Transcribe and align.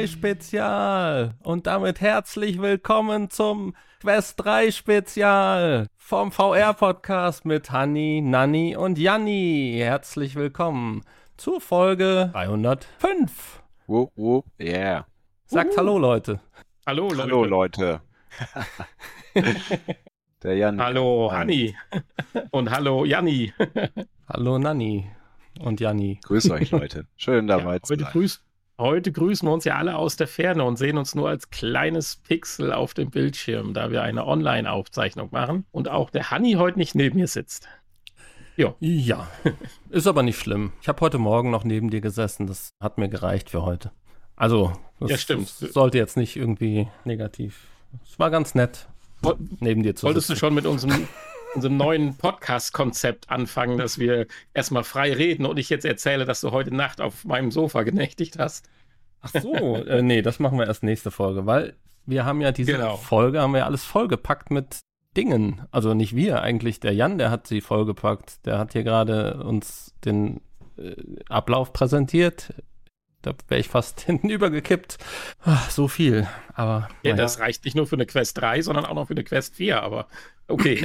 das 0.00 0.12
Quest 0.12 0.14
3 0.14 0.18
Spezial. 0.18 1.34
Und 1.42 1.66
damit 1.66 2.00
herzlich 2.00 2.60
willkommen 2.60 3.28
zum 3.30 3.74
Quest 4.00 4.42
3 4.42 4.70
Spezial 4.70 5.88
vom 5.98 6.32
VR 6.32 6.72
Podcast 6.74 7.44
mit 7.44 7.70
Hanni, 7.70 8.22
Nanni 8.22 8.76
und 8.76 8.98
Janni. 8.98 9.74
Herzlich 9.76 10.36
willkommen 10.36 11.02
zur 11.36 11.60
Folge 11.60 12.30
305. 12.32 13.62
Whoop, 13.86 14.12
whoop, 14.16 14.46
yeah. 14.58 15.06
Sagt 15.46 15.76
Hallo, 15.76 15.98
Leute. 15.98 16.40
Hallo, 16.86 17.08
Leute. 17.10 17.22
Hallo, 17.22 17.44
Leute. 17.44 18.00
Der 20.42 20.56
Jan. 20.56 20.80
Hallo, 20.80 21.30
Hanni. 21.30 21.76
Und 22.50 22.70
hallo, 22.70 23.04
Janni. 23.04 23.52
Hallo, 24.28 24.58
Nanni 24.58 25.10
und 25.60 25.78
Janni. 25.80 26.18
Grüß 26.22 26.50
euch, 26.52 26.70
Leute. 26.70 27.06
Schön 27.16 27.46
dabei 27.46 27.74
Ja, 27.74 27.82
zu 27.82 27.92
heute, 27.92 28.04
sein. 28.04 28.12
grüß, 28.12 28.42
heute 28.80 29.12
grüßen 29.12 29.46
wir 29.48 29.52
uns 29.52 29.64
ja 29.64 29.76
alle 29.76 29.96
aus 29.96 30.16
der 30.16 30.26
Ferne 30.26 30.64
und 30.64 30.76
sehen 30.76 30.98
uns 30.98 31.14
nur 31.14 31.28
als 31.28 31.50
kleines 31.50 32.16
Pixel 32.16 32.72
auf 32.72 32.94
dem 32.94 33.10
Bildschirm, 33.10 33.74
da 33.74 33.90
wir 33.90 34.02
eine 34.02 34.26
Online-Aufzeichnung 34.26 35.28
machen 35.30 35.64
und 35.70 35.88
auch 35.88 36.10
der 36.10 36.30
Hanni 36.30 36.54
heute 36.54 36.78
nicht 36.78 36.94
neben 36.94 37.18
mir 37.18 37.28
sitzt. 37.28 37.68
Ja, 38.56 39.26
ist 39.88 40.06
aber 40.06 40.22
nicht 40.22 40.38
schlimm. 40.38 40.72
Ich 40.82 40.88
habe 40.88 41.00
heute 41.00 41.16
Morgen 41.16 41.50
noch 41.50 41.64
neben 41.64 41.88
dir 41.88 42.02
gesessen. 42.02 42.46
Das 42.46 42.74
hat 42.80 42.98
mir 42.98 43.08
gereicht 43.08 43.48
für 43.48 43.62
heute. 43.62 43.90
Also, 44.36 44.72
das 44.98 45.10
Ja, 45.10 45.16
stimmt. 45.16 45.48
sollte 45.48 45.96
jetzt 45.96 46.16
nicht 46.18 46.36
irgendwie 46.36 46.88
negativ. 47.04 47.68
Es 48.06 48.18
war 48.18 48.30
ganz 48.30 48.54
nett, 48.54 48.88
Woll- 49.22 49.38
neben 49.60 49.82
dir 49.82 49.94
zu 49.94 50.06
Wolltest 50.06 50.28
du 50.28 50.34
sitzen. 50.34 50.40
schon 50.40 50.54
mit 50.54 50.66
unserem, 50.66 51.08
unserem 51.54 51.78
neuen 51.78 52.16
Podcast-Konzept 52.18 53.30
anfangen, 53.30 53.78
dass 53.78 53.98
wir 53.98 54.26
erstmal 54.52 54.84
frei 54.84 55.12
reden 55.14 55.46
und 55.46 55.58
ich 55.58 55.70
jetzt 55.70 55.86
erzähle, 55.86 56.26
dass 56.26 56.42
du 56.42 56.50
heute 56.50 56.74
Nacht 56.74 57.00
auf 57.00 57.24
meinem 57.24 57.50
Sofa 57.50 57.82
genächtigt 57.82 58.38
hast? 58.38 58.68
Ach 59.22 59.30
so, 59.40 59.76
äh, 59.76 60.02
nee, 60.02 60.22
das 60.22 60.38
machen 60.38 60.58
wir 60.58 60.66
erst 60.66 60.82
nächste 60.82 61.10
Folge, 61.10 61.46
weil 61.46 61.74
wir 62.06 62.24
haben 62.24 62.40
ja 62.40 62.52
diese 62.52 62.72
Genau. 62.72 62.96
Folge, 62.96 63.40
haben 63.40 63.54
wir 63.54 63.66
alles 63.66 63.84
vollgepackt 63.84 64.50
mit 64.50 64.80
Dingen. 65.16 65.62
Also 65.70 65.94
nicht 65.94 66.14
wir, 66.14 66.42
eigentlich 66.42 66.80
der 66.80 66.94
Jan, 66.94 67.18
der 67.18 67.30
hat 67.30 67.46
sie 67.46 67.60
vollgepackt. 67.60 68.46
Der 68.46 68.58
hat 68.58 68.72
hier 68.72 68.84
gerade 68.84 69.42
uns 69.42 69.94
den 70.04 70.40
äh, 70.78 70.94
Ablauf 71.28 71.72
präsentiert. 71.72 72.54
Da 73.22 73.34
wäre 73.48 73.60
ich 73.60 73.68
fast 73.68 74.00
hinten 74.06 74.30
übergekippt. 74.30 74.98
Ach, 75.44 75.70
so 75.70 75.88
viel. 75.88 76.26
Aber 76.54 76.88
Ja, 77.02 77.12
naja. 77.12 77.16
das 77.16 77.38
reicht 77.38 77.64
nicht 77.64 77.76
nur 77.76 77.86
für 77.86 77.96
eine 77.96 78.06
Quest 78.06 78.38
3, 78.40 78.62
sondern 78.62 78.84
auch 78.84 78.94
noch 78.94 79.06
für 79.06 79.14
eine 79.14 79.24
Quest 79.24 79.56
4, 79.56 79.82
aber 79.82 80.06
okay. 80.48 80.82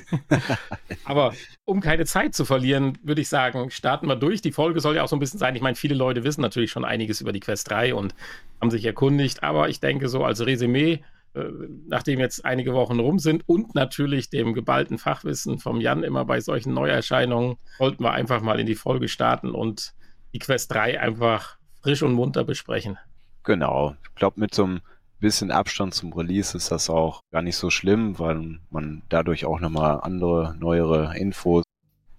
aber 1.04 1.34
um 1.64 1.80
keine 1.80 2.04
Zeit 2.06 2.34
zu 2.34 2.44
verlieren, 2.44 2.98
würde 3.02 3.20
ich 3.20 3.28
sagen, 3.28 3.70
starten 3.70 4.06
wir 4.06 4.16
durch. 4.16 4.40
Die 4.40 4.52
Folge 4.52 4.80
soll 4.80 4.96
ja 4.96 5.02
auch 5.02 5.08
so 5.08 5.16
ein 5.16 5.20
bisschen 5.20 5.38
sein. 5.38 5.56
Ich 5.56 5.62
meine, 5.62 5.76
viele 5.76 5.94
Leute 5.94 6.24
wissen 6.24 6.40
natürlich 6.40 6.70
schon 6.70 6.84
einiges 6.84 7.20
über 7.20 7.32
die 7.32 7.40
Quest 7.40 7.70
3 7.70 7.94
und 7.94 8.14
haben 8.60 8.70
sich 8.70 8.84
erkundigt, 8.84 9.42
aber 9.42 9.68
ich 9.68 9.80
denke, 9.80 10.08
so 10.08 10.24
als 10.24 10.44
Resümee, 10.44 11.02
äh, 11.34 11.44
nachdem 11.86 12.20
jetzt 12.20 12.44
einige 12.44 12.72
Wochen 12.72 12.98
rum 13.00 13.18
sind 13.18 13.42
und 13.48 13.74
natürlich 13.74 14.30
dem 14.30 14.54
geballten 14.54 14.96
Fachwissen 14.98 15.58
vom 15.58 15.80
Jan 15.80 16.02
immer 16.04 16.24
bei 16.24 16.40
solchen 16.40 16.72
Neuerscheinungen, 16.72 17.56
wollten 17.78 18.02
wir 18.02 18.12
einfach 18.12 18.40
mal 18.42 18.58
in 18.60 18.66
die 18.66 18.74
Folge 18.74 19.08
starten 19.08 19.50
und 19.50 19.92
die 20.38 20.44
Quest 20.44 20.72
3 20.72 21.00
einfach 21.00 21.58
frisch 21.82 22.02
und 22.02 22.12
munter 22.12 22.44
besprechen. 22.44 22.96
Genau. 23.42 23.96
Ich 24.04 24.14
glaube, 24.14 24.40
mit 24.40 24.54
so 24.54 24.64
einem 24.64 24.80
bisschen 25.20 25.50
Abstand 25.50 25.94
zum 25.94 26.12
Release 26.12 26.56
ist 26.56 26.70
das 26.70 26.88
auch 26.88 27.22
gar 27.32 27.42
nicht 27.42 27.56
so 27.56 27.70
schlimm, 27.70 28.18
weil 28.18 28.60
man 28.70 29.02
dadurch 29.08 29.44
auch 29.46 29.58
nochmal 29.58 30.00
andere, 30.02 30.54
neuere 30.58 31.16
Infos 31.18 31.64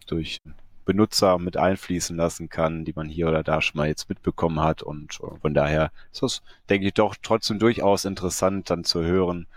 durch 0.05 0.39
Benutzer 0.83 1.37
mit 1.37 1.55
einfließen 1.55 2.17
lassen 2.17 2.49
kann, 2.49 2.83
die 2.83 2.93
man 2.93 3.07
hier 3.07 3.29
oder 3.29 3.43
da 3.43 3.61
schon 3.61 3.77
mal 3.77 3.87
jetzt 3.87 4.09
mitbekommen 4.09 4.59
hat. 4.59 4.81
Und 4.81 5.19
äh, 5.21 5.39
von 5.39 5.53
daher 5.53 5.91
ist 6.11 6.23
das, 6.23 6.41
denke 6.69 6.87
ich, 6.87 6.93
doch 6.93 7.15
trotzdem 7.21 7.59
durchaus 7.59 8.03
interessant, 8.03 8.69
dann 8.69 8.83
zu 8.83 9.01
hören, 9.01 9.47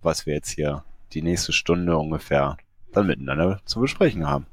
was 0.00 0.26
wir 0.26 0.34
jetzt 0.34 0.50
hier 0.50 0.82
die 1.12 1.22
nächste 1.22 1.52
Stunde 1.52 1.96
ungefähr 1.96 2.56
dann 2.92 3.06
miteinander 3.06 3.60
zu 3.64 3.80
besprechen 3.80 4.26
haben. 4.26 4.46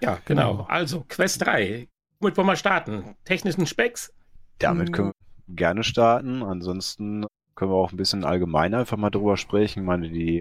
Ja, 0.00 0.18
genau. 0.24 0.66
Also, 0.68 1.04
Quest 1.08 1.46
3. 1.46 1.88
Womit 2.22 2.36
wollen 2.36 2.46
wir 2.46 2.54
starten? 2.56 3.16
Technischen 3.24 3.66
Specks? 3.66 4.12
Damit 4.60 4.90
Mhm. 4.90 4.92
können 4.92 5.12
wir 5.48 5.56
gerne 5.56 5.82
starten. 5.82 6.44
Ansonsten 6.44 7.26
können 7.56 7.72
wir 7.72 7.76
auch 7.76 7.90
ein 7.90 7.96
bisschen 7.96 8.24
allgemeiner 8.24 8.78
einfach 8.78 8.96
mal 8.96 9.10
drüber 9.10 9.36
sprechen. 9.36 9.80
Ich 9.80 9.84
meine, 9.84 10.08
die 10.08 10.40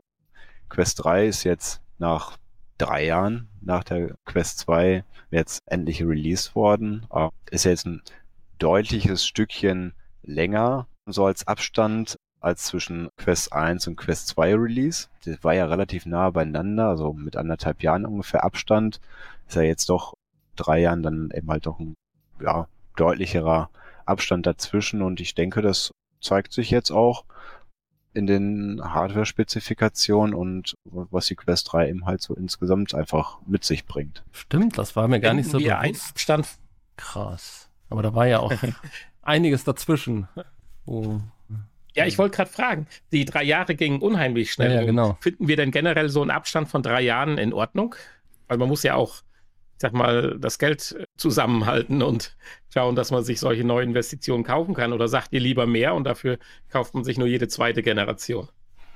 Quest 0.69 1.03
3 1.03 1.25
ist 1.25 1.43
jetzt 1.43 1.81
nach 1.97 2.37
drei 2.77 3.05
Jahren 3.05 3.49
nach 3.61 3.83
der 3.83 4.13
Quest 4.25 4.59
2 4.59 5.03
jetzt 5.31 5.59
endlich 5.65 6.03
released 6.03 6.53
worden. 6.55 7.07
Äh, 7.11 7.29
Ist 7.49 7.63
jetzt 7.65 7.87
ein 7.87 8.03
deutliches 8.59 9.25
Stückchen 9.25 9.93
länger, 10.21 10.85
so 11.07 11.25
als 11.25 11.47
Abstand 11.47 12.15
als 12.41 12.65
zwischen 12.65 13.09
Quest 13.17 13.53
1 13.53 13.87
und 13.87 13.95
Quest 13.95 14.27
2 14.27 14.53
Release. 14.55 15.07
Das 15.25 15.43
war 15.43 15.55
ja 15.55 15.65
relativ 15.65 16.05
nah 16.05 16.29
beieinander, 16.29 16.89
also 16.89 17.11
mit 17.13 17.35
anderthalb 17.37 17.81
Jahren 17.81 18.05
ungefähr 18.05 18.43
Abstand. 18.43 18.99
Ist 19.47 19.55
ja 19.55 19.63
jetzt 19.63 19.89
doch 19.89 20.13
drei 20.55 20.79
Jahren 20.79 21.03
dann 21.03 21.31
eben 21.33 21.49
halt 21.49 21.65
doch 21.65 21.79
ein 21.79 21.95
ja, 22.41 22.67
deutlicherer 22.95 23.69
Abstand 24.05 24.45
dazwischen 24.45 25.01
und 25.01 25.21
ich 25.21 25.35
denke, 25.35 25.61
das 25.61 25.91
zeigt 26.19 26.53
sich 26.53 26.69
jetzt 26.71 26.91
auch 26.91 27.25
in 28.13 28.27
den 28.27 28.81
Hardware-Spezifikationen 28.83 30.35
und 30.35 30.75
was 30.83 31.27
die 31.27 31.35
Quest 31.35 31.71
3 31.71 31.89
eben 31.89 32.05
halt 32.05 32.21
so 32.21 32.35
insgesamt 32.35 32.93
einfach 32.93 33.39
mit 33.45 33.63
sich 33.63 33.85
bringt. 33.85 34.23
Stimmt, 34.31 34.77
das 34.77 34.95
war 34.95 35.07
mir 35.07 35.19
gar 35.19 35.33
nicht 35.33 35.49
so 35.49 35.59
bewusst. 35.59 36.09
Abstand. 36.09 36.47
Krass. 36.97 37.69
Aber 37.89 38.03
da 38.03 38.13
war 38.13 38.27
ja 38.27 38.39
auch 38.39 38.51
einiges 39.21 39.63
dazwischen. 39.63 40.27
Oh. 40.85 41.19
Ja, 41.93 42.05
ich 42.05 42.17
wollte 42.17 42.37
gerade 42.37 42.49
fragen. 42.49 42.87
Die 43.11 43.25
drei 43.25 43.43
Jahre 43.43 43.75
gingen 43.75 44.01
unheimlich 44.01 44.51
schnell. 44.51 44.71
Ja, 44.71 44.79
ja, 44.81 44.85
genau. 44.85 45.17
Finden 45.19 45.47
wir 45.47 45.57
denn 45.57 45.71
generell 45.71 46.09
so 46.09 46.21
einen 46.21 46.31
Abstand 46.31 46.69
von 46.69 46.83
drei 46.83 47.01
Jahren 47.01 47.37
in 47.37 47.53
Ordnung? 47.53 47.95
Weil 48.47 48.57
man 48.57 48.69
muss 48.69 48.83
ja 48.83 48.95
auch, 48.95 49.21
sag 49.81 49.93
mal, 49.93 50.37
das 50.39 50.57
Geld 50.59 50.95
äh, 50.97 51.05
zusammenhalten 51.17 52.01
und 52.01 52.35
schauen, 52.73 52.95
dass 52.95 53.11
man 53.11 53.23
sich 53.23 53.39
solche 53.39 53.63
neuen 53.63 53.89
Investitionen 53.89 54.43
kaufen 54.43 54.73
kann. 54.73 54.93
Oder 54.93 55.07
sagt 55.07 55.33
ihr 55.33 55.39
lieber 55.39 55.65
mehr 55.65 55.93
und 55.93 56.05
dafür 56.05 56.37
kauft 56.69 56.93
man 56.93 57.03
sich 57.03 57.17
nur 57.17 57.27
jede 57.27 57.47
zweite 57.47 57.83
Generation? 57.83 58.47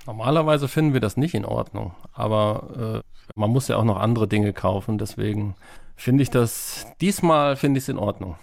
Normalerweise 0.06 0.68
finden 0.68 0.94
wir 0.94 1.02
das 1.02 1.18
nicht 1.18 1.34
in 1.34 1.46
Ordnung, 1.46 1.96
aber 2.14 3.02
äh, 3.04 3.30
man 3.36 3.50
muss 3.50 3.68
ja 3.68 3.78
auch 3.78 3.84
noch 3.84 3.98
andere 3.98 4.28
Dinge 4.28 4.54
kaufen, 4.54 5.00
deswegen 5.00 5.56
finde 5.96 6.22
ich 6.22 6.30
das, 6.30 6.86
diesmal 7.02 7.56
finde 7.56 7.80
ich 7.80 7.86
es 7.86 7.90
in 7.90 7.98
Ordnung. 7.98 8.38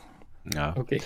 Ja, 0.53 0.74
Okay. 0.76 1.00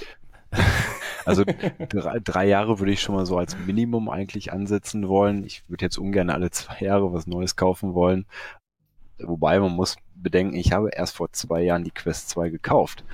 also 1.24 1.44
drei, 1.88 2.20
drei 2.20 2.46
Jahre 2.46 2.78
würde 2.78 2.92
ich 2.92 3.02
schon 3.02 3.16
mal 3.16 3.26
so 3.26 3.36
als 3.36 3.56
Minimum 3.66 4.08
eigentlich 4.08 4.52
ansetzen 4.52 5.08
wollen. 5.08 5.44
Ich 5.44 5.68
würde 5.68 5.84
jetzt 5.84 5.98
ungern 5.98 6.30
alle 6.30 6.50
zwei 6.50 6.78
Jahre 6.80 7.12
was 7.12 7.26
Neues 7.26 7.56
kaufen 7.56 7.94
wollen. 7.94 8.26
Wobei 9.18 9.58
man 9.58 9.72
muss 9.72 9.96
bedenken, 10.22 10.56
ich 10.56 10.72
habe 10.72 10.90
erst 10.92 11.16
vor 11.16 11.32
zwei 11.32 11.62
Jahren 11.62 11.84
die 11.84 11.90
Quest 11.90 12.30
2 12.30 12.50
gekauft. 12.50 13.04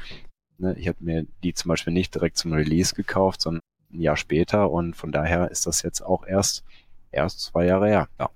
Ne, 0.59 0.75
ich 0.79 0.89
habe 0.89 0.99
mir 1.01 1.27
die 1.43 1.55
zum 1.55 1.69
Beispiel 1.69 1.93
nicht 1.93 2.15
direkt 2.15 2.37
zum 2.37 2.53
Release 2.53 2.95
gekauft, 2.95 3.41
sondern 3.41 3.63
ein 3.93 4.01
Jahr 4.01 4.17
später 4.17 4.71
und 4.71 4.95
von 4.95 5.13
daher 5.13 5.51
ist 5.51 5.67
das 5.67 5.83
jetzt 5.83 6.01
auch 6.01 6.27
erst, 6.27 6.65
erst 7.11 7.41
zwei 7.41 7.67
Jahre 7.67 7.89
her. 7.89 8.09
Ja. 8.19 8.31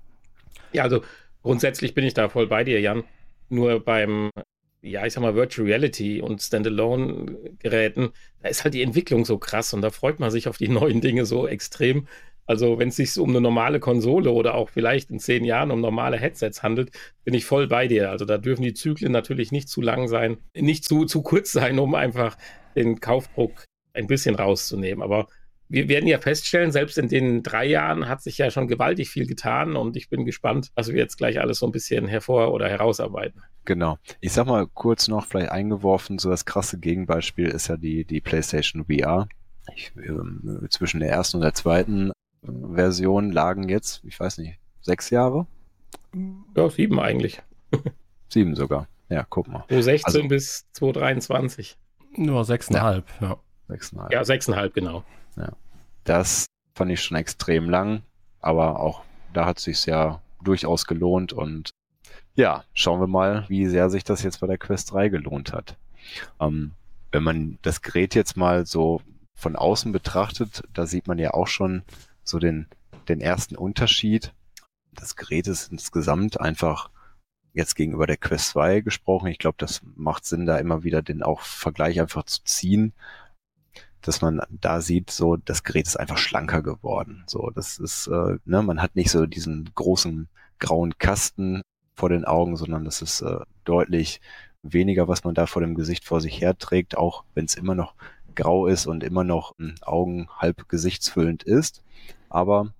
Ja, 0.73 0.83
also 0.83 1.01
grundsätzlich 1.41 1.93
bin 1.93 2.03
ich 2.05 2.13
da 2.13 2.29
voll 2.29 2.47
bei 2.47 2.63
dir, 2.63 2.79
Jan. 2.81 3.03
Nur 3.49 3.79
beim, 3.79 4.29
ja, 4.81 5.05
ich 5.05 5.13
sag 5.13 5.21
mal, 5.21 5.35
Virtual 5.35 5.65
Reality 5.67 6.21
und 6.21 6.41
Standalone-Geräten, 6.41 8.11
da 8.41 8.49
ist 8.49 8.63
halt 8.63 8.73
die 8.73 8.81
Entwicklung 8.81 9.25
so 9.25 9.37
krass 9.37 9.73
und 9.73 9.81
da 9.81 9.89
freut 9.89 10.19
man 10.19 10.31
sich 10.31 10.47
auf 10.47 10.57
die 10.57 10.67
neuen 10.67 11.01
Dinge 11.01 11.25
so 11.25 11.47
extrem. 11.47 12.07
Also, 12.47 12.79
wenn 12.79 12.89
es 12.89 12.95
sich 12.95 13.17
um 13.19 13.29
eine 13.29 13.41
normale 13.41 13.79
Konsole 13.79 14.31
oder 14.31 14.55
auch 14.55 14.69
vielleicht 14.69 15.11
in 15.11 15.19
zehn 15.19 15.43
Jahren 15.43 15.69
um 15.69 15.81
normale 15.81 16.17
Headsets 16.17 16.63
handelt, 16.63 16.91
bin 17.23 17.33
ich 17.33 17.45
voll 17.45 17.67
bei 17.67 17.87
dir. 17.87 18.09
Also, 18.09 18.25
da 18.25 18.37
dürfen 18.37 18.63
die 18.63 18.73
Zyklen 18.73 19.11
natürlich 19.11 19.51
nicht 19.51 19.69
zu 19.69 19.81
lang 19.81 20.07
sein, 20.07 20.37
nicht 20.55 20.85
zu, 20.85 21.05
zu 21.05 21.21
kurz 21.21 21.51
sein, 21.51 21.77
um 21.77 21.93
einfach 21.93 22.37
den 22.75 22.99
Kaufdruck 22.99 23.65
ein 23.93 24.07
bisschen 24.07 24.35
rauszunehmen. 24.35 25.03
Aber 25.03 25.27
wir 25.69 25.89
werden 25.89 26.07
ja 26.07 26.19
feststellen, 26.19 26.71
selbst 26.71 26.97
in 26.97 27.09
den 27.09 27.43
drei 27.43 27.65
Jahren 27.65 28.07
hat 28.07 28.21
sich 28.21 28.37
ja 28.37 28.49
schon 28.51 28.67
gewaltig 28.67 29.09
viel 29.09 29.27
getan 29.27 29.75
und 29.75 29.97
ich 29.97 30.09
bin 30.09 30.25
gespannt, 30.25 30.71
was 30.75 30.87
wir 30.87 30.97
jetzt 30.97 31.17
gleich 31.17 31.41
alles 31.41 31.59
so 31.59 31.65
ein 31.65 31.71
bisschen 31.71 32.07
hervor- 32.07 32.53
oder 32.53 32.69
herausarbeiten. 32.69 33.41
Genau. 33.65 33.97
Ich 34.21 34.31
sag 34.31 34.47
mal 34.47 34.65
kurz 34.67 35.09
noch 35.09 35.25
vielleicht 35.25 35.51
eingeworfen, 35.51 36.19
so 36.19 36.29
das 36.29 36.45
krasse 36.45 36.79
Gegenbeispiel 36.79 37.47
ist 37.47 37.67
ja 37.67 37.75
die, 37.75 38.05
die 38.05 38.21
PlayStation 38.21 38.85
VR. 38.85 39.27
Ich, 39.75 39.91
ähm, 39.97 40.65
zwischen 40.69 41.01
der 41.01 41.09
ersten 41.09 41.37
und 41.37 41.43
der 41.43 41.53
zweiten 41.53 42.11
Version 42.43 43.31
lagen 43.31 43.67
jetzt, 43.69 44.03
ich 44.05 44.19
weiß 44.19 44.37
nicht, 44.39 44.57
sechs 44.81 45.09
Jahre? 45.09 45.47
Ja, 46.55 46.69
sieben 46.69 46.99
eigentlich. 46.99 47.41
Sieben 48.29 48.55
sogar. 48.55 48.87
Ja, 49.09 49.25
guck 49.29 49.47
mal. 49.47 49.59
2016 49.69 50.05
Also- 50.05 50.27
bis 50.27 50.65
2023. 50.73 51.77
Nur 52.17 52.43
sechseinhalb, 52.45 53.05
ja. 53.21 53.37
Sechseinhalb. 53.67 54.11
Ja, 54.11 54.23
sechseinhalb, 54.25 54.73
genau. 54.73 55.03
Das 56.03 56.45
fand 56.75 56.91
ich 56.91 57.01
schon 57.03 57.17
extrem 57.17 57.69
lang, 57.69 58.01
aber 58.39 58.79
auch 58.79 59.03
da 59.33 59.45
hat 59.45 59.59
sich's 59.59 59.85
ja 59.85 60.21
durchaus 60.41 60.85
gelohnt 60.85 61.33
und 61.33 61.69
ja, 62.35 62.63
schauen 62.73 62.99
wir 63.01 63.07
mal, 63.07 63.43
wie 63.49 63.65
sehr 63.67 63.89
sich 63.89 64.03
das 64.05 64.23
jetzt 64.23 64.39
bei 64.39 64.47
der 64.47 64.57
Quest 64.57 64.91
3 64.91 65.09
gelohnt 65.09 65.51
hat. 65.51 65.75
Ähm, 66.39 66.71
wenn 67.11 67.23
man 67.23 67.59
das 67.61 67.81
Gerät 67.81 68.15
jetzt 68.15 68.37
mal 68.37 68.65
so 68.65 69.01
von 69.35 69.55
außen 69.55 69.91
betrachtet, 69.91 70.63
da 70.73 70.85
sieht 70.85 71.07
man 71.07 71.17
ja 71.19 71.33
auch 71.33 71.47
schon 71.47 71.83
so 72.27 72.39
den, 72.39 72.67
den 73.07 73.21
ersten 73.21 73.55
Unterschied. 73.55 74.33
Das 74.93 75.15
Gerät 75.15 75.47
ist 75.47 75.71
insgesamt 75.71 76.39
einfach 76.39 76.89
jetzt 77.53 77.75
gegenüber 77.75 78.07
der 78.07 78.17
Quest 78.17 78.49
2 78.49 78.81
gesprochen. 78.81 79.27
Ich 79.27 79.39
glaube, 79.39 79.57
das 79.59 79.81
macht 79.95 80.25
Sinn, 80.25 80.45
da 80.45 80.57
immer 80.57 80.83
wieder 80.83 81.01
den 81.01 81.23
auch 81.23 81.41
Vergleich 81.41 81.99
einfach 81.99 82.23
zu 82.23 82.43
ziehen, 82.43 82.93
dass 84.01 84.21
man 84.21 84.41
da 84.49 84.81
sieht, 84.81 85.09
so 85.09 85.37
das 85.37 85.63
Gerät 85.63 85.87
ist 85.87 85.99
einfach 85.99 86.17
schlanker 86.17 86.61
geworden. 86.61 87.23
So, 87.27 87.49
das 87.49 87.79
ist, 87.79 88.07
äh, 88.07 88.37
ne, 88.45 88.61
man 88.61 88.81
hat 88.81 88.95
nicht 88.95 89.11
so 89.11 89.25
diesen 89.25 89.69
großen 89.75 90.29
grauen 90.59 90.97
Kasten 90.97 91.61
vor 91.95 92.09
den 92.09 92.25
Augen, 92.25 92.57
sondern 92.57 92.85
das 92.85 93.01
ist 93.01 93.21
äh, 93.21 93.39
deutlich 93.63 94.21
weniger, 94.61 95.07
was 95.07 95.23
man 95.23 95.33
da 95.33 95.45
vor 95.45 95.61
dem 95.61 95.75
Gesicht 95.75 96.05
vor 96.05 96.21
sich 96.21 96.41
herträgt, 96.41 96.97
auch 96.97 97.23
wenn 97.33 97.45
es 97.45 97.55
immer 97.55 97.75
noch 97.75 97.95
grau 98.35 98.67
ist 98.67 98.85
und 98.85 99.03
immer 99.03 99.23
noch 99.23 99.57
hm, 99.57 99.75
Augen 99.81 100.29
halb 100.37 100.69
gesichtsfüllend 100.69 101.43
ist. 101.43 101.83
Aber 102.29 102.73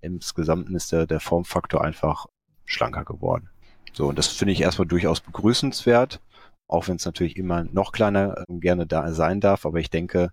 insgesamt 0.00 0.70
ist 0.70 0.92
der, 0.92 1.06
der 1.06 1.20
Formfaktor 1.20 1.82
einfach 1.82 2.26
schlanker 2.64 3.04
geworden. 3.04 3.48
So, 3.92 4.08
und 4.08 4.18
das 4.18 4.28
finde 4.28 4.52
ich 4.52 4.60
erstmal 4.60 4.86
durchaus 4.86 5.20
begrüßenswert, 5.20 6.20
auch 6.68 6.88
wenn 6.88 6.96
es 6.96 7.04
natürlich 7.06 7.36
immer 7.36 7.64
noch 7.64 7.92
kleiner 7.92 8.44
äh, 8.48 8.58
gerne 8.58 8.86
da 8.86 9.12
sein 9.12 9.40
darf. 9.40 9.66
Aber 9.66 9.78
ich 9.78 9.90
denke, 9.90 10.32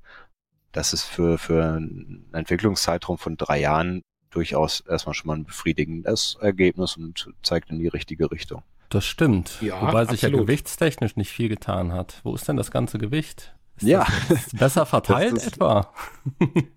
das 0.71 0.93
ist 0.93 1.03
für, 1.03 1.37
für 1.37 1.63
einen 1.63 2.29
Entwicklungszeitraum 2.33 3.17
von 3.17 3.37
drei 3.37 3.59
Jahren 3.59 4.01
durchaus 4.29 4.81
erstmal 4.81 5.15
schon 5.15 5.27
mal 5.27 5.37
ein 5.37 5.45
befriedigendes 5.45 6.37
Ergebnis 6.41 6.97
und 6.97 7.33
zeigt 7.41 7.69
in 7.69 7.79
die 7.79 7.87
richtige 7.87 8.29
Richtung. 8.29 8.63
Das 8.89 9.05
stimmt. 9.05 9.61
Ja, 9.61 9.81
Wobei 9.81 10.05
sich 10.05 10.21
ja 10.21 10.29
gewichtstechnisch 10.29 11.15
nicht 11.15 11.31
viel 11.31 11.49
getan 11.49 11.93
hat. 11.93 12.19
Wo 12.23 12.35
ist 12.35 12.47
denn 12.47 12.57
das 12.57 12.69
ganze 12.69 12.97
Gewicht? 12.97 13.55
Ist 13.77 13.87
ja. 13.87 14.05
besser 14.53 14.85
verteilt 14.85 15.35
das 15.35 15.47
ist, 15.47 15.53
etwa? 15.53 15.93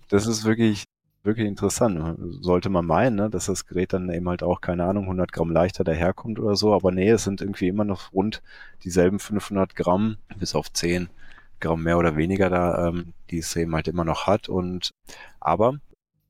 das 0.08 0.26
ist 0.26 0.44
wirklich, 0.44 0.84
wirklich 1.28 1.46
interessant. 1.46 2.18
Sollte 2.40 2.68
man 2.68 2.84
meinen, 2.86 3.14
ne, 3.14 3.30
dass 3.30 3.46
das 3.46 3.66
Gerät 3.66 3.92
dann 3.92 4.10
eben 4.10 4.28
halt 4.28 4.42
auch, 4.42 4.60
keine 4.60 4.84
Ahnung, 4.84 5.04
100 5.04 5.30
Gramm 5.30 5.52
leichter 5.52 5.84
daherkommt 5.84 6.40
oder 6.40 6.56
so. 6.56 6.74
Aber 6.74 6.90
nee, 6.90 7.08
es 7.08 7.22
sind 7.22 7.40
irgendwie 7.40 7.68
immer 7.68 7.84
noch 7.84 8.12
rund 8.12 8.42
dieselben 8.82 9.20
500 9.20 9.76
Gramm, 9.76 10.16
bis 10.36 10.56
auf 10.56 10.72
10 10.72 11.08
Gramm 11.60 11.84
mehr 11.84 11.98
oder 11.98 12.16
weniger 12.16 12.50
da, 12.50 12.88
ähm, 12.88 13.12
die 13.30 13.38
es 13.38 13.54
eben 13.54 13.74
halt 13.74 13.86
immer 13.86 14.04
noch 14.04 14.26
hat. 14.26 14.48
Und 14.48 14.90
aber 15.38 15.78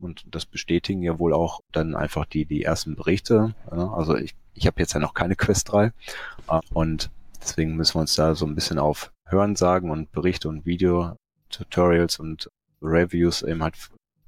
und 0.01 0.27
das 0.31 0.47
bestätigen 0.47 1.03
ja 1.03 1.19
wohl 1.19 1.33
auch 1.33 1.61
dann 1.73 1.97
einfach 1.97 2.25
die 2.27 2.45
die 2.45 2.63
ersten 2.63 2.95
Berichte. 2.95 3.55
Ja, 3.71 3.93
also 3.93 4.17
ich 4.17 4.35
ich 4.55 4.67
habe 4.67 4.81
jetzt 4.81 4.93
ja 4.95 5.01
noch 5.01 5.15
keine 5.15 5.37
Quest 5.37 5.73
3 5.73 5.87
äh, 5.87 6.61
und 6.75 7.11
deswegen 7.41 7.77
müssen 7.77 7.95
wir 7.95 8.01
uns 8.01 8.15
da 8.15 8.35
so 8.35 8.47
ein 8.47 8.55
bisschen 8.55 8.79
auf 8.79 9.13
Hörensagen 9.27 9.91
und 9.91 10.11
Berichte 10.13 10.49
und 10.49 10.67
Video-Tutorials 10.67 12.19
und 12.19 12.51
Reviews 12.83 13.43
eben 13.43 13.63
halt 13.63 13.77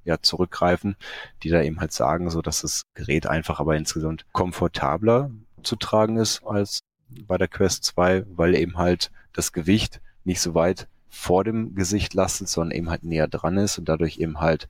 ja 0.05 0.21
zurückgreifen, 0.21 0.97
die 1.43 1.51
da 1.51 1.63
eben 1.63 1.81
halt 1.81 1.93
sagen, 1.93 2.31
so 2.31 2.43
dass 2.43 2.63
das 2.63 2.83
Gerät 2.95 3.27
einfach 3.27 3.61
aber 3.61 3.77
insgesamt 3.77 4.27
komfortabler 4.33 5.31
zu 5.63 5.77
tragen 5.77 6.17
ist 6.17 6.43
als 6.45 6.81
bei 7.27 7.39
der 7.39 7.49
Quest 7.49 7.85
2, 7.85 8.25
weil 8.29 8.55
eben 8.55 8.77
halt 8.79 9.11
das 9.33 9.53
Gewicht 9.53 10.01
nicht 10.25 10.41
so 10.41 10.55
weit 10.55 10.89
vor 11.09 11.45
dem 11.45 11.75
Gesicht 11.75 12.15
lastet, 12.15 12.49
sondern 12.49 12.77
eben 12.77 12.91
halt 12.91 13.03
näher 13.03 13.29
dran 13.29 13.59
ist 13.59 13.79
und 13.79 13.89
dadurch 13.89 14.19
eben 14.19 14.41
halt 14.41 14.69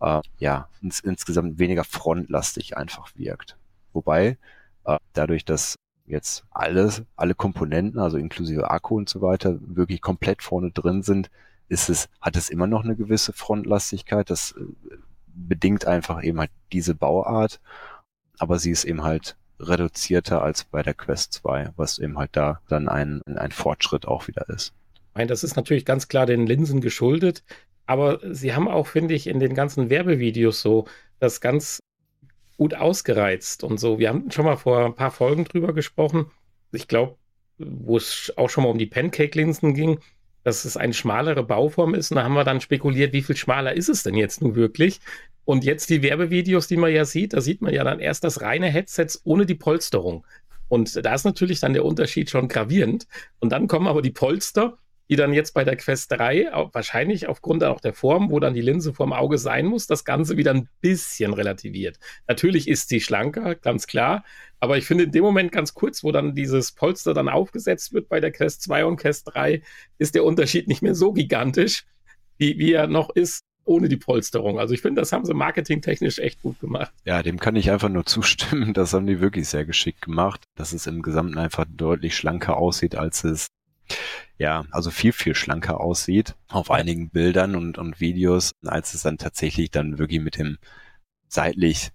äh, 0.00 0.20
ja 0.38 0.68
ins, 0.80 1.00
insgesamt 1.00 1.58
weniger 1.58 1.84
frontlastig 1.84 2.76
einfach 2.76 3.10
wirkt. 3.14 3.56
Wobei 3.92 4.38
äh, 4.84 4.98
dadurch, 5.12 5.44
dass 5.44 5.76
jetzt 6.06 6.44
alles, 6.50 7.02
alle 7.14 7.34
Komponenten, 7.34 8.00
also 8.00 8.16
inklusive 8.16 8.70
Akku 8.70 8.96
und 8.96 9.08
so 9.08 9.20
weiter, 9.20 9.58
wirklich 9.60 10.00
komplett 10.00 10.42
vorne 10.42 10.70
drin 10.70 11.02
sind, 11.02 11.30
ist 11.72 11.88
es, 11.88 12.08
hat 12.20 12.36
es 12.36 12.50
immer 12.50 12.66
noch 12.66 12.84
eine 12.84 12.96
gewisse 12.96 13.32
Frontlastigkeit. 13.32 14.28
Das 14.28 14.52
äh, 14.52 14.64
bedingt 15.26 15.86
einfach 15.86 16.22
eben 16.22 16.38
halt 16.38 16.50
diese 16.70 16.94
Bauart, 16.94 17.60
aber 18.38 18.58
sie 18.58 18.70
ist 18.70 18.84
eben 18.84 19.02
halt 19.02 19.36
reduzierter 19.58 20.42
als 20.42 20.64
bei 20.64 20.82
der 20.82 20.92
Quest 20.92 21.32
2, 21.34 21.72
was 21.76 21.98
eben 21.98 22.18
halt 22.18 22.30
da 22.34 22.60
dann 22.68 22.88
ein, 22.88 23.22
ein 23.24 23.52
Fortschritt 23.52 24.06
auch 24.06 24.28
wieder 24.28 24.48
ist. 24.50 24.74
Ich 24.94 25.14
meine, 25.14 25.28
das 25.28 25.44
ist 25.44 25.56
natürlich 25.56 25.84
ganz 25.84 26.08
klar 26.08 26.26
den 26.26 26.46
Linsen 26.46 26.80
geschuldet, 26.80 27.42
aber 27.86 28.20
sie 28.34 28.54
haben 28.54 28.68
auch, 28.68 28.86
finde 28.86 29.14
ich, 29.14 29.26
in 29.26 29.40
den 29.40 29.54
ganzen 29.54 29.88
Werbevideos 29.88 30.60
so 30.60 30.86
das 31.20 31.40
ganz 31.40 31.80
gut 32.58 32.74
ausgereizt 32.74 33.64
und 33.64 33.78
so. 33.78 33.98
Wir 33.98 34.10
haben 34.10 34.30
schon 34.30 34.44
mal 34.44 34.56
vor 34.56 34.84
ein 34.84 34.94
paar 34.94 35.10
Folgen 35.10 35.44
drüber 35.44 35.72
gesprochen. 35.72 36.30
Ich 36.70 36.86
glaube, 36.86 37.16
wo 37.58 37.96
es 37.96 38.32
auch 38.36 38.50
schon 38.50 38.64
mal 38.64 38.70
um 38.70 38.78
die 38.78 38.86
Pancake-Linsen 38.86 39.74
ging, 39.74 40.00
dass 40.44 40.64
es 40.64 40.76
eine 40.76 40.94
schmalere 40.94 41.42
Bauform 41.42 41.94
ist. 41.94 42.10
Und 42.10 42.16
da 42.16 42.24
haben 42.24 42.34
wir 42.34 42.44
dann 42.44 42.60
spekuliert, 42.60 43.12
wie 43.12 43.22
viel 43.22 43.36
schmaler 43.36 43.74
ist 43.74 43.88
es 43.88 44.02
denn 44.02 44.14
jetzt 44.14 44.42
nun 44.42 44.54
wirklich? 44.54 45.00
Und 45.44 45.64
jetzt 45.64 45.90
die 45.90 46.02
Werbevideos, 46.02 46.68
die 46.68 46.76
man 46.76 46.92
ja 46.92 47.04
sieht, 47.04 47.32
da 47.32 47.40
sieht 47.40 47.62
man 47.62 47.74
ja 47.74 47.84
dann 47.84 48.00
erst 48.00 48.24
das 48.24 48.40
reine 48.42 48.68
Headset 48.68 49.06
ohne 49.24 49.46
die 49.46 49.54
Polsterung. 49.54 50.24
Und 50.68 51.04
da 51.04 51.14
ist 51.14 51.24
natürlich 51.24 51.60
dann 51.60 51.74
der 51.74 51.84
Unterschied 51.84 52.30
schon 52.30 52.48
gravierend. 52.48 53.06
Und 53.40 53.50
dann 53.52 53.68
kommen 53.68 53.86
aber 53.86 54.02
die 54.02 54.10
Polster 54.10 54.78
die 55.08 55.16
dann 55.16 55.32
jetzt 55.32 55.52
bei 55.52 55.64
der 55.64 55.76
Quest 55.76 56.12
3, 56.12 56.50
wahrscheinlich 56.72 57.28
aufgrund 57.28 57.64
auch 57.64 57.80
der 57.80 57.92
Form, 57.92 58.30
wo 58.30 58.40
dann 58.40 58.54
die 58.54 58.60
Linse 58.60 58.94
vorm 58.94 59.12
Auge 59.12 59.38
sein 59.38 59.66
muss, 59.66 59.86
das 59.86 60.04
Ganze 60.04 60.36
wieder 60.36 60.52
ein 60.52 60.68
bisschen 60.80 61.34
relativiert. 61.34 61.98
Natürlich 62.28 62.68
ist 62.68 62.88
sie 62.88 63.00
schlanker, 63.00 63.54
ganz 63.54 63.86
klar, 63.86 64.24
aber 64.60 64.78
ich 64.78 64.86
finde 64.86 65.04
in 65.04 65.12
dem 65.12 65.24
Moment 65.24 65.52
ganz 65.52 65.74
kurz, 65.74 66.04
wo 66.04 66.12
dann 66.12 66.34
dieses 66.34 66.72
Polster 66.72 67.14
dann 67.14 67.28
aufgesetzt 67.28 67.92
wird 67.92 68.08
bei 68.08 68.20
der 68.20 68.32
Quest 68.32 68.62
2 68.62 68.84
und 68.84 68.96
Quest 68.96 69.30
3, 69.34 69.62
ist 69.98 70.14
der 70.14 70.24
Unterschied 70.24 70.68
nicht 70.68 70.82
mehr 70.82 70.94
so 70.94 71.12
gigantisch, 71.12 71.84
wie, 72.38 72.58
wie 72.58 72.72
er 72.72 72.86
noch 72.86 73.10
ist 73.10 73.42
ohne 73.64 73.88
die 73.88 73.96
Polsterung. 73.96 74.58
Also 74.58 74.74
ich 74.74 74.82
finde, 74.82 75.00
das 75.00 75.12
haben 75.12 75.24
sie 75.24 75.34
marketingtechnisch 75.34 76.18
echt 76.18 76.42
gut 76.42 76.58
gemacht. 76.60 76.92
Ja, 77.04 77.22
dem 77.22 77.38
kann 77.38 77.56
ich 77.56 77.70
einfach 77.70 77.88
nur 77.88 78.06
zustimmen. 78.06 78.74
Das 78.74 78.92
haben 78.92 79.06
die 79.06 79.20
wirklich 79.20 79.48
sehr 79.48 79.64
geschickt 79.64 80.02
gemacht, 80.02 80.44
dass 80.56 80.72
es 80.72 80.86
im 80.86 81.02
Gesamten 81.02 81.38
einfach 81.38 81.64
deutlich 81.68 82.16
schlanker 82.16 82.56
aussieht, 82.56 82.96
als 82.96 83.24
es 83.24 83.46
ja, 84.38 84.64
also 84.70 84.90
viel, 84.90 85.12
viel 85.12 85.34
schlanker 85.34 85.80
aussieht 85.80 86.36
auf 86.48 86.70
einigen 86.70 87.10
Bildern 87.10 87.54
und, 87.54 87.78
und 87.78 88.00
Videos, 88.00 88.52
als 88.64 88.94
es 88.94 89.02
dann 89.02 89.18
tatsächlich 89.18 89.70
dann 89.70 89.98
wirklich 89.98 90.20
mit 90.20 90.38
dem 90.38 90.58
seitlich 91.28 91.92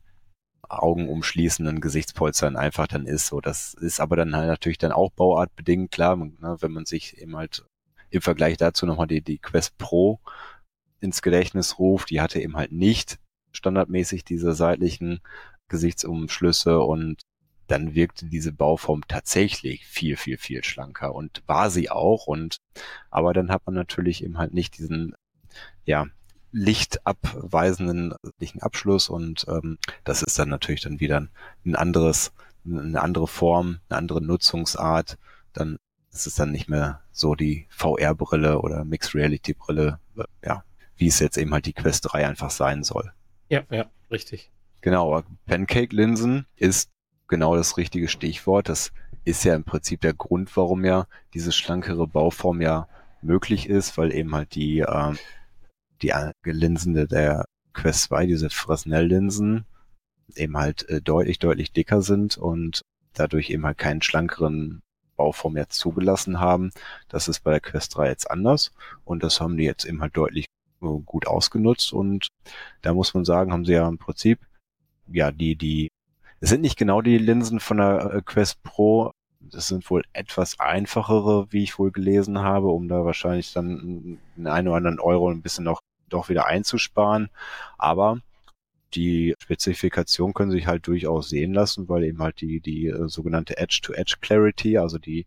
Augen 0.70 1.08
umschließenden 1.10 1.80
Gesichtspolstern 1.82 2.56
einfach 2.56 2.88
dann 2.88 3.06
ist. 3.06 3.28
So, 3.28 3.42
das 3.42 3.74
ist 3.74 4.00
aber 4.00 4.16
dann 4.16 4.36
halt 4.36 4.48
natürlich 4.48 4.78
dann 4.78 4.92
auch 4.92 5.12
bauartbedingt, 5.12 5.92
klar, 5.92 6.16
ne, 6.16 6.58
wenn 6.60 6.72
man 6.72 6.86
sich 6.86 7.18
eben 7.18 7.36
halt 7.36 7.66
im 8.10 8.22
Vergleich 8.22 8.58
dazu 8.58 8.86
nochmal 8.86 9.08
die, 9.08 9.22
die 9.22 9.40
Quest 9.40 9.78
Pro 9.78 10.20
ins 11.00 11.22
Gedächtnis 11.22 11.80
ruft, 11.80 12.10
die 12.10 12.22
hatte 12.22 12.42
eben 12.42 12.58
halt 12.58 12.72
nicht 12.72 13.20
standardmäßig 13.52 14.24
diese 14.24 14.54
seitlichen 14.54 15.22
Gesichtsumschlüsse 15.68 16.80
und 16.80 17.22
dann 17.68 17.96
wirkte 17.96 18.26
diese 18.26 18.52
Bauform 18.52 19.02
tatsächlich 19.08 19.86
viel, 19.86 20.18
viel, 20.18 20.38
viel 20.38 20.64
schlanker 20.64 21.14
und 21.14 21.44
war 21.48 21.70
sie 21.70 21.90
auch. 21.90 22.28
Und 22.28 22.58
aber 23.10 23.34
dann 23.34 23.52
hat 23.52 23.66
man 23.66 23.76
natürlich 23.76 24.24
eben 24.24 24.38
halt 24.38 24.54
nicht 24.54 24.78
diesen, 24.78 25.14
ja, 25.86 26.08
lichtabweisenden 26.52 28.14
Abschluss 28.62 29.10
und 29.10 29.46
ähm, 29.50 29.78
das 30.06 30.24
ist 30.24 30.40
dann 30.40 30.50
natürlich 30.50 30.82
dann 30.82 31.00
wieder 31.00 31.28
ein 31.66 31.76
anderes, 31.76 32.32
eine 32.66 33.02
andere 33.02 33.28
Form, 33.28 33.80
eine 33.90 33.98
andere 33.98 34.22
Nutzungsart. 34.22 35.18
Dann 35.54 35.78
ist 36.12 36.26
es 36.26 36.36
dann 36.36 36.52
nicht 36.52 36.70
mehr 36.70 37.02
so 37.12 37.36
die 37.36 37.68
VR-Brille 37.70 38.60
oder 38.60 38.86
Mixed 38.86 39.14
Reality 39.14 39.54
Brille, 39.54 40.00
ja, 40.44 40.64
wie 40.96 41.08
es 41.08 41.20
jetzt 41.20 41.38
eben 41.38 41.54
halt 41.54 41.66
die 41.66 41.74
Quest 41.74 42.12
3 42.12 42.28
einfach 42.28 42.50
sein 42.50 42.84
soll. 42.84 43.12
Ja, 43.50 43.64
ja, 43.70 43.86
richtig. 44.10 44.52
Genau, 44.82 45.22
Pancake-Linsen 45.46 46.46
ist 46.56 46.90
genau 47.28 47.56
das 47.56 47.78
richtige 47.78 48.08
Stichwort. 48.08 48.70
Das 48.70 48.92
ist 49.26 49.44
ja 49.44 49.56
im 49.56 49.64
Prinzip 49.64 50.02
der 50.02 50.14
Grund, 50.14 50.56
warum 50.56 50.86
ja 50.86 51.08
diese 51.34 51.52
schlankere 51.52 52.08
Bauform 52.08 52.62
ja 52.62 52.88
möglich 53.22 53.68
ist, 53.68 53.98
weil 53.98 54.14
eben 54.14 54.34
halt 54.34 54.56
die, 54.56 54.80
äh, 54.80 55.14
die 56.02 56.14
Linsen 56.44 56.94
der 56.94 57.46
Quest 57.74 58.04
2, 58.04 58.26
diese 58.26 58.50
Fresnel-Linsen, 58.50 59.66
eben 60.36 60.58
halt 60.58 60.88
äh, 60.90 61.02
deutlich, 61.02 61.40
deutlich 61.40 61.72
dicker 61.72 62.02
sind 62.02 62.38
und 62.38 62.82
dadurch 63.14 63.50
eben 63.50 63.66
halt 63.66 63.78
keinen 63.78 64.02
schlankeren 64.02 64.82
Bauform 65.16 65.54
mehr 65.54 65.70
zugelassen 65.70 66.40
haben. 66.40 66.72
Das 67.10 67.28
ist 67.28 67.42
bei 67.42 67.52
der 67.52 67.60
Quest 67.60 67.96
3 67.96 68.08
jetzt 68.08 68.30
anders 68.30 68.72
und 69.04 69.24
das 69.24 69.42
haben 69.42 69.58
die 69.58 69.64
jetzt 69.64 69.86
eben 69.86 70.02
halt 70.02 70.16
deutlich 70.16 70.46
äh, 70.82 70.88
gut 71.06 71.28
ausgenutzt 71.28 71.94
und 71.94 72.28
da 72.82 72.94
muss 72.94 73.14
man 73.14 73.26
sagen, 73.26 73.52
haben 73.52 73.66
sie 73.66 73.74
ja 73.74 73.88
im 73.88 73.98
Prinzip 73.98 74.40
ja 75.08 75.32
die, 75.32 75.56
die 75.56 75.90
es 76.40 76.50
sind 76.50 76.62
nicht 76.62 76.78
genau 76.78 77.02
die 77.02 77.18
Linsen 77.18 77.60
von 77.60 77.78
der 77.78 78.14
äh, 78.14 78.22
Quest 78.24 78.62
Pro. 78.64 79.12
Das 79.40 79.68
sind 79.68 79.90
wohl 79.90 80.04
etwas 80.14 80.60
einfachere, 80.60 81.48
wie 81.52 81.64
ich 81.64 81.80
wohl 81.80 81.92
gelesen 81.92 82.40
habe, 82.40 82.68
um 82.68 82.88
da 82.88 83.06
wahrscheinlich 83.06 83.54
dann 83.54 84.20
den 84.36 84.48
einen 84.48 84.68
oder 84.68 84.78
anderen 84.78 85.00
Euro 85.00 85.30
ein 85.30 85.42
bisschen 85.42 85.64
noch 85.64 85.82
doch 86.10 86.30
wieder 86.30 86.46
einzusparen. 86.46 87.30
Aber 87.78 88.20
die 88.94 89.34
Spezifikation 89.42 90.34
können 90.34 90.52
sich 90.52 90.68
halt 90.68 90.88
durchaus 90.88 91.30
sehen 91.30 91.54
lassen, 91.54 91.90
weil 91.90 92.04
eben 92.04 92.20
halt 92.20 92.42
die, 92.42 92.60
die 92.62 92.88
äh, 92.88 93.08
sogenannte 93.08 93.58
Edge-to-Edge 93.58 94.16
-Edge 94.16 94.22
Clarity, 94.22 94.78
also 94.78 94.98
die 94.98 95.26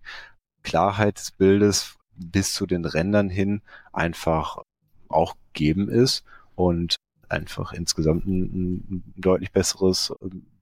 Klarheit 0.63 1.19
des 1.19 1.33
Bildes 1.33 1.97
bis 2.17 2.53
zu 2.53 2.67
den 2.67 2.85
Rändern 2.85 3.31
hin 3.31 3.63
einfach 3.93 4.59
auch 5.09 5.35
gegeben 5.53 5.89
ist 5.89 6.25
und 6.55 6.97
einfach 7.29 7.73
insgesamt 7.73 8.27
ein, 8.27 8.43
ein 8.91 9.15
deutlich 9.17 9.53
besseres 9.53 10.13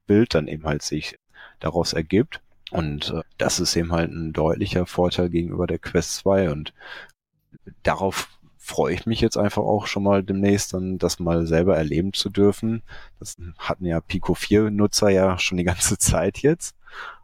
Bild 0.09 0.35
dann 0.35 0.49
eben 0.49 0.65
halt 0.65 0.83
sich 0.83 1.17
daraus 1.61 1.93
ergibt. 1.93 2.41
Und 2.73 3.11
äh, 3.11 3.23
das 3.39 3.61
ist 3.61 3.77
eben 3.77 3.93
halt 3.93 4.11
ein 4.11 4.33
deutlicher 4.33 4.87
Vorteil 4.87 5.31
gegenüber 5.31 5.69
der 5.69 5.79
Quest 5.79 6.17
2 6.17 6.51
und 6.51 6.75
darauf 7.83 8.29
freue 8.69 8.93
ich 8.93 9.07
mich 9.07 9.21
jetzt 9.21 9.39
einfach 9.39 9.63
auch 9.63 9.87
schon 9.87 10.03
mal 10.03 10.23
demnächst 10.23 10.75
dann 10.75 10.99
das 10.99 11.19
mal 11.19 11.47
selber 11.47 11.77
erleben 11.77 12.13
zu 12.13 12.29
dürfen. 12.29 12.83
Das 13.19 13.37
hatten 13.57 13.87
ja 13.87 14.01
Pico 14.01 14.35
4 14.35 14.71
Nutzer 14.71 15.09
ja 15.09 15.39
schon 15.39 15.57
die 15.57 15.65
ganze 15.65 15.97
Zeit 15.99 16.39
jetzt. 16.39 16.77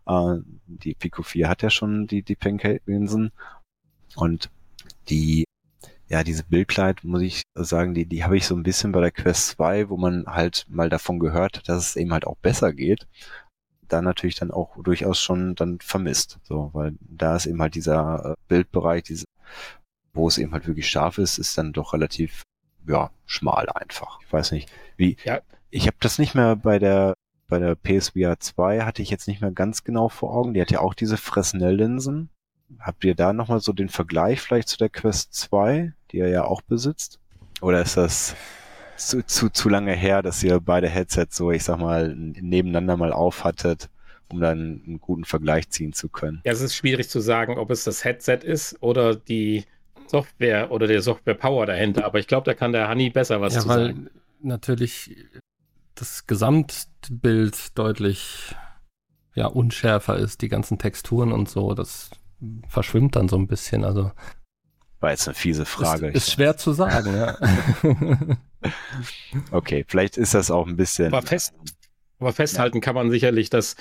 Äh, 0.07 0.37
die 0.67 0.95
Pico 0.95 1.23
4 1.23 1.49
hat 1.49 1.63
ja 1.63 1.71
schon 1.71 2.07
die, 2.07 2.23
die 2.23 2.37
Pancake-Linsen 2.37 3.33
und 4.17 4.51
die 5.09 5.44
ja, 6.15 6.23
diese 6.23 6.45
Bildkleid, 6.45 7.03
muss 7.03 7.23
ich 7.23 7.43
sagen, 7.55 7.93
die, 7.93 8.07
die 8.07 8.23
habe 8.23 8.37
ich 8.37 8.47
so 8.47 8.55
ein 8.55 8.63
bisschen 8.63 8.93
bei 8.93 9.01
der 9.01 9.11
Quest 9.11 9.49
2, 9.49 9.89
wo 9.89 9.97
man 9.97 10.27
halt 10.29 10.65
mal 10.69 10.89
davon 10.89 11.19
gehört 11.19 11.57
hat, 11.57 11.69
dass 11.69 11.89
es 11.89 11.97
eben 11.97 12.13
halt 12.13 12.25
auch 12.25 12.37
besser 12.37 12.73
geht. 12.73 13.09
Da 13.89 14.01
natürlich 14.01 14.37
dann 14.37 14.53
auch 14.53 14.81
durchaus 14.81 15.21
schon 15.21 15.57
dann 15.57 15.81
vermisst. 15.81 16.39
So, 16.45 16.71
weil 16.73 16.95
da 17.01 17.35
ist 17.35 17.47
eben 17.47 17.61
halt 17.61 17.75
dieser 17.75 18.31
äh, 18.31 18.35
Bildbereich, 18.47 19.03
diese, 19.03 19.25
wo 20.13 20.29
es 20.29 20.39
eben 20.39 20.53
halt 20.53 20.69
wirklich 20.69 20.89
scharf 20.89 21.19
ist, 21.19 21.39
ist 21.39 21.59
dann 21.59 21.73
doch 21.73 21.95
relativ, 21.95 22.45
ja, 22.87 23.11
schmal 23.27 23.69
einfach. 23.71 24.21
Ich 24.25 24.33
weiß 24.33 24.53
nicht, 24.53 24.71
wie. 24.97 25.17
Ja. 25.25 25.41
Ich 25.71 25.89
habe 25.89 25.97
das 25.99 26.21
nicht 26.21 26.37
mehr 26.37 26.55
bei 26.55 26.79
der 26.79 27.15
bei 27.49 27.59
der 27.59 27.75
PSVR 27.75 28.39
2 28.39 28.83
hatte 28.83 29.03
ich 29.03 29.11
jetzt 29.11 29.27
nicht 29.27 29.41
mehr 29.41 29.51
ganz 29.51 29.83
genau 29.83 30.09
vor 30.09 30.33
Augen. 30.33 30.55
Die 30.55 30.61
hat 30.61 30.71
ja 30.71 30.79
auch 30.79 30.95
diese 30.95 31.17
Fresnel-Linsen. 31.17 32.31
Habt 32.79 33.05
ihr 33.05 33.17
da 33.17 33.33
nochmal 33.33 33.59
so 33.59 33.73
den 33.73 33.89
Vergleich 33.89 34.41
vielleicht 34.41 34.69
zu 34.69 34.79
der 34.79 34.89
Quest 34.89 35.35
2, 35.35 35.93
die 36.15 36.21
ihr 36.21 36.29
ja 36.29 36.45
auch 36.45 36.63
besitzt? 36.63 37.19
Oder 37.61 37.83
ist 37.83 37.97
das 37.97 38.37
zu, 38.97 39.25
zu, 39.25 39.51
zu 39.51 39.69
lange 39.69 39.95
her, 39.95 40.23
dass 40.23 40.43
ihr 40.43 40.61
beide 40.61 40.89
Headsets 40.89 41.37
so, 41.37 41.51
ich 41.51 41.65
sag 41.65 41.79
mal, 41.79 42.15
nebeneinander 42.15 42.97
mal 42.97 43.13
aufhattet, 43.13 43.91
um 44.29 44.41
dann 44.41 44.83
einen 44.87 45.01
guten 45.01 45.25
Vergleich 45.25 45.69
ziehen 45.71 45.93
zu 45.93 46.09
können? 46.09 46.41
Ja, 46.45 46.53
es 46.53 46.61
ist 46.61 46.75
schwierig 46.75 47.09
zu 47.09 47.21
sagen, 47.21 47.59
ob 47.59 47.71
es 47.71 47.85
das 47.85 48.05
Headset 48.05 48.39
ist 48.43 48.81
oder 48.81 49.17
die 49.17 49.65
Software 50.07 50.71
oder 50.71 50.87
der 50.87 51.03
Software 51.03 51.35
Power 51.35 51.67
dahinter. 51.67 52.05
Aber 52.05 52.19
ich 52.19 52.27
glaube, 52.27 52.45
da 52.45 52.55
kann 52.55 52.73
der 52.73 52.89
Honey 52.89 53.11
besser 53.11 53.41
was 53.41 53.55
ja, 53.55 53.61
zu 53.61 53.69
weil 53.69 53.87
sagen. 53.87 54.11
Natürlich 54.43 55.17
das 55.95 56.27
Gesamtbild 56.27 57.79
deutlich 57.79 58.55
ja, 59.35 59.47
unschärfer 59.47 60.17
ist, 60.17 60.43
die 60.43 60.49
ganzen 60.49 60.79
Texturen 60.79 61.33
und 61.33 61.49
so. 61.49 61.75
Das 61.75 62.11
verschwimmt 62.69 63.17
dann 63.17 63.29
so 63.29 63.37
ein 63.37 63.47
bisschen. 63.47 63.85
Also 63.85 64.13
war 65.05 65.11
jetzt 65.11 65.29
eine 65.29 65.35
fiese 65.35 65.67
Frage. 65.67 66.09
Ist, 66.09 66.17
ist 66.17 66.33
schwer 66.33 66.57
zu 66.57 66.73
sagen, 66.73 67.15
ja. 67.15 67.37
okay, 69.51 69.85
vielleicht 69.87 70.17
ist 70.17 70.33
das 70.33 70.51
auch 70.51 70.67
ein 70.67 70.77
bisschen. 70.77 71.13
Aber, 71.13 71.21
fest, 71.21 71.53
aber 72.19 72.33
festhalten 72.33 72.79
ja. 72.79 72.81
kann 72.81 72.95
man 72.95 73.11
sicherlich, 73.11 73.51
dass 73.51 73.77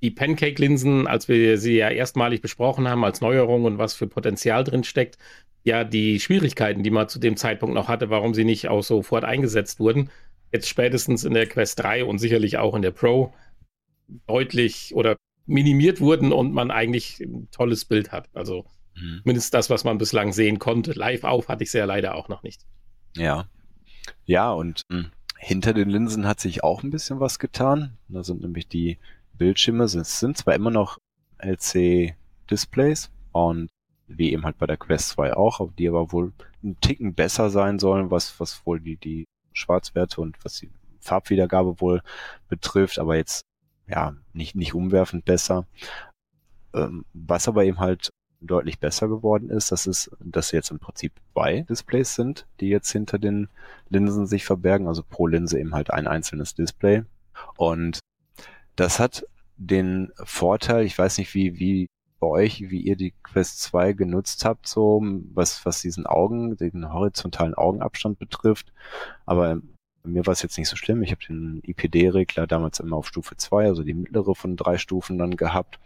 die 0.00 0.12
Pancake-Linsen, 0.12 1.08
als 1.08 1.26
wir 1.26 1.58
sie 1.58 1.74
ja 1.74 1.90
erstmalig 1.90 2.40
besprochen 2.40 2.86
haben 2.86 3.04
als 3.04 3.20
Neuerung 3.20 3.64
und 3.64 3.78
was 3.78 3.94
für 3.94 4.06
Potenzial 4.06 4.62
drin 4.62 4.84
steckt, 4.84 5.18
ja 5.64 5.82
die 5.82 6.20
Schwierigkeiten, 6.20 6.84
die 6.84 6.90
man 6.90 7.08
zu 7.08 7.18
dem 7.18 7.36
Zeitpunkt 7.36 7.74
noch 7.74 7.88
hatte, 7.88 8.08
warum 8.08 8.32
sie 8.32 8.44
nicht 8.44 8.68
auch 8.68 8.84
sofort 8.84 9.24
eingesetzt 9.24 9.80
wurden, 9.80 10.08
jetzt 10.52 10.68
spätestens 10.68 11.24
in 11.24 11.34
der 11.34 11.48
Quest 11.48 11.80
3 11.80 12.04
und 12.04 12.20
sicherlich 12.20 12.58
auch 12.58 12.76
in 12.76 12.82
der 12.82 12.92
Pro 12.92 13.34
deutlich 14.28 14.94
oder 14.94 15.16
minimiert 15.46 16.00
wurden 16.00 16.30
und 16.32 16.52
man 16.52 16.70
eigentlich 16.70 17.18
ein 17.18 17.48
tolles 17.50 17.84
Bild 17.84 18.12
hat. 18.12 18.28
Also 18.34 18.66
mhm. 19.00 19.20
mindestens 19.24 19.50
das, 19.50 19.70
was 19.70 19.84
man 19.84 19.98
bislang 19.98 20.32
sehen 20.32 20.58
konnte. 20.58 20.92
Live 20.92 21.24
auf 21.24 21.48
hatte 21.48 21.64
ich 21.64 21.70
sehr 21.70 21.86
leider 21.86 22.14
auch 22.14 22.28
noch 22.28 22.42
nicht. 22.42 22.62
Ja. 23.16 23.48
Ja, 24.24 24.52
und 24.52 24.82
mh, 24.88 24.98
hm, 24.98 25.10
hinter 25.38 25.72
den 25.72 25.88
Linsen 25.88 26.26
hat 26.26 26.40
sich 26.40 26.64
auch 26.64 26.82
ein 26.82 26.90
bisschen 26.90 27.20
was 27.20 27.38
getan. 27.38 27.96
Da 28.08 28.22
sind 28.24 28.40
nämlich 28.40 28.68
die 28.68 28.98
Bildschirme, 29.34 29.84
es 29.84 29.92
sind 29.92 30.36
zwar 30.36 30.54
immer 30.54 30.70
noch 30.70 30.98
LC-Displays 31.38 33.10
und 33.32 33.68
wie 34.08 34.32
eben 34.32 34.44
halt 34.44 34.58
bei 34.58 34.66
der 34.66 34.76
Quest 34.76 35.10
2 35.10 35.34
auch, 35.34 35.70
die 35.78 35.88
aber 35.88 36.12
wohl 36.12 36.32
einen 36.62 36.80
Ticken 36.80 37.14
besser 37.14 37.50
sein 37.50 37.78
sollen, 37.78 38.10
was, 38.10 38.40
was 38.40 38.64
wohl 38.66 38.80
die, 38.80 38.96
die 38.96 39.26
Schwarzwerte 39.52 40.20
und 40.20 40.36
was 40.44 40.58
die 40.58 40.70
Farbwiedergabe 41.00 41.80
wohl 41.80 42.02
betrifft, 42.48 42.98
aber 42.98 43.16
jetzt 43.16 43.42
ja, 43.86 44.14
nicht, 44.32 44.54
nicht 44.54 44.74
umwerfend 44.74 45.24
besser. 45.24 45.66
Ähm, 46.74 47.04
was 47.12 47.48
aber 47.48 47.64
eben 47.64 47.80
halt 47.80 48.10
deutlich 48.40 48.78
besser 48.78 49.08
geworden 49.08 49.50
ist, 49.50 49.72
das 49.72 49.86
ist, 49.86 50.10
dass 50.20 50.52
jetzt 50.52 50.70
im 50.70 50.78
Prinzip 50.78 51.12
zwei 51.32 51.62
Displays 51.62 52.14
sind, 52.14 52.46
die 52.60 52.68
jetzt 52.68 52.90
hinter 52.90 53.18
den 53.18 53.48
Linsen 53.88 54.26
sich 54.26 54.44
verbergen, 54.44 54.86
also 54.86 55.02
pro 55.02 55.26
Linse 55.26 55.58
eben 55.58 55.74
halt 55.74 55.90
ein 55.90 56.06
einzelnes 56.06 56.54
Display. 56.54 57.04
Und 57.56 58.00
das 58.76 58.98
hat 59.00 59.26
den 59.56 60.12
Vorteil, 60.22 60.84
ich 60.84 60.96
weiß 60.96 61.18
nicht, 61.18 61.34
wie, 61.34 61.58
wie 61.58 61.88
bei 62.20 62.26
euch, 62.26 62.70
wie 62.70 62.80
ihr 62.80 62.96
die 62.96 63.14
Quest 63.22 63.60
2 63.62 63.92
genutzt 63.92 64.44
habt, 64.44 64.66
so 64.66 65.02
was, 65.34 65.64
was 65.66 65.82
diesen 65.82 66.06
Augen, 66.06 66.56
den 66.56 66.92
horizontalen 66.92 67.54
Augenabstand 67.54 68.18
betrifft. 68.18 68.72
Aber 69.26 69.60
mir 70.04 70.26
war 70.26 70.32
es 70.32 70.42
jetzt 70.42 70.58
nicht 70.58 70.68
so 70.68 70.76
schlimm. 70.76 71.02
Ich 71.02 71.10
habe 71.10 71.24
den 71.26 71.60
IPD-Regler 71.64 72.46
damals 72.46 72.80
immer 72.80 72.96
auf 72.96 73.08
Stufe 73.08 73.36
2, 73.36 73.66
also 73.66 73.82
die 73.82 73.94
mittlere 73.94 74.34
von 74.34 74.56
drei 74.56 74.78
Stufen 74.78 75.18
dann 75.18 75.36
gehabt. 75.36 75.78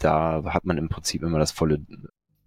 Da 0.00 0.42
hat 0.46 0.64
man 0.64 0.78
im 0.78 0.88
Prinzip 0.88 1.22
immer 1.22 1.38
das 1.38 1.52
volle 1.52 1.80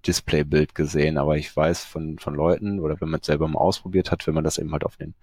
Displaybild 0.05 0.75
gesehen, 0.75 1.17
aber 1.17 1.37
ich 1.37 1.55
weiß 1.55 1.85
von, 1.85 2.19
von 2.19 2.35
Leuten 2.35 2.79
oder 2.79 2.99
wenn 2.99 3.09
man 3.09 3.21
es 3.21 3.27
selber 3.27 3.47
mal 3.47 3.59
ausprobiert 3.59 4.11
hat, 4.11 4.27
wenn 4.27 4.33
man 4.33 4.43
das 4.43 4.57
eben 4.57 4.71
halt 4.73 4.83
auf 4.83 4.97
den 4.97 5.13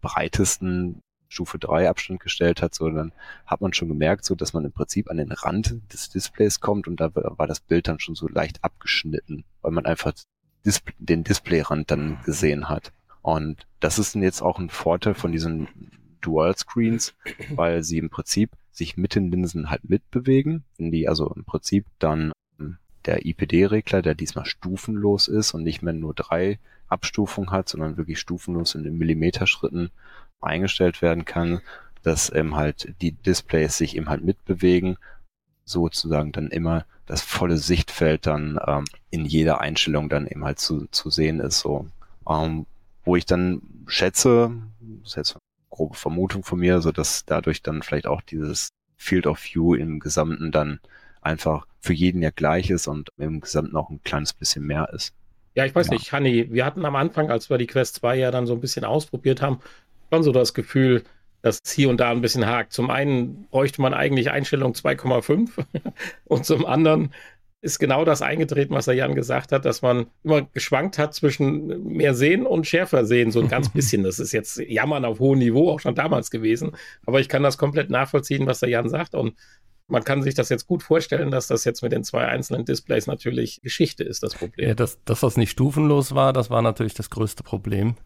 breitesten 0.00 1.02
Stufe 1.28 1.58
3 1.58 1.88
Abstand 1.88 2.20
gestellt 2.20 2.62
hat, 2.62 2.74
so 2.74 2.88
dann 2.88 3.12
hat 3.46 3.60
man 3.60 3.72
schon 3.72 3.88
gemerkt, 3.88 4.24
so 4.24 4.34
dass 4.34 4.52
man 4.52 4.64
im 4.64 4.72
Prinzip 4.72 5.10
an 5.10 5.16
den 5.16 5.32
Rand 5.32 5.80
des 5.92 6.08
Displays 6.10 6.60
kommt 6.60 6.86
und 6.86 7.00
da 7.00 7.10
war 7.14 7.46
das 7.46 7.60
Bild 7.60 7.88
dann 7.88 8.00
schon 8.00 8.14
so 8.14 8.28
leicht 8.28 8.62
abgeschnitten, 8.62 9.44
weil 9.60 9.72
man 9.72 9.86
einfach 9.86 10.12
den 10.98 11.24
Displayrand 11.24 11.90
dann 11.90 12.18
gesehen 12.24 12.68
hat. 12.68 12.92
Und 13.22 13.66
das 13.80 13.98
ist 13.98 14.14
jetzt 14.14 14.42
auch 14.42 14.58
ein 14.58 14.70
Vorteil 14.70 15.14
von 15.14 15.32
diesen 15.32 15.68
Dual 16.20 16.56
Screens, 16.56 17.14
weil 17.50 17.82
sie 17.82 17.98
im 17.98 18.10
Prinzip 18.10 18.50
sich 18.78 18.96
mit 18.96 19.14
den 19.14 19.30
Linsen 19.30 19.70
halt 19.70 19.88
mitbewegen. 19.88 20.64
Wenn 20.78 20.90
die 20.90 21.08
also 21.08 21.32
im 21.34 21.44
Prinzip 21.44 21.84
dann 21.98 22.32
ähm, 22.58 22.78
der 23.04 23.26
IPD-Regler, 23.26 24.02
der 24.02 24.14
diesmal 24.14 24.46
stufenlos 24.46 25.28
ist 25.28 25.52
und 25.52 25.62
nicht 25.62 25.82
mehr 25.82 25.92
nur 25.92 26.14
drei 26.14 26.58
Abstufungen 26.88 27.50
hat, 27.50 27.68
sondern 27.68 27.96
wirklich 27.96 28.18
stufenlos 28.18 28.74
in 28.74 28.84
den 28.84 28.96
Millimeterschritten 28.96 29.90
eingestellt 30.40 31.02
werden 31.02 31.24
kann, 31.24 31.60
dass 32.02 32.30
eben 32.30 32.56
halt 32.56 32.94
die 33.02 33.12
Displays 33.12 33.76
sich 33.76 33.96
eben 33.96 34.08
halt 34.08 34.24
mitbewegen, 34.24 34.96
sozusagen 35.64 36.32
dann 36.32 36.48
immer 36.48 36.86
das 37.06 37.22
volle 37.22 37.58
Sichtfeld 37.58 38.26
dann 38.26 38.58
ähm, 38.66 38.84
in 39.10 39.24
jeder 39.24 39.60
Einstellung 39.60 40.08
dann 40.08 40.26
eben 40.26 40.44
halt 40.44 40.58
zu, 40.58 40.86
zu 40.90 41.10
sehen 41.10 41.40
ist, 41.40 41.60
so. 41.60 41.86
Ähm, 42.28 42.66
wo 43.04 43.16
ich 43.16 43.26
dann 43.26 43.62
schätze, 43.86 44.52
das 44.80 45.10
ist 45.10 45.16
jetzt 45.16 45.36
grobe 45.70 45.96
Vermutung 45.96 46.44
von 46.44 46.58
mir, 46.58 46.80
so 46.80 46.92
dass 46.92 47.24
dadurch 47.24 47.62
dann 47.62 47.82
vielleicht 47.82 48.06
auch 48.06 48.22
dieses 48.22 48.70
Field 48.96 49.26
of 49.26 49.42
View 49.42 49.74
im 49.74 50.00
Gesamten 50.00 50.50
dann 50.50 50.80
einfach 51.20 51.66
für 51.80 51.92
jeden 51.92 52.22
ja 52.22 52.30
gleich 52.30 52.70
ist 52.70 52.86
und 52.86 53.10
im 53.18 53.40
Gesamten 53.40 53.76
auch 53.76 53.90
ein 53.90 54.02
kleines 54.02 54.32
bisschen 54.32 54.66
mehr 54.66 54.88
ist. 54.92 55.14
Ja, 55.54 55.64
ich 55.64 55.74
weiß 55.74 55.88
ja. 55.88 55.94
nicht, 55.94 56.12
Hanni, 56.12 56.52
wir 56.52 56.64
hatten 56.64 56.84
am 56.84 56.96
Anfang, 56.96 57.30
als 57.30 57.50
wir 57.50 57.58
die 57.58 57.66
Quest 57.66 57.96
2 57.96 58.16
ja 58.16 58.30
dann 58.30 58.46
so 58.46 58.54
ein 58.54 58.60
bisschen 58.60 58.84
ausprobiert 58.84 59.42
haben, 59.42 59.60
schon 60.12 60.22
so 60.22 60.32
das 60.32 60.54
Gefühl, 60.54 61.02
dass 61.42 61.60
es 61.62 61.72
hier 61.72 61.88
und 61.88 61.98
da 61.98 62.10
ein 62.10 62.20
bisschen 62.20 62.46
hakt. 62.46 62.72
Zum 62.72 62.90
einen 62.90 63.46
bräuchte 63.50 63.80
man 63.80 63.94
eigentlich 63.94 64.30
Einstellung 64.30 64.72
2,5 64.72 65.50
und 66.24 66.44
zum 66.44 66.66
anderen 66.66 67.12
ist 67.60 67.78
genau 67.78 68.04
das 68.04 68.22
eingetreten, 68.22 68.74
was 68.74 68.84
der 68.84 68.94
Jan 68.94 69.14
gesagt 69.14 69.50
hat, 69.50 69.64
dass 69.64 69.82
man 69.82 70.06
immer 70.22 70.42
geschwankt 70.42 70.96
hat 70.96 71.14
zwischen 71.14 71.84
mehr 71.84 72.14
sehen 72.14 72.46
und 72.46 72.66
schärfer 72.66 73.04
sehen, 73.04 73.32
so 73.32 73.40
ein 73.40 73.48
ganz 73.48 73.68
bisschen. 73.72 74.04
Das 74.04 74.18
ist 74.20 74.32
jetzt 74.32 74.58
Jammern 74.58 75.04
auf 75.04 75.18
hohem 75.18 75.40
Niveau, 75.40 75.70
auch 75.70 75.80
schon 75.80 75.94
damals 75.94 76.30
gewesen. 76.30 76.72
Aber 77.04 77.20
ich 77.20 77.28
kann 77.28 77.42
das 77.42 77.58
komplett 77.58 77.90
nachvollziehen, 77.90 78.46
was 78.46 78.60
der 78.60 78.68
Jan 78.68 78.88
sagt. 78.88 79.14
Und 79.14 79.34
man 79.88 80.04
kann 80.04 80.22
sich 80.22 80.34
das 80.34 80.50
jetzt 80.50 80.66
gut 80.66 80.82
vorstellen, 80.82 81.30
dass 81.30 81.48
das 81.48 81.64
jetzt 81.64 81.82
mit 81.82 81.92
den 81.92 82.04
zwei 82.04 82.26
einzelnen 82.26 82.64
Displays 82.64 83.06
natürlich 83.06 83.60
Geschichte 83.62 84.04
ist, 84.04 84.22
das 84.22 84.34
Problem. 84.34 84.68
Ja, 84.68 84.74
das, 84.74 84.98
das 85.04 85.22
was 85.22 85.36
nicht 85.36 85.50
stufenlos 85.50 86.14
war, 86.14 86.32
das 86.32 86.50
war 86.50 86.62
natürlich 86.62 86.94
das 86.94 87.10
größte 87.10 87.42
Problem. 87.42 87.96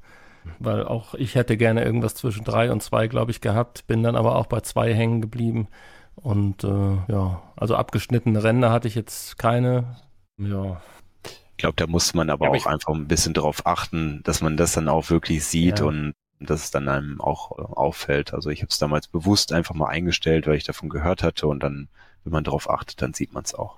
Weil 0.59 0.85
auch 0.85 1.15
ich 1.15 1.35
hätte 1.35 1.57
gerne 1.57 1.85
irgendwas 1.85 2.15
zwischen 2.15 2.45
drei 2.45 2.73
und 2.73 2.83
zwei, 2.83 3.07
glaube 3.07 3.31
ich, 3.31 3.41
gehabt, 3.41 3.87
bin 3.87 4.03
dann 4.03 4.17
aber 4.17 4.37
auch 4.37 4.47
bei 4.47 4.61
zwei 4.61 4.93
hängen 4.93 5.21
geblieben. 5.21 5.69
Und 6.17 6.65
äh, 6.65 6.97
ja, 7.09 7.43
also 7.57 7.77
abgeschnittene 7.77 8.43
Ränder 8.43 8.71
hatte 8.71 8.89
ich 8.89 8.95
jetzt 8.95 9.39
keine. 9.39 9.97
Ja. 10.39 10.81
Ich 11.25 11.57
glaube, 11.57 11.75
da 11.77 11.87
muss 11.87 12.15
man 12.15 12.31
aber 12.31 12.47
ja, 12.47 12.53
auch 12.53 12.67
einfach 12.67 12.93
ein 12.93 13.09
bisschen 13.09 13.35
darauf 13.35 13.67
achten, 13.67 14.21
dass 14.25 14.41
man 14.41 14.57
das 14.57 14.73
dann 14.73 14.89
auch 14.89 15.11
wirklich 15.11 15.45
sieht 15.45 15.81
ja. 15.81 15.87
und 15.87 16.13
dass 16.41 16.65
es 16.65 16.71
dann 16.71 16.89
einem 16.89 17.21
auch 17.21 17.53
äh, 17.59 17.63
auffällt. 17.63 18.35
Also 18.35 18.51
ich 18.51 18.61
habe 18.63 18.71
es 18.71 18.79
damals 18.79 19.07
bewusst 19.07 19.53
einfach 19.53 19.75
mal 19.75 19.89
eingestellt, 19.89 20.47
weil 20.47 20.57
ich 20.57 20.65
davon 20.65 20.89
gehört 20.89 21.23
hatte 21.23 21.47
und 21.47 21.63
dann 21.63 21.89
wenn 22.25 22.33
man 22.33 22.45
darauf 22.45 22.71
achtet, 22.71 23.03
dann 23.03 23.15
sieht 23.15 23.33
man 23.33 23.45
es 23.45 23.55
auch. 23.55 23.77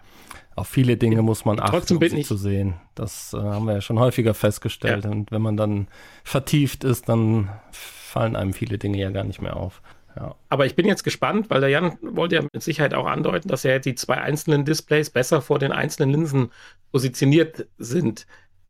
Auf 0.57 0.69
viele 0.69 0.97
Dinge 0.97 1.23
muss 1.23 1.45
man 1.45 1.59
achten, 1.59 1.73
Trotzdem 1.73 1.97
um 1.97 2.01
bin 2.01 2.11
sie 2.11 2.21
ich- 2.21 2.27
zu 2.27 2.37
sehen. 2.37 2.75
Das 2.95 3.33
äh, 3.33 3.39
haben 3.39 3.67
wir 3.67 3.75
ja 3.75 3.81
schon 3.81 3.99
häufiger 3.99 4.35
festgestellt. 4.35 5.07
Und 5.07 5.33
wenn 5.33 5.43
man 5.43 5.57
dann 5.57 5.89
vertieft 6.23 6.85
ist, 6.85 7.09
dann 7.09 7.51
fallen 7.73 8.37
einem 8.37 8.53
viele 8.53 8.79
Dinge 8.79 8.99
ja 8.99 9.11
gar 9.11 9.25
nicht 9.25 9.41
mehr 9.43 9.57
auf. 9.57 9.83
Aber 10.49 10.67
ich 10.67 10.77
bin 10.77 10.87
jetzt 10.87 11.03
gespannt, 11.03 11.51
weil 11.51 11.61
der 11.61 11.71
Jan 11.71 11.99
wollte 12.01 12.37
ja 12.37 12.43
mit 12.43 12.63
Sicherheit 12.63 12.95
auch 12.95 13.07
andeuten, 13.07 13.49
dass 13.49 13.65
ja 13.65 13.79
die 13.79 13.95
zwei 13.95 14.19
einzelnen 14.19 14.65
Displays 14.65 15.11
besser 15.11 15.43
vor 15.43 15.59
den 15.59 15.73
einzelnen 15.73 16.11
Linsen 16.11 16.53
positioniert 16.93 17.67
sind. 17.79 18.27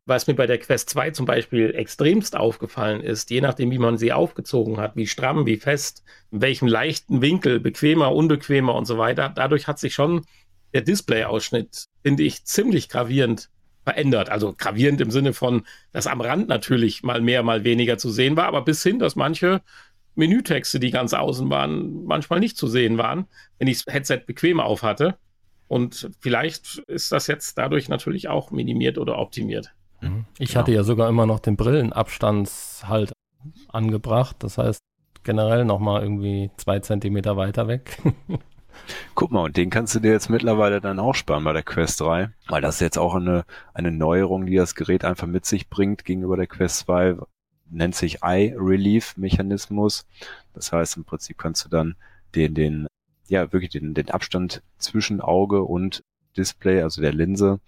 Was 0.07 0.27
mir 0.27 0.35
bei 0.35 0.45
der 0.45 0.59
Quest 0.59 0.89
2 0.91 1.11
zum 1.11 1.25
Beispiel 1.25 1.73
extremst 1.73 2.37
aufgefallen 2.37 3.01
ist, 3.01 3.31
je 3.31 3.41
nachdem, 3.41 3.71
wie 3.71 3.79
man 3.79 3.97
sie 3.97 4.13
aufgezogen 4.13 4.77
hat, 4.77 4.95
wie 4.95 5.07
stramm, 5.07 5.47
wie 5.47 5.57
fest, 5.57 6.03
in 6.31 6.41
welchem 6.41 6.67
leichten 6.67 7.21
Winkel, 7.21 7.59
bequemer, 7.59 8.13
unbequemer 8.13 8.75
und 8.75 8.85
so 8.85 8.99
weiter, 8.99 9.29
dadurch 9.33 9.67
hat 9.67 9.79
sich 9.79 9.95
schon 9.95 10.21
der 10.73 10.81
Display-Ausschnitt, 10.81 11.85
finde 12.03 12.21
ich, 12.21 12.45
ziemlich 12.45 12.87
gravierend 12.89 13.49
verändert. 13.83 14.29
Also 14.29 14.53
gravierend 14.55 15.01
im 15.01 15.09
Sinne 15.09 15.33
von, 15.33 15.65
dass 15.91 16.05
am 16.05 16.21
Rand 16.21 16.49
natürlich 16.49 17.01
mal 17.01 17.21
mehr, 17.21 17.41
mal 17.41 17.63
weniger 17.63 17.97
zu 17.97 18.09
sehen 18.09 18.35
war, 18.35 18.45
aber 18.45 18.63
bis 18.63 18.83
hin, 18.83 18.99
dass 18.99 19.15
manche 19.15 19.61
Menütexte, 20.15 20.79
die 20.79 20.91
ganz 20.91 21.13
außen 21.13 21.49
waren, 21.49 22.05
manchmal 22.05 22.39
nicht 22.39 22.57
zu 22.57 22.67
sehen 22.67 22.97
waren, 22.97 23.25
wenn 23.59 23.67
ich 23.67 23.83
das 23.83 23.93
Headset 23.93 24.21
bequem 24.25 24.59
auf 24.59 24.83
hatte. 24.83 25.17
Und 25.67 26.09
vielleicht 26.19 26.79
ist 26.87 27.11
das 27.11 27.27
jetzt 27.27 27.57
dadurch 27.57 27.89
natürlich 27.89 28.27
auch 28.27 28.51
minimiert 28.51 28.97
oder 28.97 29.17
optimiert. 29.17 29.73
Ich 30.37 30.49
Genau. 30.49 30.59
hatte 30.59 30.71
ja 30.73 30.83
sogar 30.83 31.09
immer 31.09 31.25
noch 31.25 31.39
den 31.39 31.55
Brillenabstandshalt 31.57 33.11
angebracht. 33.69 34.35
Das 34.39 34.57
heißt, 34.57 34.79
generell 35.23 35.65
nochmal 35.65 36.03
irgendwie 36.03 36.51
zwei 36.57 36.79
Zentimeter 36.79 37.37
weiter 37.37 37.67
weg. 37.67 37.97
Guck 39.15 39.31
mal, 39.31 39.43
und 39.45 39.57
den 39.57 39.69
kannst 39.69 39.95
du 39.95 39.99
dir 39.99 40.11
jetzt 40.11 40.29
mittlerweile 40.29 40.81
dann 40.81 40.99
auch 40.99 41.15
sparen 41.15 41.45
bei 41.45 41.53
der 41.53 41.63
Quest 41.63 42.01
3, 42.01 42.29
weil 42.49 42.61
das 42.61 42.75
ist 42.75 42.81
jetzt 42.81 42.97
auch 42.97 43.15
eine, 43.15 43.45
eine 43.73 43.89
Neuerung, 43.91 44.45
die 44.45 44.55
das 44.57 44.75
Gerät 44.75 45.05
einfach 45.05 45.27
mit 45.27 45.45
sich 45.45 45.69
bringt 45.69 46.03
gegenüber 46.03 46.35
der 46.35 46.47
Quest 46.47 46.79
2, 46.79 47.15
nennt 47.69 47.95
sich 47.95 48.23
Eye 48.23 48.55
Relief 48.57 49.17
Mechanismus. 49.17 50.05
Das 50.53 50.71
heißt, 50.71 50.97
im 50.97 51.05
Prinzip 51.05 51.37
kannst 51.37 51.65
du 51.65 51.69
dann 51.69 51.95
den, 52.35 52.53
den, 52.53 52.87
ja, 53.27 53.51
wirklich 53.51 53.71
den, 53.71 53.93
den 53.93 54.09
Abstand 54.09 54.61
zwischen 54.77 55.21
Auge 55.21 55.63
und 55.63 56.03
Display, 56.37 56.81
also 56.81 57.01
der 57.01 57.13
Linse, 57.13 57.59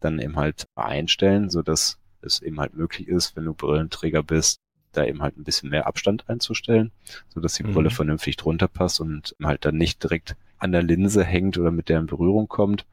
dann 0.00 0.18
eben 0.18 0.36
halt 0.36 0.66
einstellen, 0.74 1.50
so 1.50 1.62
dass 1.62 1.98
es 2.22 2.40
eben 2.40 2.60
halt 2.60 2.74
möglich 2.74 3.08
ist, 3.08 3.36
wenn 3.36 3.44
du 3.44 3.54
Brillenträger 3.54 4.22
bist, 4.22 4.60
da 4.92 5.04
eben 5.04 5.22
halt 5.22 5.36
ein 5.36 5.44
bisschen 5.44 5.70
mehr 5.70 5.86
Abstand 5.86 6.28
einzustellen, 6.28 6.90
so 7.28 7.40
dass 7.40 7.54
die 7.54 7.62
Mhm. 7.62 7.72
Brille 7.72 7.90
vernünftig 7.90 8.36
drunter 8.36 8.68
passt 8.68 9.00
und 9.00 9.34
halt 9.42 9.64
dann 9.64 9.76
nicht 9.76 10.02
direkt 10.02 10.36
an 10.58 10.72
der 10.72 10.82
Linse 10.82 11.24
hängt 11.24 11.58
oder 11.58 11.70
mit 11.70 11.88
der 11.88 12.00
in 12.00 12.06
Berührung 12.06 12.48
kommt. 12.48 12.86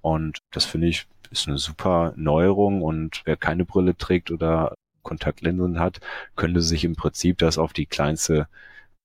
Und 0.00 0.38
das 0.50 0.64
finde 0.64 0.88
ich 0.88 1.06
ist 1.30 1.46
eine 1.46 1.58
super 1.58 2.14
Neuerung 2.16 2.82
und 2.82 3.22
wer 3.24 3.36
keine 3.36 3.64
Brille 3.64 3.96
trägt 3.96 4.30
oder 4.30 4.74
Kontaktlinsen 5.08 5.80
hat, 5.80 6.00
könnte 6.36 6.60
sich 6.62 6.84
im 6.84 6.94
Prinzip 6.96 7.38
das 7.38 7.58
auf 7.58 7.72
die 7.72 7.86
kleinste 7.86 8.46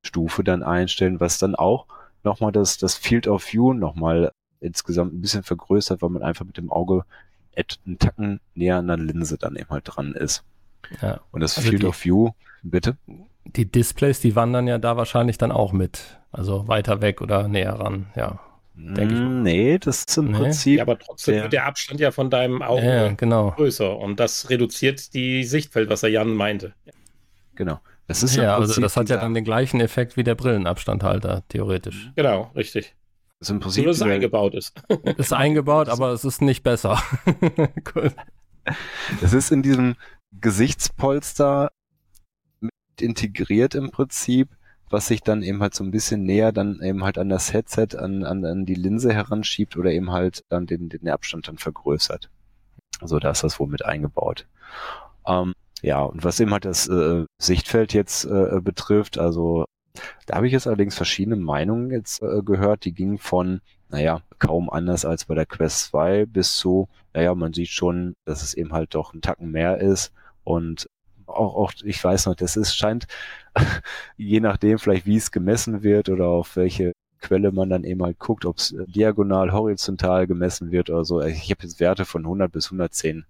Stufe 0.05 0.43
dann 0.43 0.63
einstellen, 0.63 1.19
was 1.19 1.37
dann 1.39 1.55
auch 1.55 1.85
nochmal 2.23 2.51
das, 2.51 2.77
das 2.77 2.95
Field 2.95 3.27
of 3.27 3.45
View 3.51 3.73
nochmal 3.73 4.31
insgesamt 4.59 5.13
ein 5.13 5.21
bisschen 5.21 5.43
vergrößert, 5.43 6.01
weil 6.01 6.09
man 6.09 6.23
einfach 6.23 6.45
mit 6.45 6.57
dem 6.57 6.71
Auge 6.71 7.03
einen 7.85 7.99
Tacken 7.99 8.39
näher 8.55 8.77
an 8.77 8.87
der 8.87 8.97
Linse 8.97 9.37
dann 9.37 9.55
eben 9.55 9.69
halt 9.69 9.83
dran 9.85 10.13
ist. 10.13 10.43
ja. 11.01 11.19
Und 11.31 11.41
das 11.41 11.57
Also 11.57 11.69
Field 11.69 11.83
die- 11.83 11.87
of 11.87 12.03
View, 12.03 12.31
bitte? 12.63 12.97
Die 13.45 13.69
Displays, 13.69 14.19
die 14.21 14.35
wandern 14.35 14.67
ja 14.67 14.77
da 14.77 14.95
wahrscheinlich 14.97 15.37
dann 15.37 15.51
auch 15.51 15.71
mit. 15.73 16.19
Also 16.31 16.67
weiter 16.67 17.01
weg 17.01 17.21
oder 17.21 17.47
näher 17.47 17.73
ran, 17.79 18.07
ja. 18.15 18.39
Denk 18.75 19.11
ich 19.11 19.17
mal. 19.19 19.29
Mm, 19.29 19.43
Nee, 19.43 19.77
das 19.79 19.99
ist 20.07 20.17
im 20.17 20.31
Nee. 20.31 20.37
Prinzip, 20.37 20.77
Ja, 20.77 20.83
aber 20.83 20.97
trotzdem 20.97 21.33
der- 21.35 21.43
wird 21.43 21.53
der 21.53 21.65
Abstand 21.65 21.99
ja 21.99 22.11
von 22.11 22.29
deinem 22.29 22.61
Auge 22.61 22.85
Ja, 22.85 23.11
genau. 23.13 23.51
größer 23.51 23.97
und 23.97 24.19
das 24.19 24.49
reduziert 24.49 25.13
die 25.13 25.43
Sichtfeld, 25.43 25.89
was 25.89 26.01
der 26.01 26.09
Jan 26.11 26.33
meinte. 26.33 26.73
genau. 27.55 27.79
Das 28.07 28.21
ist 28.21 28.35
Ja, 28.35 28.57
also 28.57 28.81
das 28.81 28.97
hat 28.97 29.07
ja 29.09 29.15
dann 29.17 29.33
den 29.33 29.45
gleichen 29.45 29.79
Effekt 29.79 30.17
wie 30.17 30.23
der 30.25 30.35
Brillenabstandhalter, 30.35 31.43
theoretisch. 31.47 32.11
Genau, 32.17 32.51
richtig. 32.55 32.95
ist 33.39 33.49
im 33.49 33.55
Nur, 33.57 33.63
Prinzip 33.63 33.85
dass 33.85 33.95
es 33.97 34.01
eingebaut 34.01 34.55
ist. 34.55 34.73
Ist 35.17 35.31
eingebaut, 35.33 35.87
aber 35.87 36.11
es 36.11 36.25
ist 36.25 36.41
nicht 36.41 36.63
besser. 36.63 37.01
cool. 37.95 38.11
Das 39.21 39.31
ist 39.33 39.51
in 39.51 39.61
diesem 39.63 39.95
Gesichtspolster 40.41 41.71
mit 42.59 42.71
integriert 42.99 43.75
im 43.75 43.91
Prinzip, 43.91 44.49
was 44.93 45.07
sich 45.07 45.23
dann 45.23 45.41
eben 45.41 45.61
halt 45.61 45.73
so 45.73 45.83
ein 45.83 45.91
bisschen 45.91 46.23
näher 46.23 46.51
dann 46.51 46.79
eben 46.81 47.03
halt 47.03 47.17
an 47.17 47.27
das 47.27 47.51
Headset, 47.51 47.97
an, 47.97 48.23
an, 48.23 48.45
an 48.45 48.65
die 48.65 48.75
Linse 48.75 49.11
heranschiebt 49.11 49.75
oder 49.75 49.91
eben 49.91 50.11
halt 50.11 50.45
dann 50.49 50.67
den, 50.67 50.87
den 50.87 51.09
Abstand 51.09 51.47
dann 51.47 51.57
vergrößert. 51.57 52.29
Also 53.01 53.19
da 53.19 53.31
ist 53.31 53.43
das 53.43 53.59
wohl 53.59 53.67
mit 53.67 53.83
eingebaut. 53.83 54.47
Ähm, 55.27 55.53
ja, 55.81 56.01
und 56.01 56.23
was 56.23 56.39
eben 56.39 56.51
halt 56.51 56.65
das 56.65 56.87
äh, 56.87 57.25
Sichtfeld 57.39 57.93
jetzt 57.93 58.25
äh, 58.25 58.61
betrifft, 58.61 59.17
also 59.17 59.65
da 60.27 60.35
habe 60.35 60.47
ich 60.47 60.53
jetzt 60.53 60.67
allerdings 60.67 60.95
verschiedene 60.95 61.35
Meinungen 61.35 61.91
jetzt 61.91 62.21
äh, 62.21 62.41
gehört, 62.43 62.85
die 62.85 62.93
gingen 62.93 63.17
von, 63.17 63.61
naja, 63.89 64.21
kaum 64.39 64.69
anders 64.69 65.05
als 65.05 65.25
bei 65.25 65.35
der 65.35 65.45
Quest 65.45 65.85
2 65.85 66.27
bis 66.27 66.55
zu, 66.55 66.87
naja, 67.13 67.33
man 67.35 67.53
sieht 67.53 67.69
schon, 67.69 68.15
dass 68.25 68.43
es 68.43 68.53
eben 68.53 68.73
halt 68.73 68.95
doch 68.95 69.13
ein 69.13 69.21
Tacken 69.21 69.51
mehr 69.51 69.79
ist 69.79 70.13
und 70.43 70.87
auch, 71.25 71.55
auch 71.55 71.73
ich 71.83 72.03
weiß 72.03 72.27
noch, 72.27 72.35
das 72.35 72.57
ist, 72.57 72.75
scheint, 72.75 73.07
je 74.17 74.39
nachdem 74.39 74.79
vielleicht 74.79 75.05
wie 75.05 75.17
es 75.17 75.31
gemessen 75.31 75.83
wird 75.83 76.09
oder 76.09 76.27
auf 76.27 76.55
welche 76.55 76.93
Quelle 77.19 77.51
man 77.53 77.69
dann 77.69 77.85
eben 77.85 78.03
halt 78.03 78.19
guckt, 78.19 78.45
ob 78.45 78.57
es 78.57 78.75
diagonal, 78.87 79.53
horizontal 79.53 80.27
gemessen 80.27 80.71
wird 80.71 80.89
oder 80.89 81.05
so. 81.05 81.21
Ich 81.21 81.49
habe 81.51 81.63
jetzt 81.63 81.79
Werte 81.79 82.03
von 82.03 82.23
100 82.23 82.51
bis 82.51 82.65
110 82.65 83.25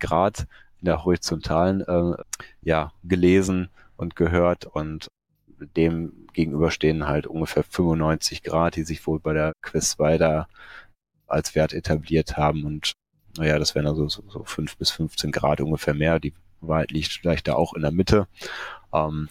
Grad 0.00 0.46
in 0.80 0.86
der 0.86 1.04
horizontalen 1.04 1.82
äh, 1.82 2.16
ja 2.62 2.92
gelesen 3.04 3.68
und 3.96 4.16
gehört 4.16 4.64
und 4.64 5.08
dem 5.76 6.26
gegenüber 6.32 6.70
stehen 6.70 7.06
halt 7.06 7.26
ungefähr 7.26 7.62
95 7.62 8.42
Grad, 8.42 8.76
die 8.76 8.82
sich 8.82 9.06
wohl 9.06 9.20
bei 9.20 9.34
der 9.34 9.52
Quest 9.62 9.92
2 9.92 10.18
da 10.18 10.48
als 11.26 11.54
Wert 11.54 11.72
etabliert 11.72 12.36
haben 12.36 12.64
und 12.64 12.94
naja, 13.36 13.58
das 13.58 13.74
wären 13.74 13.86
also 13.86 14.08
so, 14.08 14.22
so 14.28 14.44
5 14.44 14.76
bis 14.76 14.90
15 14.90 15.32
Grad 15.32 15.60
ungefähr 15.60 15.94
mehr. 15.94 16.20
Die 16.20 16.34
Wahrheit 16.60 16.92
liegt 16.92 17.08
vielleicht 17.08 17.48
da 17.48 17.54
auch 17.54 17.74
in 17.74 17.82
der 17.82 17.90
Mitte. 17.90 18.28
Ähm, 18.94 19.28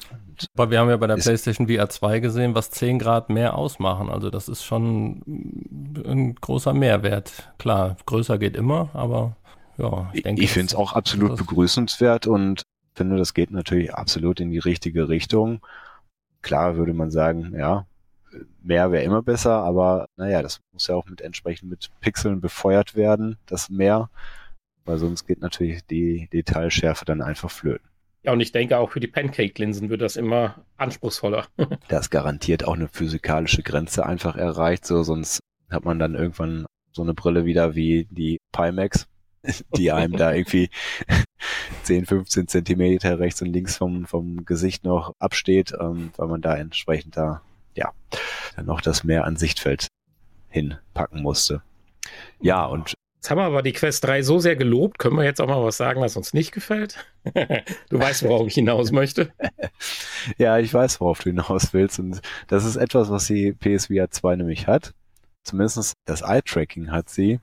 Aber 0.55 0.71
wir 0.71 0.79
haben 0.79 0.89
ja 0.89 0.97
bei 0.97 1.07
der 1.07 1.15
PlayStation 1.15 1.67
VR 1.67 1.89
2 1.89 2.19
gesehen, 2.19 2.53
was 2.53 2.69
10 2.71 2.99
Grad 2.99 3.29
mehr 3.29 3.55
ausmachen. 3.55 4.09
Also 4.09 4.29
das 4.29 4.49
ist 4.49 4.63
schon 4.63 5.21
ein 6.05 6.35
großer 6.35 6.73
Mehrwert. 6.73 7.53
Klar, 7.57 7.95
größer 8.05 8.37
geht 8.37 8.57
immer, 8.57 8.89
aber 8.93 9.37
ja, 9.77 10.11
ich 10.13 10.23
denke. 10.23 10.43
ich 10.43 10.51
finde 10.51 10.67
es 10.67 10.75
auch 10.75 10.93
absolut 10.93 11.37
begrüßenswert 11.37 12.27
und 12.27 12.63
finde, 12.93 13.17
das 13.17 13.33
geht 13.33 13.51
natürlich 13.51 13.93
absolut 13.93 14.39
in 14.39 14.51
die 14.51 14.59
richtige 14.59 15.07
Richtung. 15.07 15.61
Klar 16.41 16.75
würde 16.75 16.93
man 16.93 17.09
sagen, 17.09 17.53
ja, 17.57 17.85
mehr 18.61 18.91
wäre 18.91 19.03
immer 19.03 19.21
besser, 19.21 19.63
aber 19.63 20.07
naja, 20.17 20.41
das 20.41 20.59
muss 20.73 20.87
ja 20.87 20.95
auch 20.95 21.05
mit 21.05 21.21
entsprechend 21.21 21.69
mit 21.69 21.89
Pixeln 22.01 22.41
befeuert 22.41 22.95
werden, 22.95 23.37
das 23.45 23.69
mehr, 23.69 24.09
weil 24.85 24.97
sonst 24.97 25.25
geht 25.25 25.41
natürlich 25.41 25.85
die 25.85 26.27
Detailschärfe 26.33 27.05
dann 27.05 27.21
einfach 27.21 27.49
flöten. 27.49 27.87
Ja, 28.23 28.31
und 28.31 28.39
ich 28.39 28.53
denke 28.53 28.77
auch 28.77 28.91
für 28.91 29.01
die 29.01 29.07
Pancake-Linsen 29.07 29.89
wird 29.89 30.01
das 30.01 30.15
immer 30.15 30.63
anspruchsvoller. 30.77 31.45
Da 31.89 31.99
ist 31.99 32.09
garantiert 32.09 32.65
auch 32.65 32.73
eine 32.73 32.87
physikalische 32.87 33.63
Grenze 33.63 34.05
einfach 34.05 34.35
erreicht, 34.37 34.85
so 34.85 35.03
sonst 35.03 35.39
hat 35.69 35.85
man 35.85 35.99
dann 35.99 36.15
irgendwann 36.15 36.65
so 36.91 37.01
eine 37.01 37.13
Brille 37.13 37.45
wieder 37.45 37.75
wie 37.75 38.07
die 38.09 38.39
Pimax, 38.51 39.07
die 39.75 39.91
einem 39.91 40.15
da 40.15 40.33
irgendwie 40.33 40.69
10, 41.83 42.05
15 42.05 42.47
Zentimeter 42.47 43.19
rechts 43.19 43.41
und 43.41 43.51
links 43.51 43.75
vom, 43.75 44.05
vom 44.05 44.45
Gesicht 44.45 44.85
noch 44.85 45.13
absteht, 45.19 45.73
ähm, 45.77 46.11
weil 46.15 46.27
man 46.27 46.41
da 46.41 46.55
entsprechend 46.55 47.17
da, 47.17 47.41
ja, 47.75 47.91
dann 48.55 48.65
noch 48.65 48.79
das 48.79 49.03
mehr 49.03 49.25
an 49.25 49.35
Sichtfeld 49.35 49.87
hinpacken 50.49 51.21
musste. 51.21 51.61
Ja, 52.39 52.65
und 52.65 52.93
Jetzt 53.23 53.31
haben 53.31 53.37
wir 53.37 53.45
aber 53.45 53.61
die 53.61 53.71
Quest 53.71 54.03
3 54.03 54.21
so 54.21 54.39
sehr 54.39 54.57
gelobt, 54.57 54.99
können 54.99 55.15
wir 55.15 55.23
jetzt 55.23 55.39
auch 55.39 55.47
mal 55.47 55.63
was 55.63 55.77
sagen, 55.77 56.01
was 56.01 56.17
uns 56.17 56.33
nicht 56.33 56.51
gefällt? 56.51 56.97
du 57.89 57.97
weißt, 57.97 58.23
worauf 58.23 58.47
ich 58.47 58.55
hinaus 58.55 58.91
möchte. 58.91 59.31
Ja, 60.37 60.57
ich 60.57 60.73
weiß, 60.73 60.99
worauf 60.99 61.19
du 61.19 61.29
hinaus 61.29 61.73
willst. 61.73 61.99
Und 61.99 62.21
das 62.47 62.65
ist 62.65 62.75
etwas, 62.75 63.09
was 63.09 63.27
die 63.27 63.53
PSVR 63.53 64.11
2 64.11 64.35
nämlich 64.35 64.67
hat. 64.67 64.93
Zumindest 65.43 65.93
das 66.03 66.21
Eye-Tracking 66.21 66.91
hat 66.91 67.07
sie. 67.07 67.39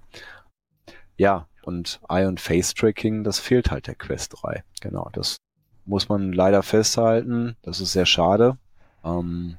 Ja, 1.16 1.48
und 1.62 1.98
Eye- 2.10 2.28
und 2.28 2.40
Face-Tracking, 2.40 3.24
das 3.24 3.38
fehlt 3.38 3.70
halt 3.70 3.86
der 3.86 3.94
Quest 3.94 4.34
3. 4.42 4.62
Genau, 4.82 5.08
das 5.14 5.38
muss 5.86 6.10
man 6.10 6.34
leider 6.34 6.62
festhalten. 6.62 7.56
Das 7.62 7.80
ist 7.80 7.92
sehr 7.92 8.06
schade. 8.06 8.58
Ähm, 9.02 9.56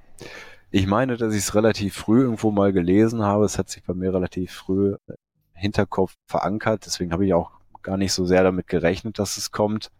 ich 0.70 0.86
meine, 0.86 1.18
dass 1.18 1.34
ich 1.34 1.40
es 1.40 1.56
relativ 1.56 1.96
früh 1.96 2.22
irgendwo 2.22 2.52
mal 2.52 2.74
gelesen 2.74 3.24
habe. 3.24 3.46
Es 3.46 3.58
hat 3.58 3.70
sich 3.70 3.84
bei 3.84 3.96
mir 3.96 4.14
relativ 4.14 4.52
früh 4.52 4.96
Hinterkopf 5.62 6.16
verankert. 6.28 6.86
Deswegen 6.86 7.12
habe 7.12 7.26
ich 7.26 7.34
auch 7.34 7.52
gar 7.82 7.98
nicht 7.98 8.14
so 8.14 8.26
sehr 8.26 8.44
damit 8.44 8.68
gerechnet, 8.68 9.20
dass 9.20 9.38
es 9.38 9.52
kommt. 9.52 9.92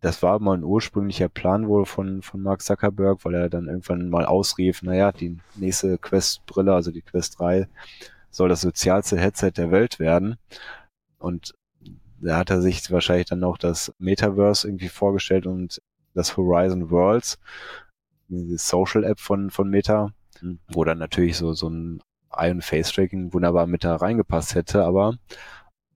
das 0.00 0.22
war 0.22 0.40
mal 0.40 0.56
ein 0.56 0.64
ursprünglicher 0.64 1.28
Plan 1.28 1.68
wohl 1.68 1.86
von, 1.86 2.22
von 2.22 2.42
Mark 2.42 2.62
Zuckerberg, 2.62 3.24
weil 3.24 3.34
er 3.34 3.48
dann 3.48 3.68
irgendwann 3.68 4.10
mal 4.10 4.26
ausrief, 4.26 4.82
naja, 4.82 5.12
die 5.12 5.38
nächste 5.54 5.96
Quest-Brille, 5.96 6.74
also 6.74 6.90
die 6.90 7.02
Quest 7.02 7.38
3, 7.38 7.68
soll 8.30 8.48
das 8.48 8.62
sozialste 8.62 9.18
Headset 9.18 9.52
der 9.56 9.70
Welt 9.70 10.00
werden. 10.00 10.38
Und 11.18 11.54
da 12.20 12.36
hat 12.36 12.50
er 12.50 12.60
sich 12.60 12.90
wahrscheinlich 12.90 13.26
dann 13.26 13.44
auch 13.44 13.58
das 13.58 13.94
Metaverse 13.98 14.66
irgendwie 14.66 14.88
vorgestellt 14.88 15.46
und 15.46 15.80
das 16.14 16.36
Horizon 16.36 16.90
Worlds, 16.90 17.38
diese 18.28 18.58
Social-App 18.58 19.20
von, 19.20 19.50
von 19.50 19.68
Meta, 19.70 20.12
wo 20.68 20.84
dann 20.84 20.98
natürlich 20.98 21.36
so, 21.36 21.52
so 21.52 21.68
ein 21.68 22.02
Eye- 22.36 22.50
und 22.50 22.64
Face-Tracking 22.64 23.32
wunderbar 23.32 23.66
mit 23.66 23.84
da 23.84 23.96
reingepasst 23.96 24.54
hätte, 24.54 24.84
aber 24.84 25.16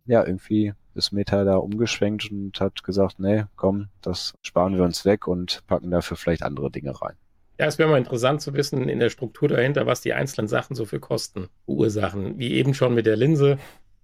ja, 0.06 0.24
irgendwie 0.24 0.72
ist 0.94 1.12
Meta 1.12 1.44
da 1.44 1.56
umgeschwenkt 1.56 2.30
und 2.30 2.58
hat 2.60 2.82
gesagt, 2.82 3.18
nee, 3.18 3.44
komm, 3.56 3.88
das 4.02 4.34
sparen 4.42 4.76
wir 4.76 4.84
uns 4.84 5.04
weg 5.04 5.26
und 5.26 5.62
packen 5.66 5.90
dafür 5.90 6.16
vielleicht 6.16 6.42
andere 6.42 6.70
Dinge 6.70 7.00
rein. 7.00 7.16
Ja, 7.58 7.66
es 7.66 7.78
wäre 7.78 7.88
mal 7.88 7.98
interessant 7.98 8.42
zu 8.42 8.54
wissen 8.54 8.88
in 8.88 8.98
der 8.98 9.10
Struktur 9.10 9.48
dahinter, 9.48 9.86
was 9.86 10.02
die 10.02 10.12
einzelnen 10.12 10.48
Sachen 10.48 10.76
so 10.76 10.84
für 10.84 11.00
Kosten 11.00 11.48
verursachen. 11.64 12.38
Wie 12.38 12.52
eben 12.52 12.74
schon 12.74 12.94
mit 12.94 13.06
der 13.06 13.16
Linse 13.16 13.58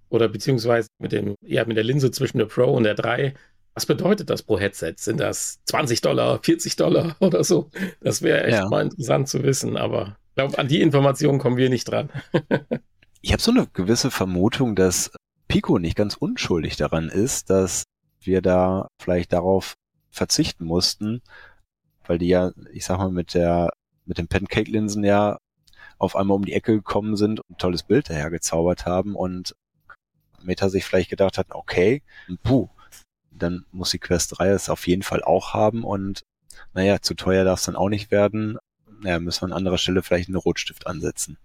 oder 0.09 0.29
beziehungsweise 0.29 0.89
mit, 0.99 1.13
dem, 1.13 1.35
ja, 1.43 1.65
mit 1.65 1.77
der 1.77 1.85
Linse 1.85 2.11
zwischen 2.11 2.39
der 2.39 2.47
Pro 2.47 2.73
und 2.73 2.85
der 2.85 2.95
3. 2.95 3.35
Was 3.75 3.87
bedeutet 3.87 4.31
das 4.31 4.43
pro 4.43 4.59
Headset? 4.59 4.95
Sind 4.97 5.21
das 5.21 5.61
20 5.65 6.01
Dollar, 6.01 6.41
40 6.43 6.77
Dollar 6.77 7.17
oder 7.21 7.45
so? 7.45 7.71
Das 8.01 8.23
wäre 8.23 8.45
echt 8.45 8.59
ja. 8.59 8.69
mal 8.69 8.83
interessant 8.83 9.29
zu 9.29 9.43
wissen, 9.43 9.77
aber 9.77 10.17
ich 10.33 10.37
glaube, 10.37 10.59
an 10.59 10.67
die 10.67 10.81
Informationen 10.81 11.39
kommen 11.39 11.59
wir 11.59 11.69
nicht 11.69 11.85
dran. 11.85 12.09
ich 13.21 13.33
habe 13.33 13.43
so 13.43 13.51
eine 13.51 13.67
gewisse 13.67 14.11
Vermutung, 14.11 14.75
dass 14.75 15.11
Pico 15.47 15.79
nicht 15.79 15.95
ganz 15.95 16.15
unschuldig 16.15 16.77
daran 16.77 17.11
ist, 17.11 17.51
dass 17.51 17.83
wir 18.23 18.41
da 18.41 18.89
vielleicht 18.99 19.35
darauf 19.35 19.75
verzichten 20.11 20.65
mussten, 20.65 21.21
weil 22.07 22.17
die 22.17 22.29
ja, 22.29 22.53
ich 22.73 22.87
sag 22.87 22.97
mal, 22.97 23.11
mit 23.11 23.35
der, 23.35 23.69
mit 24.07 24.17
den 24.17 24.27
Pancake-Linsen 24.27 25.05
ja 25.05 25.37
auf 25.99 26.17
einmal 26.17 26.37
um 26.37 26.47
die 26.47 26.55
Ecke 26.55 26.73
gekommen 26.73 27.17
sind 27.17 27.41
und 27.41 27.51
ein 27.51 27.59
tolles 27.59 27.83
Bild 27.83 28.09
dahergezaubert 28.09 28.87
haben 28.87 29.15
und 29.15 29.55
Meta 30.43 30.71
sich 30.71 30.87
vielleicht 30.87 31.11
gedacht 31.11 31.37
hat, 31.37 31.49
okay, 31.51 32.03
puh, 32.43 32.71
dann 33.31 33.67
muss 33.71 33.91
die 33.91 33.99
Quest 33.99 34.39
3 34.39 34.49
es 34.49 34.71
auf 34.71 34.87
jeden 34.87 35.03
Fall 35.03 35.23
auch 35.23 35.53
haben 35.53 35.85
und 35.85 36.23
naja, 36.73 37.03
zu 37.03 37.13
teuer 37.13 37.45
darf 37.45 37.61
es 37.61 37.67
dann 37.67 37.77
auch 37.77 37.91
nicht 37.91 38.11
werden. 38.11 38.57
Naja, 39.03 39.19
müssen 39.19 39.43
wir 39.43 39.47
an 39.47 39.53
anderer 39.53 39.79
Stelle 39.79 40.03
vielleicht 40.03 40.29
einen 40.29 40.37
Rotstift 40.37 40.87
ansetzen. 40.87 41.37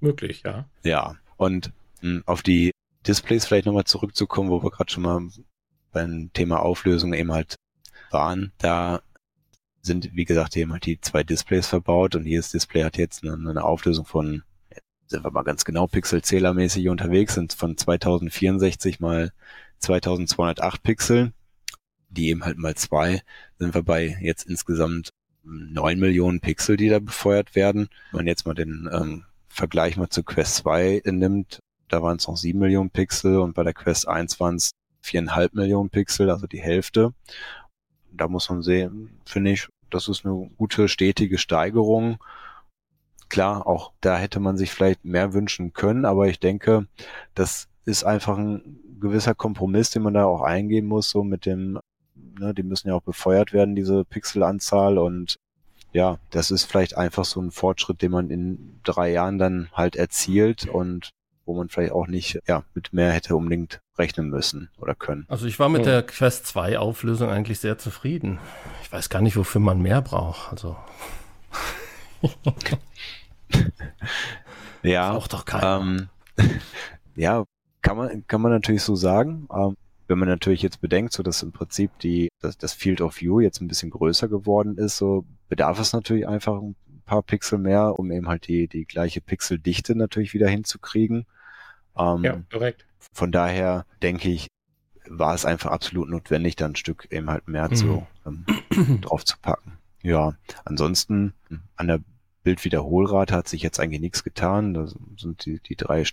Möglich, 0.00 0.42
ja. 0.44 0.68
Ja, 0.82 1.16
und 1.36 1.72
mh, 2.00 2.10
hm, 2.10 2.22
auf 2.26 2.42
die 2.42 2.70
Displays 3.06 3.46
vielleicht 3.46 3.66
nochmal 3.66 3.84
zurückzukommen, 3.84 4.50
wo 4.50 4.62
wir 4.62 4.70
gerade 4.70 4.92
schon 4.92 5.02
mal 5.02 5.28
beim 5.92 6.30
Thema 6.32 6.60
Auflösung 6.60 7.12
eben 7.14 7.32
halt 7.32 7.56
waren. 8.10 8.52
Da 8.58 9.02
sind, 9.82 10.14
wie 10.14 10.24
gesagt, 10.24 10.56
eben 10.56 10.72
halt 10.72 10.86
die 10.86 11.00
zwei 11.00 11.22
Displays 11.22 11.66
verbaut 11.66 12.14
und 12.14 12.26
jedes 12.26 12.50
Display 12.50 12.84
hat 12.84 12.98
jetzt 12.98 13.24
eine, 13.24 13.32
eine 13.32 13.64
Auflösung 13.64 14.04
von, 14.04 14.42
sind 15.06 15.24
wir 15.24 15.30
mal 15.30 15.42
ganz 15.42 15.64
genau 15.64 15.86
pixelzählermäßig 15.86 16.88
unterwegs, 16.88 17.34
sind 17.34 17.54
von 17.54 17.76
2064 17.76 19.00
mal 19.00 19.32
2208 19.78 20.82
Pixeln, 20.82 21.32
die 22.08 22.28
eben 22.28 22.44
halt 22.44 22.58
mal 22.58 22.74
zwei, 22.74 23.22
sind 23.58 23.74
wir 23.74 23.82
bei 23.82 24.18
jetzt 24.20 24.46
insgesamt 24.46 25.10
neun 25.42 25.98
Millionen 25.98 26.40
Pixel, 26.40 26.76
die 26.76 26.88
da 26.88 26.98
befeuert 26.98 27.54
werden. 27.54 27.88
Wenn 28.10 28.18
man 28.18 28.26
jetzt 28.26 28.46
mal 28.46 28.54
den 28.54 28.88
ähm, 28.92 29.24
Vergleich 29.48 29.96
mal 29.96 30.08
zu 30.08 30.22
Quest 30.22 30.56
2 30.56 31.02
nimmt, 31.06 31.60
da 31.88 32.02
waren 32.02 32.18
es 32.18 32.28
noch 32.28 32.36
sieben 32.36 32.60
Millionen 32.60 32.90
Pixel 32.90 33.38
und 33.38 33.54
bei 33.54 33.64
der 33.64 33.74
Quest 33.74 34.06
1 34.06 34.38
waren 34.38 34.56
es 34.56 34.70
viereinhalb 35.02 35.54
Millionen 35.54 35.90
Pixel, 35.90 36.30
also 36.30 36.46
die 36.46 36.60
Hälfte 36.60 37.12
da 38.12 38.28
muss 38.28 38.48
man 38.50 38.62
sehen, 38.62 39.20
finde 39.24 39.52
ich, 39.52 39.68
das 39.90 40.08
ist 40.08 40.24
eine 40.24 40.50
gute, 40.56 40.88
stetige 40.88 41.38
Steigerung. 41.38 42.18
Klar, 43.28 43.66
auch 43.66 43.92
da 44.00 44.16
hätte 44.16 44.40
man 44.40 44.56
sich 44.56 44.70
vielleicht 44.72 45.04
mehr 45.04 45.32
wünschen 45.32 45.72
können, 45.72 46.04
aber 46.04 46.28
ich 46.28 46.40
denke, 46.40 46.86
das 47.34 47.68
ist 47.84 48.04
einfach 48.04 48.38
ein 48.38 48.80
gewisser 49.00 49.34
Kompromiss, 49.34 49.90
den 49.90 50.02
man 50.02 50.14
da 50.14 50.24
auch 50.24 50.42
eingehen 50.42 50.86
muss, 50.86 51.10
so 51.10 51.24
mit 51.24 51.46
dem, 51.46 51.78
ne, 52.40 52.54
die 52.54 52.62
müssen 52.62 52.88
ja 52.88 52.94
auch 52.94 53.02
befeuert 53.02 53.52
werden, 53.52 53.76
diese 53.76 54.04
Pixelanzahl 54.04 54.98
und 54.98 55.36
ja, 55.92 56.18
das 56.30 56.50
ist 56.50 56.64
vielleicht 56.64 56.96
einfach 56.96 57.24
so 57.24 57.40
ein 57.40 57.50
Fortschritt, 57.50 58.02
den 58.02 58.12
man 58.12 58.30
in 58.30 58.80
drei 58.84 59.10
Jahren 59.10 59.38
dann 59.38 59.68
halt 59.72 59.96
erzielt 59.96 60.66
und 60.66 61.10
wo 61.46 61.54
man 61.54 61.68
vielleicht 61.68 61.92
auch 61.92 62.06
nicht 62.06 62.38
ja, 62.46 62.62
mit 62.74 62.92
mehr 62.92 63.10
hätte 63.10 63.34
unbedingt 63.34 63.80
rechnen 63.98 64.28
müssen 64.28 64.70
oder 64.78 64.94
können. 64.94 65.26
Also 65.28 65.46
ich 65.46 65.58
war 65.58 65.68
mit 65.68 65.84
der 65.84 66.04
Quest 66.04 66.46
2 66.46 66.78
Auflösung 66.78 67.28
eigentlich 67.28 67.58
sehr 67.58 67.76
zufrieden. 67.76 68.38
Ich 68.82 68.92
weiß 68.92 69.08
gar 69.08 69.20
nicht, 69.20 69.36
wofür 69.36 69.60
man 69.60 69.80
mehr 69.82 70.00
braucht. 70.00 70.52
Also. 70.52 70.76
ja. 74.82 75.10
Auch 75.12 75.26
doch 75.26 75.44
keiner. 75.44 75.80
Ähm, 75.80 76.08
ja, 77.16 77.44
kann 77.82 77.96
man, 77.96 78.26
kann 78.28 78.40
man 78.40 78.52
natürlich 78.52 78.84
so 78.84 78.94
sagen. 78.94 79.48
Ähm, 79.52 79.76
wenn 80.10 80.18
man 80.18 80.28
natürlich 80.28 80.60
jetzt 80.60 80.80
bedenkt, 80.80 81.12
so 81.12 81.22
dass 81.22 81.42
im 81.42 81.52
Prinzip 81.52 81.96
die, 82.00 82.30
dass 82.40 82.58
das 82.58 82.72
Field 82.72 83.00
of 83.00 83.20
View 83.20 83.38
jetzt 83.38 83.60
ein 83.60 83.68
bisschen 83.68 83.90
größer 83.90 84.26
geworden 84.26 84.76
ist, 84.76 84.96
so 84.96 85.24
bedarf 85.48 85.78
es 85.78 85.92
natürlich 85.92 86.26
einfach 86.26 86.60
ein 86.60 86.74
paar 87.06 87.22
Pixel 87.22 87.58
mehr, 87.58 87.96
um 87.96 88.10
eben 88.10 88.26
halt 88.26 88.48
die, 88.48 88.66
die 88.66 88.86
gleiche 88.86 89.20
Pixeldichte 89.20 89.94
natürlich 89.94 90.34
wieder 90.34 90.48
hinzukriegen. 90.48 91.26
Ähm, 91.96 92.24
ja, 92.24 92.42
korrekt. 92.50 92.86
Von 93.12 93.30
daher 93.30 93.86
denke 94.02 94.30
ich, 94.30 94.48
war 95.08 95.32
es 95.32 95.44
einfach 95.44 95.70
absolut 95.70 96.08
notwendig, 96.08 96.56
da 96.56 96.66
ein 96.66 96.76
Stück 96.76 97.06
eben 97.10 97.30
halt 97.30 97.46
mehr 97.46 97.70
mhm. 97.70 97.74
zu, 97.76 98.06
ähm, 98.26 98.44
drauf 99.00 99.24
zu 99.24 99.36
packen. 99.40 99.78
Ja, 100.02 100.34
ansonsten 100.64 101.34
an 101.76 101.86
der 101.86 102.00
Bildwiederholrate 102.42 103.34
hat 103.34 103.48
sich 103.48 103.62
jetzt 103.62 103.78
eigentlich 103.78 104.00
nichts 104.00 104.24
getan. 104.24 104.74
Da 104.74 104.88
sind 105.16 105.44
die, 105.46 105.60
die 105.60 105.76
drei 105.76 106.04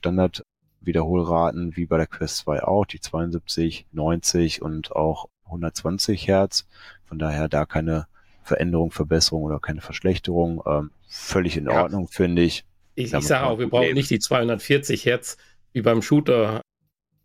Standard-Wiederholraten 0.77 1.75
wie 1.75 1.85
bei 1.85 1.97
der 1.97 2.07
Quest 2.07 2.37
2 2.37 2.63
auch, 2.63 2.85
die 2.85 2.99
72, 2.99 3.87
90 3.91 4.61
und 4.61 4.91
auch 4.91 5.27
120 5.45 6.27
Hertz. 6.27 6.67
Von 7.05 7.19
daher 7.19 7.47
da 7.49 7.65
keine 7.65 8.07
Veränderung, 8.43 8.91
Verbesserung 8.91 9.43
oder 9.43 9.59
keine 9.59 9.81
Verschlechterung. 9.81 10.61
Ähm, 10.65 10.91
völlig 11.07 11.57
in 11.57 11.65
ja. 11.65 11.83
Ordnung, 11.83 12.07
finde 12.07 12.43
ich. 12.43 12.65
Ich, 12.95 13.13
ich 13.13 13.27
sage 13.27 13.45
auch, 13.45 13.59
wir 13.59 13.69
brauchen 13.69 13.93
nicht 13.93 14.09
die 14.09 14.19
240 14.19 15.05
Hertz 15.05 15.37
wie 15.73 15.81
beim 15.81 16.01
Shooter 16.01 16.61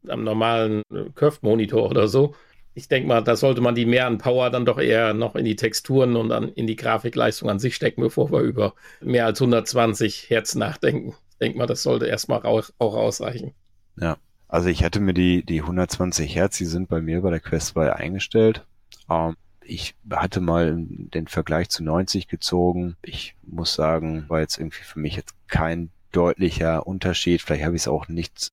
am 0.08 0.24
normalen 0.24 0.82
äh, 0.92 1.04
Curved-Monitor 1.14 1.88
oder 1.88 2.08
so. 2.08 2.34
Ich 2.74 2.88
denke 2.88 3.06
mal, 3.06 3.22
da 3.22 3.36
sollte 3.36 3.60
man 3.60 3.74
die 3.74 3.84
mehr 3.84 4.06
an 4.06 4.18
Power 4.18 4.50
dann 4.50 4.64
doch 4.64 4.78
eher 4.78 5.12
noch 5.12 5.36
in 5.36 5.44
die 5.44 5.56
Texturen 5.56 6.16
und 6.16 6.30
dann 6.30 6.48
in 6.48 6.66
die 6.66 6.76
Grafikleistung 6.76 7.50
an 7.50 7.58
sich 7.58 7.74
stecken, 7.74 8.00
bevor 8.00 8.32
wir 8.32 8.40
über 8.40 8.74
mehr 9.00 9.26
als 9.26 9.40
120 9.40 10.30
Hertz 10.30 10.54
nachdenken. 10.54 11.14
Denke 11.42 11.58
mal, 11.58 11.66
das 11.66 11.82
sollte 11.82 12.06
erstmal 12.06 12.42
auch, 12.44 12.70
ausreichen. 12.78 13.52
Ja, 13.96 14.16
also 14.46 14.68
ich 14.68 14.84
hatte 14.84 15.00
mir 15.00 15.12
die, 15.12 15.44
die 15.44 15.60
120 15.60 16.36
Hertz, 16.36 16.56
die 16.56 16.66
sind 16.66 16.88
bei 16.88 17.00
mir 17.00 17.20
bei 17.20 17.30
der 17.30 17.40
Quest 17.40 17.68
2 17.68 17.92
eingestellt. 17.92 18.64
Ähm, 19.10 19.34
ich 19.64 19.96
hatte 20.08 20.40
mal 20.40 20.76
den 20.76 21.26
Vergleich 21.26 21.68
zu 21.68 21.82
90 21.82 22.28
gezogen. 22.28 22.96
Ich 23.02 23.34
muss 23.42 23.74
sagen, 23.74 24.24
war 24.28 24.38
jetzt 24.38 24.58
irgendwie 24.58 24.84
für 24.84 25.00
mich 25.00 25.16
jetzt 25.16 25.34
kein 25.48 25.90
deutlicher 26.12 26.86
Unterschied. 26.86 27.42
Vielleicht 27.42 27.64
habe 27.64 27.74
ich 27.74 27.82
es 27.82 27.88
auch 27.88 28.06
nicht 28.06 28.52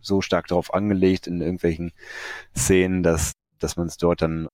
so 0.00 0.22
stark 0.22 0.46
darauf 0.46 0.72
angelegt 0.72 1.26
in 1.26 1.42
irgendwelchen 1.42 1.92
Szenen, 2.56 3.02
dass, 3.02 3.32
dass 3.58 3.76
man 3.76 3.86
es 3.86 3.98
dort 3.98 4.22
dann 4.22 4.48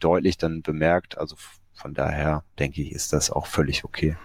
deutlich 0.00 0.38
dann 0.38 0.62
bemerkt. 0.62 1.18
Also 1.18 1.36
von 1.72 1.94
daher 1.94 2.42
denke 2.58 2.82
ich, 2.82 2.90
ist 2.90 3.12
das 3.12 3.30
auch 3.30 3.46
völlig 3.46 3.84
okay. 3.84 4.16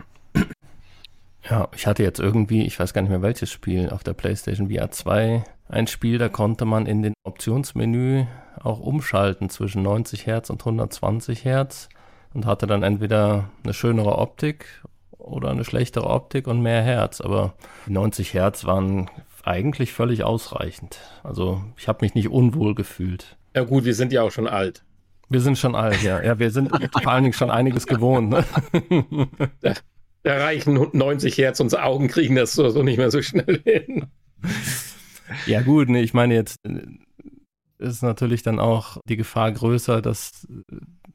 Ja, 1.50 1.70
ich 1.76 1.88
hatte 1.88 2.04
jetzt 2.04 2.20
irgendwie, 2.20 2.64
ich 2.64 2.80
weiß 2.80 2.94
gar 2.94 3.02
nicht 3.02 3.12
mehr 3.12 3.22
welches 3.22 3.52
Spiel, 3.52 3.90
auf 3.90 4.04
der 4.04 4.14
PlayStation 4.14 4.70
VR 4.70 4.92
2 4.92 5.44
ein 5.70 5.88
Spiel, 5.88 6.18
da 6.18 6.30
konnte 6.30 6.66
man 6.66 6.86
in 6.86 7.02
den 7.02 7.14
Optionsmenü 7.24 8.26
auch 8.60 8.80
umschalten 8.80 9.50
zwischen 9.50 9.82
90 9.82 10.26
Hertz 10.26 10.50
und 10.50 10.62
120 10.62 11.44
Hertz 11.46 11.90
und 12.34 12.46
hatte 12.46 12.68
dann 12.68 12.84
entweder 12.84 13.50
eine 13.64 13.74
schönere 13.74 14.18
Optik 14.18 14.84
oder 15.18 15.52
eine 15.52 15.66
schlechtere 15.66 16.10
Optik 16.10 16.48
und 16.48 16.62
mehr 16.62 16.82
Hertz. 16.82 17.22
Aber 17.22 17.54
90 17.88 18.34
Hertz 18.34 18.66
waren 18.66 19.10
eigentlich 19.44 19.94
völlig 19.94 20.24
ausreichend. 20.24 21.00
Also 21.24 21.62
ich 21.78 21.88
habe 21.88 22.06
mich 22.06 22.16
nicht 22.16 22.30
unwohl 22.30 22.76
gefühlt. 22.76 23.38
Ja 23.56 23.64
gut, 23.64 23.86
wir 23.86 23.96
sind 23.96 24.14
ja 24.14 24.22
auch 24.22 24.32
schon 24.32 24.48
alt. 24.48 24.84
Wir 25.30 25.42
sind 25.42 25.58
schon 25.58 25.76
alt, 25.76 26.02
ja. 26.02 26.22
Ja, 26.22 26.40
wir 26.40 26.52
sind 26.52 26.70
vor 27.02 27.12
allen 27.12 27.24
Dingen 27.24 27.34
schon 27.34 27.52
einiges 27.52 27.88
gewohnt. 27.88 28.30
Ne? 28.30 28.46
Da, 30.28 30.36
reichen 30.40 30.90
90 30.92 31.38
Hertz, 31.38 31.62
unsere 31.62 31.84
Augen 31.84 32.10
kriegen 32.10 32.36
das 32.36 32.52
so, 32.52 32.70
so 32.70 32.84
nicht 32.84 32.98
mehr 32.98 33.12
so 33.12 33.22
schnell 33.22 33.62
hin. 33.64 34.08
Ja 35.46 35.62
gut, 35.62 35.88
ne, 35.88 36.02
ich 36.02 36.14
meine 36.14 36.34
jetzt 36.34 36.58
äh, 36.66 36.82
ist 37.80 38.04
natürlich 38.04 38.44
dann 38.44 38.60
auch 38.60 38.98
die 39.08 39.16
Gefahr 39.16 39.50
größer, 39.54 40.02
dass, 40.02 40.46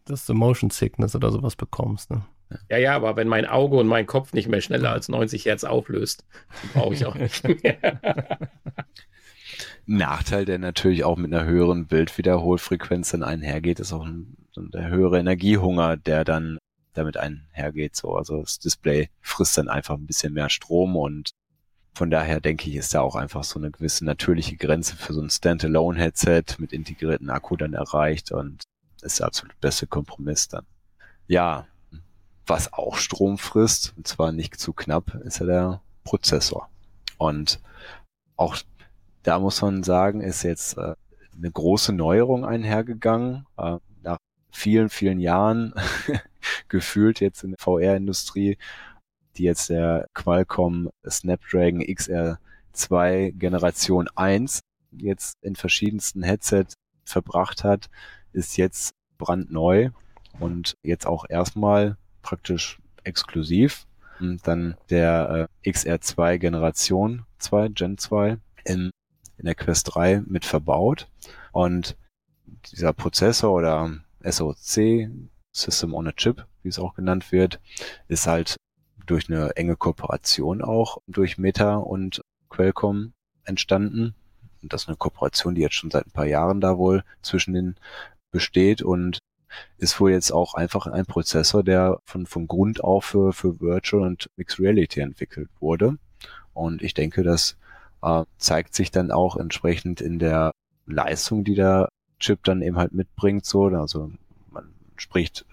dass 0.07 0.25
du 0.25 0.33
Motion 0.33 0.71
Sickness 0.71 1.15
oder 1.15 1.31
sowas 1.31 1.57
bekommst. 1.57 2.11
Ne? 2.11 2.25
Ja, 2.71 2.79
ja, 2.79 2.97
aber 2.97 3.17
wenn 3.17 3.29
mein 3.29 3.45
Auge 3.45 3.77
und 3.77 3.87
mein 3.87 4.07
Kopf 4.07 4.33
nicht 4.33 4.49
mehr 4.49 4.63
schneller 4.63 4.93
als 4.93 5.11
90 5.11 5.45
Hertz 5.45 5.65
auflöst, 5.65 6.25
brauche 6.73 6.95
ich 6.95 7.05
auch 7.05 7.15
nicht 7.15 7.45
mehr. 7.63 8.39
Nachteil, 9.85 10.47
der 10.47 10.59
natürlich 10.59 11.05
auch 11.05 11.19
mit 11.19 11.35
einer 11.35 11.45
höheren 11.45 11.87
Bildwiederholfrequenz 11.87 13.11
dann 13.11 13.25
einhergeht, 13.25 13.79
ist 13.79 13.93
auch 13.93 14.07
ein, 14.07 14.39
der 14.57 14.89
höhere 14.89 15.19
Energiehunger, 15.19 15.99
der 15.99 16.25
dann 16.25 16.57
damit 16.95 17.17
einhergeht. 17.17 17.97
So, 17.97 18.17
also 18.17 18.41
das 18.43 18.59
Display 18.59 19.11
frisst 19.21 19.59
dann 19.59 19.69
einfach 19.69 19.97
ein 19.97 20.07
bisschen 20.07 20.33
mehr 20.33 20.51
Strom 20.51 20.97
und 20.97 21.31
von 21.95 22.11
daher 22.11 22.41
denke 22.41 22.71
ich, 22.71 22.77
ist 22.77 22.95
da 22.95 23.03
auch 23.03 23.17
einfach 23.17 23.45
so 23.45 23.59
eine 23.59 23.71
gewisse 23.71 24.05
natürliche 24.05 24.57
Grenze 24.57 24.97
für 24.97 25.13
so 25.13 25.21
ein 25.21 25.29
Standalone-Headset 25.29 26.45
mit 26.59 26.73
integrierten 26.73 27.29
Akku 27.29 27.57
dann 27.57 27.75
erreicht 27.75 28.33
und 28.33 28.63
ist 29.03 29.19
der 29.19 29.27
absolut 29.27 29.59
beste 29.61 29.87
Kompromiss 29.87 30.49
dann. 30.49 30.65
Ja, 31.27 31.67
was 32.47 32.73
auch 32.73 32.97
Strom 32.97 33.39
frisst, 33.39 33.95
und 33.97 34.09
zwar 34.09 34.33
nicht 34.33 34.59
zu 34.59 34.73
knapp, 34.73 35.15
ist 35.25 35.41
ja 35.41 35.47
der 35.47 35.83
Prozessor. 36.05 36.69
Und 37.19 37.61
auch 38.37 38.57
da 39.23 39.39
muss 39.39 39.63
man 39.63 39.83
sagen, 39.83 40.21
ist 40.21 40.43
jetzt 40.43 40.77
äh, 40.79 40.95
eine 41.37 41.51
große 41.51 41.93
Neuerung 41.93 42.45
einhergegangen. 42.45 43.47
Äh, 43.57 43.79
vielen, 44.53 44.89
vielen 44.89 45.19
Jahren 45.19 45.75
gefühlt 46.69 47.21
jetzt 47.21 47.43
in 47.43 47.51
der 47.51 47.59
VR-Industrie, 47.59 48.59
die 49.37 49.45
jetzt 49.45 49.71
der 49.71 50.07
Qualcomm 50.15 50.91
Snapdragon 51.09 51.83
XR2 51.83 53.33
Generation 53.33 54.09
1 54.15 54.61
jetzt 54.93 55.37
in 55.43 55.57
verschiedensten 55.57 56.23
Headsets 56.23 56.75
verbracht 57.05 57.65
hat, 57.65 57.89
ist 58.33 58.57
jetzt 58.57 58.95
brandneu 59.19 59.91
und 60.39 60.77
jetzt 60.83 61.07
auch 61.07 61.25
erstmal 61.29 61.97
praktisch 62.23 62.79
exklusiv. 63.05 63.87
Und 64.21 64.47
dann 64.47 64.77
der 64.91 65.49
äh, 65.65 65.71
XR2 65.71 66.39
Generation 66.39 67.25
2, 67.39 67.69
Gen 67.69 67.99
2 67.99 68.39
in, 68.65 68.91
in 69.39 69.45
der 69.45 69.55
Quest 69.55 69.95
3 69.95 70.23
mit 70.27 70.45
verbaut. 70.45 71.09
Und 71.51 71.97
dieser 72.71 72.93
Prozessor 72.93 73.53
oder 73.53 73.99
SoC, 74.31 75.09
System 75.53 75.95
on 75.95 76.09
a 76.09 76.13
Chip, 76.13 76.47
wie 76.63 76.69
es 76.69 76.79
auch 76.79 76.95
genannt 76.95 77.31
wird, 77.33 77.61
ist 78.09 78.27
halt 78.27 78.57
durch 79.07 79.29
eine 79.29 79.57
enge 79.57 79.77
Kooperation 79.77 80.63
auch 80.63 80.99
durch 81.07 81.39
Meta 81.39 81.77
und 81.77 82.23
Qualcomm 82.49 83.13
entstanden. 83.45 84.15
Und 84.63 84.73
das 84.73 84.83
ist 84.83 84.89
eine 84.89 84.97
Kooperation, 84.97 85.55
die 85.55 85.61
jetzt 85.61 85.75
schon 85.75 85.91
seit 85.91 86.07
ein 86.07 86.13
paar 86.13 86.27
Jahren 86.27 86.61
da 86.61 86.79
wohl 86.79 87.05
zwischen 87.21 87.55
den 87.55 87.77
besteht 88.31 88.81
und 88.81 89.19
ist 89.77 90.01
wohl 90.01 90.13
jetzt 90.13 90.33
auch 90.33 90.55
einfach 90.55 90.87
ein 90.87 91.05
Prozessor, 91.05 91.63
der 91.63 91.99
von, 92.05 92.27
von 92.27 92.47
Grund 92.47 92.83
auf 92.83 93.05
für, 93.05 93.33
für 93.33 93.61
Virtual 93.61 94.03
und 94.03 94.31
Mixed 94.37 94.61
Reality 94.61 95.01
entwickelt 95.01 95.51
wurde. 95.61 95.99
Und 96.55 96.83
ich 96.83 96.95
denke, 96.95 97.23
das 97.23 97.57
äh, 98.03 98.25
zeigt 98.39 98.75
sich 98.75 98.91
dann 98.91 99.11
auch 99.11 99.37
entsprechend 99.37 100.01
in 100.01 100.19
der 100.19 100.53
Leistung, 100.87 101.45
die 101.45 101.55
der 101.55 101.89
Chip 102.23 102.45
dann 102.45 102.63
eben 102.63 102.77
halt 102.77 102.93
mitbringt. 102.93 103.45
So, 103.45 103.67
also 103.67 104.11
man 104.51 104.73
spricht 104.97 105.45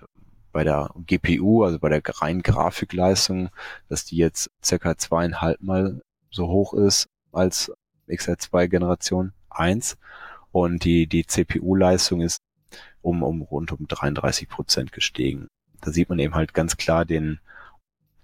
bei 0.52 0.64
der 0.64 0.92
GPU, 1.06 1.64
also 1.64 1.80
bei 1.80 1.90
der 1.90 2.02
reinen 2.06 2.44
Grafikleistung, 2.44 3.50
dass 3.90 4.06
die 4.06 4.18
jetzt 4.18 4.50
circa 4.64 4.98
zweieinhalb 4.98 5.62
Mal 5.62 6.02
so 6.32 6.48
hoch 6.48 6.74
ist 6.74 7.08
als 7.32 7.72
XR2 8.08 8.68
Generation 8.68 9.34
1 9.50 9.98
und 10.52 10.84
die, 10.84 11.08
die 11.08 11.26
CPU-Leistung 11.26 12.22
ist 12.22 12.40
um, 13.02 13.24
um 13.24 13.42
rund 13.42 13.72
um 13.72 13.88
33 13.88 14.50
Prozent 14.50 14.92
gestiegen. 14.92 15.48
Da 15.82 15.92
sieht 15.92 16.10
man 16.10 16.20
eben 16.20 16.36
halt 16.36 16.54
ganz 16.54 16.78
klar 16.78 17.06
den 17.06 17.40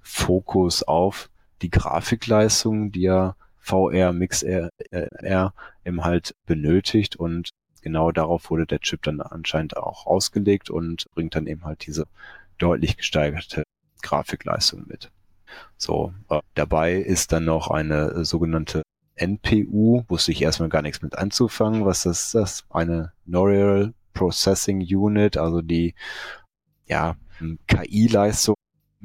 Fokus 0.01 0.83
auf 0.83 1.29
die 1.61 1.69
Grafikleistung, 1.69 2.91
die 2.91 3.01
ja 3.01 3.35
VR, 3.57 4.13
MixR 4.13 4.69
R, 4.91 5.53
eben 5.83 6.03
halt 6.03 6.35
benötigt 6.45 7.15
und 7.15 7.49
genau 7.85 8.11
darauf 8.11 8.49
wurde 8.49 8.65
der 8.65 8.79
Chip 8.79 9.03
dann 9.03 9.21
anscheinend 9.21 9.77
auch 9.77 10.07
ausgelegt 10.07 10.71
und 10.71 11.05
bringt 11.13 11.35
dann 11.35 11.45
eben 11.45 11.63
halt 11.65 11.85
diese 11.85 12.07
deutlich 12.57 12.97
gesteigerte 12.97 13.63
Grafikleistung 14.01 14.85
mit. 14.87 15.11
So, 15.77 16.11
äh, 16.29 16.41
dabei 16.55 16.95
ist 16.95 17.31
dann 17.31 17.45
noch 17.45 17.69
eine 17.69 18.09
äh, 18.11 18.25
sogenannte 18.25 18.81
NPU, 19.13 20.03
wusste 20.07 20.31
ich 20.31 20.41
erstmal 20.41 20.69
gar 20.69 20.81
nichts 20.81 21.03
mit 21.03 21.15
anzufangen. 21.15 21.85
Was 21.85 22.07
ist 22.07 22.33
das? 22.33 22.65
Eine 22.71 23.13
Neural 23.25 23.93
Processing 24.15 24.81
Unit, 24.81 25.37
also 25.37 25.61
die 25.61 25.93
ja 26.87 27.15
KI-Leistung 27.67 28.55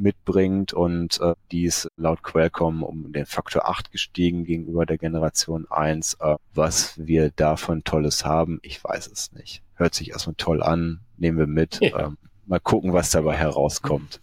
mitbringt 0.01 0.73
und 0.73 1.21
äh, 1.21 1.35
die 1.53 1.65
ist 1.65 1.89
laut 1.97 2.23
Qualcomm 2.23 2.83
um 2.83 3.13
den 3.13 3.27
Faktor 3.27 3.69
8 3.69 3.93
gestiegen 3.93 4.45
gegenüber 4.45 4.87
der 4.87 4.99
Generation 4.99 5.67
1. 5.71 6.19
Äh, 6.21 6.37
was 6.55 6.95
wir 6.97 7.31
davon 7.31 7.85
Tolles 7.85 8.25
haben, 8.25 8.59
ich 8.63 8.83
weiß 8.83 9.09
es 9.09 9.33
nicht. 9.33 9.63
Hört 9.75 9.95
sich 9.95 10.11
erstmal 10.11 10.35
toll 10.37 10.63
an, 10.63 11.01
nehmen 11.17 11.39
wir 11.39 11.47
mit. 11.47 11.81
Ja. 11.81 12.07
Ähm, 12.07 12.19
mal 12.47 12.61
gucken, 12.61 12.93
was 12.93 13.11
dabei 13.11 13.37
herauskommt. 13.37 14.21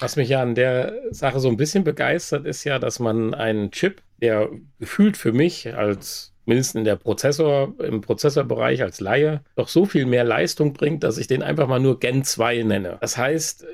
Was 0.00 0.16
mich 0.16 0.28
ja 0.28 0.40
an 0.40 0.54
der 0.54 0.94
Sache 1.10 1.40
so 1.40 1.48
ein 1.48 1.56
bisschen 1.56 1.84
begeistert, 1.84 2.46
ist 2.46 2.64
ja, 2.64 2.78
dass 2.78 3.00
man 3.00 3.34
einen 3.34 3.70
Chip, 3.72 4.02
der 4.20 4.48
gefühlt 4.78 5.16
für 5.16 5.32
mich 5.32 5.74
als 5.74 6.32
mindestens 6.48 6.78
in 6.78 6.84
der 6.84 6.96
Prozessor, 6.96 7.74
im 7.80 8.00
Prozessorbereich 8.00 8.82
als 8.82 9.00
Laie, 9.00 9.42
doch 9.54 9.68
so 9.68 9.84
viel 9.84 10.06
mehr 10.06 10.24
Leistung 10.24 10.72
bringt, 10.72 11.04
dass 11.04 11.18
ich 11.18 11.26
den 11.26 11.42
einfach 11.42 11.68
mal 11.68 11.78
nur 11.78 12.00
Gen 12.00 12.24
2 12.24 12.62
nenne. 12.62 12.96
Das 13.00 13.18
heißt, 13.18 13.66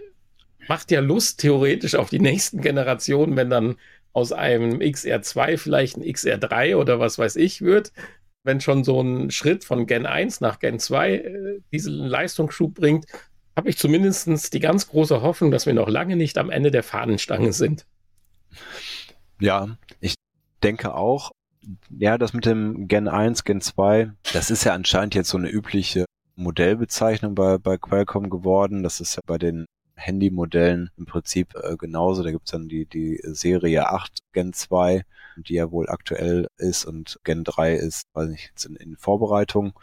macht 0.68 0.90
ja 0.90 1.00
Lust 1.00 1.40
theoretisch 1.40 1.94
auf 1.94 2.11
die 2.11 2.20
nächsten 2.20 2.61
Generationen, 2.61 3.37
wenn 3.37 3.50
dann 3.50 3.77
aus 4.12 4.33
einem 4.33 4.81
XR2 4.81 5.59
vielleicht 5.59 5.96
ein 5.96 6.05
XR3 6.05 6.77
oder 6.77 7.00
was 7.00 7.18
weiß 7.18 7.37
ich 7.37 7.62
wird. 7.62 7.92
Wenn 8.44 8.61
schon 8.61 8.85
so 8.85 9.00
ein 9.00 9.31
Schritt 9.31 9.64
von 9.64 9.87
Gen 9.87 10.07
1 10.07 10.40
nach 10.40 10.59
Gen 10.59 10.79
2 10.79 11.12
äh, 11.12 11.61
diesen 11.72 11.94
Leistungsschub 11.94 12.74
bringt, 12.74 13.07
habe 13.57 13.70
ich 13.70 13.79
zumindest 13.79 14.53
die 14.53 14.61
ganz 14.61 14.88
große 14.88 15.22
Hoffnung, 15.22 15.50
dass 15.50 15.66
wir 15.66 15.74
noch 15.74 15.88
lange 15.88 16.16
nicht 16.16 16.38
am 16.38 16.50
Ende 16.50 16.70
der 16.70 16.83
Fahnenstange 16.83 17.53
sind. 17.53 17.87
Ja, 19.40 19.77
ich 20.00 20.14
denke 20.62 20.94
auch, 20.94 21.33
ja, 21.90 22.18
das 22.18 22.33
mit 22.33 22.46
dem 22.46 22.88
Gen 22.88 23.09
1, 23.09 23.44
Gen 23.44 23.61
2, 23.61 24.12
das 24.33 24.50
ist 24.50 24.64
ja 24.64 24.74
anscheinend 24.74 25.14
jetzt 25.14 25.31
so 25.31 25.38
eine 25.38 25.48
übliche 25.48 26.05
Modellbezeichnung 26.37 27.35
bei, 27.35 27.59
bei 27.59 27.79
Qualcomm 27.79 28.31
geworden. 28.31 28.83
Das 28.83 29.00
ist 29.00 29.16
ja 29.16 29.22
bei 29.27 29.38
den 29.38 29.66
Handymodellen 29.97 30.91
im 30.97 31.07
Prinzip 31.07 31.55
äh, 31.55 31.77
genauso. 31.77 32.23
Da 32.23 32.31
gibt's 32.31 32.51
dann 32.51 32.69
die, 32.69 32.87
die 32.87 33.21
Serie 33.23 33.89
8 33.91 34.19
Gen 34.33 34.53
2, 34.53 35.05
die 35.37 35.55
ja 35.55 35.71
wohl 35.71 35.89
aktuell 35.89 36.49
ist 36.57 36.85
und 36.85 37.21
Gen 37.25 37.45
3 37.45 37.75
ist, 37.75 38.05
weiß 38.13 38.29
nicht, 38.29 38.49
jetzt 38.49 38.65
in, 38.65 38.77
in 38.77 38.97
Vorbereitung. 38.97 39.79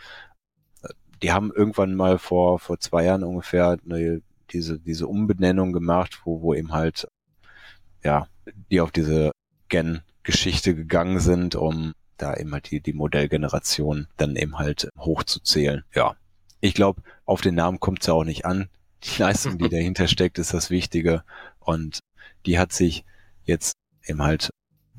Die 1.21 1.31
haben 1.31 1.51
irgendwann 1.53 1.95
mal 1.95 2.17
vor, 2.17 2.59
vor 2.59 2.79
zwei 2.79 3.05
Jahren 3.05 3.23
ungefähr 3.23 3.77
eine, 3.85 4.21
diese, 4.49 4.79
diese 4.79 5.07
Umbenennung 5.07 5.71
gemacht, 5.71 6.21
wo, 6.25 6.41
wo 6.41 6.53
eben 6.53 6.73
halt, 6.73 7.07
ja, 8.03 8.27
die 8.71 8.81
auf 8.81 8.91
diese 8.91 9.31
Gen-Geschichte 9.69 10.75
gegangen 10.75 11.19
sind, 11.19 11.55
um 11.55 11.93
da 12.17 12.35
eben 12.35 12.51
halt 12.51 12.71
die, 12.71 12.81
die 12.81 12.93
Modellgeneration 12.93 14.07
dann 14.17 14.35
eben 14.35 14.57
halt 14.57 14.89
hochzuzählen. 14.97 15.83
Ja. 15.93 16.15
Ich 16.59 16.73
glaube, 16.73 17.01
auf 17.25 17.41
den 17.41 17.55
Namen 17.55 17.79
kommt 17.79 18.01
es 18.01 18.07
ja 18.07 18.13
auch 18.13 18.23
nicht 18.23 18.45
an 18.45 18.69
die 19.03 19.21
Leistung, 19.21 19.57
die 19.57 19.69
dahinter 19.69 20.07
steckt, 20.07 20.39
ist 20.39 20.53
das 20.53 20.69
Wichtige. 20.69 21.23
Und 21.59 21.99
die 22.45 22.59
hat 22.59 22.73
sich 22.73 23.05
jetzt 23.43 23.73
eben 24.05 24.21
halt 24.21 24.49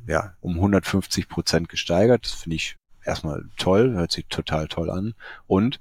ja 0.07 0.35
um 0.41 0.55
150 0.57 1.29
Prozent 1.29 1.69
gesteigert. 1.69 2.25
Das 2.25 2.33
finde 2.33 2.57
ich 2.57 2.77
erstmal 3.05 3.45
toll, 3.57 3.93
hört 3.93 4.13
sich 4.13 4.27
total 4.27 4.69
toll 4.69 4.91
an. 4.91 5.15
Und 5.47 5.79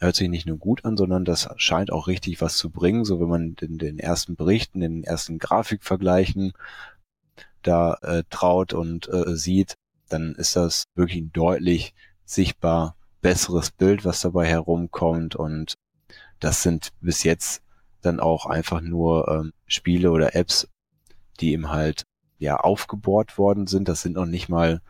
hört 0.00 0.16
sich 0.16 0.28
nicht 0.28 0.46
nur 0.46 0.58
gut 0.58 0.84
an, 0.84 0.96
sondern 0.96 1.24
das 1.24 1.48
scheint 1.56 1.92
auch 1.92 2.06
richtig 2.06 2.40
was 2.40 2.56
zu 2.56 2.70
bringen. 2.70 3.04
So 3.04 3.20
wenn 3.20 3.28
man 3.28 3.54
den, 3.56 3.78
den 3.78 3.98
ersten 3.98 4.36
Berichten, 4.36 4.80
den 4.80 5.04
ersten 5.04 5.38
Grafikvergleichen 5.38 6.52
da 7.62 7.94
äh, 8.02 8.22
traut 8.30 8.72
und 8.72 9.08
äh, 9.08 9.36
sieht, 9.36 9.74
dann 10.08 10.34
ist 10.34 10.56
das 10.56 10.84
wirklich 10.94 11.20
ein 11.20 11.32
deutlich 11.32 11.94
sichtbar 12.24 12.96
besseres 13.20 13.70
Bild, 13.70 14.04
was 14.04 14.20
dabei 14.20 14.46
herumkommt 14.46 15.34
und 15.34 15.74
das 16.40 16.62
sind 16.62 16.90
bis 17.00 17.22
jetzt 17.22 17.62
dann 18.00 18.20
auch 18.20 18.46
einfach 18.46 18.80
nur 18.80 19.28
ähm, 19.28 19.52
Spiele 19.66 20.10
oder 20.10 20.34
Apps, 20.34 20.68
die 21.40 21.52
eben 21.52 21.70
halt 21.70 22.04
ja 22.38 22.56
aufgebohrt 22.56 23.38
worden 23.38 23.66
sind. 23.66 23.88
Das 23.88 24.02
sind 24.02 24.14
noch 24.14 24.26
nicht 24.26 24.48
mal 24.48 24.80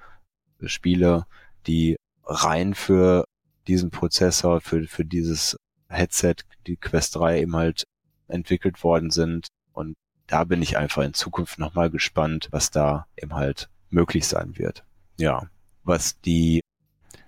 Spiele, 0.62 1.26
die 1.66 1.96
rein 2.24 2.74
für 2.74 3.24
diesen 3.66 3.90
Prozessor, 3.90 4.60
für, 4.60 4.86
für 4.86 5.04
dieses 5.04 5.56
Headset, 5.88 6.36
die 6.66 6.76
Quest 6.76 7.16
3 7.16 7.40
eben 7.40 7.56
halt 7.56 7.84
entwickelt 8.28 8.82
worden 8.82 9.10
sind. 9.10 9.48
Und 9.72 9.96
da 10.26 10.44
bin 10.44 10.62
ich 10.62 10.76
einfach 10.76 11.02
in 11.02 11.14
Zukunft 11.14 11.58
nochmal 11.58 11.90
gespannt, 11.90 12.48
was 12.50 12.70
da 12.70 13.06
eben 13.16 13.34
halt 13.34 13.68
möglich 13.90 14.26
sein 14.26 14.58
wird. 14.58 14.84
Ja, 15.16 15.48
was 15.84 16.20
die, 16.20 16.60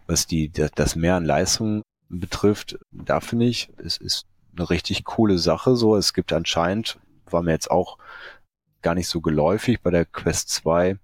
was 0.06 0.26
die, 0.26 0.50
das 0.50 0.96
Mehr 0.96 1.16
an 1.16 1.24
Leistung 1.24 1.82
betrifft, 2.10 2.78
da 2.90 3.20
finde 3.20 3.46
ich, 3.46 3.70
es 3.78 3.96
ist 3.96 4.26
eine 4.56 4.68
richtig 4.68 5.04
coole 5.04 5.38
Sache. 5.38 5.76
So, 5.76 5.96
es 5.96 6.12
gibt 6.12 6.32
anscheinend, 6.32 6.98
war 7.30 7.42
mir 7.42 7.52
jetzt 7.52 7.70
auch 7.70 7.98
gar 8.82 8.94
nicht 8.94 9.08
so 9.08 9.20
geläufig 9.20 9.80
bei 9.80 9.90
der 9.90 10.04
Quest 10.04 10.48
2, 10.50 10.98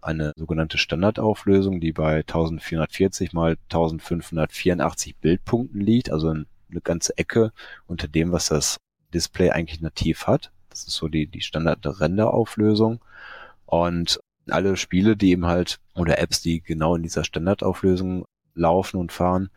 eine 0.00 0.32
sogenannte 0.36 0.78
Standardauflösung, 0.78 1.80
die 1.80 1.92
bei 1.92 2.16
1440 2.18 3.32
mal 3.32 3.56
1584 3.70 5.16
Bildpunkten 5.16 5.80
liegt, 5.80 6.10
also 6.10 6.30
eine 6.30 6.46
ganze 6.82 7.16
Ecke 7.16 7.52
unter 7.86 8.08
dem, 8.08 8.32
was 8.32 8.48
das 8.48 8.78
Display 9.14 9.50
eigentlich 9.50 9.80
nativ 9.80 10.26
hat. 10.26 10.50
Das 10.70 10.82
ist 10.82 10.94
so 10.94 11.08
die, 11.08 11.26
die 11.26 11.40
Standard-Render-Auflösung. 11.40 13.00
Und 13.66 14.20
alle 14.48 14.76
Spiele, 14.76 15.16
die 15.16 15.30
eben 15.30 15.46
halt, 15.46 15.78
oder 15.94 16.18
Apps, 16.18 16.42
die 16.42 16.60
genau 16.60 16.96
in 16.96 17.02
dieser 17.02 17.24
Standardauflösung 17.24 18.24
laufen 18.54 18.96
und 18.98 19.12
fahren, 19.12 19.50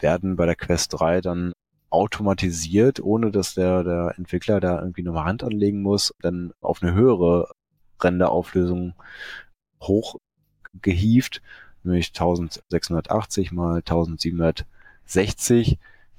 werden 0.00 0.36
bei 0.36 0.46
der 0.46 0.56
Quest 0.56 0.98
3 0.98 1.20
dann 1.20 1.52
automatisiert, 1.90 3.00
ohne 3.00 3.30
dass 3.30 3.54
der, 3.54 3.84
der 3.84 4.14
Entwickler 4.16 4.60
da 4.60 4.80
irgendwie 4.80 5.02
nochmal 5.02 5.24
Hand 5.24 5.44
anlegen 5.44 5.82
muss, 5.82 6.14
dann 6.20 6.52
auf 6.60 6.82
eine 6.82 6.94
höhere 6.94 7.48
Renderauflösung 8.00 8.94
hochgehievt, 9.80 11.42
nämlich 11.84 12.08
1680 12.08 13.52
mal 13.52 13.76
1760. 13.76 15.78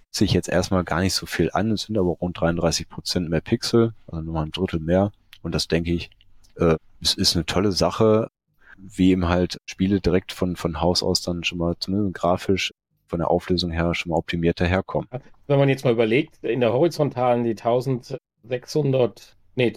Sich 0.09 0.31
jetzt 0.31 0.49
erstmal 0.49 0.83
gar 0.83 1.01
nicht 1.01 1.13
so 1.13 1.25
viel 1.25 1.51
an, 1.51 1.71
es 1.71 1.83
sind 1.83 1.97
aber 1.97 2.09
rund 2.09 2.39
33 2.39 2.89
Prozent 2.89 3.29
mehr 3.29 3.41
Pixel, 3.41 3.93
also 4.07 4.21
nochmal 4.21 4.45
ein 4.45 4.51
Drittel 4.51 4.79
mehr. 4.79 5.11
Und 5.41 5.53
das 5.53 5.67
denke 5.67 5.91
ich, 5.91 6.09
äh, 6.55 6.77
es 7.01 7.13
ist 7.13 7.35
eine 7.35 7.45
tolle 7.45 7.71
Sache, 7.71 8.29
wie 8.77 9.11
eben 9.11 9.27
halt 9.27 9.57
Spiele 9.65 9.99
direkt 9.99 10.31
von, 10.31 10.55
von 10.55 10.81
Haus 10.81 11.03
aus 11.03 11.21
dann 11.21 11.43
schon 11.43 11.57
mal 11.57 11.75
zumindest 11.79 12.15
grafisch 12.15 12.73
von 13.07 13.19
der 13.19 13.29
Auflösung 13.29 13.71
her 13.71 13.93
schon 13.95 14.11
mal 14.11 14.17
optimierter 14.17 14.65
herkommen. 14.65 15.07
Wenn 15.47 15.59
man 15.59 15.69
jetzt 15.69 15.85
mal 15.85 15.93
überlegt, 15.93 16.43
in 16.43 16.59
der 16.59 16.73
horizontalen 16.73 17.43
die 17.43 17.51
1600, 17.51 19.35
nee, 19.55 19.73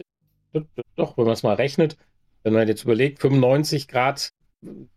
doch, 0.97 1.17
wenn 1.17 1.25
man 1.25 1.35
es 1.35 1.43
mal 1.43 1.55
rechnet, 1.55 1.97
wenn 2.43 2.53
man 2.53 2.69
jetzt 2.69 2.85
überlegt, 2.85 3.21
95 3.21 3.89
Grad 3.89 4.31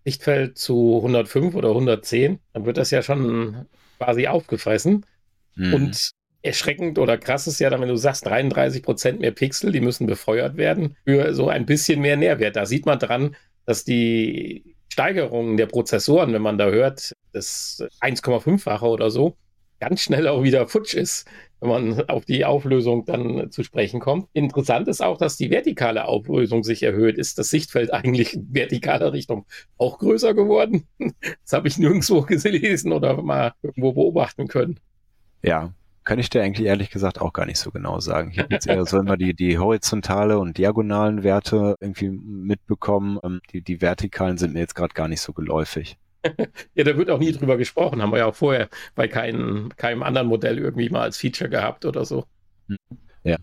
Lichtfeld 0.05 0.57
zu 0.57 0.97
105 0.97 1.55
oder 1.55 1.69
110, 1.69 2.39
dann 2.53 2.65
wird 2.65 2.77
das 2.77 2.91
ja 2.91 3.01
schon 3.01 3.65
quasi 3.97 4.27
aufgefressen. 4.27 5.05
Mhm. 5.55 5.73
Und 5.73 6.11
erschreckend 6.41 6.99
oder 6.99 7.17
krass 7.17 7.47
ist 7.47 7.59
ja 7.59 7.69
dann, 7.69 7.81
wenn 7.81 7.87
du 7.87 7.95
sagst, 7.95 8.25
33 8.25 8.83
Prozent 8.83 9.19
mehr 9.21 9.31
Pixel, 9.31 9.71
die 9.71 9.79
müssen 9.79 10.07
befeuert 10.07 10.57
werden 10.57 10.97
für 11.05 11.33
so 11.33 11.47
ein 11.47 11.65
bisschen 11.65 12.01
mehr 12.01 12.17
Nährwert. 12.17 12.55
Da 12.55 12.65
sieht 12.65 12.85
man 12.85 12.99
dran, 12.99 13.35
dass 13.65 13.85
die 13.85 14.72
Steigerungen 14.93 15.57
der 15.57 15.65
Prozessoren, 15.65 16.33
wenn 16.33 16.43
man 16.43 16.59
da 16.59 16.69
hört, 16.69 17.13
das 17.31 17.83
1,5-fache 18.01 18.85
oder 18.85 19.09
so, 19.09 19.35
ganz 19.79 20.01
schnell 20.01 20.27
auch 20.27 20.43
wieder 20.43 20.67
futsch 20.67 20.93
ist, 20.93 21.27
wenn 21.59 21.69
man 21.69 22.09
auf 22.09 22.25
die 22.25 22.45
Auflösung 22.45 23.03
dann 23.03 23.49
zu 23.49 23.63
sprechen 23.63 23.99
kommt. 23.99 24.29
Interessant 24.33 24.87
ist 24.87 25.01
auch, 25.01 25.17
dass 25.17 25.35
die 25.35 25.49
vertikale 25.49 26.05
Auflösung 26.05 26.63
sich 26.63 26.83
erhöht. 26.83 27.17
Ist 27.17 27.39
das 27.39 27.49
Sichtfeld 27.49 27.91
eigentlich 27.91 28.35
in 28.35 28.53
vertikaler 28.53 29.13
Richtung 29.13 29.47
auch 29.77 29.97
größer 29.97 30.35
geworden? 30.35 30.87
Das 31.43 31.53
habe 31.53 31.67
ich 31.67 31.79
nirgendwo 31.79 32.21
gelesen 32.27 32.91
oder 32.91 33.19
mal 33.21 33.53
irgendwo 33.63 33.93
beobachten 33.93 34.47
können. 34.47 34.79
Ja, 35.41 35.73
kann 36.03 36.19
ich 36.19 36.29
dir 36.29 36.43
eigentlich 36.43 36.67
ehrlich 36.67 36.89
gesagt 36.89 37.21
auch 37.21 37.33
gar 37.33 37.45
nicht 37.45 37.59
so 37.59 37.71
genau 37.71 37.99
sagen. 37.99 38.31
Ich 38.31 38.39
habe 38.39 38.53
jetzt 38.53 38.67
eher 38.67 38.85
so 38.85 38.99
immer 38.99 39.17
die, 39.17 39.33
die 39.33 39.57
horizontale 39.57 40.39
und 40.39 40.57
diagonalen 40.57 41.23
Werte 41.23 41.75
irgendwie 41.79 42.09
mitbekommen. 42.09 43.19
Ähm, 43.23 43.41
die, 43.51 43.61
die 43.61 43.81
vertikalen 43.81 44.37
sind 44.37 44.53
mir 44.53 44.59
jetzt 44.59 44.75
gerade 44.75 44.93
gar 44.93 45.07
nicht 45.07 45.21
so 45.21 45.33
geläufig. 45.33 45.97
ja, 46.75 46.83
da 46.83 46.97
wird 46.97 47.09
auch 47.09 47.19
nie 47.19 47.31
drüber 47.31 47.57
gesprochen. 47.57 48.01
Haben 48.01 48.11
wir 48.11 48.19
ja 48.19 48.25
auch 48.25 48.35
vorher 48.35 48.69
bei 48.95 49.07
keinem, 49.07 49.69
keinem 49.75 50.03
anderen 50.03 50.27
Modell 50.27 50.57
irgendwie 50.57 50.89
mal 50.89 51.01
als 51.01 51.17
Feature 51.17 51.49
gehabt 51.49 51.85
oder 51.85 52.05
so. 52.05 52.25
Hm. 52.67 52.77
Ja. 53.23 53.37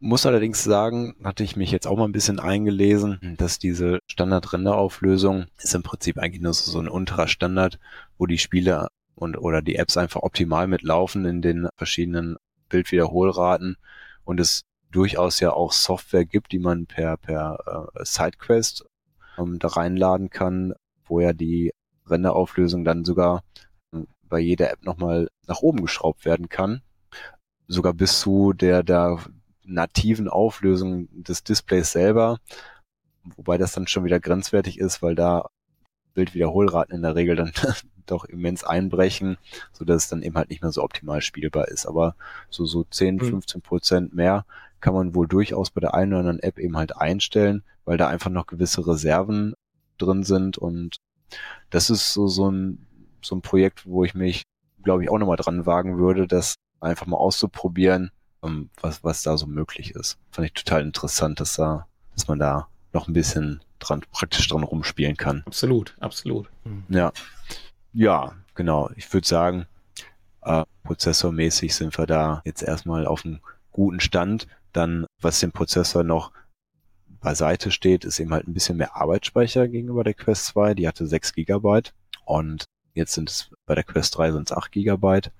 Muss 0.00 0.26
allerdings 0.26 0.64
sagen, 0.64 1.14
hatte 1.22 1.44
ich 1.44 1.54
mich 1.54 1.70
jetzt 1.70 1.86
auch 1.86 1.96
mal 1.96 2.06
ein 2.06 2.12
bisschen 2.12 2.40
eingelesen, 2.40 3.36
dass 3.38 3.60
diese 3.60 4.00
Standard-Renderauflösung 4.08 5.46
ist 5.58 5.76
im 5.76 5.84
Prinzip 5.84 6.18
eigentlich 6.18 6.42
nur 6.42 6.54
so, 6.54 6.72
so 6.72 6.80
ein 6.80 6.88
unterer 6.88 7.28
Standard, 7.28 7.78
wo 8.18 8.26
die 8.26 8.38
Spiele 8.38 8.88
und 9.14 9.36
oder 9.36 9.62
die 9.62 9.76
Apps 9.76 9.96
einfach 9.96 10.22
optimal 10.22 10.66
mitlaufen 10.66 11.24
in 11.24 11.42
den 11.42 11.68
verschiedenen 11.76 12.36
Bildwiederholraten 12.68 13.76
und 14.24 14.40
es 14.40 14.62
durchaus 14.90 15.40
ja 15.40 15.52
auch 15.52 15.72
Software 15.72 16.24
gibt, 16.24 16.52
die 16.52 16.58
man 16.58 16.86
per 16.86 17.16
per 17.16 17.90
äh, 17.96 18.04
Sidequest 18.04 18.84
ähm, 19.38 19.58
da 19.58 19.68
reinladen 19.68 20.30
kann, 20.30 20.74
wo 21.04 21.20
ja 21.20 21.32
die 21.32 21.72
Renderauflösung 22.06 22.84
dann 22.84 23.04
sogar 23.04 23.42
äh, 23.94 24.02
bei 24.28 24.38
jeder 24.38 24.70
App 24.70 24.82
nochmal 24.84 25.28
nach 25.46 25.60
oben 25.60 25.80
geschraubt 25.82 26.24
werden 26.24 26.48
kann. 26.48 26.82
Sogar 27.68 27.94
bis 27.94 28.20
zu 28.20 28.52
der, 28.52 28.82
der 28.82 29.18
nativen 29.64 30.28
Auflösung 30.28 31.08
des 31.22 31.44
Displays 31.44 31.92
selber. 31.92 32.38
Wobei 33.36 33.56
das 33.56 33.72
dann 33.72 33.86
schon 33.86 34.04
wieder 34.04 34.20
grenzwertig 34.20 34.78
ist, 34.78 35.00
weil 35.02 35.14
da 35.14 35.48
Bildwiederholraten 36.14 36.94
in 36.94 37.02
der 37.02 37.14
Regel 37.14 37.36
dann 37.36 37.52
doch 38.06 38.24
immens 38.24 38.64
einbrechen, 38.64 39.36
so 39.72 39.84
dass 39.84 40.04
es 40.04 40.08
dann 40.08 40.22
eben 40.22 40.36
halt 40.36 40.50
nicht 40.50 40.62
mehr 40.62 40.72
so 40.72 40.82
optimal 40.82 41.20
spielbar 41.20 41.68
ist. 41.68 41.86
Aber 41.86 42.14
so, 42.50 42.64
so 42.64 42.84
10, 42.84 43.20
15 43.20 43.58
mhm. 43.58 43.62
Prozent 43.62 44.14
mehr 44.14 44.44
kann 44.80 44.94
man 44.94 45.14
wohl 45.14 45.28
durchaus 45.28 45.70
bei 45.70 45.80
der 45.80 45.94
einen 45.94 46.12
oder 46.12 46.20
anderen 46.20 46.40
App 46.40 46.58
eben 46.58 46.76
halt 46.76 46.96
einstellen, 46.96 47.62
weil 47.84 47.98
da 47.98 48.08
einfach 48.08 48.30
noch 48.30 48.46
gewisse 48.46 48.86
Reserven 48.86 49.54
drin 49.98 50.24
sind 50.24 50.58
und 50.58 50.96
das 51.70 51.88
ist 51.88 52.12
so, 52.12 52.28
so 52.28 52.50
ein, 52.50 52.86
so 53.22 53.36
ein 53.36 53.42
Projekt, 53.42 53.86
wo 53.86 54.04
ich 54.04 54.14
mich, 54.14 54.42
glaube 54.82 55.04
ich, 55.04 55.10
auch 55.10 55.18
nochmal 55.18 55.36
dran 55.36 55.66
wagen 55.66 55.98
würde, 55.98 56.26
das 56.26 56.56
einfach 56.80 57.06
mal 57.06 57.16
auszuprobieren, 57.16 58.10
ähm, 58.42 58.70
was, 58.80 59.02
was 59.04 59.22
da 59.22 59.36
so 59.36 59.46
möglich 59.46 59.92
ist. 59.94 60.18
Fand 60.30 60.46
ich 60.46 60.52
total 60.52 60.82
interessant, 60.82 61.40
dass 61.40 61.54
da, 61.54 61.86
dass 62.14 62.28
man 62.28 62.38
da 62.38 62.68
noch 62.92 63.08
ein 63.08 63.14
bisschen 63.14 63.62
dran, 63.78 64.02
praktisch 64.12 64.48
dran 64.48 64.64
rumspielen 64.64 65.16
kann. 65.16 65.42
Absolut, 65.46 65.96
absolut. 66.00 66.48
Hm. 66.64 66.84
Ja. 66.88 67.12
Ja, 67.92 68.32
genau. 68.54 68.90
Ich 68.96 69.12
würde 69.12 69.26
sagen, 69.26 69.66
äh, 70.42 70.64
prozessormäßig 70.84 71.74
sind 71.74 71.96
wir 71.98 72.06
da 72.06 72.42
jetzt 72.44 72.62
erstmal 72.62 73.06
auf 73.06 73.24
einem 73.24 73.40
guten 73.70 74.00
Stand. 74.00 74.46
Dann, 74.72 75.06
was 75.20 75.40
den 75.40 75.52
Prozessor 75.52 76.02
noch 76.02 76.32
beiseite 77.20 77.70
steht, 77.70 78.04
ist 78.04 78.18
eben 78.18 78.32
halt 78.32 78.48
ein 78.48 78.54
bisschen 78.54 78.78
mehr 78.78 78.96
Arbeitsspeicher 78.96 79.68
gegenüber 79.68 80.04
der 80.04 80.14
Quest 80.14 80.46
2. 80.46 80.74
Die 80.74 80.88
hatte 80.88 81.06
6 81.06 81.34
Gigabyte 81.34 81.94
und 82.24 82.64
jetzt 82.94 83.12
sind 83.12 83.30
es 83.30 83.50
bei 83.66 83.74
der 83.74 83.84
Quest 83.84 84.16
3 84.16 84.32
sind 84.32 84.50
es 84.50 84.56
8 84.56 84.72
Gigabyte. 84.72 85.30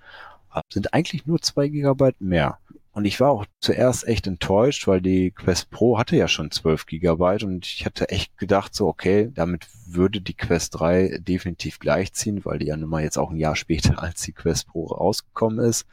Sind 0.71 0.93
eigentlich 0.93 1.27
nur 1.27 1.41
2 1.41 1.69
Gigabyte 1.69 2.21
mehr. 2.21 2.59
Und 2.95 3.07
ich 3.07 3.21
war 3.21 3.31
auch 3.31 3.47
zuerst 3.59 4.07
echt 4.07 4.27
enttäuscht, 4.27 4.87
weil 4.87 5.01
die 5.01 5.31
Quest 5.31 5.71
Pro 5.71 5.99
hatte 5.99 6.15
ja 6.15 6.29
schon 6.29 6.51
12 6.51 6.85
Gigabyte 6.85 7.43
und 7.43 7.65
ich 7.65 7.87
hatte 7.87 8.11
echt 8.11 8.37
gedacht 8.37 8.75
so, 8.75 8.87
okay, 8.87 9.31
damit 9.35 9.67
würde 9.87 10.21
die 10.21 10.35
Quest 10.35 10.79
3 10.79 11.19
definitiv 11.21 11.79
gleichziehen, 11.79 12.45
weil 12.45 12.59
die 12.59 12.67
ja 12.67 12.77
nun 12.77 12.91
mal 12.91 13.03
jetzt 13.03 13.17
auch 13.17 13.31
ein 13.31 13.39
Jahr 13.39 13.57
später 13.57 14.03
als 14.03 14.21
die 14.23 14.33
Quest 14.33 14.69
Pro 14.69 14.87
rausgekommen 14.87 15.65
ist. 15.65 15.87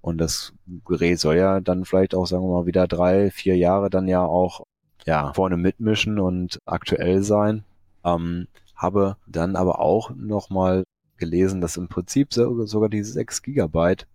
Und 0.00 0.18
das 0.18 0.52
Gerät 0.84 1.20
soll 1.20 1.36
ja 1.36 1.60
dann 1.60 1.84
vielleicht 1.84 2.16
auch, 2.16 2.26
sagen 2.26 2.42
wir 2.42 2.60
mal, 2.60 2.66
wieder 2.66 2.88
drei, 2.88 3.30
vier 3.30 3.56
Jahre 3.56 3.88
dann 3.88 4.08
ja 4.08 4.24
auch 4.24 4.64
ja, 5.06 5.32
vorne 5.32 5.56
mitmischen 5.56 6.18
und 6.18 6.58
aktuell 6.66 7.22
sein. 7.22 7.64
Ähm, 8.04 8.48
habe 8.74 9.16
dann 9.26 9.54
aber 9.54 9.78
auch 9.78 10.10
nochmal 10.16 10.84
gelesen, 11.16 11.60
dass 11.60 11.76
im 11.76 11.88
Prinzip 11.88 12.32
sogar 12.32 12.88
die 12.88 13.04
6 13.04 13.42
Gigabyte 13.42 14.08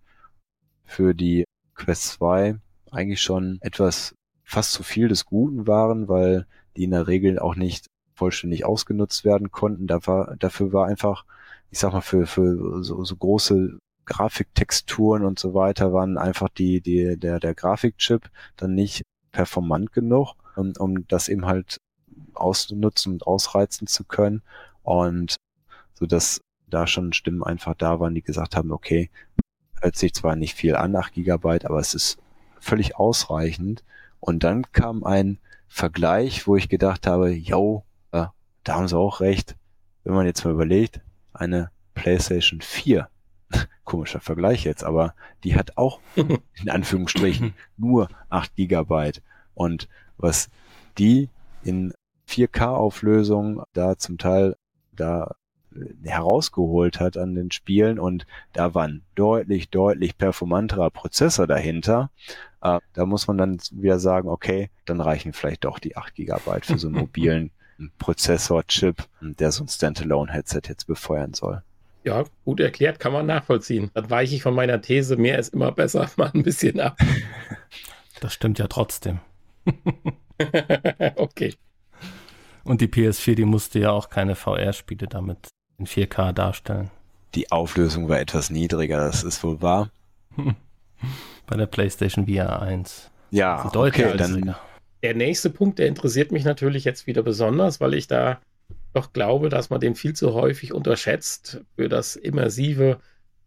für 0.84 1.14
die 1.14 1.44
Quest 1.76 2.08
2 2.14 2.58
eigentlich 2.90 3.20
schon 3.20 3.58
etwas 3.60 4.14
fast 4.44 4.72
zu 4.72 4.82
viel 4.82 5.08
des 5.08 5.26
Guten 5.26 5.66
waren, 5.66 6.08
weil 6.08 6.46
die 6.76 6.84
in 6.84 6.90
der 6.92 7.06
Regel 7.06 7.38
auch 7.38 7.56
nicht 7.56 7.86
vollständig 8.14 8.64
ausgenutzt 8.64 9.24
werden 9.24 9.50
konnten. 9.50 9.86
Dafür, 9.86 10.36
dafür 10.38 10.72
war 10.72 10.86
einfach, 10.86 11.24
ich 11.70 11.78
sag 11.78 11.92
mal, 11.92 12.00
für, 12.00 12.26
für 12.26 12.82
so, 12.82 13.04
so 13.04 13.16
große 13.16 13.78
Grafiktexturen 14.06 15.24
und 15.24 15.38
so 15.38 15.52
weiter 15.52 15.92
waren 15.92 16.16
einfach 16.16 16.48
die, 16.48 16.80
die, 16.80 17.18
der, 17.18 17.40
der 17.40 17.54
Grafikchip 17.54 18.30
dann 18.56 18.74
nicht 18.74 19.02
performant 19.32 19.92
genug, 19.92 20.34
um, 20.54 20.72
um 20.78 21.06
das 21.08 21.28
eben 21.28 21.44
halt 21.44 21.78
auszunutzen 22.34 23.14
und 23.14 23.26
ausreizen 23.26 23.86
zu 23.86 24.04
können. 24.04 24.42
Und 24.82 25.36
so 25.94 26.06
dass 26.06 26.40
da 26.68 26.86
schon 26.86 27.12
Stimmen 27.12 27.42
einfach 27.42 27.74
da 27.74 28.00
waren, 28.00 28.14
die 28.14 28.22
gesagt 28.22 28.56
haben, 28.56 28.72
okay, 28.72 29.10
hört 29.86 29.96
sich 29.96 30.14
zwar 30.14 30.34
nicht 30.34 30.56
viel 30.56 30.74
an, 30.74 30.96
8 30.96 31.12
Gigabyte, 31.12 31.64
aber 31.64 31.78
es 31.78 31.94
ist 31.94 32.18
völlig 32.58 32.96
ausreichend. 32.96 33.84
Und 34.18 34.42
dann 34.42 34.72
kam 34.72 35.04
ein 35.04 35.38
Vergleich, 35.68 36.48
wo 36.48 36.56
ich 36.56 36.68
gedacht 36.68 37.06
habe, 37.06 37.30
yo, 37.30 37.84
äh, 38.10 38.26
da 38.64 38.74
haben 38.74 38.88
sie 38.88 38.98
auch 38.98 39.20
recht. 39.20 39.54
Wenn 40.02 40.14
man 40.14 40.26
jetzt 40.26 40.44
mal 40.44 40.50
überlegt, 40.50 41.02
eine 41.32 41.70
PlayStation 41.94 42.62
4, 42.62 43.08
komischer 43.84 44.18
Vergleich 44.18 44.64
jetzt, 44.64 44.82
aber 44.82 45.14
die 45.44 45.54
hat 45.54 45.76
auch 45.78 46.00
in 46.16 46.68
Anführungsstrichen 46.68 47.54
nur 47.76 48.08
8 48.28 48.56
Gigabyte. 48.56 49.22
Und 49.54 49.88
was 50.16 50.50
die 50.98 51.28
in 51.62 51.94
4K-Auflösung 52.28 53.62
da 53.72 53.96
zum 53.96 54.18
Teil 54.18 54.56
da 54.96 55.36
herausgeholt 56.04 57.00
hat 57.00 57.16
an 57.16 57.34
den 57.34 57.50
Spielen 57.50 57.98
und 57.98 58.26
da 58.52 58.74
war 58.74 58.84
ein 58.84 59.02
deutlich, 59.14 59.70
deutlich 59.70 60.18
performanterer 60.18 60.90
Prozessor 60.90 61.46
dahinter. 61.46 62.10
Äh, 62.60 62.80
da 62.92 63.06
muss 63.06 63.26
man 63.26 63.38
dann 63.38 63.58
wieder 63.70 63.98
sagen, 63.98 64.28
okay, 64.28 64.70
dann 64.84 65.00
reichen 65.00 65.32
vielleicht 65.32 65.64
doch 65.64 65.78
die 65.78 65.96
8 65.96 66.14
GB 66.14 66.60
für 66.62 66.78
so 66.78 66.88
einen 66.88 66.96
mobilen 67.00 67.50
Prozessor-Chip, 67.98 69.04
der 69.20 69.52
so 69.52 69.64
ein 69.64 69.68
Standalone-Headset 69.68 70.62
jetzt 70.68 70.86
befeuern 70.86 71.34
soll. 71.34 71.62
Ja, 72.04 72.24
gut 72.44 72.60
erklärt, 72.60 73.00
kann 73.00 73.12
man 73.12 73.26
nachvollziehen. 73.26 73.90
Dann 73.94 74.08
weiche 74.10 74.36
ich 74.36 74.42
von 74.42 74.54
meiner 74.54 74.80
These, 74.80 75.16
mehr 75.16 75.38
ist 75.38 75.52
immer 75.52 75.72
besser, 75.72 76.08
mal 76.16 76.30
ein 76.32 76.42
bisschen 76.42 76.80
ab. 76.80 76.96
Das 78.18 78.32
stimmt 78.32 78.58
ja 78.58 78.66
trotzdem. 78.66 79.20
okay. 81.16 81.54
Und 82.64 82.80
die 82.80 82.86
PS4, 82.86 83.34
die 83.34 83.44
musste 83.44 83.78
ja 83.78 83.90
auch 83.90 84.08
keine 84.08 84.34
VR-Spiele 84.34 85.06
damit 85.06 85.50
in 85.78 85.86
4K 85.86 86.32
darstellen. 86.32 86.90
Die 87.34 87.50
Auflösung 87.52 88.08
war 88.08 88.20
etwas 88.20 88.50
niedriger, 88.50 88.98
das 88.98 89.22
ist 89.22 89.42
wohl 89.44 89.60
wahr. 89.60 89.90
Bei 91.46 91.56
der 91.56 91.66
PlayStation 91.66 92.26
VR 92.26 92.62
1. 92.62 93.10
Ja, 93.30 93.70
okay, 93.74 94.16
dann. 94.16 94.54
Der 95.02 95.14
nächste 95.14 95.50
Punkt, 95.50 95.78
der 95.78 95.88
interessiert 95.88 96.32
mich 96.32 96.44
natürlich 96.44 96.84
jetzt 96.84 97.06
wieder 97.06 97.22
besonders, 97.22 97.80
weil 97.80 97.94
ich 97.94 98.06
da 98.06 98.40
doch 98.94 99.12
glaube, 99.12 99.50
dass 99.50 99.70
man 99.70 99.80
den 99.80 99.94
viel 99.94 100.14
zu 100.14 100.32
häufig 100.32 100.72
unterschätzt 100.72 101.60
für 101.76 101.88
das 101.88 102.16
immersive 102.16 102.98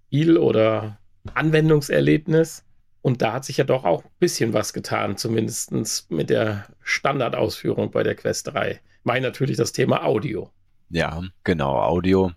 Spiel- 0.07 0.37
oder 0.37 0.99
Anwendungserlebnis. 1.33 2.63
Und 3.01 3.21
da 3.21 3.33
hat 3.33 3.45
sich 3.45 3.57
ja 3.57 3.63
doch 3.63 3.83
auch 3.83 4.03
ein 4.03 4.11
bisschen 4.19 4.53
was 4.53 4.73
getan, 4.73 5.17
zumindest 5.17 5.71
mit 6.11 6.29
der 6.29 6.67
Standardausführung 6.81 7.91
bei 7.91 8.03
der 8.03 8.15
Quest 8.15 8.47
3. 8.47 8.71
Ich 8.71 8.79
meine 9.03 9.27
natürlich 9.27 9.57
das 9.57 9.71
Thema 9.71 10.03
Audio. 10.03 10.51
Ja, 10.91 11.21
genau, 11.43 11.79
Audio. 11.79 12.31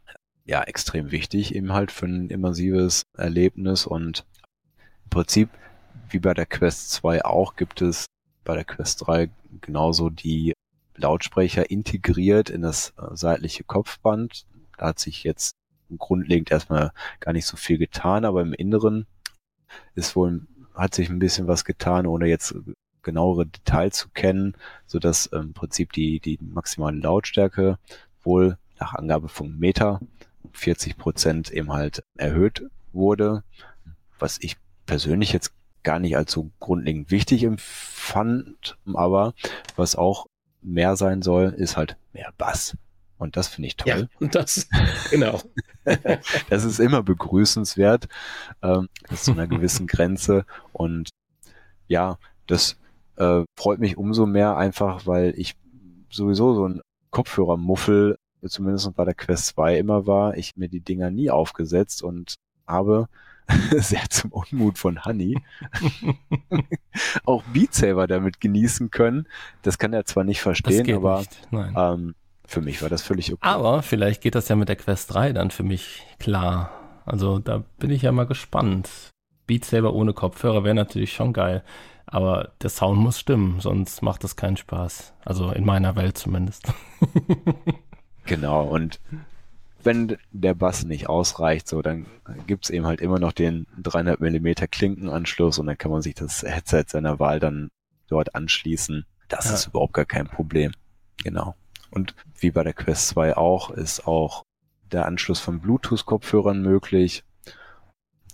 Ja, 0.44 0.62
extrem 0.62 1.10
wichtig 1.10 1.54
eben 1.54 1.72
halt 1.72 1.90
für 1.90 2.04
ein 2.04 2.28
immersives 2.28 3.02
Erlebnis 3.16 3.86
und 3.86 4.26
im 5.04 5.10
Prinzip 5.10 5.48
wie 6.10 6.18
bei 6.18 6.34
der 6.34 6.44
Quest 6.44 6.90
2 6.90 7.24
auch 7.24 7.56
gibt 7.56 7.80
es 7.80 8.06
bei 8.44 8.54
der 8.54 8.64
Quest 8.64 9.06
3 9.06 9.30
genauso 9.62 10.10
die 10.10 10.52
Lautsprecher 10.96 11.70
integriert 11.70 12.50
in 12.50 12.60
das 12.60 12.90
äh, 12.98 13.16
seitliche 13.16 13.64
Kopfband. 13.64 14.46
Da 14.76 14.88
hat 14.88 14.98
sich 14.98 15.24
jetzt 15.24 15.52
grundlegend 15.96 16.50
erstmal 16.50 16.92
gar 17.20 17.32
nicht 17.32 17.46
so 17.46 17.56
viel 17.56 17.78
getan, 17.78 18.26
aber 18.26 18.42
im 18.42 18.52
Inneren 18.52 19.06
ist 19.94 20.14
wohl, 20.14 20.46
hat 20.74 20.94
sich 20.94 21.08
ein 21.08 21.18
bisschen 21.18 21.46
was 21.46 21.64
getan, 21.64 22.06
ohne 22.06 22.26
jetzt 22.26 22.54
genauere 23.02 23.46
Details 23.46 23.96
zu 23.96 24.10
kennen, 24.10 24.54
so 24.86 24.98
dass 24.98 25.26
im 25.26 25.54
Prinzip 25.54 25.92
die, 25.92 26.20
die 26.20 26.38
maximale 26.42 26.98
Lautstärke 26.98 27.78
wohl 28.24 28.58
nach 28.78 28.94
Angabe 28.94 29.28
von 29.28 29.58
Meta 29.58 30.00
40 30.52 30.96
Prozent 30.96 31.50
eben 31.50 31.72
halt 31.72 32.02
erhöht 32.16 32.64
wurde, 32.92 33.42
was 34.18 34.38
ich 34.40 34.56
persönlich 34.86 35.32
jetzt 35.32 35.52
gar 35.82 35.98
nicht 35.98 36.16
als 36.16 36.32
so 36.32 36.50
grundlegend 36.60 37.10
wichtig 37.10 37.42
empfand, 37.44 38.76
aber 38.92 39.34
was 39.76 39.96
auch 39.96 40.26
mehr 40.60 40.96
sein 40.96 41.22
soll, 41.22 41.54
ist 41.56 41.76
halt 41.76 41.96
mehr 42.12 42.32
Bass. 42.38 42.76
Und 43.18 43.36
das 43.36 43.48
finde 43.48 43.68
ich 43.68 43.76
toll. 43.76 44.08
Ja, 44.10 44.18
und 44.18 44.34
das, 44.34 44.68
genau. 45.10 45.40
das 46.50 46.64
ist 46.64 46.80
immer 46.80 47.02
begrüßenswert, 47.02 48.08
ähm, 48.62 48.88
bis 49.08 49.24
zu 49.24 49.32
einer 49.32 49.46
gewissen 49.46 49.86
Grenze. 49.86 50.44
Und 50.72 51.10
ja, 51.86 52.18
das 52.48 52.78
äh, 53.16 53.44
freut 53.56 53.78
mich 53.78 53.96
umso 53.96 54.26
mehr 54.26 54.56
einfach, 54.56 55.06
weil 55.06 55.34
ich 55.36 55.54
sowieso 56.10 56.54
so 56.54 56.68
ein 56.68 56.80
Kopfhörermuffel, 57.12 58.18
zumindest 58.44 58.92
bei 58.96 59.04
der 59.04 59.14
Quest 59.14 59.46
2 59.46 59.78
immer 59.78 60.06
war. 60.06 60.36
Ich 60.36 60.56
mir 60.56 60.68
die 60.68 60.80
Dinger 60.80 61.12
nie 61.12 61.30
aufgesetzt 61.30 62.02
und 62.02 62.34
habe 62.66 63.08
sehr 63.70 64.08
zum 64.10 64.32
Unmut 64.32 64.78
von 64.78 65.04
Honey, 65.04 65.40
auch 67.24 67.42
Beat 67.44 67.74
Saber 67.74 68.08
damit 68.08 68.40
genießen 68.40 68.90
können. 68.90 69.28
Das 69.62 69.78
kann 69.78 69.92
er 69.92 70.04
zwar 70.04 70.24
nicht 70.24 70.40
verstehen, 70.40 70.92
aber 70.94 71.18
nicht. 71.18 71.72
Ähm, 71.76 72.14
für 72.44 72.60
mich 72.60 72.82
war 72.82 72.88
das 72.88 73.02
völlig 73.02 73.32
okay. 73.32 73.40
Aber 73.42 73.82
vielleicht 73.82 74.22
geht 74.22 74.34
das 74.34 74.48
ja 74.48 74.56
mit 74.56 74.68
der 74.68 74.76
Quest 74.76 75.14
3 75.14 75.32
dann 75.32 75.50
für 75.50 75.62
mich 75.62 76.02
klar. 76.18 76.70
Also 77.04 77.38
da 77.38 77.64
bin 77.78 77.90
ich 77.90 78.02
ja 78.02 78.12
mal 78.12 78.26
gespannt. 78.26 79.11
Beat 79.52 79.66
Saber 79.66 79.92
ohne 79.92 80.14
Kopfhörer 80.14 80.64
wäre 80.64 80.74
natürlich 80.74 81.12
schon 81.12 81.34
geil. 81.34 81.62
Aber 82.06 82.52
der 82.62 82.70
Sound 82.70 82.98
muss 82.98 83.20
stimmen, 83.20 83.60
sonst 83.60 84.00
macht 84.00 84.24
das 84.24 84.34
keinen 84.34 84.56
Spaß. 84.56 85.12
Also 85.26 85.50
in 85.50 85.66
meiner 85.66 85.94
Welt 85.94 86.16
zumindest. 86.16 86.72
genau, 88.24 88.64
und 88.64 88.98
wenn 89.82 90.16
der 90.30 90.54
Bass 90.54 90.84
nicht 90.84 91.10
ausreicht, 91.10 91.68
so, 91.68 91.82
dann 91.82 92.06
gibt's 92.46 92.70
eben 92.70 92.86
halt 92.86 93.02
immer 93.02 93.18
noch 93.18 93.32
den 93.32 93.66
300 93.82 94.20
Millimeter 94.20 94.66
Klinkenanschluss 94.66 95.58
und 95.58 95.66
dann 95.66 95.76
kann 95.76 95.90
man 95.90 96.00
sich 96.00 96.14
das 96.14 96.42
Headset 96.42 96.84
seiner 96.86 97.18
Wahl 97.18 97.38
dann 97.38 97.68
dort 98.08 98.34
anschließen. 98.34 99.04
Das 99.28 99.48
ja. 99.48 99.52
ist 99.52 99.66
überhaupt 99.66 99.92
gar 99.92 100.06
kein 100.06 100.28
Problem. 100.28 100.72
Genau. 101.24 101.56
Und 101.90 102.14
wie 102.38 102.52
bei 102.52 102.64
der 102.64 102.72
Quest 102.72 103.08
2 103.08 103.36
auch, 103.36 103.68
ist 103.68 104.06
auch 104.06 104.44
der 104.92 105.04
Anschluss 105.04 105.40
von 105.40 105.60
Bluetooth-Kopfhörern 105.60 106.62
möglich. 106.62 107.22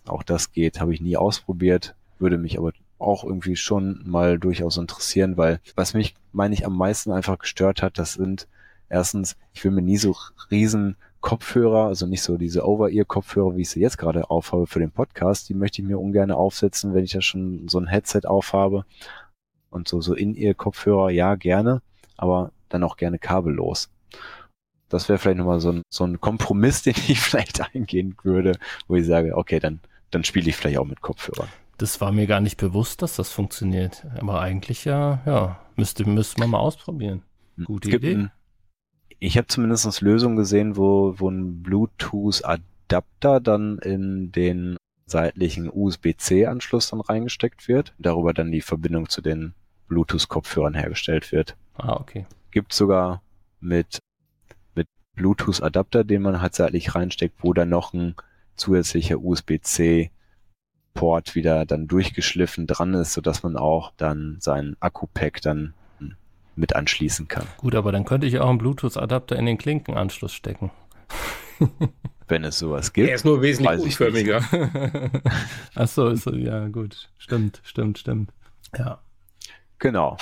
Auch 0.08 0.22
das 0.22 0.52
geht, 0.52 0.80
habe 0.80 0.94
ich 0.94 1.00
nie 1.00 1.16
ausprobiert, 1.16 1.94
würde 2.18 2.38
mich 2.38 2.58
aber 2.58 2.72
auch 2.98 3.24
irgendwie 3.24 3.56
schon 3.56 4.02
mal 4.04 4.38
durchaus 4.38 4.76
interessieren, 4.76 5.36
weil 5.36 5.60
was 5.76 5.94
mich, 5.94 6.14
meine 6.32 6.54
ich, 6.54 6.66
am 6.66 6.76
meisten 6.76 7.12
einfach 7.12 7.38
gestört 7.38 7.82
hat, 7.82 7.98
das 7.98 8.14
sind 8.14 8.48
erstens, 8.88 9.36
ich 9.52 9.64
will 9.64 9.70
mir 9.70 9.82
nie 9.82 9.98
so 9.98 10.16
riesen 10.50 10.96
Kopfhörer, 11.20 11.86
also 11.86 12.06
nicht 12.06 12.22
so 12.22 12.36
diese 12.36 12.66
Over-Ear-Kopfhörer, 12.66 13.56
wie 13.56 13.62
ich 13.62 13.70
sie 13.70 13.80
jetzt 13.80 13.98
gerade 13.98 14.30
aufhabe 14.30 14.66
für 14.66 14.78
den 14.78 14.90
Podcast, 14.90 15.48
die 15.48 15.54
möchte 15.54 15.82
ich 15.82 15.88
mir 15.88 15.98
ungern 15.98 16.30
aufsetzen, 16.30 16.94
wenn 16.94 17.04
ich 17.04 17.12
ja 17.12 17.20
schon 17.20 17.68
so 17.68 17.78
ein 17.78 17.88
Headset 17.88 18.22
aufhabe. 18.24 18.84
Und 19.70 19.88
so, 19.88 20.00
so 20.00 20.14
In-Ear-Kopfhörer, 20.14 21.10
ja, 21.10 21.34
gerne, 21.34 21.82
aber 22.16 22.52
dann 22.68 22.84
auch 22.84 22.96
gerne 22.96 23.18
kabellos. 23.18 23.90
Das 24.88 25.08
wäre 25.08 25.18
vielleicht 25.18 25.38
nochmal 25.38 25.60
so 25.60 25.72
ein, 25.72 25.82
so 25.90 26.04
ein 26.04 26.20
Kompromiss, 26.20 26.82
den 26.84 26.94
ich 27.08 27.20
vielleicht 27.20 27.74
eingehen 27.74 28.16
würde, 28.22 28.58
wo 28.86 28.94
ich 28.94 29.06
sage, 29.06 29.36
okay, 29.36 29.58
dann, 29.58 29.80
dann 30.10 30.24
spiele 30.24 30.48
ich 30.48 30.56
vielleicht 30.56 30.78
auch 30.78 30.86
mit 30.86 31.00
Kopfhörern. 31.00 31.48
Das 31.78 32.00
war 32.00 32.10
mir 32.10 32.26
gar 32.26 32.40
nicht 32.40 32.56
bewusst, 32.56 33.02
dass 33.02 33.16
das 33.16 33.30
funktioniert. 33.30 34.04
Aber 34.18 34.40
eigentlich 34.40 34.84
ja, 34.84 35.20
ja, 35.26 35.60
müsste, 35.76 36.08
müsste 36.08 36.40
man 36.40 36.50
mal 36.50 36.58
ausprobieren. 36.58 37.22
Hm. 37.56 37.64
Gute 37.64 37.90
Idee. 37.90 38.14
Ein, 38.14 38.32
ich 39.20 39.36
habe 39.36 39.46
zumindest 39.48 40.00
Lösungen 40.00 40.36
gesehen, 40.36 40.76
wo, 40.76 41.14
wo 41.18 41.30
ein 41.30 41.62
Bluetooth-Adapter 41.62 43.40
dann 43.40 43.78
in 43.78 44.32
den 44.32 44.76
seitlichen 45.06 45.70
USB-C-Anschluss 45.72 46.90
dann 46.90 47.00
reingesteckt 47.00 47.66
wird, 47.68 47.94
darüber 47.98 48.34
dann 48.34 48.52
die 48.52 48.60
Verbindung 48.60 49.08
zu 49.08 49.22
den 49.22 49.54
Bluetooth-Kopfhörern 49.88 50.74
hergestellt 50.74 51.32
wird. 51.32 51.56
Ah, 51.74 51.94
okay. 51.94 52.26
Gibt 52.50 52.72
sogar 52.72 53.22
mit, 53.60 54.00
mit 54.74 54.86
Bluetooth-Adapter, 55.14 56.04
den 56.04 56.22
man 56.22 56.42
halt 56.42 56.54
seitlich 56.54 56.94
reinsteckt, 56.94 57.36
wo 57.42 57.52
dann 57.52 57.70
noch 57.70 57.94
ein 57.94 58.14
zusätzlicher 58.58 59.18
USB-C 59.18 60.10
Port 60.94 61.34
wieder 61.34 61.64
dann 61.64 61.86
durchgeschliffen 61.86 62.66
dran 62.66 62.94
ist, 62.94 63.12
sodass 63.12 63.42
man 63.42 63.56
auch 63.56 63.92
dann 63.96 64.36
sein 64.40 64.76
Akku-Pack 64.80 65.40
dann 65.40 65.74
mit 66.58 66.74
anschließen 66.74 67.28
kann. 67.28 67.46
Gut, 67.58 67.74
aber 67.74 67.92
dann 67.92 68.04
könnte 68.04 68.26
ich 68.26 68.40
auch 68.40 68.48
einen 68.48 68.58
Bluetooth-Adapter 68.58 69.36
in 69.36 69.46
den 69.46 69.58
Klinkenanschluss 69.58 70.32
stecken. 70.32 70.70
Wenn 72.26 72.44
es 72.44 72.58
sowas 72.58 72.92
gibt. 72.92 73.08
Er 73.08 73.14
ist 73.14 73.24
nur 73.24 73.40
wesentlich 73.40 73.80
unförmiger. 73.80 74.42
Ach 75.74 75.88
so, 75.88 76.08
ist 76.08 76.24
so, 76.24 76.34
ja, 76.34 76.68
gut. 76.68 77.10
Stimmt, 77.16 77.60
stimmt, 77.64 77.98
stimmt. 77.98 78.32
Ja. 78.76 79.00
Genau. 79.78 80.16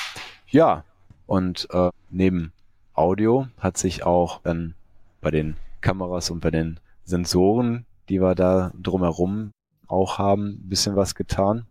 Ja, 0.48 0.84
und 1.26 1.66
äh, 1.70 1.90
neben 2.10 2.52
Audio 2.92 3.48
hat 3.58 3.76
sich 3.76 4.04
auch 4.04 4.42
dann 4.42 4.74
bei 5.20 5.30
den 5.30 5.56
Kameras 5.80 6.30
und 6.30 6.40
bei 6.40 6.50
den 6.50 6.78
Sensoren, 7.04 7.85
die 8.08 8.20
wir 8.20 8.34
da 8.34 8.72
drumherum 8.80 9.52
auch 9.88 10.18
haben, 10.18 10.48
ein 10.48 10.68
bisschen 10.68 10.96
was 10.96 11.14
getan. 11.14 11.66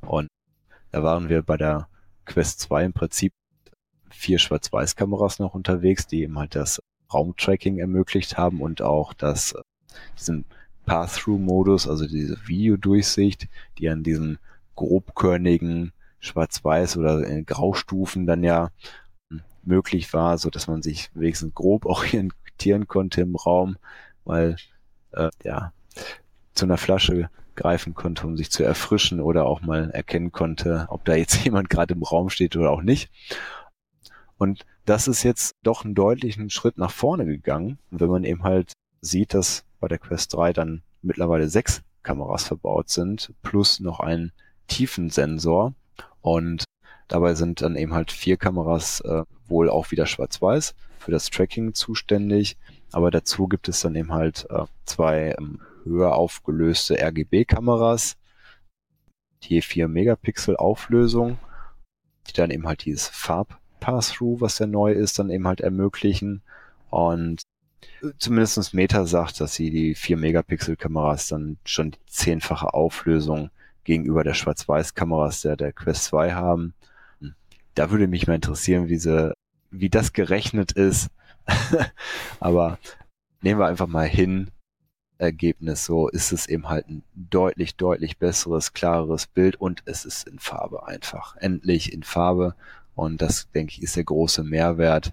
Und 0.00 0.28
da 0.90 1.02
waren 1.02 1.28
wir 1.28 1.42
bei 1.42 1.56
der 1.56 1.88
Quest 2.24 2.60
2 2.60 2.86
im 2.86 2.92
Prinzip 2.92 3.32
vier 4.10 4.38
Schwarz-Weiß-Kameras 4.38 5.38
noch 5.38 5.54
unterwegs, 5.54 6.06
die 6.06 6.22
eben 6.22 6.38
halt 6.38 6.54
das 6.54 6.80
Raumtracking 7.12 7.78
ermöglicht 7.78 8.36
haben 8.36 8.60
und 8.60 8.82
auch 8.82 9.12
das, 9.12 9.54
diesen 10.18 10.44
Path-Through-Modus, 10.86 11.88
also 11.88 12.06
diese 12.06 12.36
Videodurchsicht, 12.46 13.48
die 13.78 13.88
an 13.88 14.02
diesen 14.02 14.38
grobkörnigen 14.76 15.92
Schwarz-Weiß 16.20 16.96
oder 16.96 17.42
Graustufen 17.42 18.26
dann 18.26 18.42
ja 18.42 18.70
möglich 19.62 20.12
war, 20.12 20.38
so 20.38 20.50
dass 20.50 20.66
man 20.66 20.82
sich 20.82 21.10
wenigstens 21.14 21.54
grob 21.54 21.84
orientieren 21.86 22.88
konnte 22.88 23.20
im 23.20 23.36
Raum, 23.36 23.76
weil 24.24 24.56
äh, 25.12 25.30
ja 25.44 25.72
zu 26.54 26.66
einer 26.66 26.76
Flasche 26.76 27.30
greifen 27.56 27.94
konnte, 27.94 28.26
um 28.26 28.36
sich 28.36 28.50
zu 28.50 28.62
erfrischen 28.62 29.20
oder 29.20 29.46
auch 29.46 29.60
mal 29.60 29.90
erkennen 29.90 30.32
konnte, 30.32 30.86
ob 30.90 31.04
da 31.04 31.14
jetzt 31.14 31.36
jemand 31.44 31.70
gerade 31.70 31.94
im 31.94 32.02
Raum 32.02 32.30
steht 32.30 32.56
oder 32.56 32.70
auch 32.70 32.82
nicht. 32.82 33.10
Und 34.38 34.64
das 34.84 35.08
ist 35.08 35.24
jetzt 35.24 35.56
doch 35.62 35.84
einen 35.84 35.94
deutlichen 35.94 36.48
Schritt 36.50 36.78
nach 36.78 36.92
vorne 36.92 37.26
gegangen. 37.26 37.78
Wenn 37.90 38.08
man 38.08 38.24
eben 38.24 38.44
halt 38.44 38.72
sieht, 39.00 39.34
dass 39.34 39.64
bei 39.80 39.88
der 39.88 39.98
Quest 39.98 40.34
3 40.34 40.52
dann 40.52 40.82
mittlerweile 41.02 41.48
sechs 41.48 41.82
Kameras 42.02 42.44
verbaut 42.44 42.88
sind, 42.88 43.34
plus 43.42 43.80
noch 43.80 44.00
einen 44.00 44.32
Tiefensensor 44.68 45.74
Und 46.20 46.64
dabei 47.08 47.34
sind 47.34 47.60
dann 47.60 47.76
eben 47.76 47.92
halt 47.92 48.12
vier 48.12 48.36
Kameras 48.36 49.00
äh, 49.00 49.24
wohl 49.46 49.68
auch 49.68 49.90
wieder 49.90 50.06
schwarz-weiß 50.06 50.74
für 50.98 51.10
das 51.10 51.30
Tracking 51.30 51.74
zuständig. 51.74 52.56
Aber 52.92 53.10
dazu 53.10 53.48
gibt 53.48 53.68
es 53.68 53.80
dann 53.80 53.94
eben 53.94 54.12
halt 54.12 54.46
äh, 54.50 54.64
zwei 54.84 55.34
ähm, 55.38 55.60
höher 55.84 56.14
aufgelöste 56.14 56.96
RGB-Kameras, 57.00 58.16
je 59.40 59.60
4 59.60 59.88
Megapixel 59.88 60.56
Auflösung, 60.56 61.38
die 62.28 62.32
dann 62.32 62.50
eben 62.50 62.66
halt 62.66 62.84
dieses 62.84 63.08
Farb-Pass-Through, 63.08 64.40
was 64.40 64.58
ja 64.58 64.66
neu 64.66 64.92
ist, 64.92 65.18
dann 65.18 65.30
eben 65.30 65.46
halt 65.46 65.60
ermöglichen. 65.60 66.42
Und 66.90 67.42
zumindest 68.18 68.74
Meta 68.74 69.06
sagt, 69.06 69.40
dass 69.40 69.54
sie 69.54 69.70
die 69.70 69.94
4 69.94 70.16
Megapixel 70.16 70.76
Kameras 70.76 71.28
dann 71.28 71.58
schon 71.64 71.92
die 71.92 72.06
zehnfache 72.06 72.74
Auflösung 72.74 73.50
gegenüber 73.84 74.24
der 74.24 74.34
Schwarz-Weiß-Kameras 74.34 75.42
der, 75.42 75.56
der 75.56 75.72
Quest 75.72 76.04
2 76.04 76.32
haben. 76.32 76.74
Da 77.74 77.90
würde 77.90 78.08
mich 78.08 78.26
mal 78.26 78.34
interessieren, 78.34 78.88
wie, 78.88 78.98
sie, 78.98 79.32
wie 79.70 79.88
das 79.88 80.12
gerechnet 80.12 80.72
ist. 80.72 81.08
Aber 82.40 82.78
nehmen 83.40 83.60
wir 83.60 83.66
einfach 83.66 83.86
mal 83.86 84.06
hin, 84.06 84.50
Ergebnis 85.18 85.84
so 85.84 86.08
ist 86.08 86.32
es 86.32 86.48
eben 86.48 86.68
halt 86.68 86.88
ein 86.88 87.02
deutlich, 87.14 87.76
deutlich 87.76 88.18
besseres, 88.18 88.72
klareres 88.72 89.26
Bild 89.26 89.56
und 89.56 89.82
es 89.84 90.04
ist 90.04 90.28
in 90.28 90.38
Farbe 90.38 90.86
einfach. 90.86 91.36
Endlich 91.36 91.92
in 91.92 92.02
Farbe. 92.02 92.54
Und 92.94 93.22
das, 93.22 93.50
denke 93.52 93.72
ich, 93.72 93.82
ist 93.82 93.96
der 93.96 94.04
große 94.04 94.42
Mehrwert, 94.44 95.12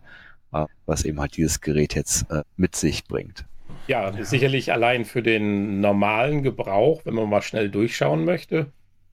äh, 0.54 0.66
was 0.86 1.06
eben 1.06 1.20
halt 1.20 1.38
dieses 1.38 1.62
Gerät 1.62 1.96
jetzt 1.96 2.30
äh, 2.32 2.44
mit 2.56 2.76
sich 2.76 3.06
bringt. 3.06 3.46
Ja, 3.88 4.12
ja, 4.12 4.24
sicherlich 4.24 4.72
allein 4.72 5.06
für 5.06 5.22
den 5.22 5.80
normalen 5.80 6.42
Gebrauch, 6.42 7.02
wenn 7.06 7.14
man 7.14 7.30
mal 7.30 7.42
schnell 7.42 7.70
durchschauen 7.70 8.26
möchte, 8.26 8.72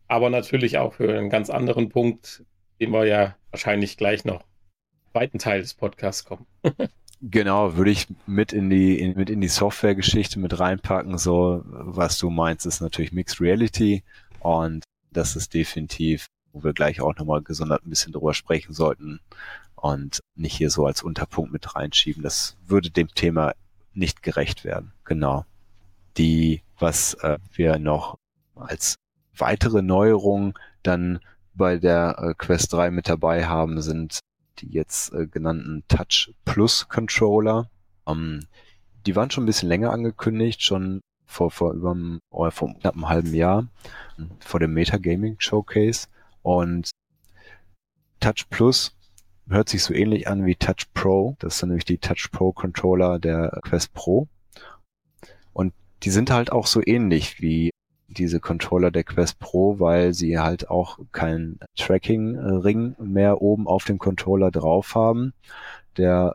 aber 0.09 0.31
natürlich 0.31 0.79
auch 0.79 0.95
für 0.95 1.13
einen 1.17 1.29
ganz 1.29 1.51
anderen 1.51 1.91
Punkt, 1.91 2.45
den 2.81 2.91
wir 2.91 3.05
ja 3.07 3.37
wahrscheinlich 3.51 3.99
gleich 3.99 4.25
noch 4.25 4.41
im 4.41 5.13
zweiten 5.13 5.39
Teil 5.39 5.61
des 5.61 5.75
Podcasts 5.75 6.25
kommen. 6.25 6.47
Genau, 7.25 7.77
würde 7.77 7.93
ich 7.93 8.09
mit 8.27 8.53
in 8.53 8.69
die 8.69 8.99
in, 8.99 9.17
mit 9.17 9.31
in 9.31 9.41
die 9.41 9.49
Software-Geschichte 9.49 10.41
mit 10.41 10.59
reinpacken. 10.59 11.19
So, 11.19 11.63
was 11.65 12.19
du 12.19 12.31
meinst, 12.31 12.67
ist 12.67 12.81
natürlich 12.81 13.13
Mixed 13.13 13.41
Reality 13.41 14.03
und 14.41 14.83
das 15.13 15.37
ist 15.37 15.55
definitiv, 15.55 16.27
wo 16.53 16.65
wir 16.65 16.73
gleich 16.73 17.01
auch 17.01 17.15
nochmal 17.15 17.41
gesondert 17.43 17.87
ein 17.87 17.91
bisschen 17.91 18.13
drüber 18.13 18.35
sprechen 18.35 18.73
sollten 18.73 19.21
und 19.77 20.19
nicht 20.35 20.57
hier 20.57 20.71
so 20.71 20.85
als 20.85 21.05
Unterpunkt 21.05 21.53
mit 21.53 21.77
reinschieben. 21.77 22.25
Das 22.25 22.57
würde 22.67 22.91
dem 22.91 23.09
Thema 23.09 23.53
nicht 23.95 24.25
gerecht 24.25 24.65
werden. 24.65 24.93
Genau. 25.05 25.45
Die, 26.17 26.63
was 26.81 27.15
äh, 27.15 27.39
wir 27.55 27.79
noch 27.79 28.17
als 28.57 28.97
weitere 29.37 29.81
Neuerung 29.81 30.59
dann 30.83 31.21
bei 31.55 31.79
der 31.79 32.17
äh, 32.19 32.35
Quest 32.35 32.73
3 32.73 32.91
mit 32.91 33.09
dabei 33.09 33.47
haben, 33.47 33.81
sind 33.81 34.19
jetzt 34.69 35.13
äh, 35.13 35.27
genannten 35.27 35.85
Touch 35.89 36.33
Plus 36.45 36.89
Controller. 36.89 37.71
Ähm, 38.07 38.47
die 39.07 39.17
waren 39.17 39.31
schon 39.31 39.45
ein 39.45 39.47
bisschen 39.47 39.69
länger 39.69 39.91
angekündigt, 39.91 40.63
schon 40.63 41.01
vor, 41.27 41.51
vor 41.51 41.73
über 41.73 41.97
oder 42.31 42.51
vor 42.51 42.75
knapp 42.79 42.95
einem 42.95 43.09
halben 43.09 43.35
Jahr, 43.35 43.67
vor 44.41 44.61
dem 44.61 44.75
Metagaming 44.75 45.37
Showcase. 45.39 46.09
Und 46.43 46.91
Touch 48.21 48.49
Plus 48.51 48.95
hört 49.49 49.69
sich 49.69 49.83
so 49.83 49.95
ähnlich 49.95 50.29
an 50.29 50.47
wie 50.47 50.55
Touch 50.55 50.93
Pro. 50.95 51.37
Das 51.39 51.59
sind 51.59 51.71
nämlich 51.71 51.85
die 51.85 51.99
Touch 51.99 52.31
Pro 52.31 52.53
Controller 52.53 53.19
der 53.19 53.59
Quest 53.63 53.93
Pro. 53.93 54.29
Und 55.53 55.75
die 56.03 56.11
sind 56.11 56.31
halt 56.31 56.53
auch 56.53 56.67
so 56.67 56.81
ähnlich 56.85 57.41
wie 57.41 57.71
diese 58.13 58.41
Controller 58.41 58.91
der 58.91 59.05
Quest 59.05 59.39
Pro, 59.39 59.81
weil 59.81 60.15
sie 60.15 60.39
halt 60.39 60.69
auch 60.71 60.99
keinen 61.13 61.59
Tracking-Ring 61.77 62.97
mehr 62.99 63.43
oben 63.43 63.67
auf 63.67 63.85
dem 63.85 63.99
Controller 63.99 64.51
drauf 64.51 64.95
haben, 64.95 65.33
der 65.97 66.35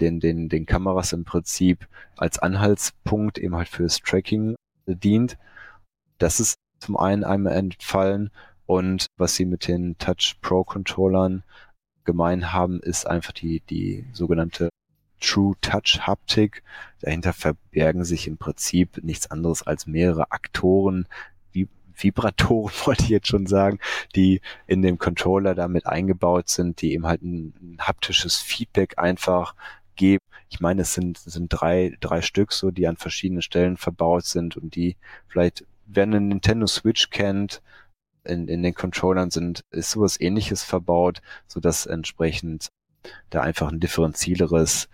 den, 0.00 0.20
den, 0.20 0.48
den 0.48 0.66
Kameras 0.66 1.12
im 1.12 1.24
Prinzip 1.24 1.86
als 2.16 2.38
Anhaltspunkt 2.38 3.38
eben 3.38 3.54
halt 3.54 3.68
fürs 3.68 4.00
Tracking 4.00 4.56
dient. 4.86 5.38
Das 6.18 6.40
ist 6.40 6.56
zum 6.80 6.96
einen 6.96 7.24
einmal 7.24 7.54
entfallen 7.54 8.30
und 8.66 9.06
was 9.16 9.34
sie 9.34 9.44
mit 9.44 9.68
den 9.68 9.96
Touch 9.98 10.36
Pro 10.40 10.64
Controllern 10.64 11.44
gemein 12.04 12.52
haben, 12.52 12.80
ist 12.80 13.06
einfach 13.06 13.32
die, 13.32 13.60
die 13.60 14.06
sogenannte 14.12 14.70
True 15.22 15.54
Touch 15.60 16.00
Haptik. 16.00 16.62
Dahinter 17.00 17.32
verbergen 17.32 18.04
sich 18.04 18.26
im 18.26 18.36
Prinzip 18.36 19.02
nichts 19.02 19.30
anderes 19.30 19.62
als 19.62 19.86
mehrere 19.86 20.30
Aktoren, 20.32 21.08
wie 21.52 21.68
Vibratoren 21.96 22.72
wollte 22.84 23.04
ich 23.04 23.08
jetzt 23.08 23.28
schon 23.28 23.46
sagen, 23.46 23.78
die 24.14 24.40
in 24.66 24.82
dem 24.82 24.98
Controller 24.98 25.54
damit 25.54 25.86
eingebaut 25.86 26.48
sind, 26.48 26.82
die 26.82 26.92
eben 26.92 27.06
halt 27.06 27.22
ein, 27.22 27.54
ein 27.60 27.78
haptisches 27.80 28.36
Feedback 28.36 28.98
einfach 28.98 29.54
geben. 29.96 30.24
Ich 30.48 30.60
meine, 30.60 30.82
es 30.82 30.92
sind, 30.94 31.18
sind 31.18 31.48
drei, 31.48 31.96
drei 32.00 32.20
Stück 32.20 32.52
so, 32.52 32.70
die 32.70 32.86
an 32.86 32.96
verschiedenen 32.96 33.42
Stellen 33.42 33.76
verbaut 33.76 34.24
sind 34.24 34.56
und 34.56 34.74
die 34.74 34.96
vielleicht, 35.28 35.64
wer 35.86 36.02
eine 36.02 36.20
Nintendo 36.20 36.66
Switch 36.66 37.10
kennt, 37.10 37.62
in, 38.24 38.48
in 38.48 38.62
den 38.62 38.74
Controllern 38.74 39.30
sind, 39.30 39.62
ist 39.70 39.90
sowas 39.90 40.20
ähnliches 40.20 40.62
verbaut, 40.62 41.22
so 41.46 41.60
dass 41.60 41.86
entsprechend 41.86 42.68
da 43.30 43.40
einfach 43.40 43.72
ein 43.72 43.80
differenzileres 43.80 44.88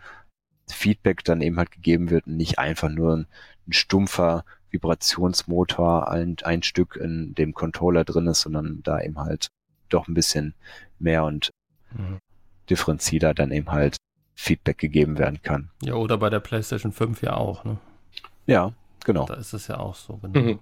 Feedback 0.71 1.25
dann 1.25 1.41
eben 1.41 1.57
halt 1.57 1.71
gegeben 1.71 2.11
wird 2.11 2.27
und 2.27 2.37
nicht 2.37 2.59
einfach 2.59 2.89
nur 2.89 3.17
ein, 3.17 3.27
ein 3.67 3.73
stumpfer 3.73 4.45
Vibrationsmotor 4.71 6.11
ein, 6.11 6.37
ein 6.45 6.63
Stück 6.63 6.97
in 6.97 7.35
dem 7.35 7.55
Controller 7.55 8.05
drin 8.05 8.27
ist, 8.27 8.43
sondern 8.43 8.83
da 8.83 9.01
eben 9.01 9.19
halt 9.19 9.49
doch 9.89 10.09
ein 10.09 10.15
bisschen 10.15 10.55
mehr 10.99 11.25
und 11.25 11.51
mhm. 11.93 12.19
differenzierter 12.69 13.35
dann 13.35 13.51
eben 13.51 13.71
halt 13.71 13.97
Feedback 14.35 14.79
gegeben 14.79 15.19
werden 15.19 15.43
kann. 15.43 15.71
Ja, 15.83 15.95
oder 15.95 16.19
bei 16.19 16.31
der 16.31 16.41
PlayStation 16.41 16.93
5 16.93 17.23
ja 17.23 17.37
auch, 17.37 17.65
ne? 17.65 17.79
Ja, 18.47 18.73
genau. 19.05 19.27
Da 19.27 19.35
ist 19.35 19.53
es 19.53 19.67
ja 19.69 19.79
auch 19.79 19.95
so, 19.95 20.19
genau. 20.19 20.41
Mhm. 20.41 20.59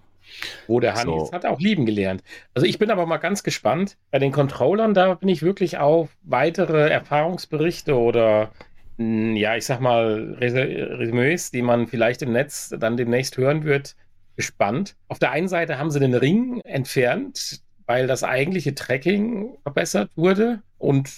Wo 0.66 0.80
der 0.80 0.94
Hannes 0.94 1.28
so. 1.28 1.32
hat 1.32 1.46
auch 1.46 1.60
lieben 1.60 1.86
gelernt. 1.86 2.24
Also 2.52 2.66
ich 2.66 2.78
bin 2.78 2.90
aber 2.90 3.06
mal 3.06 3.18
ganz 3.18 3.44
gespannt. 3.44 3.96
Bei 4.10 4.18
den 4.18 4.32
Controllern, 4.32 4.92
da 4.92 5.14
bin 5.14 5.28
ich 5.28 5.42
wirklich 5.42 5.78
auf 5.78 6.08
weitere 6.22 6.88
Erfahrungsberichte 6.88 7.96
oder 7.96 8.50
ja, 8.98 9.56
ich 9.56 9.66
sag 9.66 9.80
mal, 9.80 10.36
Resümees, 10.40 11.50
die 11.50 11.62
man 11.62 11.86
vielleicht 11.86 12.22
im 12.22 12.32
Netz 12.32 12.74
dann 12.78 12.96
demnächst 12.96 13.36
hören 13.36 13.64
wird, 13.64 13.96
gespannt. 14.36 14.96
Auf 15.08 15.18
der 15.18 15.32
einen 15.32 15.48
Seite 15.48 15.78
haben 15.78 15.90
sie 15.90 16.00
den 16.00 16.14
Ring 16.14 16.60
entfernt, 16.64 17.60
weil 17.86 18.06
das 18.06 18.24
eigentliche 18.24 18.74
Tracking 18.74 19.56
verbessert 19.62 20.10
wurde. 20.16 20.62
Und 20.78 21.10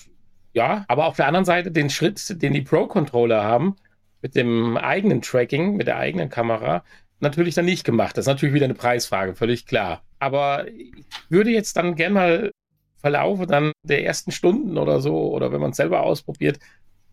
ja, 0.54 0.84
aber 0.88 1.06
auf 1.06 1.16
der 1.16 1.26
anderen 1.26 1.44
Seite 1.44 1.70
den 1.70 1.90
Schritt, 1.90 2.42
den 2.42 2.52
die 2.52 2.62
Pro-Controller 2.62 3.42
haben, 3.42 3.76
mit 4.22 4.34
dem 4.34 4.76
eigenen 4.76 5.22
Tracking, 5.22 5.76
mit 5.76 5.86
der 5.86 5.98
eigenen 5.98 6.28
Kamera, 6.28 6.82
natürlich 7.20 7.54
dann 7.54 7.64
nicht 7.64 7.84
gemacht. 7.84 8.16
Das 8.16 8.24
ist 8.24 8.28
natürlich 8.28 8.54
wieder 8.54 8.64
eine 8.64 8.74
Preisfrage, 8.74 9.34
völlig 9.34 9.66
klar. 9.66 10.02
Aber 10.18 10.66
ich 10.68 10.94
würde 11.28 11.50
jetzt 11.50 11.76
dann 11.76 11.94
gern 11.94 12.12
mal 12.12 12.50
Verlaufe 12.96 13.46
dann 13.46 13.72
der 13.84 14.04
ersten 14.04 14.32
Stunden 14.32 14.76
oder 14.76 15.00
so, 15.00 15.32
oder 15.32 15.52
wenn 15.52 15.60
man 15.60 15.70
es 15.70 15.76
selber 15.76 16.02
ausprobiert, 16.02 16.58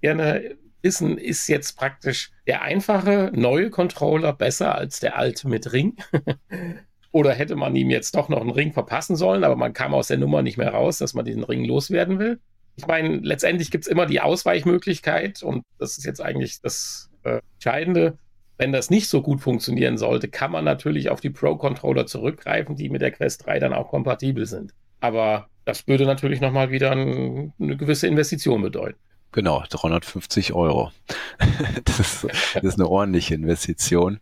gerne 0.01 0.57
wissen, 0.81 1.17
ist 1.17 1.47
jetzt 1.47 1.77
praktisch 1.77 2.31
der 2.47 2.61
einfache 2.61 3.31
neue 3.33 3.69
Controller 3.69 4.33
besser 4.33 4.75
als 4.75 4.99
der 4.99 5.17
alte 5.17 5.47
mit 5.47 5.73
Ring? 5.73 5.97
Oder 7.11 7.33
hätte 7.33 7.55
man 7.55 7.75
ihm 7.75 7.89
jetzt 7.89 8.15
doch 8.15 8.29
noch 8.29 8.41
einen 8.41 8.51
Ring 8.51 8.73
verpassen 8.73 9.15
sollen, 9.15 9.43
aber 9.43 9.55
man 9.55 9.73
kam 9.73 9.93
aus 9.93 10.07
der 10.07 10.17
Nummer 10.17 10.41
nicht 10.41 10.57
mehr 10.57 10.73
raus, 10.73 10.97
dass 10.97 11.13
man 11.13 11.25
diesen 11.25 11.43
Ring 11.43 11.65
loswerden 11.65 12.19
will? 12.19 12.39
Ich 12.75 12.87
meine, 12.87 13.17
letztendlich 13.17 13.71
gibt 13.71 13.85
es 13.85 13.87
immer 13.87 14.05
die 14.05 14.19
Ausweichmöglichkeit 14.19 15.41
und 15.41 15.63
das 15.79 15.97
ist 15.97 16.05
jetzt 16.05 16.21
eigentlich 16.21 16.61
das 16.61 17.09
äh, 17.23 17.39
Entscheidende. 17.55 18.17
Wenn 18.57 18.71
das 18.71 18.89
nicht 18.89 19.09
so 19.09 19.21
gut 19.21 19.41
funktionieren 19.41 19.97
sollte, 19.97 20.27
kann 20.27 20.51
man 20.51 20.65
natürlich 20.65 21.09
auf 21.09 21.21
die 21.21 21.29
Pro-Controller 21.29 22.05
zurückgreifen, 22.05 22.75
die 22.75 22.89
mit 22.89 23.01
der 23.01 23.11
Quest 23.11 23.45
3 23.45 23.59
dann 23.59 23.73
auch 23.73 23.89
kompatibel 23.89 24.45
sind. 24.45 24.73
Aber 24.99 25.47
das 25.63 25.87
würde 25.87 26.05
natürlich 26.05 26.41
nochmal 26.41 26.69
wieder 26.69 26.91
ein, 26.91 27.53
eine 27.59 27.77
gewisse 27.77 28.07
Investition 28.07 28.61
bedeuten. 28.61 28.99
Genau, 29.35 29.61
350 29.69 30.53
Euro. 30.53 30.93
das, 31.83 31.99
ist, 31.99 32.23
das 32.53 32.63
ist 32.63 32.79
eine 32.79 32.87
ordentliche 32.87 33.35
Investition. 33.35 34.21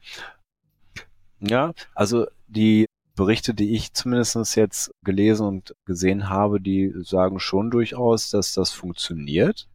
Ja, 1.39 1.73
also 1.93 2.25
die 2.47 2.87
Berichte, 3.15 3.53
die 3.53 3.75
ich 3.75 3.93
zumindest 3.93 4.55
jetzt 4.55 4.89
gelesen 5.05 5.45
und 5.45 5.75
gesehen 5.85 6.29
habe, 6.29 6.59
die 6.59 6.91
sagen 7.03 7.39
schon 7.39 7.69
durchaus, 7.69 8.31
dass 8.31 8.55
das 8.55 8.71
funktioniert. 8.71 9.67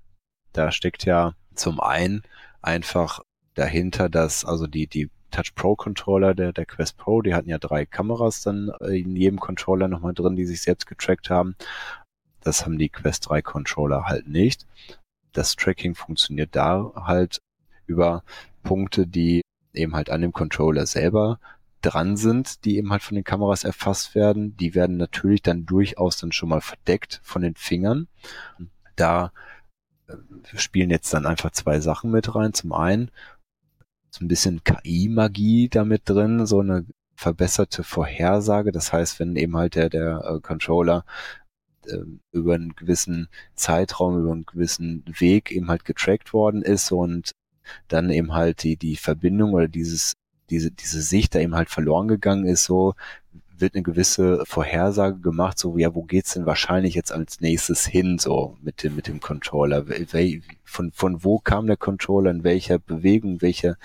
Da 0.55 0.73
steckt 0.73 1.05
ja 1.05 1.35
zum 1.55 1.79
einen 1.79 2.23
einfach 2.61 3.21
dahinter, 3.55 4.09
dass 4.09 4.45
also 4.45 4.67
die, 4.67 4.89
die 4.89 5.09
Touch 5.31 5.55
Pro 5.55 5.77
Controller 5.77 6.35
der, 6.35 6.53
der 6.53 6.67
Quest 6.67 6.97
Pro, 6.97 7.23
die 7.23 7.35
hatten 7.35 7.49
ja 7.49 7.59
drei 7.59 7.87
Kameras 7.87 8.43
dann 8.43 8.73
in 8.81 9.15
jedem 9.15 9.39
Controller 9.39 9.87
nochmal 9.87 10.15
drin, 10.15 10.35
die 10.35 10.47
sich 10.47 10.63
selbst 10.63 10.87
getrackt 10.87 11.31
haben. 11.31 11.55
Das 12.41 12.65
haben 12.65 12.77
die 12.77 12.89
Quest 12.89 13.29
3 13.29 13.41
Controller 13.43 14.07
halt 14.07 14.27
nicht 14.27 14.67
das 15.33 15.57
Tracking 15.57 15.95
funktioniert 15.95 16.55
da 16.55 16.93
halt 16.95 17.39
über 17.87 18.23
Punkte, 18.63 19.07
die 19.07 19.43
eben 19.73 19.95
halt 19.95 20.11
an 20.11 20.21
dem 20.21 20.33
Controller 20.33 20.87
selber 20.87 21.39
dran 21.83 22.17
sind, 22.17 22.65
die 22.65 22.77
eben 22.77 22.91
halt 22.91 23.03
von 23.03 23.15
den 23.15 23.25
Kameras 23.25 23.65
erfasst 23.65 24.15
werden. 24.15 24.57
Die 24.57 24.75
werden 24.75 24.97
natürlich 24.97 25.43
dann 25.43 25.65
durchaus 25.65 26.19
dann 26.19 26.33
schon 26.33 26.49
mal 26.49 26.61
verdeckt 26.61 27.21
von 27.23 27.43
den 27.43 27.55
Fingern. 27.55 28.09
Da 28.97 29.33
äh, 30.09 30.15
spielen 30.57 30.91
jetzt 30.91 31.13
dann 31.15 31.27
einfach 31.27 31.53
zwei 31.53 31.81
Sachen 31.81 32.11
mit 32.11 32.35
rein. 32.35 32.53
Zum 32.53 32.73
einen 32.73 33.11
so 34.11 34.25
ein 34.25 34.29
bisschen 34.29 34.65
KI-Magie 34.65 35.69
damit 35.69 36.09
drin, 36.09 36.47
so 36.47 36.61
eine 36.61 36.85
verbesserte 37.15 37.85
Vorhersage. 37.85 38.73
Das 38.73 38.93
heißt, 38.93 39.21
wenn 39.21 39.37
eben 39.37 39.57
halt 39.57 39.75
der, 39.75 39.89
der 39.89 40.25
äh, 40.25 40.41
Controller 40.41 41.05
über 42.33 42.55
einen 42.55 42.75
gewissen 42.77 43.29
Zeitraum, 43.55 44.21
über 44.21 44.33
einen 44.33 44.47
gewissen 44.47 45.05
Weg 45.19 45.51
eben 45.51 45.69
halt 45.69 45.85
getrackt 45.85 46.33
worden 46.33 46.63
ist 46.63 46.93
und 46.93 47.33
dann 47.89 48.11
eben 48.11 48.33
halt 48.33 48.63
die, 48.63 48.77
die 48.77 48.97
Verbindung 48.97 49.53
oder 49.53 49.69
dieses, 49.69 50.15
diese, 50.51 50.71
diese 50.71 51.03
Sicht 51.03 51.35
da 51.35 51.41
eben 51.41 51.55
halt 51.55 51.71
verloren 51.71 52.09
gegangen 52.09 52.47
ist, 52.47 52.65
so 52.65 52.95
wird 53.61 53.75
eine 53.75 53.83
gewisse 53.83 54.45
Vorhersage 54.47 55.19
gemacht, 55.21 55.59
so 55.59 55.77
ja, 55.79 55.95
wo 55.95 56.03
geht's 56.03 56.35
denn 56.35 56.47
wahrscheinlich 56.47 56.95
jetzt 56.95 57.13
als 57.13 57.41
nächstes 57.41 57.87
hin, 57.87 58.19
so 58.19 58.57
mit 58.63 58.83
dem 58.83 58.97
mit 58.97 59.07
dem 59.09 59.21
Controller? 59.21 59.85
Von 60.65 60.93
von 60.93 61.25
wo 61.25 61.39
kam 61.39 61.67
der 61.67 61.77
Controller, 61.77 62.31
in 62.31 62.45
welcher 62.45 62.79
Bewegung, 62.79 63.43
welcher 63.43 63.77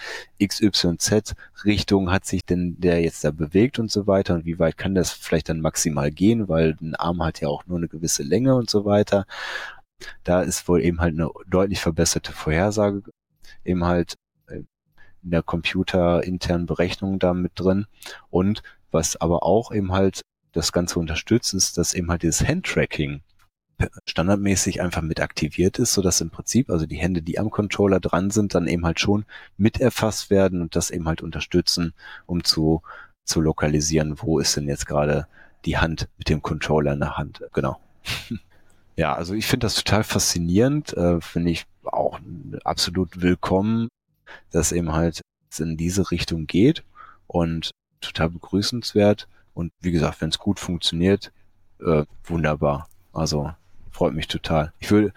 XYZ 0.43 1.35
Richtung 1.65 2.11
hat 2.11 2.25
sich 2.25 2.45
denn 2.45 2.75
der 2.79 3.01
jetzt 3.01 3.23
da 3.23 3.31
bewegt 3.31 3.79
und 3.79 3.91
so 3.91 4.07
weiter 4.07 4.35
und 4.35 4.45
wie 4.45 4.59
weit 4.59 4.77
kann 4.77 4.95
das 4.95 5.11
vielleicht 5.11 5.49
dann 5.49 5.61
maximal 5.61 6.11
gehen, 6.11 6.47
weil 6.47 6.75
ein 6.81 6.95
Arm 6.95 7.23
hat 7.23 7.41
ja 7.41 7.47
auch 7.47 7.65
nur 7.65 7.77
eine 7.77 7.87
gewisse 7.87 8.23
Länge 8.23 8.55
und 8.55 8.69
so 8.69 8.85
weiter. 8.85 9.25
Da 10.23 10.41
ist 10.41 10.67
wohl 10.67 10.81
eben 10.83 10.99
halt 10.99 11.13
eine 11.13 11.29
deutlich 11.47 11.79
verbesserte 11.81 12.33
Vorhersage 12.33 13.03
eben 13.65 13.85
halt 13.85 14.15
in 15.23 15.31
der 15.31 15.43
computerinternen 15.43 16.67
Berechnung 16.67 17.19
da 17.19 17.33
mit 17.33 17.53
drin 17.55 17.85
und 18.29 18.63
was 18.91 19.15
aber 19.15 19.43
auch 19.43 19.71
eben 19.71 19.91
halt 19.91 20.21
das 20.51 20.71
Ganze 20.71 20.99
unterstützt, 20.99 21.53
ist, 21.53 21.77
dass 21.77 21.93
eben 21.93 22.09
halt 22.09 22.23
dieses 22.23 22.47
Handtracking 22.47 23.21
standardmäßig 24.05 24.81
einfach 24.81 25.01
mit 25.01 25.19
aktiviert 25.19 25.79
ist, 25.79 25.93
so 25.93 26.01
dass 26.01 26.21
im 26.21 26.29
Prinzip 26.29 26.69
also 26.69 26.85
die 26.85 26.97
Hände, 26.97 27.21
die 27.21 27.39
am 27.39 27.49
Controller 27.49 27.99
dran 27.99 28.29
sind, 28.29 28.55
dann 28.55 28.67
eben 28.67 28.85
halt 28.85 28.99
schon 28.99 29.25
mit 29.57 29.79
erfasst 29.79 30.29
werden 30.29 30.61
und 30.61 30.75
das 30.75 30.91
eben 30.91 31.07
halt 31.07 31.21
unterstützen, 31.21 31.93
um 32.25 32.43
zu, 32.43 32.81
zu 33.25 33.41
lokalisieren, 33.41 34.21
wo 34.21 34.39
ist 34.39 34.55
denn 34.55 34.67
jetzt 34.67 34.85
gerade 34.85 35.27
die 35.65 35.77
Hand 35.77 36.07
mit 36.17 36.29
dem 36.29 36.41
Controller 36.41 36.93
in 36.93 36.99
der 36.99 37.17
Hand. 37.17 37.43
Genau. 37.53 37.79
ja, 38.95 39.13
also 39.13 39.33
ich 39.33 39.47
finde 39.47 39.65
das 39.65 39.75
total 39.75 40.03
faszinierend, 40.03 40.93
äh, 40.95 41.19
finde 41.21 41.51
ich 41.51 41.65
auch 41.83 42.19
absolut 42.63 43.21
willkommen, 43.21 43.87
dass 44.51 44.71
eben 44.71 44.93
halt 44.93 45.21
in 45.57 45.77
diese 45.77 46.11
Richtung 46.11 46.47
geht 46.47 46.83
und 47.27 47.71
total 48.01 48.29
begrüßenswert. 48.29 49.27
Und 49.53 49.71
wie 49.81 49.91
gesagt, 49.91 50.21
wenn 50.21 50.29
es 50.29 50.39
gut 50.39 50.59
funktioniert, 50.59 51.31
äh, 51.79 52.05
wunderbar. 52.23 52.87
Also 53.11 53.51
freut 53.91 54.13
mich 54.13 54.27
total. 54.27 54.73
Ich 54.79 54.89
würde, 54.91 55.13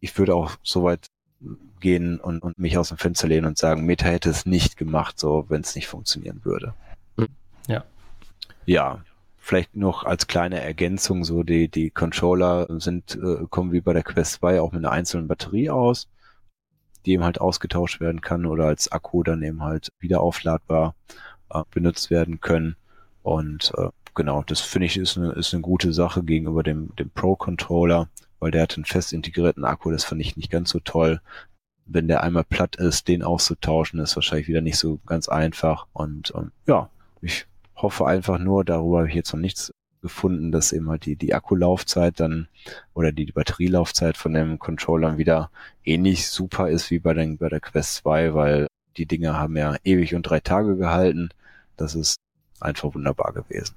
ich 0.00 0.16
würde 0.18 0.34
auch 0.34 0.52
so 0.62 0.84
weit 0.84 1.06
gehen 1.80 2.18
und, 2.20 2.42
und 2.42 2.58
mich 2.58 2.76
aus 2.76 2.88
dem 2.88 2.98
Fenster 2.98 3.28
lehnen 3.28 3.46
und 3.46 3.58
sagen, 3.58 3.86
Meta 3.86 4.06
hätte 4.06 4.30
es 4.30 4.46
nicht 4.46 4.76
gemacht, 4.76 5.18
so 5.18 5.46
wenn 5.48 5.60
es 5.60 5.74
nicht 5.74 5.86
funktionieren 5.86 6.40
würde. 6.44 6.74
Ja. 7.68 7.84
Ja. 8.66 9.04
Vielleicht 9.38 9.76
noch 9.76 10.04
als 10.04 10.26
kleine 10.26 10.60
Ergänzung, 10.60 11.24
so 11.24 11.42
die, 11.42 11.68
die 11.68 11.88
Controller 11.88 12.66
sind, 12.80 13.16
äh, 13.16 13.46
kommen 13.48 13.72
wie 13.72 13.80
bei 13.80 13.94
der 13.94 14.02
Quest 14.02 14.32
2 14.34 14.60
auch 14.60 14.72
mit 14.72 14.84
einer 14.84 14.92
einzelnen 14.92 15.26
Batterie 15.26 15.70
aus, 15.70 16.06
die 17.08 17.14
eben 17.14 17.24
halt 17.24 17.40
ausgetauscht 17.40 18.00
werden 18.00 18.20
kann 18.20 18.44
oder 18.44 18.66
als 18.66 18.92
Akku 18.92 19.22
dann 19.22 19.42
eben 19.42 19.62
halt 19.62 19.92
wieder 19.98 20.20
aufladbar 20.20 20.94
äh, 21.50 21.62
benutzt 21.70 22.10
werden 22.10 22.40
können. 22.40 22.76
Und 23.22 23.72
äh, 23.78 23.88
genau, 24.14 24.42
das 24.46 24.60
finde 24.60 24.86
ich 24.86 24.98
ist 24.98 25.16
eine, 25.16 25.32
ist 25.32 25.54
eine 25.54 25.62
gute 25.62 25.94
Sache 25.94 26.22
gegenüber 26.22 26.62
dem, 26.62 26.94
dem 26.96 27.08
Pro-Controller, 27.10 28.08
weil 28.40 28.50
der 28.50 28.62
hat 28.62 28.76
einen 28.76 28.84
fest 28.84 29.14
integrierten 29.14 29.64
Akku, 29.64 29.90
das 29.90 30.04
fand 30.04 30.20
ich 30.20 30.36
nicht 30.36 30.50
ganz 30.50 30.68
so 30.68 30.80
toll. 30.80 31.20
Wenn 31.86 32.08
der 32.08 32.22
einmal 32.22 32.44
platt 32.44 32.76
ist, 32.76 33.08
den 33.08 33.22
auszutauschen, 33.22 34.00
ist 34.00 34.14
wahrscheinlich 34.14 34.48
wieder 34.48 34.60
nicht 34.60 34.76
so 34.76 35.00
ganz 35.06 35.30
einfach. 35.30 35.86
Und 35.94 36.34
ähm, 36.36 36.52
ja, 36.66 36.90
ich 37.22 37.46
hoffe 37.74 38.06
einfach 38.06 38.38
nur, 38.38 38.66
darüber 38.66 38.98
habe 38.98 39.08
ich 39.08 39.14
jetzt 39.14 39.32
noch 39.32 39.40
nichts 39.40 39.72
gefunden, 40.00 40.52
dass 40.52 40.72
eben 40.72 40.88
halt 40.88 41.04
die, 41.04 41.16
die 41.16 41.34
Akkulaufzeit 41.34 42.20
dann 42.20 42.48
oder 42.94 43.12
die, 43.12 43.26
die 43.26 43.32
Batterielaufzeit 43.32 44.16
von 44.16 44.32
dem 44.32 44.58
Controller 44.58 45.18
wieder 45.18 45.50
ähnlich 45.84 46.28
super 46.28 46.68
ist 46.68 46.90
wie 46.90 46.98
bei, 46.98 47.14
den, 47.14 47.38
bei 47.38 47.48
der 47.48 47.60
Quest 47.60 47.96
2, 47.96 48.34
weil 48.34 48.66
die 48.96 49.06
Dinge 49.06 49.34
haben 49.34 49.56
ja 49.56 49.76
ewig 49.84 50.14
und 50.14 50.22
drei 50.22 50.40
Tage 50.40 50.76
gehalten. 50.76 51.30
Das 51.76 51.94
ist 51.94 52.16
einfach 52.60 52.94
wunderbar 52.94 53.32
gewesen. 53.32 53.76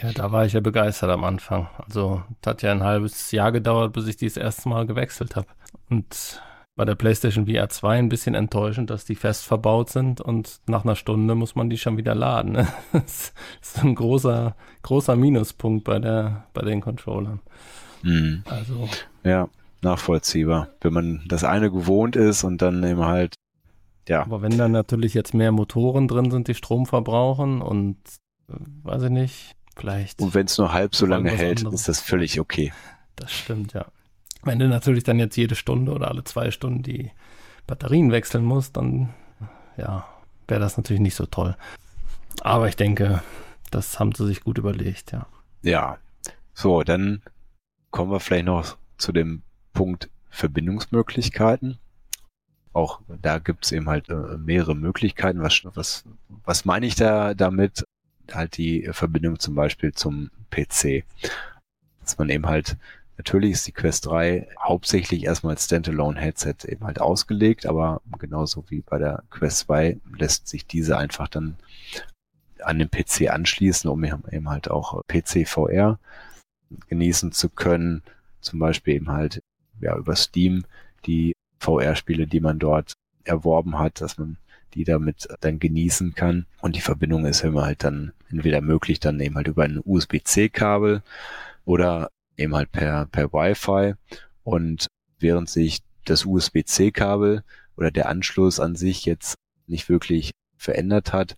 Ja, 0.00 0.12
da 0.12 0.30
war 0.32 0.46
ich 0.46 0.52
ja 0.52 0.60
begeistert 0.60 1.10
am 1.10 1.24
Anfang. 1.24 1.68
Also, 1.76 2.22
es 2.40 2.46
hat 2.46 2.62
ja 2.62 2.72
ein 2.72 2.84
halbes 2.84 3.30
Jahr 3.32 3.52
gedauert, 3.52 3.92
bis 3.92 4.06
ich 4.06 4.16
die 4.16 4.26
das 4.26 4.36
erste 4.36 4.68
Mal 4.68 4.86
gewechselt 4.86 5.36
habe. 5.36 5.48
Und 5.90 6.40
bei 6.78 6.84
der 6.84 6.94
PlayStation 6.94 7.48
VR 7.48 7.68
2 7.68 7.98
ein 7.98 8.08
bisschen 8.08 8.36
enttäuschend, 8.36 8.88
dass 8.88 9.04
die 9.04 9.16
fest 9.16 9.44
verbaut 9.44 9.90
sind 9.90 10.20
und 10.20 10.60
nach 10.68 10.84
einer 10.84 10.94
Stunde 10.94 11.34
muss 11.34 11.56
man 11.56 11.68
die 11.68 11.76
schon 11.76 11.96
wieder 11.96 12.14
laden. 12.14 12.52
Ne? 12.52 12.68
Das 12.92 13.32
ist 13.60 13.82
ein 13.82 13.96
großer, 13.96 14.54
großer 14.82 15.16
Minuspunkt 15.16 15.82
bei, 15.82 15.98
der, 15.98 16.46
bei 16.54 16.62
den 16.62 16.80
Controllern. 16.80 17.40
Mhm. 18.02 18.44
Also. 18.48 18.88
Ja, 19.24 19.48
nachvollziehbar. 19.82 20.68
Wenn 20.80 20.92
man 20.92 21.24
das 21.26 21.42
eine 21.42 21.68
gewohnt 21.72 22.14
ist 22.14 22.44
und 22.44 22.62
dann 22.62 22.84
eben 22.84 23.04
halt 23.04 23.34
ja. 24.08 24.22
Aber 24.22 24.40
wenn 24.40 24.56
dann 24.56 24.70
natürlich 24.70 25.14
jetzt 25.14 25.34
mehr 25.34 25.50
Motoren 25.50 26.06
drin 26.06 26.30
sind, 26.30 26.46
die 26.46 26.54
Strom 26.54 26.86
verbrauchen 26.86 27.60
und 27.60 27.96
äh, 28.48 28.54
weiß 28.84 29.02
ich 29.02 29.10
nicht, 29.10 29.56
vielleicht. 29.76 30.22
Und 30.22 30.32
wenn 30.32 30.46
es 30.46 30.56
nur 30.56 30.72
halb 30.72 30.94
so 30.94 31.06
lange 31.06 31.30
hält, 31.30 31.58
anderes. 31.58 31.80
ist 31.80 31.88
das 31.88 32.00
völlig 32.00 32.38
okay. 32.38 32.72
Das 33.16 33.32
stimmt, 33.32 33.72
ja. 33.72 33.86
Wenn 34.42 34.58
du 34.58 34.68
natürlich 34.68 35.04
dann 35.04 35.18
jetzt 35.18 35.36
jede 35.36 35.54
Stunde 35.54 35.92
oder 35.92 36.08
alle 36.08 36.24
zwei 36.24 36.50
Stunden 36.50 36.82
die 36.82 37.10
Batterien 37.66 38.12
wechseln 38.12 38.44
musst, 38.44 38.76
dann 38.76 39.10
ja, 39.76 40.06
wäre 40.46 40.60
das 40.60 40.76
natürlich 40.76 41.02
nicht 41.02 41.14
so 41.14 41.26
toll. 41.26 41.56
Aber 42.40 42.68
ich 42.68 42.76
denke, 42.76 43.22
das 43.70 43.98
haben 43.98 44.12
sie 44.12 44.26
sich 44.26 44.42
gut 44.42 44.58
überlegt, 44.58 45.12
ja. 45.12 45.26
Ja. 45.62 45.98
So, 46.54 46.82
dann 46.82 47.22
kommen 47.90 48.10
wir 48.10 48.20
vielleicht 48.20 48.46
noch 48.46 48.76
zu 48.96 49.12
dem 49.12 49.42
Punkt 49.72 50.08
Verbindungsmöglichkeiten 50.30 51.78
auch 52.78 53.00
da 53.22 53.38
gibt 53.38 53.64
es 53.64 53.72
eben 53.72 53.88
halt 53.88 54.08
äh, 54.08 54.38
mehrere 54.38 54.76
Möglichkeiten. 54.76 55.42
Was, 55.42 55.62
was, 55.64 56.04
was 56.44 56.64
meine 56.64 56.86
ich 56.86 56.94
da 56.94 57.34
damit? 57.34 57.84
Halt 58.30 58.56
die 58.56 58.88
Verbindung 58.92 59.38
zum 59.40 59.54
Beispiel 59.54 59.92
zum 59.92 60.30
PC. 60.50 61.04
Dass 62.00 62.18
man 62.18 62.28
eben 62.28 62.46
halt, 62.46 62.76
natürlich 63.18 63.52
ist 63.52 63.66
die 63.66 63.72
Quest 63.72 64.06
3 64.06 64.48
hauptsächlich 64.58 65.24
erstmal 65.24 65.54
als 65.54 65.66
Standalone-Headset 65.66 66.56
eben 66.66 66.86
halt 66.86 67.00
ausgelegt, 67.00 67.66
aber 67.66 68.00
genauso 68.18 68.64
wie 68.68 68.80
bei 68.80 68.98
der 68.98 69.24
Quest 69.30 69.58
2 69.66 69.98
lässt 70.16 70.48
sich 70.48 70.66
diese 70.66 70.96
einfach 70.96 71.28
dann 71.28 71.56
an 72.62 72.78
den 72.78 72.90
PC 72.90 73.30
anschließen, 73.30 73.90
um 73.90 74.04
eben 74.04 74.48
halt 74.48 74.70
auch 74.70 75.02
PC 75.06 75.46
VR 75.46 75.98
genießen 76.88 77.32
zu 77.32 77.50
können. 77.50 78.02
Zum 78.40 78.58
Beispiel 78.58 78.94
eben 78.94 79.10
halt 79.10 79.42
ja 79.80 79.96
über 79.96 80.16
Steam 80.16 80.64
die 81.06 81.34
VR-Spiele, 81.58 82.26
die 82.26 82.40
man 82.40 82.58
dort 82.58 82.94
erworben 83.24 83.78
hat, 83.78 84.00
dass 84.00 84.18
man 84.18 84.38
die 84.74 84.84
damit 84.84 85.28
dann 85.40 85.58
genießen 85.58 86.14
kann. 86.14 86.46
Und 86.60 86.76
die 86.76 86.80
Verbindung 86.80 87.24
ist 87.26 87.42
immer 87.42 87.64
halt 87.64 87.84
dann 87.84 88.12
entweder 88.30 88.60
möglich, 88.60 89.00
dann 89.00 89.18
eben 89.20 89.36
halt 89.36 89.48
über 89.48 89.64
ein 89.64 89.80
USB-C-Kabel 89.84 91.02
oder 91.64 92.10
eben 92.38 92.54
halt 92.54 92.72
per, 92.72 93.06
per 93.06 93.32
Wi-Fi. 93.32 93.94
Und 94.44 94.86
während 95.18 95.50
sich 95.50 95.80
das 96.04 96.24
USB-C-Kabel 96.24 97.44
oder 97.76 97.90
der 97.90 98.08
Anschluss 98.08 98.60
an 98.60 98.76
sich 98.76 99.04
jetzt 99.04 99.34
nicht 99.66 99.88
wirklich 99.88 100.30
verändert 100.56 101.12
hat, 101.12 101.36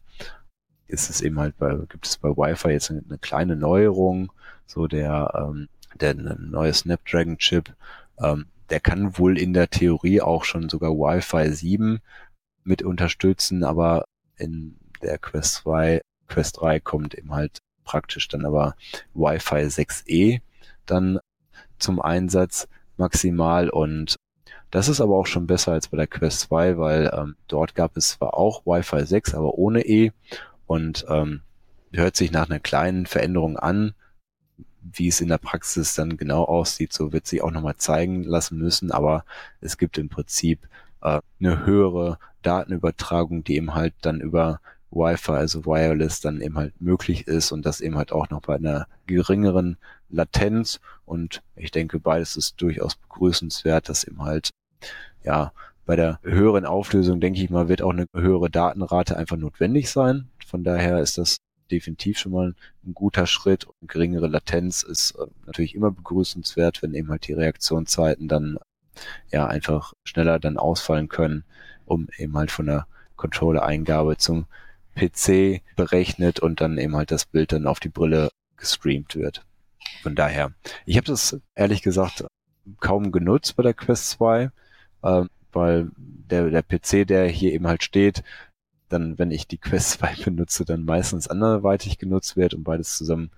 ist 0.86 1.11
es 1.11 1.20
eben 1.20 1.38
halt 1.38 1.57
bei, 1.59 1.74
gibt 1.88 2.07
es 2.07 2.18
bei 2.18 2.28
Wi-Fi 2.28 2.68
jetzt 2.68 2.90
eine, 2.90 3.03
eine 3.09 3.18
kleine 3.18 3.57
Neuerung, 3.57 4.32
so 4.66 4.86
der, 4.86 5.32
ähm, 5.34 5.68
der 5.98 6.14
neue 6.14 6.72
Snapdragon-Chip, 6.72 7.74
ähm, 8.18 8.46
der 8.70 8.80
kann 8.80 9.18
wohl 9.18 9.38
in 9.38 9.53
der 9.53 9.68
Theorie 9.68 10.20
auch 10.20 10.44
schon 10.44 10.68
sogar 10.68 10.92
Wi-Fi 10.92 11.53
7 11.53 12.01
mit 12.62 12.82
unterstützen, 12.82 13.64
aber 13.64 14.05
in 14.36 14.78
der 15.03 15.18
Quest 15.18 15.55
2, 15.55 16.03
Quest 16.28 16.61
3 16.61 16.80
kommt 16.80 17.14
eben 17.14 17.32
halt 17.32 17.59
praktisch 17.84 18.28
dann 18.28 18.44
aber 18.44 18.76
Wi-Fi 19.14 19.66
6E 19.66 20.40
dann 20.91 21.18
zum 21.78 22.01
Einsatz 22.01 22.68
maximal 22.97 23.70
und 23.70 24.16
das 24.70 24.88
ist 24.88 25.01
aber 25.01 25.16
auch 25.16 25.26
schon 25.26 25.47
besser 25.47 25.72
als 25.72 25.88
bei 25.88 25.97
der 25.97 26.07
Quest 26.07 26.41
2, 26.43 26.78
weil 26.78 27.11
ähm, 27.12 27.34
dort 27.49 27.74
gab 27.74 27.97
es 27.97 28.11
zwar 28.11 28.34
auch 28.34 28.64
Wi-Fi 28.66 29.05
6, 29.05 29.34
aber 29.34 29.55
ohne 29.55 29.84
E 29.84 30.12
und 30.66 31.05
ähm, 31.09 31.41
hört 31.93 32.16
sich 32.16 32.30
nach 32.30 32.49
einer 32.49 32.61
kleinen 32.61 33.07
Veränderung 33.07 33.57
an, 33.57 33.95
wie 34.80 35.09
es 35.09 35.20
in 35.20 35.28
der 35.28 35.38
Praxis 35.38 35.95
dann 35.95 36.16
genau 36.16 36.45
aussieht, 36.45 36.93
so 36.93 37.12
wird 37.12 37.26
sich 37.26 37.43
auch 37.43 37.51
nochmal 37.51 37.76
zeigen 37.76 38.22
lassen 38.22 38.59
müssen, 38.59 38.93
aber 38.93 39.24
es 39.61 39.76
gibt 39.76 39.99
im 39.99 40.09
Prinzip 40.09 40.68
äh, 41.03 41.20
eine 41.41 41.66
höhere 41.66 42.18
Datenübertragung, 42.43 43.45
die 43.45 43.57
eben 43.57 43.74
halt 43.74 43.95
dann 44.03 44.20
über 44.20 44.61
Wi-Fi, 44.91 45.32
also 45.32 45.66
Wireless, 45.66 46.20
dann 46.20 46.41
eben 46.41 46.57
halt 46.57 46.80
möglich 46.80 47.26
ist 47.26 47.53
und 47.53 47.66
das 47.66 47.80
eben 47.80 47.97
halt 47.97 48.12
auch 48.12 48.30
noch 48.30 48.43
bei 48.43 48.57
einer 48.57 48.86
geringeren 49.07 49.76
Latenz. 50.11 50.80
Und 51.04 51.42
ich 51.56 51.70
denke, 51.70 52.00
beides 52.00 52.36
ist 52.36 52.61
durchaus 52.61 52.96
begrüßenswert, 52.96 53.88
dass 53.88 54.04
eben 54.04 54.22
halt, 54.22 54.50
ja, 55.24 55.52
bei 55.86 55.96
der 55.96 56.20
höheren 56.22 56.66
Auflösung, 56.66 57.20
denke 57.20 57.42
ich 57.42 57.50
mal, 57.50 57.68
wird 57.68 57.82
auch 57.82 57.90
eine 57.90 58.06
höhere 58.14 58.50
Datenrate 58.50 59.16
einfach 59.16 59.36
notwendig 59.36 59.90
sein. 59.90 60.28
Von 60.46 60.62
daher 60.62 61.00
ist 61.00 61.18
das 61.18 61.38
definitiv 61.70 62.18
schon 62.18 62.32
mal 62.32 62.54
ein 62.84 62.94
guter 62.94 63.26
Schritt. 63.26 63.64
Und 63.64 63.88
geringere 63.88 64.26
Latenz 64.26 64.82
ist 64.82 65.12
äh, 65.12 65.26
natürlich 65.46 65.74
immer 65.74 65.90
begrüßenswert, 65.90 66.82
wenn 66.82 66.94
eben 66.94 67.11
halt 67.11 67.26
die 67.26 67.32
Reaktionszeiten 67.32 68.28
dann 68.28 68.58
ja 69.30 69.46
einfach 69.46 69.94
schneller 70.04 70.38
dann 70.38 70.58
ausfallen 70.58 71.08
können, 71.08 71.44
um 71.86 72.08
eben 72.18 72.36
halt 72.36 72.50
von 72.50 72.66
der 72.66 72.86
Controller-Eingabe 73.16 74.16
zum 74.16 74.46
PC 74.96 75.62
berechnet 75.76 76.40
und 76.40 76.61
dann 76.61 76.78
eben 76.78 76.96
halt 76.96 77.11
das 77.11 77.24
Bild 77.24 77.52
dann 77.52 77.66
auf 77.66 77.80
die 77.80 77.88
Brille 77.88 78.30
gestreamt 78.56 79.16
wird. 79.16 79.44
Von 80.02 80.14
daher, 80.14 80.52
ich 80.86 80.96
habe 80.96 81.06
das 81.06 81.38
ehrlich 81.54 81.82
gesagt 81.82 82.24
kaum 82.80 83.12
genutzt 83.12 83.56
bei 83.56 83.62
der 83.62 83.74
Quest 83.74 84.10
2, 84.10 84.50
äh, 85.02 85.24
weil 85.52 85.90
der, 85.96 86.50
der 86.50 86.62
PC, 86.62 87.06
der 87.06 87.28
hier 87.28 87.52
eben 87.52 87.66
halt 87.66 87.82
steht, 87.82 88.22
dann, 88.88 89.18
wenn 89.18 89.30
ich 89.30 89.46
die 89.46 89.58
Quest 89.58 89.90
2 90.00 90.24
benutze, 90.24 90.64
dann 90.64 90.84
meistens 90.84 91.28
anderweitig 91.28 91.98
genutzt 91.98 92.36
wird 92.36 92.54
und 92.54 92.64
beides 92.64 92.96
zusammen 92.96 93.30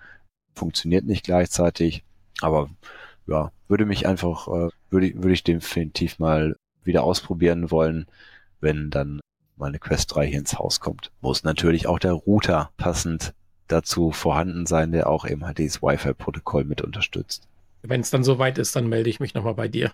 funktioniert 0.55 1.05
nicht 1.05 1.24
gleichzeitig. 1.24 2.05
Aber 2.40 2.70
ja, 3.26 3.53
würde 3.68 3.86
mich 3.86 4.07
einfach, 4.07 4.49
äh, 4.49 4.68
würde, 4.90 5.14
würde 5.14 5.32
ich 5.32 5.45
definitiv 5.45 6.18
mal 6.18 6.57
wieder 6.84 7.05
ausprobieren 7.05 7.70
wollen, 7.70 8.07
wenn 8.61 8.90
dann 8.90 9.20
meine 9.57 9.78
Quest 9.78 10.14
3 10.14 10.26
hier 10.26 10.38
ins 10.38 10.59
Haus 10.59 10.80
kommt. 10.80 11.12
Muss 11.20 11.45
natürlich 11.45 11.86
auch 11.86 11.99
der 11.99 12.12
Router 12.12 12.70
passend 12.76 13.34
dazu 13.69 14.11
vorhanden 14.11 14.67
sein, 14.67 14.93
der 14.93 15.09
auch 15.09 15.27
eben 15.27 15.45
halt 15.45 15.59
dieses 15.59 15.83
Wi-Fi-Protokoll 15.83 16.65
mit 16.65 16.83
unterstützt. 16.83 17.49
Wenn 17.83 18.01
es 18.01 18.11
dann 18.11 18.25
soweit 18.25 18.59
ist, 18.59 18.77
dann 18.77 18.89
melde 18.89 19.11
ich 19.11 19.21
mich 19.21 19.35
nochmal 19.35 19.55
bei 19.55 19.69
dir. 19.69 19.93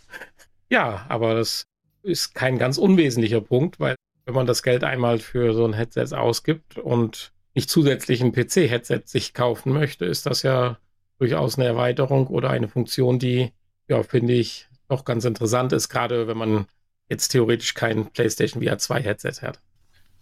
ja, 0.70 1.04
aber 1.08 1.34
das 1.34 1.66
ist 2.02 2.34
kein 2.34 2.58
ganz 2.58 2.78
unwesentlicher 2.78 3.40
Punkt, 3.40 3.78
weil 3.78 3.94
wenn 4.24 4.34
man 4.34 4.46
das 4.46 4.62
Geld 4.62 4.84
einmal 4.84 5.18
für 5.18 5.54
so 5.54 5.64
ein 5.64 5.72
Headset 5.72 6.14
ausgibt 6.14 6.78
und 6.78 7.32
nicht 7.54 7.68
zusätzlich 7.68 8.22
ein 8.22 8.32
PC-Headset 8.32 9.02
sich 9.06 9.34
kaufen 9.34 9.72
möchte, 9.72 10.04
ist 10.04 10.26
das 10.26 10.42
ja 10.42 10.78
durchaus 11.18 11.58
eine 11.58 11.66
Erweiterung 11.66 12.26
oder 12.28 12.50
eine 12.50 12.68
Funktion, 12.68 13.18
die, 13.18 13.52
ja, 13.88 14.02
finde 14.02 14.32
ich, 14.32 14.68
noch 14.88 15.04
ganz 15.04 15.24
interessant 15.24 15.72
ist, 15.72 15.88
gerade 15.88 16.26
wenn 16.26 16.38
man 16.38 16.66
jetzt 17.08 17.28
theoretisch 17.28 17.74
kein 17.74 18.06
PlayStation 18.06 18.62
VR 18.62 18.78
2 18.78 19.02
Headset 19.02 19.42
hat. 19.42 19.60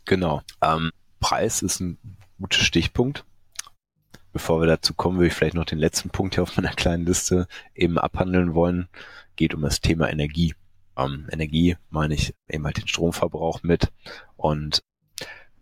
Genau. 0.05 0.43
Ähm, 0.63 0.91
Preis 1.21 1.63
ist 1.63 1.81
ein 1.81 1.99
guter 2.39 2.61
Stichpunkt. 2.61 3.25
Bevor 4.33 4.61
wir 4.61 4.67
dazu 4.67 4.95
kommen, 4.95 5.19
würde 5.19 5.29
ich 5.29 5.35
vielleicht 5.35 5.55
noch 5.55 5.65
den 5.65 5.79
letzten 5.79 6.11
Punkt 6.11 6.35
hier 6.35 6.43
auf 6.43 6.57
meiner 6.57 6.75
kleinen 6.75 7.07
Liste 7.07 7.49
eben 7.75 7.99
abhandeln 7.99 8.55
wollen. 8.55 8.89
Geht 9.37 9.55
um 9.55 9.63
das 9.63 9.81
Thema 9.81 10.11
Energie. 10.11 10.55
Ähm, 10.97 11.27
Energie 11.31 11.77
meine 11.91 12.15
ich 12.15 12.35
eben 12.49 12.65
halt 12.65 12.77
den 12.77 12.89
Stromverbrauch 12.89 13.63
mit 13.63 13.91
und 14.37 14.83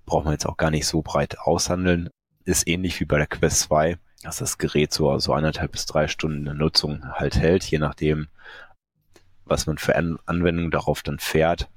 braucht 0.05 0.25
man 0.25 0.33
jetzt 0.33 0.47
auch 0.47 0.57
gar 0.57 0.71
nicht 0.71 0.87
so 0.87 1.03
breit 1.03 1.39
aushandeln. 1.39 2.11
Ist 2.45 2.67
ähnlich 2.69 3.01
wie 3.01 3.05
bei 3.05 3.19
der 3.19 3.27
Quest 3.27 3.61
2, 3.61 3.99
dass 4.23 4.39
das 4.39 4.59
Gerät 4.59 4.93
so, 4.93 5.19
so 5.19 5.33
anderthalb 5.33 5.73
bis 5.73 5.87
drei 5.87 6.09
Stunden 6.09 6.45
der 6.45 6.55
Nutzung 6.55 7.05
halt 7.13 7.37
hält, 7.37 7.65
je 7.65 7.79
nachdem, 7.79 8.29
was 9.45 9.67
man 9.67 9.79
für 9.79 9.97
An 9.97 10.19
Anwendungen 10.27 10.71
darauf 10.71 11.03
dann 11.03 11.19
fährt. 11.19 11.69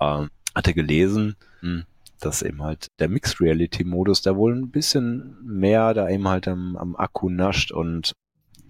Ähm, 0.00 0.30
hatte 0.54 0.74
gelesen, 0.74 1.36
hm, 1.60 1.84
dass 2.24 2.42
eben 2.42 2.62
halt 2.62 2.88
der 2.98 3.08
Mixed 3.08 3.40
Reality 3.40 3.84
Modus 3.84 4.22
da 4.22 4.36
wohl 4.36 4.54
ein 4.54 4.70
bisschen 4.70 5.36
mehr 5.42 5.94
da 5.94 6.08
eben 6.08 6.26
halt 6.28 6.48
am, 6.48 6.76
am 6.76 6.96
Akku 6.96 7.28
nascht 7.30 7.72
und 7.72 8.12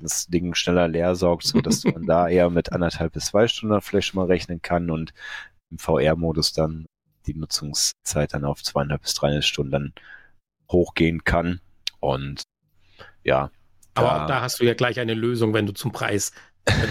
das 0.00 0.26
Ding 0.26 0.54
schneller 0.54 0.88
leer 0.88 1.14
saugt, 1.14 1.44
so 1.44 1.60
dass 1.60 1.84
man 1.84 2.06
da 2.06 2.28
eher 2.28 2.50
mit 2.50 2.72
anderthalb 2.72 3.12
bis 3.12 3.26
zwei 3.26 3.48
Stunden 3.48 3.80
vielleicht 3.80 4.08
schon 4.08 4.20
mal 4.20 4.26
rechnen 4.26 4.62
kann 4.62 4.90
und 4.90 5.12
im 5.70 5.78
VR-Modus 5.78 6.52
dann 6.52 6.86
die 7.26 7.34
Nutzungszeit 7.34 8.34
dann 8.34 8.44
auf 8.44 8.62
zweieinhalb 8.62 9.02
bis 9.02 9.14
dreieinhalb 9.14 9.44
Stunden 9.44 9.70
dann 9.70 9.92
hochgehen 10.70 11.24
kann. 11.24 11.60
Und 12.00 12.42
ja. 13.22 13.50
Aber 13.94 14.08
da, 14.08 14.24
auch 14.24 14.26
da 14.26 14.40
hast 14.42 14.60
du 14.60 14.64
ja 14.64 14.74
gleich 14.74 15.00
eine 15.00 15.14
Lösung, 15.14 15.54
wenn 15.54 15.66
du 15.66 15.72
zum 15.72 15.92
Preis 15.92 16.32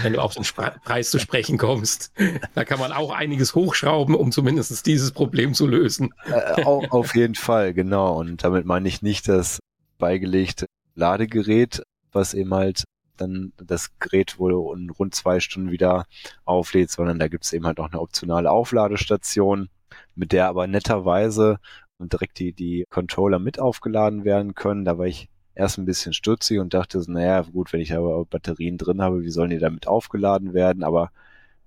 wenn 0.02 0.12
du 0.12 0.20
auf 0.20 0.34
den 0.34 0.44
Spre 0.44 0.74
Preis 0.84 1.10
zu 1.10 1.18
sprechen 1.18 1.58
kommst. 1.58 2.12
Da 2.54 2.64
kann 2.64 2.78
man 2.78 2.92
auch 2.92 3.10
einiges 3.10 3.54
hochschrauben, 3.54 4.14
um 4.14 4.32
zumindest 4.32 4.86
dieses 4.86 5.12
Problem 5.12 5.54
zu 5.54 5.66
lösen. 5.66 6.14
Äh, 6.26 6.62
auf 6.64 7.14
jeden 7.14 7.34
Fall, 7.34 7.74
genau. 7.74 8.18
Und 8.18 8.44
damit 8.44 8.66
meine 8.66 8.88
ich 8.88 9.02
nicht 9.02 9.28
das 9.28 9.58
beigelegte 9.98 10.66
Ladegerät, 10.94 11.82
was 12.12 12.34
eben 12.34 12.54
halt 12.54 12.84
dann 13.16 13.52
das 13.56 13.96
Gerät 13.98 14.38
wohl 14.38 14.76
in 14.76 14.90
rund 14.90 15.14
zwei 15.14 15.40
Stunden 15.40 15.70
wieder 15.70 16.06
auflädt, 16.44 16.90
sondern 16.90 17.18
da 17.18 17.28
gibt 17.28 17.44
es 17.44 17.52
eben 17.52 17.66
halt 17.66 17.78
auch 17.78 17.90
eine 17.90 18.00
optionale 18.00 18.50
Aufladestation, 18.50 19.68
mit 20.14 20.32
der 20.32 20.48
aber 20.48 20.66
netterweise 20.66 21.58
direkt 22.00 22.38
die, 22.38 22.52
die 22.52 22.86
Controller 22.90 23.38
mit 23.38 23.58
aufgeladen 23.58 24.24
werden 24.24 24.54
können. 24.54 24.84
Da 24.84 24.98
war 24.98 25.06
ich 25.06 25.28
erst 25.54 25.78
ein 25.78 25.84
bisschen 25.84 26.12
stutzig 26.12 26.58
und 26.58 26.74
dachte 26.74 27.00
so, 27.00 27.10
naja, 27.10 27.42
gut, 27.42 27.72
wenn 27.72 27.80
ich 27.80 27.94
aber 27.94 28.24
Batterien 28.24 28.78
drin 28.78 29.02
habe, 29.02 29.22
wie 29.22 29.30
sollen 29.30 29.50
die 29.50 29.58
damit 29.58 29.86
aufgeladen 29.86 30.54
werden? 30.54 30.82
Aber 30.82 31.10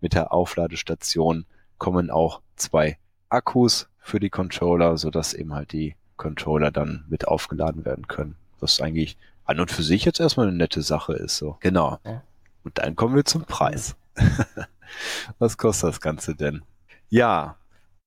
mit 0.01 0.13
der 0.13 0.33
Aufladestation 0.33 1.45
kommen 1.77 2.09
auch 2.09 2.41
zwei 2.55 2.97
Akkus 3.29 3.89
für 3.99 4.19
die 4.19 4.29
Controller, 4.29 4.97
sodass 4.97 5.33
eben 5.33 5.53
halt 5.53 5.71
die 5.71 5.95
Controller 6.17 6.71
dann 6.71 7.05
mit 7.09 7.27
aufgeladen 7.27 7.85
werden 7.85 8.07
können. 8.07 8.35
Was 8.59 8.81
eigentlich 8.81 9.17
an 9.45 9.59
und 9.59 9.71
für 9.71 9.83
sich 9.83 10.03
jetzt 10.05 10.19
erstmal 10.19 10.47
eine 10.47 10.57
nette 10.57 10.81
Sache 10.81 11.13
ist. 11.13 11.37
So. 11.37 11.57
Genau. 11.61 11.99
Und 12.63 12.77
dann 12.77 12.95
kommen 12.95 13.15
wir 13.15 13.25
zum 13.25 13.45
Preis. 13.45 13.95
Was 15.39 15.57
kostet 15.57 15.89
das 15.89 16.01
Ganze 16.01 16.35
denn? 16.35 16.63
Ja, 17.09 17.57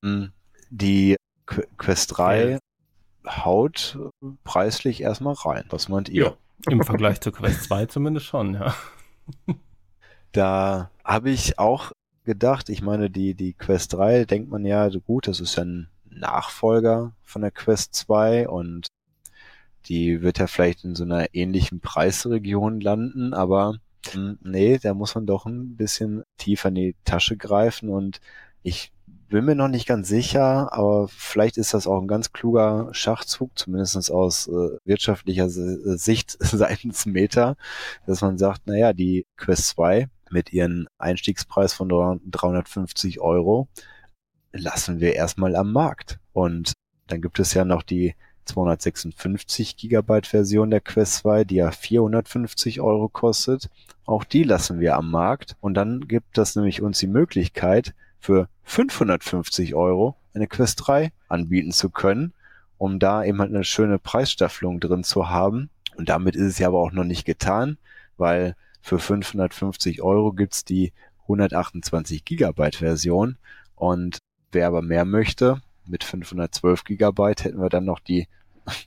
hm, 0.03 0.33
die 0.71 1.17
Quest 1.47 2.19
3 2.19 2.59
haut 3.27 3.99
preislich 4.45 5.03
erstmal 5.03 5.35
rein. 5.35 5.65
Was 5.71 5.89
meint 5.89 6.09
ihr? 6.09 6.37
Ja, 6.67 6.73
Im 6.73 6.83
Vergleich 6.83 7.21
zur 7.21 7.33
Quest 7.33 7.65
2 7.65 7.87
zumindest 7.87 8.27
schon, 8.27 8.55
ja. 8.55 8.75
Da 10.33 10.91
habe 11.05 11.31
ich 11.31 11.59
auch 11.59 11.91
gedacht, 12.25 12.69
ich 12.69 12.83
meine, 12.83 13.11
die, 13.11 13.35
die 13.35 13.53
Quest 13.53 13.95
3 13.95 14.25
denkt 14.27 14.49
man 14.49 14.65
ja, 14.65 14.89
gut, 14.89 15.27
das 15.27 15.41
ist 15.41 15.57
ja 15.57 15.65
ein 15.65 15.89
Nachfolger 16.09 17.13
von 17.25 17.43
der 17.43 17.51
Quest 17.51 17.95
2 17.95 18.49
und 18.49 18.87
die 19.87 20.23
wird 20.23 20.39
ja 20.39 20.47
vielleicht 20.47 20.85
in 20.85 20.95
so 20.95 21.05
einer 21.05 21.35
ähnlichen 21.35 21.81
Preisregion 21.81 22.81
landen, 22.81 23.35
aber 23.35 23.79
hm, 24.13 24.39
nee, 24.43 24.79
da 24.79 24.95
muss 24.95 25.15
man 25.15 25.27
doch 25.27 25.47
ein 25.47 25.77
bisschen 25.77 26.23
tiefer 26.37 26.69
in 26.69 26.75
die 26.75 26.97
Tasche 27.05 27.37
greifen 27.37 27.89
und 27.89 28.21
ich 28.63 28.93
bin 29.31 29.45
mir 29.45 29.55
noch 29.55 29.69
nicht 29.69 29.87
ganz 29.87 30.09
sicher, 30.09 30.73
aber 30.73 31.09
vielleicht 31.09 31.57
ist 31.57 31.73
das 31.73 31.87
auch 31.87 32.01
ein 32.01 32.09
ganz 32.09 32.33
kluger 32.33 32.89
Schachzug, 32.93 33.57
zumindest 33.57 34.11
aus 34.11 34.49
äh, 34.49 34.77
wirtschaftlicher 34.85 35.49
Sicht 35.49 36.37
seitens 36.41 37.07
Meta, 37.07 37.57
dass 38.07 38.21
man 38.21 38.39
sagt, 38.39 38.67
naja, 38.67 38.93
die 38.93 39.25
Quest 39.37 39.69
2 39.69 40.09
mit 40.31 40.53
ihren 40.53 40.87
Einstiegspreis 40.99 41.73
von 41.73 41.89
350 41.89 43.21
Euro 43.21 43.69
lassen 44.53 45.01
wir 45.01 45.15
erstmal 45.15 45.57
am 45.57 45.73
Markt. 45.73 46.19
Und 46.33 46.73
dann 47.07 47.23
gibt 47.23 47.39
es 47.39 47.55
ja 47.55 47.65
noch 47.65 47.83
die 47.83 48.15
256 48.47 49.77
Gigabyte 49.77 50.27
Version 50.27 50.71
der 50.71 50.81
Quest 50.81 51.15
2, 51.19 51.45
die 51.45 51.57
ja 51.57 51.71
450 51.71 52.81
Euro 52.81 53.09
kostet. 53.09 53.71
Auch 54.07 54.25
die 54.25 54.43
lassen 54.43 54.81
wir 54.81 54.97
am 54.97 55.11
Markt. 55.11 55.57
Und 55.61 55.75
dann 55.75 56.09
gibt 56.09 56.37
das 56.37 56.57
nämlich 56.57 56.83
uns 56.83 56.99
die 56.99 57.07
Möglichkeit, 57.07 57.95
für 58.21 58.49
550 58.65 59.75
Euro 59.75 60.17
eine 60.35 60.47
Quest 60.47 60.87
3 60.87 61.13
anbieten 61.29 61.73
zu 61.73 61.91
können, 61.91 62.33
um 62.79 62.99
da 62.99 63.25
eben 63.25 63.41
halt 63.41 63.51
eine 63.51 63.65
schöne 63.65 63.99
Preisstaffelung 63.99 64.81
drin 64.81 65.05
zu 65.05 65.29
haben. 65.29 65.71
Und 65.97 66.09
damit 66.09 66.37
ist 66.37 66.47
es 66.47 66.59
ja 66.59 66.69
aber 66.69 66.79
auch 66.79 66.93
noch 66.93 67.05
nicht 67.05 67.25
getan, 67.25 67.79
weil 68.17 68.55
für 68.81 68.99
550 68.99 70.03
Euro 70.03 70.33
gibt's 70.33 70.65
die 70.65 70.93
128 71.23 72.25
Gigabyte 72.25 72.77
Version 72.77 73.37
und 73.75 74.19
wer 74.53 74.67
aber 74.67 74.83
mehr 74.83 75.05
möchte, 75.05 75.61
mit 75.87 76.05
512 76.05 76.85
Gigabyte 76.85 77.45
hätten 77.45 77.61
wir 77.61 77.69
dann 77.69 77.85
noch 77.85 78.01
die, 78.01 78.29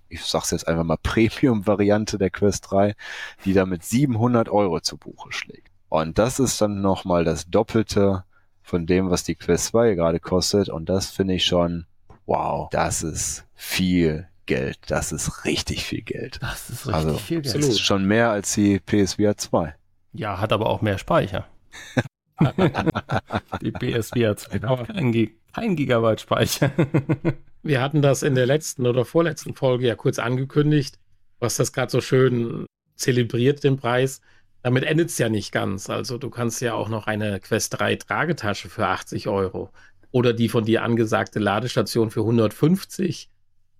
ich 0.10 0.24
sag's 0.24 0.52
jetzt 0.52 0.68
einfach 0.68 0.84
mal 0.84 0.98
Premium-Variante 1.02 2.18
der 2.18 2.30
Quest 2.30 2.72
3, 2.72 2.96
die 3.46 3.54
damit 3.54 3.84
700 3.84 4.50
Euro 4.50 4.80
zu 4.80 4.98
Buche 4.98 5.32
schlägt. 5.32 5.72
Und 5.90 6.18
das 6.18 6.40
ist 6.40 6.60
dann 6.62 6.82
nochmal 6.82 7.24
das 7.24 7.50
Doppelte 7.50 8.24
von 8.64 8.88
dem, 8.88 9.09
was 9.09 9.24
die 9.24 9.36
Quest 9.36 9.66
2 9.66 9.93
gerade 9.93 10.20
kostet. 10.20 10.70
Und 10.70 10.89
das 10.89 11.11
finde 11.11 11.36
ich 11.36 11.45
schon, 11.45 11.86
wow, 12.26 12.70
das 12.72 13.03
ist 13.03 13.45
viel 13.53 14.28
Geld. 14.45 14.78
Das 14.88 15.11
ist 15.11 15.45
richtig 15.45 15.86
viel 15.86 16.01
Geld. 16.01 16.39
Das 16.41 16.70
ist 16.70 16.88
richtig 16.88 16.95
also, 16.95 17.18
viel 17.18 17.41
Geld. 17.41 17.55
Das 17.55 17.68
ist 17.68 17.80
schon 17.82 18.05
mehr 18.05 18.32
als 18.32 18.53
die 18.53 18.80
PSVR 18.80 19.38
2. 19.38 19.76
Ja, 20.14 20.39
hat 20.39 20.53
aber 20.53 20.68
auch 20.68 20.82
mehr 20.82 20.97
Speicher. 20.97 21.47
die 23.61 23.72
PSVR 23.72 24.36
2 24.36 24.59
hat 24.59 24.88
keinen 24.88 25.32
Ein 25.53 25.76
Gigabyte 25.76 26.22
Speicher. 26.22 26.72
Wir 27.64 27.82
hatten 27.82 28.01
das 28.01 28.24
in 28.24 28.36
der 28.36 28.45
letzten 28.45 28.86
oder 28.86 29.05
vorletzten 29.05 29.55
Folge 29.55 29.88
ja 29.88 29.95
kurz 29.95 30.20
angekündigt, 30.20 30.99
was 31.39 31.55
das 31.55 31.72
gerade 31.72 31.91
so 31.91 32.01
schön 32.01 32.66
zelebriert, 32.95 33.64
den 33.64 33.78
Preis. 33.78 34.22
Damit 34.64 34.86
endet 34.86 35.09
es 35.09 35.18
ja 35.18 35.30
nicht 35.30 35.51
ganz. 35.51 35.89
Also 35.89 36.18
du 36.18 36.30
kannst 36.30 36.61
ja 36.61 36.74
auch 36.74 36.89
noch 36.89 37.05
eine 37.05 37.39
Quest 37.41 37.78
3 37.80 37.97
Tragetasche 37.97 38.70
für 38.70 38.88
80 38.88 39.28
Euro 39.28 39.70
oder 40.11 40.32
die 40.32 40.47
von 40.47 40.64
dir 40.64 40.84
angesagte 40.84 41.39
Ladestation 41.39 42.09
für 42.11 42.22
150, 42.22 43.30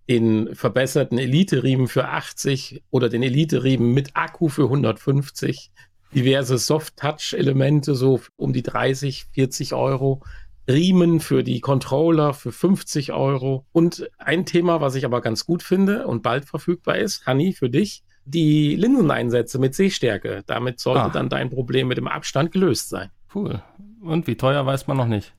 den 0.10 0.54
verbesserten 0.54 1.18
Elite-Riemen 1.18 1.88
für 1.88 2.10
80 2.10 2.84
oder 2.90 3.08
den 3.08 3.24
Elite-Riemen 3.24 3.94
mit 3.94 4.12
Akku 4.16 4.50
für 4.50 4.64
150, 4.64 5.72
diverse 6.14 6.58
Soft-Touch-Elemente 6.58 7.96
so 7.96 8.20
um 8.36 8.52
die 8.52 8.64
30, 8.64 9.28
40 9.32 9.74
Euro. 9.74 10.22
Riemen 10.68 11.20
für 11.20 11.44
die 11.44 11.60
Controller 11.60 12.34
für 12.34 12.52
50 12.52 13.12
Euro. 13.12 13.66
Und 13.74 14.10
ein 14.18 14.46
Thema, 14.46 14.80
was 14.82 14.96
ich 14.96 15.06
aber 15.06 15.22
ganz 15.22 15.46
gut 15.46 15.62
finde 15.62 16.08
und 16.08 16.24
bald 16.24 16.46
verfügbar 16.46 16.98
ist, 16.98 17.26
Hanni, 17.26 17.54
für 17.54 17.70
dich, 17.70 18.04
die 18.26 18.76
Linseneinsätze 18.76 19.60
mit 19.60 19.76
Sehstärke. 19.76 20.44
Damit 20.46 20.80
sollte 20.80 21.04
ah. 21.04 21.10
dann 21.10 21.30
dein 21.30 21.50
Problem 21.50 21.88
mit 21.88 21.98
dem 21.98 22.08
Abstand 22.08 22.52
gelöst 22.52 22.90
sein. 22.90 23.10
Cool. 23.34 23.62
Und 24.02 24.28
wie 24.28 24.36
teuer 24.36 24.66
weiß 24.66 24.88
man 24.88 24.98
noch 24.98 25.08
nicht? 25.08 25.34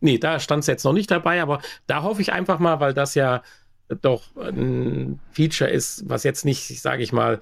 Nee, 0.00 0.18
da 0.18 0.40
stand 0.40 0.60
es 0.60 0.66
jetzt 0.66 0.84
noch 0.84 0.92
nicht 0.92 1.10
dabei, 1.10 1.42
aber 1.42 1.60
da 1.86 2.02
hoffe 2.02 2.22
ich 2.22 2.32
einfach 2.32 2.58
mal, 2.58 2.80
weil 2.80 2.94
das 2.94 3.14
ja 3.14 3.42
doch 4.00 4.34
ein 4.36 5.20
Feature 5.30 5.70
ist, 5.70 6.08
was 6.08 6.24
jetzt 6.24 6.44
nicht, 6.44 6.80
sage 6.80 7.02
ich 7.02 7.12
mal, 7.12 7.40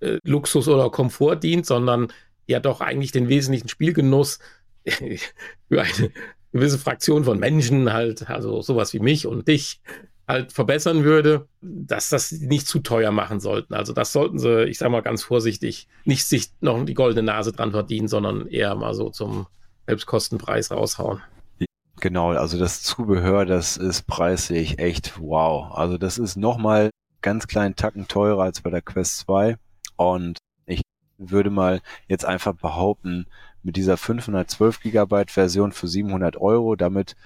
äh, 0.00 0.18
Luxus 0.24 0.68
oder 0.68 0.90
Komfort 0.90 1.36
dient, 1.36 1.64
sondern 1.64 2.08
ja 2.46 2.60
doch 2.60 2.80
eigentlich 2.80 3.12
den 3.12 3.28
wesentlichen 3.28 3.68
Spielgenuss 3.68 4.40
für 4.84 5.82
eine 5.82 6.10
gewisse 6.52 6.78
Fraktion 6.78 7.24
von 7.24 7.38
Menschen 7.38 7.92
halt, 7.92 8.28
also 8.28 8.62
sowas 8.62 8.92
wie 8.92 9.00
mich 9.00 9.26
und 9.26 9.48
dich, 9.48 9.80
halt 10.28 10.52
verbessern 10.52 11.04
würde, 11.04 11.48
dass 11.60 12.08
das 12.08 12.32
nicht 12.32 12.66
zu 12.66 12.80
teuer 12.80 13.12
machen 13.12 13.40
sollten. 13.40 13.74
Also 13.74 13.92
das 13.92 14.12
sollten 14.12 14.38
sie, 14.38 14.64
ich 14.64 14.78
sag 14.78 14.90
mal 14.90 15.02
ganz 15.02 15.22
vorsichtig, 15.22 15.88
nicht 16.04 16.24
sich 16.24 16.50
noch 16.60 16.84
die 16.84 16.94
goldene 16.94 17.22
Nase 17.22 17.52
dran 17.52 17.70
verdienen, 17.70 18.08
sondern 18.08 18.46
eher 18.48 18.74
mal 18.74 18.94
so 18.94 19.10
zum 19.10 19.46
Selbstkostenpreis 19.86 20.72
raushauen. 20.72 21.22
Genau, 22.00 22.30
also 22.32 22.58
das 22.58 22.82
Zubehör, 22.82 23.46
das 23.46 23.76
ist 23.76 24.06
preislich 24.06 24.78
echt 24.78 25.18
wow. 25.18 25.72
Also 25.72 25.96
das 25.96 26.18
ist 26.18 26.36
nochmal 26.36 26.90
ganz 27.22 27.46
kleinen 27.46 27.76
Tacken 27.76 28.08
teurer 28.08 28.42
als 28.42 28.60
bei 28.60 28.70
der 28.70 28.82
Quest 28.82 29.18
2 29.20 29.56
und 29.96 30.38
ich 30.66 30.82
würde 31.16 31.50
mal 31.50 31.80
jetzt 32.08 32.24
einfach 32.24 32.54
behaupten, 32.54 33.26
mit 33.62 33.76
dieser 33.76 33.96
512 33.96 34.80
Gigabyte 34.80 35.32
Version 35.32 35.72
für 35.72 35.88
700 35.88 36.36
Euro, 36.36 36.76
damit 36.76 37.16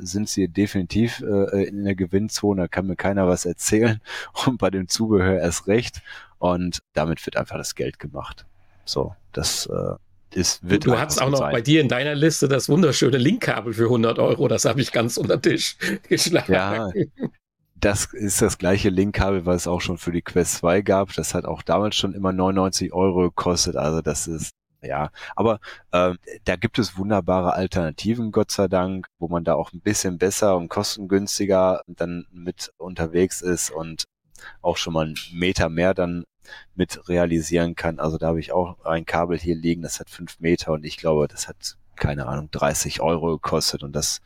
sind 0.00 0.28
sie 0.28 0.48
definitiv 0.48 1.20
äh, 1.20 1.64
in 1.64 1.84
der 1.84 1.94
Gewinnzone, 1.94 2.62
da 2.62 2.68
kann 2.68 2.86
mir 2.86 2.96
keiner 2.96 3.26
was 3.28 3.44
erzählen 3.44 4.00
und 4.46 4.58
bei 4.58 4.70
dem 4.70 4.88
Zubehör 4.88 5.38
erst 5.38 5.66
recht 5.66 6.02
und 6.38 6.82
damit 6.92 7.24
wird 7.26 7.36
einfach 7.36 7.56
das 7.56 7.74
Geld 7.74 7.98
gemacht. 7.98 8.46
So, 8.84 9.14
das 9.32 9.66
äh, 9.66 10.38
ist, 10.38 10.68
wird 10.68 10.86
Du 10.86 10.98
hast 10.98 11.20
auch 11.20 11.30
noch 11.30 11.38
sein. 11.38 11.52
bei 11.52 11.60
dir 11.60 11.80
in 11.80 11.88
deiner 11.88 12.14
Liste 12.14 12.48
das 12.48 12.68
wunderschöne 12.68 13.18
Linkkabel 13.18 13.72
für 13.72 13.84
100 13.84 14.18
Euro, 14.18 14.48
das 14.48 14.64
habe 14.64 14.80
ich 14.80 14.92
ganz 14.92 15.16
unter 15.16 15.40
Tisch 15.40 15.76
geschlagen. 16.08 16.52
Ja, 16.52 16.90
das 17.80 18.06
ist 18.12 18.42
das 18.42 18.58
gleiche 18.58 18.90
Linkkabel, 18.90 19.46
was 19.46 19.62
es 19.62 19.66
auch 19.66 19.80
schon 19.80 19.96
für 19.96 20.12
die 20.12 20.22
Quest 20.22 20.56
2 20.56 20.82
gab. 20.82 21.14
Das 21.14 21.34
hat 21.34 21.46
auch 21.46 21.62
damals 21.62 21.96
schon 21.96 22.12
immer 22.12 22.32
99 22.32 22.92
Euro 22.92 23.22
gekostet. 23.22 23.76
Also 23.76 24.02
das 24.02 24.26
ist 24.26 24.52
ja, 24.82 25.10
aber 25.36 25.60
äh, 25.92 26.14
da 26.44 26.56
gibt 26.56 26.78
es 26.78 26.96
wunderbare 26.96 27.54
Alternativen, 27.54 28.32
Gott 28.32 28.50
sei 28.50 28.68
Dank, 28.68 29.06
wo 29.18 29.28
man 29.28 29.44
da 29.44 29.54
auch 29.54 29.72
ein 29.72 29.80
bisschen 29.80 30.18
besser 30.18 30.56
und 30.56 30.68
kostengünstiger 30.68 31.82
dann 31.86 32.26
mit 32.30 32.72
unterwegs 32.78 33.42
ist 33.42 33.70
und 33.70 34.04
auch 34.62 34.76
schon 34.76 34.94
mal 34.94 35.06
einen 35.06 35.16
Meter 35.32 35.68
mehr 35.68 35.94
dann 35.94 36.24
mit 36.74 37.08
realisieren 37.08 37.74
kann. 37.74 37.98
Also 37.98 38.18
da 38.18 38.28
habe 38.28 38.40
ich 38.40 38.52
auch 38.52 38.84
ein 38.84 39.04
Kabel 39.04 39.38
hier 39.38 39.54
liegen, 39.56 39.82
das 39.82 40.00
hat 40.00 40.10
fünf 40.10 40.40
Meter 40.40 40.72
und 40.72 40.84
ich 40.84 40.96
glaube, 40.96 41.28
das 41.28 41.48
hat, 41.48 41.76
keine 41.96 42.26
Ahnung, 42.26 42.48
30 42.50 43.00
Euro 43.00 43.32
gekostet 43.32 43.82
und 43.82 43.92
das 43.94 44.20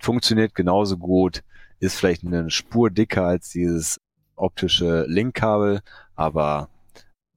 funktioniert 0.00 0.54
genauso 0.54 0.96
gut, 0.98 1.42
ist 1.78 1.96
vielleicht 1.96 2.24
eine 2.24 2.50
Spur 2.50 2.90
dicker 2.90 3.24
als 3.24 3.50
dieses 3.50 4.00
optische 4.36 5.04
Linkkabel, 5.06 5.82
aber 6.14 6.68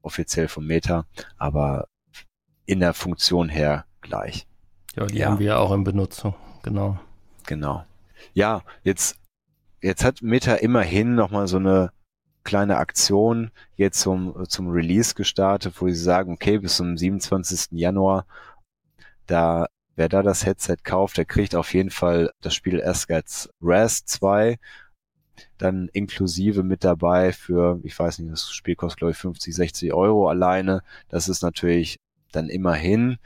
offiziell 0.02 0.48
vom 0.48 0.66
Meter, 0.66 1.06
aber 1.38 1.88
in 2.66 2.80
der 2.80 2.94
Funktion 2.94 3.50
her 3.50 3.86
gleich. 4.02 4.48
Ja, 4.96 5.06
die 5.06 5.18
ja. 5.18 5.30
haben 5.30 5.40
wir 5.40 5.60
auch 5.60 5.72
in 5.72 5.84
Benutzung, 5.84 6.36
genau. 6.62 7.00
Genau. 7.46 7.84
Ja, 8.34 8.62
jetzt, 8.84 9.18
jetzt 9.82 10.04
hat 10.04 10.22
Meta 10.22 10.56
immerhin 10.56 11.16
nochmal 11.16 11.48
so 11.48 11.58
eine 11.58 11.92
kleine 12.44 12.78
Aktion 12.78 13.52
jetzt 13.76 14.00
zum, 14.02 14.46
zum 14.48 14.70
Release 14.70 15.16
gestartet, 15.16 15.82
wo 15.82 15.88
sie 15.88 15.96
sagen, 15.96 16.34
okay, 16.34 16.58
bis 16.60 16.78
zum 16.78 16.98
27. 16.98 17.72
Januar, 17.72 18.26
da, 19.28 19.68
wer 19.96 20.10
da 20.10 20.22
das 20.22 20.46
Headset 20.46 20.78
kauft, 20.84 21.18
der 21.18 21.26
kriegt 21.26 21.56
auf 21.56 21.74
jeden 21.74 21.90
Fall 21.90 22.32
das 22.42 22.54
Spiel 22.54 22.82
als 22.82 23.08
Raz 23.62 24.06
2, 24.06 24.58
dann 25.58 25.90
inklusive 25.94 26.64
mit 26.64 26.84
dabei 26.84 27.32
für, 27.32 27.80
ich 27.84 27.98
weiß 27.98 28.20
nicht, 28.20 28.32
das 28.32 28.52
Spiel 28.52 28.76
kostet 28.76 29.00
glaube 29.00 29.12
ich 29.12 29.18
50, 29.18 29.56
60 29.56 29.94
Euro 29.94 30.28
alleine. 30.30 30.82
Das 31.10 31.30
ist 31.30 31.42
natürlich 31.42 32.00
dann 32.36 32.50
immerhin 32.50 33.18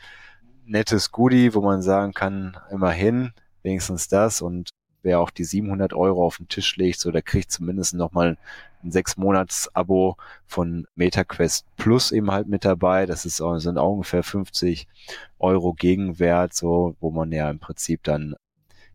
nettes 0.65 1.11
Goodie, 1.11 1.53
wo 1.53 1.61
man 1.61 1.81
sagen 1.81 2.13
kann, 2.13 2.57
immerhin, 2.71 3.31
wenigstens 3.63 4.07
das 4.07 4.41
und 4.41 4.69
wer 5.01 5.19
auch 5.19 5.29
die 5.29 5.45
700 5.45 5.93
Euro 5.93 6.25
auf 6.25 6.37
den 6.37 6.49
Tisch 6.49 6.75
legt, 6.75 6.99
so 6.99 7.11
der 7.11 7.21
kriegt 7.21 7.51
zumindest 7.51 7.93
nochmal 7.93 8.37
ein 8.83 8.91
sechs 8.91 9.17
Monats 9.17 9.73
Abo 9.73 10.17
von 10.45 10.85
MetaQuest 10.95 11.65
Plus 11.77 12.11
eben 12.11 12.31
halt 12.31 12.47
mit 12.47 12.65
dabei. 12.65 13.05
Das 13.05 13.25
ist 13.25 13.37
sind 13.37 13.77
auch 13.77 13.93
ungefähr 13.93 14.23
50 14.23 14.87
Euro 15.39 15.73
Gegenwert, 15.73 16.53
so, 16.53 16.95
wo 16.99 17.11
man 17.11 17.31
ja 17.31 17.49
im 17.49 17.59
Prinzip 17.59 18.03
dann 18.03 18.35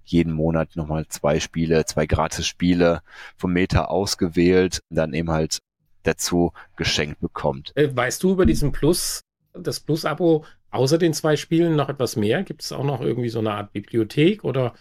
jeden 0.05 0.33
Monat 0.33 0.77
nochmal 0.77 1.07
zwei 1.09 1.41
Spiele, 1.41 1.85
zwei 1.85 2.07
Gratis-Spiele 2.07 3.03
vom 3.37 3.53
Meta 3.53 3.85
ausgewählt, 3.85 4.81
dann 4.91 5.15
eben 5.15 5.31
halt 5.31 5.59
dazu 6.03 6.53
geschenkt 6.77 7.21
bekommt. 7.21 7.73
Äh, 7.77 7.95
weißt 7.95 8.23
du 8.23 8.33
über 8.33 8.45
diesen 8.45 8.73
Plus 8.73 9.23
das 9.55 9.81
Plus-Abo 9.81 10.45
außer 10.71 10.99
den 10.99 11.15
zwei 11.15 11.37
Spielen 11.37 11.77
noch 11.77 11.89
etwas 11.89 12.17
mehr? 12.17 12.43
Gibt 12.43 12.63
es 12.63 12.73
auch 12.73 12.85
noch 12.85 13.01
irgendwie 13.01 13.29
so 13.29 13.39
eine 13.39 13.53
Art 13.53 13.73
Bibliothek 13.73 14.45
oder 14.45 14.75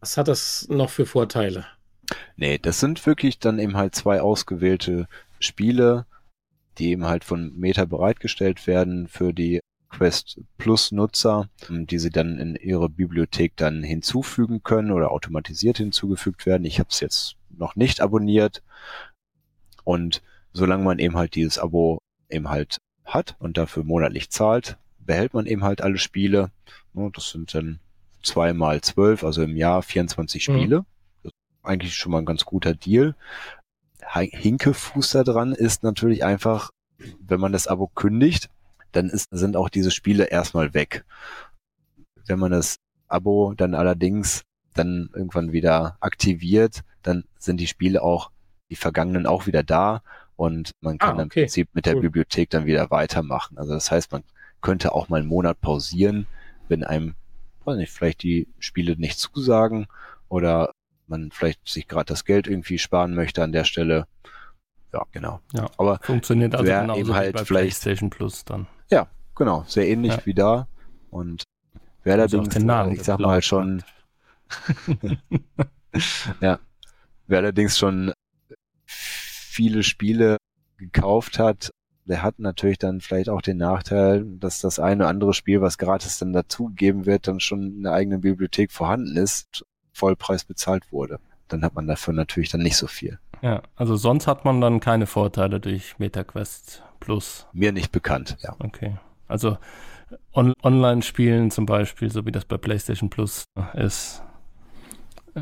was 0.00 0.16
hat 0.16 0.28
das 0.28 0.66
noch 0.68 0.90
für 0.90 1.06
Vorteile? 1.06 1.66
Nee, 2.36 2.58
das 2.58 2.80
sind 2.80 3.04
wirklich 3.06 3.38
dann 3.38 3.58
eben 3.58 3.76
halt 3.76 3.94
zwei 3.94 4.20
ausgewählte 4.20 5.08
Spiele, 5.38 6.06
die 6.78 6.90
eben 6.90 7.04
halt 7.04 7.24
von 7.24 7.58
Meta 7.58 7.84
bereitgestellt 7.84 8.66
werden 8.66 9.08
für 9.08 9.32
die 9.32 9.60
Quest 9.88 10.40
Plus 10.58 10.90
Nutzer, 10.90 11.48
die 11.68 11.98
sie 11.98 12.10
dann 12.10 12.38
in 12.38 12.56
ihre 12.56 12.88
Bibliothek 12.88 13.56
dann 13.56 13.82
hinzufügen 13.84 14.62
können 14.62 14.90
oder 14.90 15.12
automatisiert 15.12 15.78
hinzugefügt 15.78 16.46
werden. 16.46 16.64
Ich 16.64 16.80
habe 16.80 16.88
es 16.90 17.00
jetzt 17.00 17.36
noch 17.50 17.76
nicht 17.76 18.00
abonniert 18.00 18.62
und 19.84 20.22
solange 20.52 20.82
man 20.84 20.98
eben 20.98 21.16
halt 21.16 21.36
dieses 21.36 21.58
Abo 21.58 21.98
eben 22.28 22.48
halt 22.48 22.78
hat 23.04 23.36
und 23.38 23.56
dafür 23.56 23.84
monatlich 23.84 24.30
zahlt, 24.30 24.78
behält 24.98 25.34
man 25.34 25.46
eben 25.46 25.64
halt 25.64 25.82
alle 25.82 25.98
Spiele. 25.98 26.50
Das 26.94 27.30
sind 27.30 27.54
dann 27.54 27.80
zweimal 28.22 28.80
zwölf, 28.80 29.24
also 29.24 29.42
im 29.42 29.56
Jahr 29.56 29.82
24 29.82 30.48
mhm. 30.48 30.52
Spiele. 30.52 30.80
Mhm. 30.80 30.86
Das 31.22 31.32
ist 31.32 31.64
eigentlich 31.64 31.94
schon 31.94 32.12
mal 32.12 32.18
ein 32.18 32.26
ganz 32.26 32.44
guter 32.44 32.74
Deal. 32.74 33.14
Hinkefuß 34.12 35.10
da 35.10 35.24
dran 35.24 35.52
ist 35.52 35.82
natürlich 35.82 36.24
einfach, 36.24 36.70
wenn 37.20 37.40
man 37.40 37.52
das 37.52 37.66
Abo 37.66 37.88
kündigt, 37.88 38.50
dann 38.92 39.08
ist, 39.08 39.28
sind 39.30 39.56
auch 39.56 39.68
diese 39.68 39.90
Spiele 39.90 40.24
erstmal 40.24 40.74
weg. 40.74 41.04
Wenn 42.26 42.38
man 42.38 42.52
das 42.52 42.76
Abo 43.08 43.54
dann 43.54 43.74
allerdings 43.74 44.42
dann 44.74 45.10
irgendwann 45.14 45.52
wieder 45.52 45.96
aktiviert, 46.00 46.82
dann 47.02 47.24
sind 47.38 47.58
die 47.58 47.66
Spiele 47.66 48.02
auch, 48.02 48.30
die 48.70 48.76
vergangenen 48.76 49.26
auch 49.26 49.46
wieder 49.46 49.62
da 49.62 50.02
und 50.36 50.72
man 50.80 50.98
kann 50.98 51.10
ah, 51.10 51.22
okay. 51.22 51.22
im 51.22 51.28
Prinzip 51.28 51.68
mit 51.72 51.86
der 51.86 51.96
cool. 51.96 52.02
Bibliothek 52.02 52.50
dann 52.50 52.66
wieder 52.66 52.90
weitermachen. 52.90 53.58
Also 53.58 53.74
das 53.74 53.90
heißt, 53.90 54.12
man 54.12 54.24
könnte 54.60 54.92
auch 54.92 55.08
mal 55.08 55.20
einen 55.20 55.28
Monat 55.28 55.60
pausieren, 55.60 56.26
wenn 56.68 56.84
einem, 56.84 57.14
weiß 57.64 57.76
nicht, 57.76 57.92
vielleicht 57.92 58.22
die 58.22 58.48
Spiele 58.58 58.96
nicht 58.96 59.18
zusagen 59.18 59.86
oder 60.28 60.72
man 61.06 61.30
vielleicht 61.30 61.68
sich 61.68 61.86
gerade 61.86 62.06
das 62.06 62.24
Geld 62.24 62.46
irgendwie 62.46 62.78
sparen 62.78 63.14
möchte 63.14 63.42
an 63.42 63.52
der 63.52 63.64
Stelle. 63.64 64.06
Ja, 64.92 65.02
genau. 65.12 65.40
Ja, 65.52 65.66
aber 65.76 65.98
funktioniert 66.02 66.54
also 66.54 66.64
genauso 66.64 67.00
eben 67.00 67.14
halt 67.14 67.34
bei 67.34 67.44
vielleicht, 67.44 67.80
PlayStation 67.80 68.10
Plus 68.10 68.44
dann. 68.44 68.66
Ja, 68.90 69.08
genau, 69.34 69.64
sehr 69.66 69.86
ähnlich 69.88 70.12
ja. 70.12 70.26
wie 70.26 70.34
da 70.34 70.68
und 71.10 71.44
wer 72.04 72.14
allerdings, 72.14 72.56
ich 72.56 73.02
sag 73.02 73.18
mal 73.18 73.42
schon, 73.42 73.82
ja, 76.40 76.58
wer 77.26 77.38
allerdings 77.38 77.78
schon 77.78 78.13
viele 79.54 79.82
Spiele 79.82 80.36
gekauft 80.76 81.38
hat, 81.38 81.70
der 82.06 82.22
hat 82.22 82.38
natürlich 82.38 82.78
dann 82.78 83.00
vielleicht 83.00 83.28
auch 83.28 83.40
den 83.40 83.56
Nachteil, 83.56 84.24
dass 84.24 84.60
das 84.60 84.78
eine 84.78 85.04
oder 85.04 85.08
andere 85.08 85.32
Spiel, 85.32 85.60
was 85.60 85.78
gratis 85.78 86.18
dann 86.18 86.32
dazugegeben 86.32 87.06
wird, 87.06 87.28
dann 87.28 87.40
schon 87.40 87.76
in 87.76 87.82
der 87.84 87.92
eigenen 87.92 88.20
Bibliothek 88.20 88.72
vorhanden 88.72 89.16
ist. 89.16 89.64
Vollpreis 89.92 90.44
bezahlt 90.44 90.90
wurde. 90.92 91.20
Dann 91.48 91.62
hat 91.64 91.74
man 91.74 91.86
dafür 91.86 92.12
natürlich 92.12 92.50
dann 92.50 92.62
nicht 92.62 92.76
so 92.76 92.88
viel. 92.88 93.18
Ja, 93.42 93.62
also 93.76 93.96
sonst 93.96 94.26
hat 94.26 94.44
man 94.44 94.60
dann 94.60 94.80
keine 94.80 95.06
Vorteile 95.06 95.60
durch 95.60 95.98
MetaQuest 95.98 96.82
Plus. 96.98 97.46
Mir 97.52 97.72
nicht 97.72 97.92
bekannt, 97.92 98.36
ja. 98.40 98.56
Okay. 98.58 98.96
Also 99.28 99.56
on 100.32 100.52
Online-Spielen 100.62 101.50
zum 101.50 101.64
Beispiel, 101.64 102.10
so 102.10 102.26
wie 102.26 102.32
das 102.32 102.44
bei 102.44 102.56
PlayStation 102.56 103.08
Plus 103.08 103.44
ist, 103.74 104.22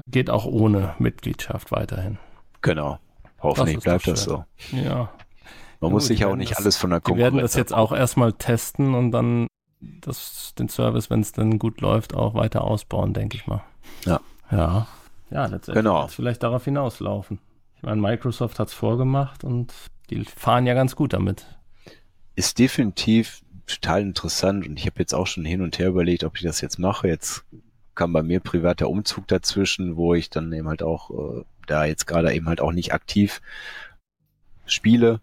geht 0.07 0.29
auch 0.29 0.45
ohne 0.45 0.95
Mitgliedschaft 0.99 1.73
weiterhin. 1.73 2.19
Genau. 2.61 2.99
Hoffentlich 3.43 3.77
das 3.77 3.85
bleibt 3.85 4.07
das 4.07 4.25
so. 4.25 4.45
Ja. 4.73 5.11
Man 5.81 5.91
Gut, 5.91 5.93
muss 5.93 6.07
sich 6.07 6.21
ja 6.21 6.29
auch 6.29 6.37
nicht 6.37 6.53
das, 6.53 6.59
alles 6.59 6.77
von 6.77 6.91
der 6.91 7.01
Konkurrenz. 7.01 7.19
Wir 7.19 7.25
werden 7.25 7.43
das 7.43 7.55
jetzt 7.55 7.75
auch 7.75 7.93
erstmal 7.93 8.33
testen 8.33 8.95
und 8.95 9.11
dann 9.11 9.49
das, 9.81 10.55
den 10.59 10.69
Service, 10.69 11.11
wenn 11.11 11.21
es 11.21 11.33
dann 11.33 11.59
gut 11.59 11.81
läuft, 11.81 12.15
auch 12.15 12.35
weiter 12.35 12.63
ausbauen, 12.63 13.15
denke 13.15 13.37
ich 13.37 13.47
mal. 13.47 13.63
Ja. 14.05 14.21
Ja. 14.51 14.87
Ja, 15.31 15.47
letztendlich 15.47 15.83
genau. 15.83 16.07
vielleicht 16.09 16.43
darauf 16.43 16.65
hinauslaufen. 16.65 17.39
Ich 17.77 17.83
meine, 17.83 18.01
Microsoft 18.01 18.59
hat 18.59 18.69
es 18.69 18.75
vorgemacht 18.75 19.45
und 19.45 19.73
die 20.11 20.25
fahren 20.25 20.67
ja 20.67 20.75
ganz 20.75 20.95
gut 20.95 21.15
damit. 21.15 21.47
Ist 22.37 22.59
definitiv 22.59 23.43
total 23.67 24.03
interessant 24.03 24.69
und 24.69 24.79
ich 24.79 24.87
habe 24.87 25.01
jetzt 25.01 25.15
auch 25.15 25.27
schon 25.27 25.45
hin 25.45 25.63
und 25.63 25.79
her 25.79 25.89
überlegt, 25.89 26.23
ob 26.25 26.37
ich 26.37 26.43
das 26.43 26.61
jetzt 26.61 26.79
mache. 26.79 27.09
Jetzt 27.09 27.45
kam 27.95 28.13
bei 28.13 28.23
mir 28.23 28.41
privat 28.41 28.81
der 28.81 28.91
Umzug 28.91 29.29
dazwischen, 29.29 29.97
wo 29.97 30.15
ich 30.15 30.31
dann 30.31 30.53
eben 30.53 30.69
halt 30.69 30.83
auch 30.83 31.11
äh, 31.11 31.45
da 31.67 31.85
jetzt 31.85 32.07
gerade 32.07 32.33
eben 32.35 32.49
halt 32.49 32.61
auch 32.61 32.73
nicht 32.73 32.93
aktiv 32.93 33.41
spiele. 34.67 35.21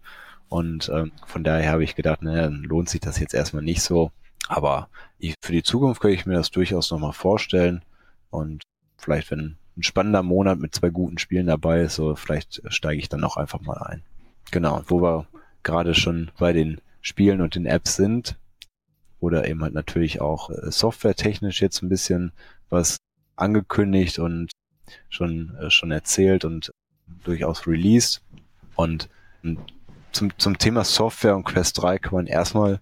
Und 0.48 0.90
ähm, 0.92 1.12
von 1.26 1.44
daher 1.44 1.72
habe 1.72 1.84
ich 1.84 1.94
gedacht, 1.94 2.22
naja, 2.22 2.42
dann 2.42 2.62
lohnt 2.62 2.88
sich 2.88 3.00
das 3.00 3.18
jetzt 3.18 3.34
erstmal 3.34 3.62
nicht 3.62 3.82
so. 3.82 4.10
Aber 4.48 4.88
ich, 5.18 5.34
für 5.42 5.52
die 5.52 5.62
Zukunft 5.62 6.00
könnte 6.00 6.16
ich 6.16 6.26
mir 6.26 6.34
das 6.34 6.50
durchaus 6.50 6.90
nochmal 6.90 7.12
vorstellen. 7.12 7.82
Und 8.30 8.62
vielleicht, 8.98 9.30
wenn 9.30 9.56
ein 9.76 9.82
spannender 9.82 10.22
Monat 10.22 10.58
mit 10.58 10.74
zwei 10.74 10.90
guten 10.90 11.18
Spielen 11.18 11.46
dabei 11.46 11.82
ist, 11.82 11.94
so 11.94 12.16
vielleicht 12.16 12.62
steige 12.72 13.00
ich 13.00 13.08
dann 13.08 13.24
auch 13.24 13.36
einfach 13.36 13.60
mal 13.60 13.78
ein. 13.78 14.02
Genau, 14.50 14.82
wo 14.86 15.00
wir 15.00 15.26
gerade 15.62 15.94
schon 15.94 16.30
bei 16.38 16.52
den 16.52 16.80
Spielen 17.00 17.40
und 17.40 17.54
den 17.54 17.66
Apps 17.66 17.94
sind, 17.96 18.36
oder 19.20 19.46
eben 19.46 19.62
halt 19.62 19.74
natürlich 19.74 20.20
auch 20.20 20.50
äh, 20.50 20.70
softwaretechnisch 20.70 21.60
jetzt 21.60 21.82
ein 21.82 21.88
bisschen 21.88 22.32
was 22.70 22.96
angekündigt 23.36 24.18
und 24.18 24.50
schon, 25.08 25.56
äh, 25.56 25.70
schon 25.70 25.90
erzählt 25.90 26.44
und 26.44 26.70
durchaus 27.24 27.66
released. 27.66 28.22
Und 28.76 29.08
zum, 30.12 30.36
zum 30.38 30.58
Thema 30.58 30.84
Software 30.84 31.36
und 31.36 31.44
Quest 31.44 31.82
3 31.82 31.98
kann 31.98 32.14
man 32.14 32.26
erstmal 32.26 32.80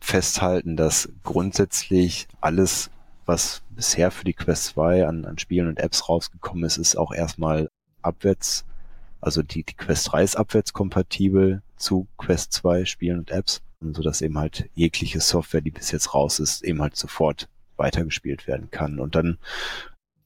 festhalten, 0.00 0.76
dass 0.76 1.08
grundsätzlich 1.22 2.28
alles, 2.40 2.90
was 3.26 3.62
bisher 3.70 4.10
für 4.10 4.24
die 4.24 4.34
Quest 4.34 4.64
2 4.66 5.06
an, 5.06 5.24
an 5.24 5.38
Spielen 5.38 5.68
und 5.68 5.78
Apps 5.78 6.08
rausgekommen 6.08 6.64
ist, 6.64 6.76
ist 6.76 6.96
auch 6.96 7.12
erstmal 7.12 7.68
abwärts, 8.02 8.64
also 9.20 9.42
die, 9.42 9.62
die 9.64 9.74
Quest 9.74 10.12
3 10.12 10.22
ist 10.22 10.36
abwärtskompatibel 10.36 11.62
zu 11.76 12.06
Quest 12.18 12.52
2 12.52 12.84
Spielen 12.84 13.18
und 13.18 13.30
Apps, 13.30 13.62
so 13.80 14.02
dass 14.02 14.20
eben 14.20 14.38
halt 14.38 14.68
jegliche 14.74 15.20
Software, 15.20 15.62
die 15.62 15.70
bis 15.70 15.90
jetzt 15.90 16.12
raus 16.14 16.38
ist, 16.38 16.62
eben 16.62 16.82
halt 16.82 16.96
sofort 16.96 17.48
weitergespielt 17.76 18.46
werden 18.46 18.70
kann. 18.70 18.98
Und 18.98 19.14
dann, 19.14 19.38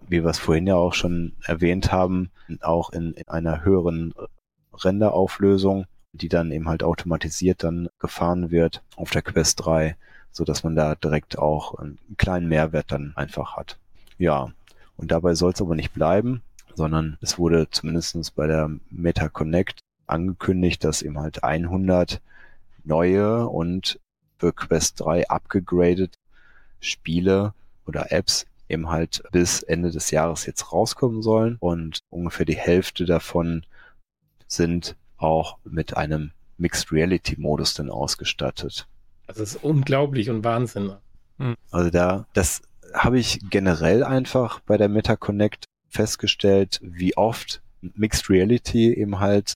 wie 0.09 0.23
wir 0.23 0.31
es 0.31 0.39
vorhin 0.39 0.67
ja 0.67 0.77
auch 0.77 0.95
schon 0.95 1.33
erwähnt 1.45 1.93
haben, 1.93 2.31
auch 2.61 2.91
in, 2.91 3.13
in 3.15 3.29
einer 3.29 3.65
höheren 3.65 4.15
Renderauflösung, 4.73 5.87
die 6.13 6.29
dann 6.29 6.53
eben 6.53 6.69
halt 6.69 6.83
automatisiert 6.83 7.63
dann 7.63 7.89
gefahren 7.99 8.51
wird 8.51 8.83
auf 8.97 9.11
der 9.11 9.23
Quest 9.23 9.65
3, 9.65 9.97
so 10.33 10.45
dass 10.45 10.65
man 10.65 10.75
da 10.75 10.95
direkt 10.95 11.39
auch 11.39 11.75
einen 11.75 11.99
kleinen 12.17 12.49
Mehrwert 12.49 12.93
dann 12.93 13.13
einfach 13.17 13.57
hat. 13.57 13.79
Ja, 14.19 14.53
und 14.97 15.13
dabei 15.13 15.35
soll 15.35 15.53
es 15.53 15.61
aber 15.61 15.75
nicht 15.75 15.95
bleiben, 15.95 16.43
sondern 16.75 17.19
es 17.21 17.39
wurde 17.39 17.69
zumindestens 17.71 18.31
bei 18.31 18.47
der 18.47 18.71
Meta 18.91 19.29
Connect 19.29 19.81
angekündigt, 20.07 20.85
dass 20.85 21.03
eben 21.03 21.19
halt 21.19 21.45
100 21.45 22.21
neue 22.85 23.47
und 23.49 24.01
für 24.39 24.53
Quest 24.53 25.01
3 25.01 25.29
abgegradet 25.29 26.15
Spiele 26.81 27.55
oder 27.87 28.13
Apps 28.13 28.47
eben 28.69 28.89
halt 28.89 29.23
bis 29.33 29.63
Ende 29.63 29.91
des 29.91 30.11
Jahres 30.11 30.47
jetzt 30.47 30.73
rauskommen 30.73 31.23
sollen 31.23 31.57
und 31.61 32.01
ungefähr 32.11 32.47
die 32.47 32.57
Hälfte 32.57 33.05
davon 33.07 33.65
sind 34.47 34.97
auch 35.17 35.59
mit 35.65 35.97
einem 35.97 36.33
Mixed 36.59 36.93
Reality 36.93 37.37
Modus 37.39 37.75
dann 37.75 37.91
ausgestattet. 37.91 38.87
Das 39.27 39.39
ist 39.39 39.57
unglaublich 39.63 40.31
und 40.31 40.45
Wahnsinn. 40.45 40.95
Hm. 41.39 41.55
Also 41.71 41.91
da, 41.91 42.27
das 42.33 42.63
habe 42.95 43.19
ich 43.19 43.41
generell 43.51 44.03
einfach 44.03 44.61
bei 44.61 44.77
der 44.77 44.89
MetaConnect 44.89 45.65
festgestellt, 45.89 46.81
wie 46.83 47.17
oft 47.17 47.63
Mixed 47.81 48.29
Reality 48.29 48.93
eben 48.95 49.21
halt 49.21 49.55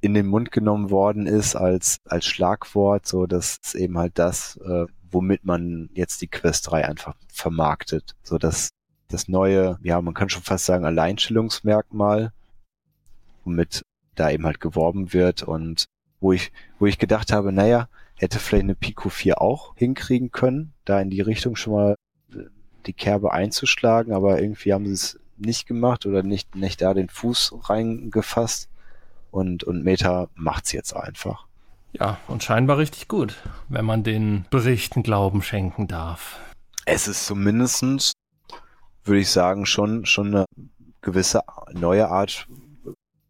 in 0.00 0.14
den 0.14 0.26
Mund 0.26 0.52
genommen 0.52 0.90
worden 0.90 1.26
ist 1.26 1.56
als, 1.56 1.98
als 2.04 2.26
Schlagwort, 2.26 3.06
so 3.06 3.26
dass 3.26 3.58
es 3.62 3.74
eben 3.74 3.98
halt 3.98 4.18
das, 4.18 4.56
äh, 4.58 4.86
womit 5.16 5.46
man 5.46 5.88
jetzt 5.94 6.20
die 6.20 6.28
Quest 6.28 6.70
3 6.70 6.84
einfach 6.84 7.16
vermarktet. 7.32 8.14
So 8.22 8.36
dass 8.36 8.68
das 9.08 9.28
neue, 9.28 9.78
ja, 9.82 9.98
man 10.02 10.12
kann 10.12 10.28
schon 10.28 10.42
fast 10.42 10.66
sagen, 10.66 10.84
Alleinstellungsmerkmal, 10.84 12.32
womit 13.42 13.80
da 14.14 14.30
eben 14.30 14.44
halt 14.44 14.60
geworben 14.60 15.14
wird 15.14 15.42
und 15.42 15.86
wo 16.20 16.32
ich, 16.32 16.52
wo 16.78 16.84
ich 16.84 16.98
gedacht 16.98 17.32
habe, 17.32 17.50
naja, 17.50 17.88
hätte 18.14 18.38
vielleicht 18.38 18.64
eine 18.64 18.74
Pico 18.74 19.08
4 19.08 19.40
auch 19.40 19.74
hinkriegen 19.76 20.32
können, 20.32 20.74
da 20.84 21.00
in 21.00 21.08
die 21.08 21.22
Richtung 21.22 21.56
schon 21.56 21.72
mal 21.72 21.94
äh, 22.34 22.44
die 22.84 22.92
Kerbe 22.92 23.32
einzuschlagen, 23.32 24.12
aber 24.12 24.42
irgendwie 24.42 24.74
haben 24.74 24.84
sie 24.84 24.92
es 24.92 25.20
nicht 25.38 25.66
gemacht 25.66 26.04
oder 26.04 26.22
nicht, 26.22 26.54
nicht 26.56 26.82
da 26.82 26.92
den 26.92 27.08
Fuß 27.08 27.54
reingefasst 27.70 28.68
und, 29.30 29.64
und 29.64 29.82
Meta 29.82 30.28
macht's 30.34 30.72
jetzt 30.72 30.94
einfach. 30.94 31.45
Ja, 31.98 32.18
und 32.28 32.42
scheinbar 32.42 32.76
richtig 32.76 33.08
gut, 33.08 33.36
wenn 33.68 33.86
man 33.86 34.02
den 34.02 34.44
Berichten 34.50 35.02
Glauben 35.02 35.40
schenken 35.40 35.88
darf. 35.88 36.38
Es 36.84 37.08
ist 37.08 37.24
zumindestens, 37.24 38.12
würde 39.04 39.20
ich 39.20 39.30
sagen, 39.30 39.64
schon, 39.64 40.04
schon 40.04 40.34
eine 40.34 40.44
gewisse 41.00 41.42
neue 41.72 42.08
Art 42.08 42.46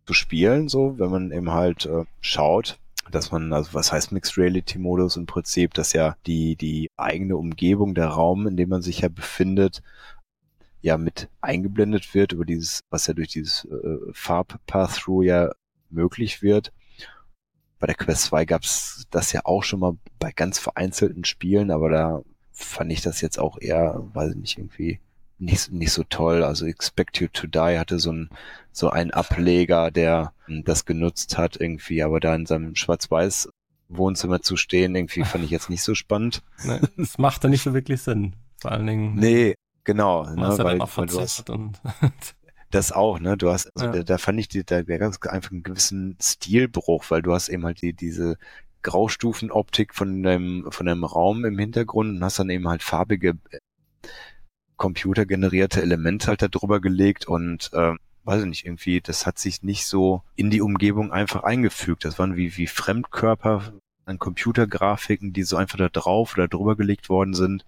zu 0.04 0.14
spielen, 0.14 0.68
so, 0.68 0.98
wenn 0.98 1.10
man 1.10 1.30
eben 1.30 1.52
halt 1.52 1.86
äh, 1.86 2.04
schaut, 2.20 2.78
dass 3.10 3.30
man, 3.30 3.52
also 3.52 3.72
was 3.72 3.92
heißt 3.92 4.10
Mixed 4.10 4.36
Reality 4.36 4.78
Modus 4.78 5.16
im 5.16 5.26
Prinzip, 5.26 5.72
dass 5.74 5.92
ja 5.92 6.16
die, 6.26 6.56
die 6.56 6.90
eigene 6.96 7.36
Umgebung, 7.36 7.94
der 7.94 8.08
Raum, 8.08 8.48
in 8.48 8.56
dem 8.56 8.68
man 8.68 8.82
sich 8.82 9.00
ja 9.00 9.08
befindet, 9.08 9.82
ja 10.82 10.98
mit 10.98 11.28
eingeblendet 11.40 12.14
wird 12.14 12.32
über 12.32 12.44
dieses, 12.44 12.80
was 12.90 13.06
ja 13.06 13.14
durch 13.14 13.28
dieses 13.28 13.64
äh, 13.66 14.12
Farb-Path-Through 14.12 15.22
ja 15.22 15.52
möglich 15.88 16.42
wird. 16.42 16.72
Bei 17.86 17.92
der 17.92 18.04
Quest 18.04 18.22
2 18.22 18.46
gab 18.46 18.64
es 18.64 19.06
das 19.12 19.30
ja 19.30 19.42
auch 19.44 19.62
schon 19.62 19.78
mal 19.78 19.96
bei 20.18 20.32
ganz 20.32 20.58
vereinzelten 20.58 21.24
Spielen, 21.24 21.70
aber 21.70 21.88
da 21.88 22.22
fand 22.50 22.90
ich 22.90 23.00
das 23.00 23.20
jetzt 23.20 23.38
auch 23.38 23.60
eher, 23.60 24.02
weiß 24.12 24.30
ich 24.32 24.36
nicht, 24.36 24.58
irgendwie 24.58 24.98
nicht, 25.38 25.70
nicht 25.70 25.92
so 25.92 26.02
toll. 26.02 26.42
Also 26.42 26.66
Expect 26.66 27.20
You 27.20 27.28
to 27.32 27.46
Die 27.46 27.78
hatte 27.78 28.00
so 28.00 28.10
ein 28.10 28.28
so 28.72 28.90
einen 28.90 29.12
Ableger, 29.12 29.92
der 29.92 30.32
das 30.48 30.84
genutzt 30.84 31.38
hat 31.38 31.60
irgendwie, 31.60 32.02
aber 32.02 32.18
da 32.18 32.34
in 32.34 32.46
seinem 32.46 32.74
Schwarz-Weiß 32.74 33.50
Wohnzimmer 33.88 34.42
zu 34.42 34.56
stehen, 34.56 34.96
irgendwie 34.96 35.22
fand 35.22 35.44
ich 35.44 35.50
jetzt 35.52 35.70
nicht 35.70 35.84
so 35.84 35.94
spannend. 35.94 36.42
Nee, 36.64 36.80
das 36.96 37.18
machte 37.18 37.48
nicht 37.48 37.62
so 37.62 37.72
wirklich 37.72 38.02
Sinn. 38.02 38.34
Vor 38.58 38.72
allen 38.72 38.88
Dingen. 38.88 39.14
Nee, 39.14 39.54
genau. 39.84 40.24
Ne, 40.24 40.58
weil, 40.58 40.80
weil 40.80 41.06
du 41.06 41.20
hast, 41.20 41.48
und 41.50 41.80
das 42.70 42.92
auch, 42.92 43.20
ne? 43.20 43.36
Du 43.36 43.50
hast, 43.50 43.70
also 43.76 43.86
ja. 43.86 43.92
da, 43.92 44.02
da, 44.02 44.18
fand 44.18 44.40
ich 44.40 44.48
die, 44.48 44.64
da, 44.64 44.82
ganz 44.82 45.18
einfach 45.22 45.52
einen 45.52 45.62
gewissen 45.62 46.16
Stilbruch, 46.20 47.04
weil 47.08 47.22
du 47.22 47.32
hast 47.32 47.48
eben 47.48 47.64
halt 47.64 47.82
die, 47.82 47.92
diese 47.92 48.36
Graustufenoptik 48.82 49.94
von 49.94 50.22
deinem, 50.22 50.66
von 50.70 50.86
deinem 50.86 51.04
Raum 51.04 51.44
im 51.44 51.58
Hintergrund 51.58 52.16
und 52.16 52.24
hast 52.24 52.38
dann 52.38 52.50
eben 52.50 52.68
halt 52.68 52.82
farbige 52.82 53.36
computergenerierte 54.76 55.80
Elemente 55.80 56.28
halt 56.28 56.42
da 56.42 56.48
drüber 56.48 56.80
gelegt 56.80 57.26
und 57.26 57.70
äh, 57.72 57.94
weiß 58.24 58.42
ich 58.42 58.48
nicht, 58.48 58.66
irgendwie, 58.66 59.00
das 59.00 59.24
hat 59.24 59.38
sich 59.38 59.62
nicht 59.62 59.86
so 59.86 60.22
in 60.34 60.50
die 60.50 60.60
Umgebung 60.60 61.12
einfach 61.12 61.44
eingefügt. 61.44 62.04
Das 62.04 62.18
waren 62.18 62.36
wie, 62.36 62.56
wie 62.56 62.66
Fremdkörper 62.66 63.72
an 64.04 64.18
Computergrafiken, 64.18 65.32
die 65.32 65.44
so 65.44 65.56
einfach 65.56 65.78
da 65.78 65.88
drauf 65.88 66.34
oder 66.34 66.48
drüber 66.48 66.76
gelegt 66.76 67.08
worden 67.08 67.34
sind. 67.34 67.64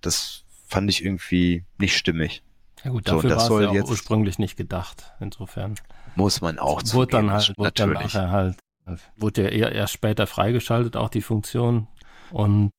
Das 0.00 0.44
fand 0.66 0.90
ich 0.90 1.04
irgendwie 1.04 1.64
nicht 1.78 1.96
stimmig. 1.96 2.42
Ja 2.84 2.90
gut, 2.90 3.08
dafür 3.08 3.22
so, 3.22 3.28
das 3.28 3.50
war 3.50 3.60
es 3.60 3.66
ja 3.66 3.72
jetzt 3.72 3.90
ursprünglich 3.90 4.38
nicht 4.38 4.56
gedacht. 4.56 5.14
Insofern 5.20 5.76
muss 6.16 6.40
man 6.40 6.58
auch 6.58 6.82
zu 6.82 6.96
wurde 6.96 7.12
dann 7.12 7.30
halt, 7.30 7.56
wurde 7.56 7.72
dann 7.72 7.92
nachher 7.92 8.30
halt, 8.30 8.56
wurde 9.16 9.44
ja 9.44 9.48
eher 9.48 9.72
erst 9.72 9.92
später 9.92 10.26
freigeschaltet, 10.26 10.96
auch 10.96 11.08
die 11.08 11.22
Funktion. 11.22 11.86
Und 12.30 12.70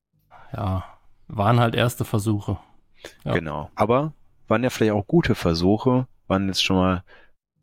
ja, 0.52 0.84
waren 1.28 1.60
halt 1.60 1.74
erste 1.74 2.04
Versuche. 2.04 2.58
Ja. 3.24 3.34
Genau. 3.34 3.70
Aber 3.74 4.12
waren 4.48 4.62
ja 4.62 4.70
vielleicht 4.70 4.92
auch 4.92 5.06
gute 5.06 5.34
Versuche, 5.34 6.06
waren 6.26 6.48
jetzt 6.48 6.62
schon 6.62 6.76
mal, 6.76 7.02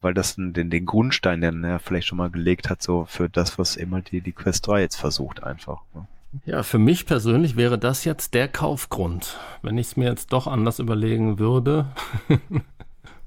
weil 0.02 0.14
das 0.14 0.36
den, 0.36 0.54
den 0.54 0.86
Grundstein, 0.86 1.42
den 1.42 1.64
er 1.64 1.80
vielleicht 1.80 2.08
schon 2.08 2.18
mal 2.18 2.30
gelegt 2.30 2.70
hat, 2.70 2.82
so 2.82 3.06
für 3.06 3.30
das, 3.30 3.60
was 3.60 3.76
immer 3.76 4.02
die, 4.02 4.22
die 4.22 4.32
Quest 4.32 4.68
3 4.68 4.82
jetzt 4.82 4.96
versucht 4.96 5.44
einfach. 5.44 5.82
Ne? 5.94 6.08
Ja, 6.46 6.64
für 6.64 6.80
mich 6.80 7.06
persönlich 7.06 7.58
wäre 7.58 7.78
das 7.78 8.06
jetzt 8.06 8.34
der 8.34 8.48
Kaufgrund. 8.48 9.38
Wenn 9.62 9.78
ich 9.78 9.88
es 9.88 9.98
mir 9.98 10.10
jetzt 10.10 10.32
doch 10.32 10.48
anders 10.48 10.80
überlegen 10.80 11.40
würde, 11.40 11.88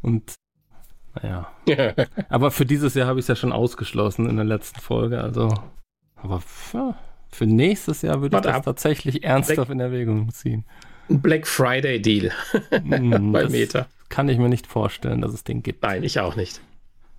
Und 0.05 0.35
naja. 1.15 1.51
aber 2.29 2.51
für 2.51 2.67
dieses 2.67 2.93
Jahr 2.95 3.07
habe 3.07 3.19
ich 3.19 3.25
es 3.25 3.29
ja 3.29 3.37
schon 3.37 3.53
ausgeschlossen 3.53 4.29
in 4.29 4.37
der 4.37 4.45
letzten 4.45 4.79
Folge. 4.79 5.23
Also, 5.23 5.49
aber 6.17 6.41
für, 6.41 6.95
für 7.31 7.47
nächstes 7.47 8.03
Jahr 8.03 8.21
würde 8.21 8.37
ich 8.37 8.43
das 8.43 8.57
ab. 8.57 8.65
tatsächlich 8.65 9.25
ernsthaft 9.25 9.69
Black, 9.69 9.71
in 9.71 9.81
Erwägung 9.81 10.31
ziehen. 10.31 10.67
Ein 11.09 11.23
Black 11.23 11.47
Friday 11.47 12.03
Deal 12.03 12.33
mm, 12.83 13.33
bei 13.33 13.49
Meta. 13.49 13.87
Kann 14.11 14.29
ich 14.29 14.37
mir 14.37 14.51
nicht 14.51 14.67
vorstellen, 14.67 15.23
dass 15.23 15.33
es 15.33 15.43
den 15.43 15.63
gibt. 15.63 15.83
Nein, 15.83 16.03
ich 16.03 16.21
auch 16.21 16.37
nicht. 16.37 16.61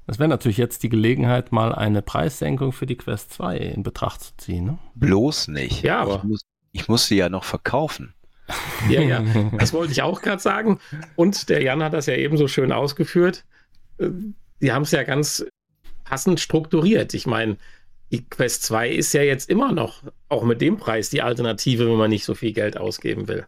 Das 0.08 0.20
wäre 0.20 0.30
natürlich 0.30 0.58
jetzt 0.58 0.84
die 0.84 0.90
Gelegenheit, 0.90 1.52
mal 1.52 1.74
eine 1.74 2.02
Preissenkung 2.02 2.72
für 2.72 2.86
die 2.86 2.96
Quest 2.96 3.34
2 3.34 3.58
in 3.58 3.84
Betracht 3.84 4.22
zu 4.22 4.38
ziehen. 4.38 4.66
Ne? 4.66 4.78
Bloß 4.96 5.48
nicht. 5.48 5.84
Ja, 5.84 6.02
aber. 6.02 6.18
Ich 6.18 6.24
muss, 6.24 6.42
ich 6.72 6.88
muss 6.88 7.08
sie 7.08 7.18
ja 7.18 7.30
noch 7.30 7.44
verkaufen. 7.44 8.14
Ja, 8.88 9.02
ja, 9.02 9.24
das 9.58 9.74
wollte 9.74 9.92
ich 9.92 10.04
auch 10.04 10.22
gerade 10.22 10.40
sagen. 10.40 10.80
Und 11.16 11.50
der 11.50 11.64
Jan 11.64 11.82
hat 11.82 11.94
das 11.94 12.06
ja 12.06 12.14
ebenso 12.14 12.48
schön 12.48 12.72
ausgeführt. 12.72 13.44
Die 13.98 14.72
haben 14.72 14.84
es 14.84 14.92
ja 14.92 15.02
ganz 15.02 15.44
passend 16.04 16.40
strukturiert. 16.40 17.16
Ich 17.16 17.26
meine, 17.26 17.58
die 18.12 18.24
Quest 18.24 18.62
2 18.64 18.92
ist 18.92 19.14
ja 19.14 19.24
jetzt 19.24 19.50
immer 19.50 19.72
noch, 19.72 20.04
auch 20.30 20.44
mit 20.44 20.62
dem 20.62 20.78
Preis, 20.78 21.10
die 21.10 21.24
Alternative, 21.24 21.90
wenn 21.90 21.98
man 21.98 22.12
nicht 22.12 22.26
so 22.26 22.36
viel 22.36 22.54
Geld 22.54 22.78
ausgeben 22.78 23.28
will. 23.28 23.48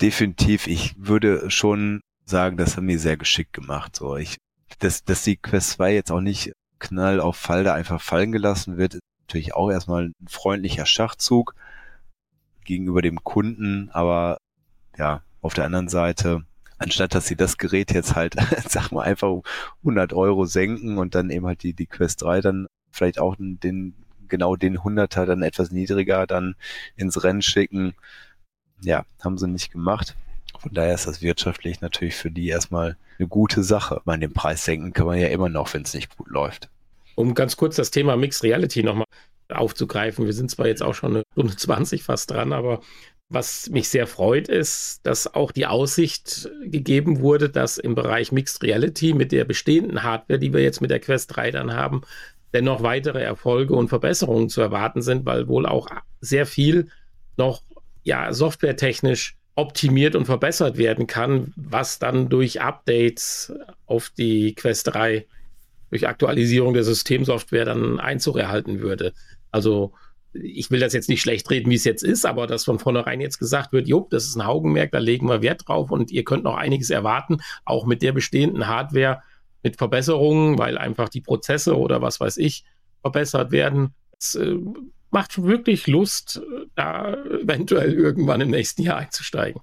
Definitiv. 0.00 0.68
Ich 0.68 0.94
würde 0.96 1.50
schon 1.50 2.00
sagen, 2.24 2.56
das 2.56 2.76
haben 2.76 2.86
die 2.86 2.98
sehr 2.98 3.16
geschickt 3.16 3.52
gemacht. 3.52 3.96
So, 3.96 4.16
ich, 4.16 4.36
dass, 4.78 5.04
dass 5.04 5.22
die 5.22 5.36
Quest 5.36 5.70
2 5.70 5.94
jetzt 5.94 6.10
auch 6.10 6.20
nicht 6.20 6.52
knall 6.78 7.20
auf 7.20 7.36
Fall 7.36 7.64
da 7.64 7.74
einfach 7.74 8.00
fallen 8.00 8.32
gelassen 8.32 8.76
wird, 8.76 8.94
ist 8.94 9.02
natürlich 9.26 9.54
auch 9.54 9.70
erstmal 9.70 10.06
ein 10.06 10.14
freundlicher 10.28 10.86
Schachzug 10.86 11.54
gegenüber 12.64 13.02
dem 13.02 13.22
Kunden, 13.24 13.90
aber 13.90 14.38
ja, 14.98 15.22
auf 15.40 15.54
der 15.54 15.64
anderen 15.64 15.88
Seite, 15.88 16.44
anstatt 16.78 17.14
dass 17.14 17.26
sie 17.26 17.36
das 17.36 17.58
Gerät 17.58 17.92
jetzt 17.92 18.14
halt, 18.14 18.36
sag 18.68 18.90
mal, 18.92 19.02
einfach 19.02 19.34
100 19.82 20.12
Euro 20.12 20.44
senken 20.44 20.98
und 20.98 21.14
dann 21.14 21.30
eben 21.30 21.46
halt 21.46 21.62
die, 21.62 21.72
die 21.72 21.86
Quest 21.86 22.22
3 22.22 22.40
dann 22.40 22.66
vielleicht 22.90 23.18
auch 23.18 23.36
den, 23.38 23.94
genau 24.28 24.56
den 24.56 24.78
100er 24.78 25.24
dann 25.24 25.42
etwas 25.42 25.70
niedriger 25.70 26.26
dann 26.26 26.56
ins 26.96 27.22
Rennen 27.22 27.42
schicken, 27.42 27.94
ja, 28.82 29.04
haben 29.22 29.38
sie 29.38 29.48
nicht 29.48 29.70
gemacht. 29.70 30.16
Von 30.60 30.72
daher 30.74 30.94
ist 30.94 31.06
das 31.06 31.22
wirtschaftlich 31.22 31.80
natürlich 31.80 32.14
für 32.14 32.30
die 32.30 32.48
erstmal 32.48 32.96
eine 33.18 33.28
gute 33.28 33.62
Sache. 33.62 34.00
Man 34.04 34.20
den 34.20 34.32
Preis 34.32 34.64
senken 34.64 34.92
kann 34.92 35.06
man 35.06 35.18
ja 35.18 35.28
immer 35.28 35.48
noch, 35.48 35.72
wenn 35.74 35.82
es 35.82 35.94
nicht 35.94 36.16
gut 36.16 36.28
läuft. 36.28 36.68
Um 37.14 37.34
ganz 37.34 37.56
kurz 37.56 37.76
das 37.76 37.90
Thema 37.90 38.16
Mixed 38.16 38.42
Reality 38.42 38.82
nochmal 38.82 39.06
aufzugreifen. 39.48 40.26
Wir 40.26 40.32
sind 40.32 40.50
zwar 40.50 40.66
jetzt 40.66 40.82
auch 40.82 40.94
schon 40.94 41.16
eine 41.16 41.22
Stunde 41.32 41.56
20 41.56 42.02
fast 42.02 42.30
dran, 42.30 42.52
aber 42.52 42.80
was 43.28 43.68
mich 43.70 43.88
sehr 43.88 44.06
freut, 44.06 44.48
ist, 44.48 45.00
dass 45.02 45.34
auch 45.34 45.50
die 45.50 45.66
Aussicht 45.66 46.48
gegeben 46.62 47.20
wurde, 47.20 47.50
dass 47.50 47.76
im 47.76 47.96
Bereich 47.96 48.30
Mixed 48.30 48.62
Reality 48.62 49.14
mit 49.14 49.32
der 49.32 49.44
bestehenden 49.44 50.04
Hardware, 50.04 50.38
die 50.38 50.52
wir 50.52 50.62
jetzt 50.62 50.80
mit 50.80 50.90
der 50.90 51.00
Quest 51.00 51.34
3 51.34 51.50
dann 51.50 51.72
haben, 51.72 52.02
dennoch 52.52 52.82
weitere 52.82 53.22
Erfolge 53.22 53.74
und 53.74 53.88
Verbesserungen 53.88 54.48
zu 54.48 54.60
erwarten 54.60 55.02
sind, 55.02 55.26
weil 55.26 55.48
wohl 55.48 55.66
auch 55.66 55.88
sehr 56.20 56.46
viel 56.46 56.88
noch 57.36 57.62
ja, 58.04 58.32
softwaretechnisch 58.32 59.36
optimiert 59.56 60.14
und 60.14 60.26
verbessert 60.26 60.76
werden 60.76 61.06
kann, 61.06 61.52
was 61.56 61.98
dann 61.98 62.28
durch 62.28 62.60
Updates 62.60 63.52
auf 63.86 64.10
die 64.10 64.54
Quest 64.54 64.88
3, 64.88 65.26
durch 65.90 66.06
Aktualisierung 66.06 66.74
der 66.74 66.84
Systemsoftware 66.84 67.64
dann 67.64 67.98
Einzug 67.98 68.36
erhalten 68.36 68.80
würde. 68.80 69.12
Also 69.50 69.92
ich 70.34 70.70
will 70.70 70.80
das 70.80 70.92
jetzt 70.92 71.08
nicht 71.08 71.22
schlecht 71.22 71.50
reden, 71.50 71.70
wie 71.70 71.76
es 71.76 71.84
jetzt 71.84 72.02
ist, 72.02 72.26
aber 72.26 72.46
dass 72.46 72.64
von 72.64 72.78
vornherein 72.78 73.22
jetzt 73.22 73.38
gesagt 73.38 73.72
wird, 73.72 73.88
jo, 73.88 74.06
das 74.10 74.26
ist 74.26 74.36
ein 74.36 74.42
Augenmerk, 74.42 74.92
da 74.92 74.98
legen 74.98 75.28
wir 75.28 75.40
Wert 75.40 75.66
drauf 75.66 75.90
und 75.90 76.10
ihr 76.10 76.24
könnt 76.24 76.44
noch 76.44 76.56
einiges 76.56 76.90
erwarten, 76.90 77.38
auch 77.64 77.86
mit 77.86 78.02
der 78.02 78.12
bestehenden 78.12 78.66
Hardware, 78.66 79.22
mit 79.62 79.76
Verbesserungen, 79.76 80.58
weil 80.58 80.76
einfach 80.76 81.08
die 81.08 81.22
Prozesse 81.22 81.78
oder 81.78 82.02
was 82.02 82.20
weiß 82.20 82.36
ich 82.36 82.64
verbessert 83.00 83.52
werden. 83.52 83.94
Das 84.12 84.34
äh, 84.34 84.56
macht 85.16 85.42
wirklich 85.42 85.86
Lust, 85.86 86.42
da 86.74 87.14
eventuell 87.14 87.94
irgendwann 87.94 88.42
im 88.42 88.50
nächsten 88.50 88.82
Jahr 88.82 88.98
einzusteigen. 88.98 89.62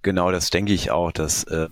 Genau, 0.00 0.32
das 0.32 0.48
denke 0.48 0.72
ich 0.72 0.90
auch, 0.90 1.12
dass 1.12 1.44
äh, 1.44 1.68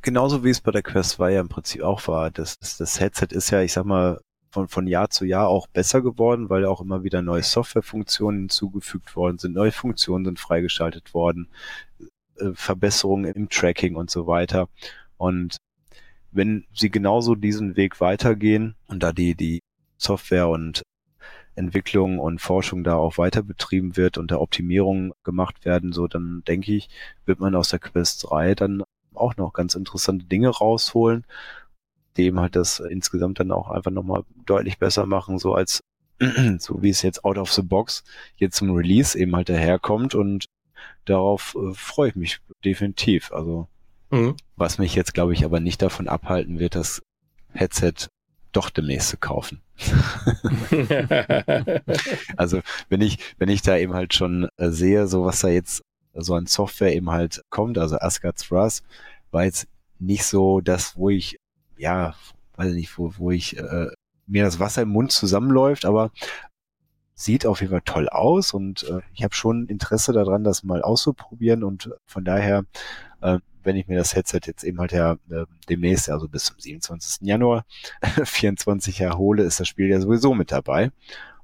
genauso 0.00 0.42
wie 0.42 0.48
es 0.48 0.62
bei 0.62 0.70
der 0.70 0.82
Quest 0.82 1.10
2 1.10 1.32
ja 1.32 1.42
im 1.42 1.50
Prinzip 1.50 1.82
auch 1.82 2.08
war, 2.08 2.30
das, 2.30 2.58
das 2.58 2.98
Headset 2.98 3.26
ist 3.32 3.50
ja, 3.50 3.60
ich 3.60 3.74
sag 3.74 3.84
mal, 3.84 4.22
von, 4.50 4.68
von 4.68 4.86
Jahr 4.86 5.10
zu 5.10 5.26
Jahr 5.26 5.48
auch 5.48 5.66
besser 5.66 6.00
geworden, 6.00 6.48
weil 6.48 6.64
auch 6.64 6.80
immer 6.80 7.04
wieder 7.04 7.20
neue 7.20 7.42
Softwarefunktionen 7.42 8.40
hinzugefügt 8.40 9.16
worden 9.16 9.36
sind, 9.36 9.52
neue 9.52 9.72
Funktionen 9.72 10.24
sind 10.24 10.40
freigeschaltet 10.40 11.12
worden, 11.12 11.48
äh, 12.38 12.52
Verbesserungen 12.54 13.34
im 13.34 13.50
Tracking 13.50 13.96
und 13.96 14.10
so 14.10 14.26
weiter. 14.26 14.70
Und 15.18 15.58
wenn 16.30 16.64
sie 16.72 16.88
genauso 16.88 17.34
diesen 17.34 17.76
Weg 17.76 18.00
weitergehen 18.00 18.76
und 18.86 19.02
da 19.02 19.12
die, 19.12 19.34
die 19.34 19.60
Software 19.98 20.48
und 20.48 20.80
Entwicklung 21.54 22.18
und 22.18 22.40
Forschung 22.40 22.84
da 22.84 22.94
auch 22.96 23.18
weiter 23.18 23.42
betrieben 23.42 23.96
wird 23.96 24.18
und 24.18 24.30
da 24.30 24.38
Optimierungen 24.38 25.12
gemacht 25.24 25.64
werden, 25.64 25.92
so 25.92 26.06
dann 26.06 26.42
denke 26.46 26.74
ich, 26.74 26.88
wird 27.26 27.40
man 27.40 27.54
aus 27.54 27.68
der 27.68 27.78
Quest 27.78 28.26
3 28.30 28.54
dann 28.54 28.82
auch 29.14 29.36
noch 29.36 29.52
ganz 29.52 29.74
interessante 29.74 30.24
Dinge 30.24 30.48
rausholen 30.48 31.24
dem 32.16 32.40
halt 32.40 32.56
das 32.56 32.80
insgesamt 32.80 33.40
dann 33.40 33.52
auch 33.52 33.70
einfach 33.70 33.90
nochmal 33.90 34.24
deutlich 34.46 34.78
besser 34.78 35.06
machen, 35.06 35.38
so 35.38 35.54
als 35.54 35.80
so 36.58 36.82
wie 36.82 36.90
es 36.90 37.02
jetzt 37.02 37.24
out 37.24 37.38
of 37.38 37.52
the 37.52 37.62
box 37.62 38.04
jetzt 38.36 38.56
zum 38.56 38.70
Release 38.70 39.18
eben 39.18 39.34
halt 39.34 39.48
daherkommt 39.48 40.14
und 40.14 40.46
darauf 41.04 41.56
äh, 41.56 41.74
freue 41.74 42.10
ich 42.10 42.16
mich 42.16 42.40
definitiv. 42.64 43.32
Also 43.32 43.68
mhm. 44.10 44.36
was 44.56 44.78
mich 44.78 44.94
jetzt 44.94 45.14
glaube 45.14 45.32
ich 45.32 45.44
aber 45.44 45.60
nicht 45.60 45.82
davon 45.82 46.08
abhalten 46.08 46.58
wird, 46.58 46.74
das 46.74 47.02
Headset 47.52 48.08
doch 48.52 48.70
demnächst 48.70 49.08
zu 49.08 49.16
kaufen. 49.16 49.60
also 52.36 52.60
wenn 52.88 53.00
ich 53.00 53.18
wenn 53.38 53.48
ich 53.48 53.62
da 53.62 53.76
eben 53.76 53.94
halt 53.94 54.14
schon 54.14 54.48
äh, 54.56 54.70
sehe, 54.70 55.06
so 55.06 55.24
was 55.24 55.40
da 55.40 55.48
jetzt 55.48 55.82
so 56.14 56.34
an 56.34 56.46
Software 56.46 56.94
eben 56.94 57.10
halt 57.10 57.42
kommt, 57.50 57.78
also 57.78 57.98
Asgard's 57.98 58.50
Wrath, 58.50 58.82
war 59.30 59.44
jetzt 59.44 59.66
nicht 59.98 60.24
so 60.24 60.60
das, 60.60 60.96
wo 60.96 61.08
ich 61.10 61.38
ja, 61.76 62.14
weiß 62.56 62.70
ich 62.70 62.76
nicht, 62.76 62.98
wo, 62.98 63.12
wo 63.16 63.30
ich 63.30 63.56
äh, 63.56 63.88
mir 64.26 64.44
das 64.44 64.60
Wasser 64.60 64.82
im 64.82 64.90
Mund 64.90 65.12
zusammenläuft, 65.12 65.84
aber 65.84 66.10
sieht 67.14 67.46
auf 67.46 67.60
jeden 67.60 67.72
Fall 67.72 67.82
toll 67.84 68.08
aus 68.08 68.54
und 68.54 68.84
äh, 68.84 69.00
ich 69.14 69.22
habe 69.24 69.34
schon 69.34 69.66
Interesse 69.66 70.12
daran, 70.12 70.44
das 70.44 70.62
mal 70.62 70.82
auszuprobieren 70.82 71.64
und 71.64 71.90
von 72.06 72.24
daher, 72.24 72.64
äh, 73.20 73.38
wenn 73.64 73.76
ich 73.76 73.88
mir 73.88 73.96
das 73.96 74.14
Headset 74.14 74.40
jetzt 74.46 74.64
eben 74.64 74.78
halt 74.78 74.92
ja 74.92 75.12
äh, 75.30 75.46
demnächst, 75.68 76.10
also 76.10 76.28
bis 76.28 76.44
zum 76.44 76.58
27. 76.58 77.26
Januar 77.26 77.64
24 78.24 79.00
erhole, 79.00 79.42
ist 79.42 79.60
das 79.60 79.68
Spiel 79.68 79.88
ja 79.88 80.00
sowieso 80.00 80.34
mit 80.34 80.52
dabei. 80.52 80.90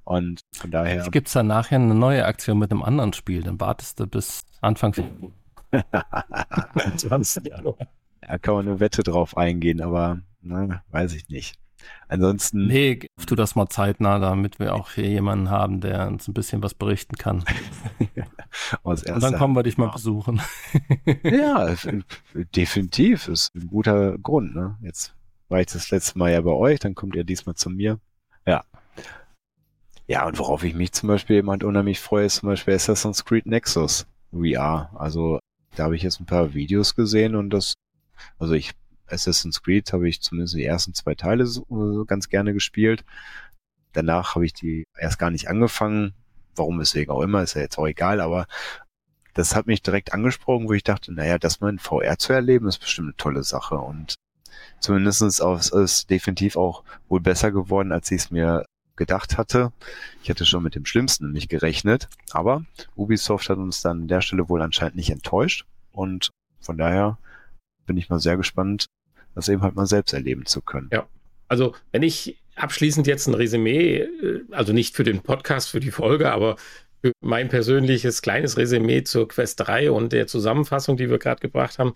Und 0.05 0.40
von 0.55 0.70
daher. 0.70 1.06
Gibt 1.10 1.26
es 1.26 1.34
dann 1.34 1.48
nachher 1.48 1.76
eine 1.76 1.94
neue 1.94 2.24
Aktion 2.24 2.59
mit 2.59 2.70
einem 2.70 2.82
anderen 2.82 3.12
Spiel? 3.12 3.42
Dann 3.42 3.60
wartest 3.60 4.01
du 4.01 4.06
bis 4.06 4.47
Anfang 4.62 4.94
20. 6.97 7.44
Januar. 7.51 7.76
Da 8.20 8.38
kann 8.38 8.55
man 8.55 8.68
eine 8.68 8.80
Wette 8.80 9.02
drauf 9.02 9.36
eingehen, 9.36 9.82
aber 9.82 10.20
ne, 10.40 10.82
weiß 10.90 11.12
ich 11.14 11.28
nicht. 11.28 11.59
Ansonsten. 12.09 12.66
Nee, 12.66 13.01
tu 13.27 13.35
das 13.35 13.55
mal 13.55 13.69
zeitnah, 13.69 14.19
damit 14.19 14.59
wir 14.59 14.74
auch 14.74 14.93
hier 14.93 15.09
jemanden 15.09 15.51
haben, 15.51 15.81
der 15.81 16.09
uns 16.09 16.27
ein 16.27 16.35
bisschen 16.35 16.62
was 16.62 16.74
berichten 16.74 17.16
kann. 17.16 17.44
Und 18.82 19.06
dann 19.06 19.36
kommen 19.36 19.55
wir 19.55 19.62
dich 19.62 19.77
mal 19.77 19.90
besuchen. 19.90 20.40
ja, 21.23 21.74
definitiv. 22.35 23.28
Ist 23.28 23.55
ein 23.55 23.69
guter 23.69 24.16
Grund. 24.19 24.55
Ne? 24.55 24.77
Jetzt 24.81 25.15
war 25.48 25.60
ich 25.60 25.66
das 25.66 25.90
letzte 25.90 26.19
Mal 26.19 26.32
ja 26.32 26.40
bei 26.40 26.52
euch, 26.52 26.81
dann 26.81 26.94
kommt 26.94 27.15
ihr 27.15 27.24
diesmal 27.24 27.55
zu 27.55 27.69
mir. 27.70 27.98
Ja. 28.47 28.65
Ja, 30.06 30.27
und 30.27 30.39
worauf 30.39 30.65
ich 30.65 30.74
mich 30.74 30.93
zum 30.93 31.09
Beispiel 31.09 31.36
jemand 31.36 31.62
unheimlich 31.62 32.01
freue, 32.01 32.24
ist 32.24 32.36
zum 32.36 32.48
Beispiel 32.48 32.74
Assassin's 32.74 33.27
Creed 33.27 33.44
Nexus 33.44 34.06
VR. 34.32 34.90
Also 34.94 35.39
da 35.77 35.85
habe 35.85 35.97
ich 35.97 36.02
jetzt 36.02 36.20
ein 36.20 36.27
paar 36.27 36.55
Videos 36.55 36.94
gesehen 36.94 37.35
und 37.35 37.51
das 37.51 37.74
also 38.39 38.55
ich, 38.55 38.73
Assassin's 39.09 39.62
Creed 39.62 39.93
habe 39.93 40.09
ich 40.09 40.20
zumindest 40.20 40.55
die 40.55 40.64
ersten 40.64 40.94
zwei 40.94 41.14
Teile 41.14 41.47
so, 41.47 42.05
ganz 42.06 42.28
gerne 42.28 42.52
gespielt. 42.52 43.05
Danach 43.93 44.35
habe 44.35 44.44
ich 44.44 44.52
die 44.52 44.85
erst 44.97 45.18
gar 45.18 45.30
nicht 45.30 45.48
angefangen. 45.48 46.14
Warum, 46.55 46.80
weswegen 46.80 47.12
auch 47.14 47.22
immer, 47.22 47.43
ist 47.43 47.55
ja 47.55 47.62
jetzt 47.62 47.78
auch 47.78 47.86
egal, 47.86 48.20
aber 48.20 48.47
das 49.35 49.55
hat 49.55 49.66
mich 49.66 49.82
direkt 49.82 50.12
angesprochen, 50.12 50.68
wo 50.68 50.72
ich 50.72 50.82
dachte, 50.82 51.12
naja, 51.12 51.39
das 51.39 51.60
mal 51.60 51.70
in 51.70 51.78
VR 51.78 52.18
zu 52.18 52.32
erleben, 52.32 52.66
ist 52.66 52.78
bestimmt 52.78 53.09
eine 53.09 53.16
tolle 53.16 53.44
Sache 53.44 53.76
und 53.76 54.16
zumindest 54.80 55.22
ist 55.22 55.40
es 55.40 56.06
definitiv 56.06 56.56
auch 56.56 56.82
wohl 57.09 57.20
besser 57.20 57.52
geworden, 57.52 57.93
als 57.93 58.10
ich 58.10 58.22
es 58.22 58.30
mir 58.32 58.64
gedacht 58.97 59.39
hatte. 59.39 59.72
Ich 60.24 60.30
hatte 60.30 60.44
schon 60.44 60.64
mit 60.64 60.74
dem 60.74 60.85
Schlimmsten 60.85 61.30
nicht 61.30 61.48
gerechnet, 61.48 62.09
aber 62.32 62.64
Ubisoft 62.97 63.48
hat 63.48 63.59
uns 63.59 63.80
dann 63.80 64.02
an 64.02 64.09
der 64.09 64.20
Stelle 64.20 64.48
wohl 64.48 64.60
anscheinend 64.60 64.97
nicht 64.97 65.10
enttäuscht 65.10 65.64
und 65.93 66.30
von 66.60 66.76
daher 66.76 67.18
bin 67.86 67.97
ich 67.97 68.10
mal 68.10 68.18
sehr 68.18 68.36
gespannt, 68.36 68.86
das 69.39 69.48
eben 69.48 69.62
halt 69.62 69.77
mal 69.77 69.86
selbst 69.86 70.12
erleben 70.12 70.47
zu 70.47 70.60
können. 70.60 70.90
Ja, 70.93 71.06
also 71.47 71.74
wenn 71.93 72.02
ich 72.02 72.43
abschließend 72.56 73.06
jetzt 73.06 73.27
ein 73.28 73.35
Resümee, 73.35 73.98
äh, 73.98 74.43
also 74.51 74.73
nicht 74.73 74.97
für 74.97 75.05
den 75.05 75.23
Podcast, 75.23 75.70
für 75.70 75.81
die 75.81 75.93
Folge, 75.93 76.32
aber 76.32 76.56
für 77.01 77.12
mein 77.20 77.48
persönliches 77.48 78.23
kleines 78.23 78.56
Resümee 78.56 79.05
zur 79.05 79.28
Quest 79.28 79.60
3 79.60 79.93
und 79.93 80.12
der 80.12 80.27
Zusammenfassung, 80.27 80.97
die 80.97 81.09
wir 81.09 81.19
gerade 81.19 81.40
gebracht 81.40 81.78
haben, 81.78 81.94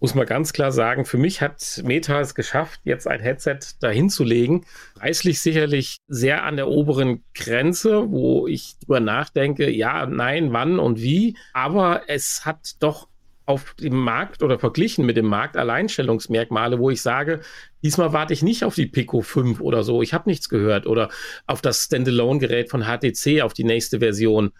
muss 0.00 0.14
man 0.14 0.26
ganz 0.26 0.52
klar 0.52 0.72
sagen, 0.72 1.04
für 1.04 1.18
mich 1.18 1.42
hat 1.42 1.82
Meta 1.84 2.20
es 2.20 2.34
geschafft, 2.34 2.80
jetzt 2.84 3.06
ein 3.06 3.20
Headset 3.20 3.58
dahin 3.80 4.08
zu 4.08 4.24
legen. 4.24 4.64
Preislich 4.94 5.40
sicherlich 5.40 5.98
sehr 6.08 6.42
an 6.44 6.56
der 6.56 6.68
oberen 6.68 7.22
Grenze, 7.34 8.10
wo 8.10 8.46
ich 8.46 8.78
drüber 8.78 9.00
nachdenke, 9.00 9.70
ja, 9.70 10.06
nein, 10.06 10.52
wann 10.52 10.78
und 10.78 11.00
wie. 11.00 11.36
Aber 11.52 12.04
es 12.08 12.46
hat 12.46 12.76
doch 12.80 13.09
auf 13.50 13.74
dem 13.74 13.96
Markt 13.96 14.44
oder 14.44 14.60
verglichen 14.60 15.04
mit 15.04 15.16
dem 15.16 15.26
Markt 15.26 15.56
Alleinstellungsmerkmale, 15.56 16.78
wo 16.78 16.88
ich 16.88 17.02
sage, 17.02 17.40
diesmal 17.82 18.12
warte 18.12 18.32
ich 18.32 18.44
nicht 18.44 18.62
auf 18.62 18.76
die 18.76 18.86
Pico 18.86 19.22
5 19.22 19.60
oder 19.60 19.82
so, 19.82 20.02
ich 20.02 20.14
habe 20.14 20.30
nichts 20.30 20.48
gehört 20.48 20.86
oder 20.86 21.08
auf 21.48 21.60
das 21.60 21.84
Standalone-Gerät 21.84 22.70
von 22.70 22.84
HTC, 22.84 23.42
auf 23.42 23.52
die 23.52 23.64
nächste 23.64 23.98
Version, 23.98 24.52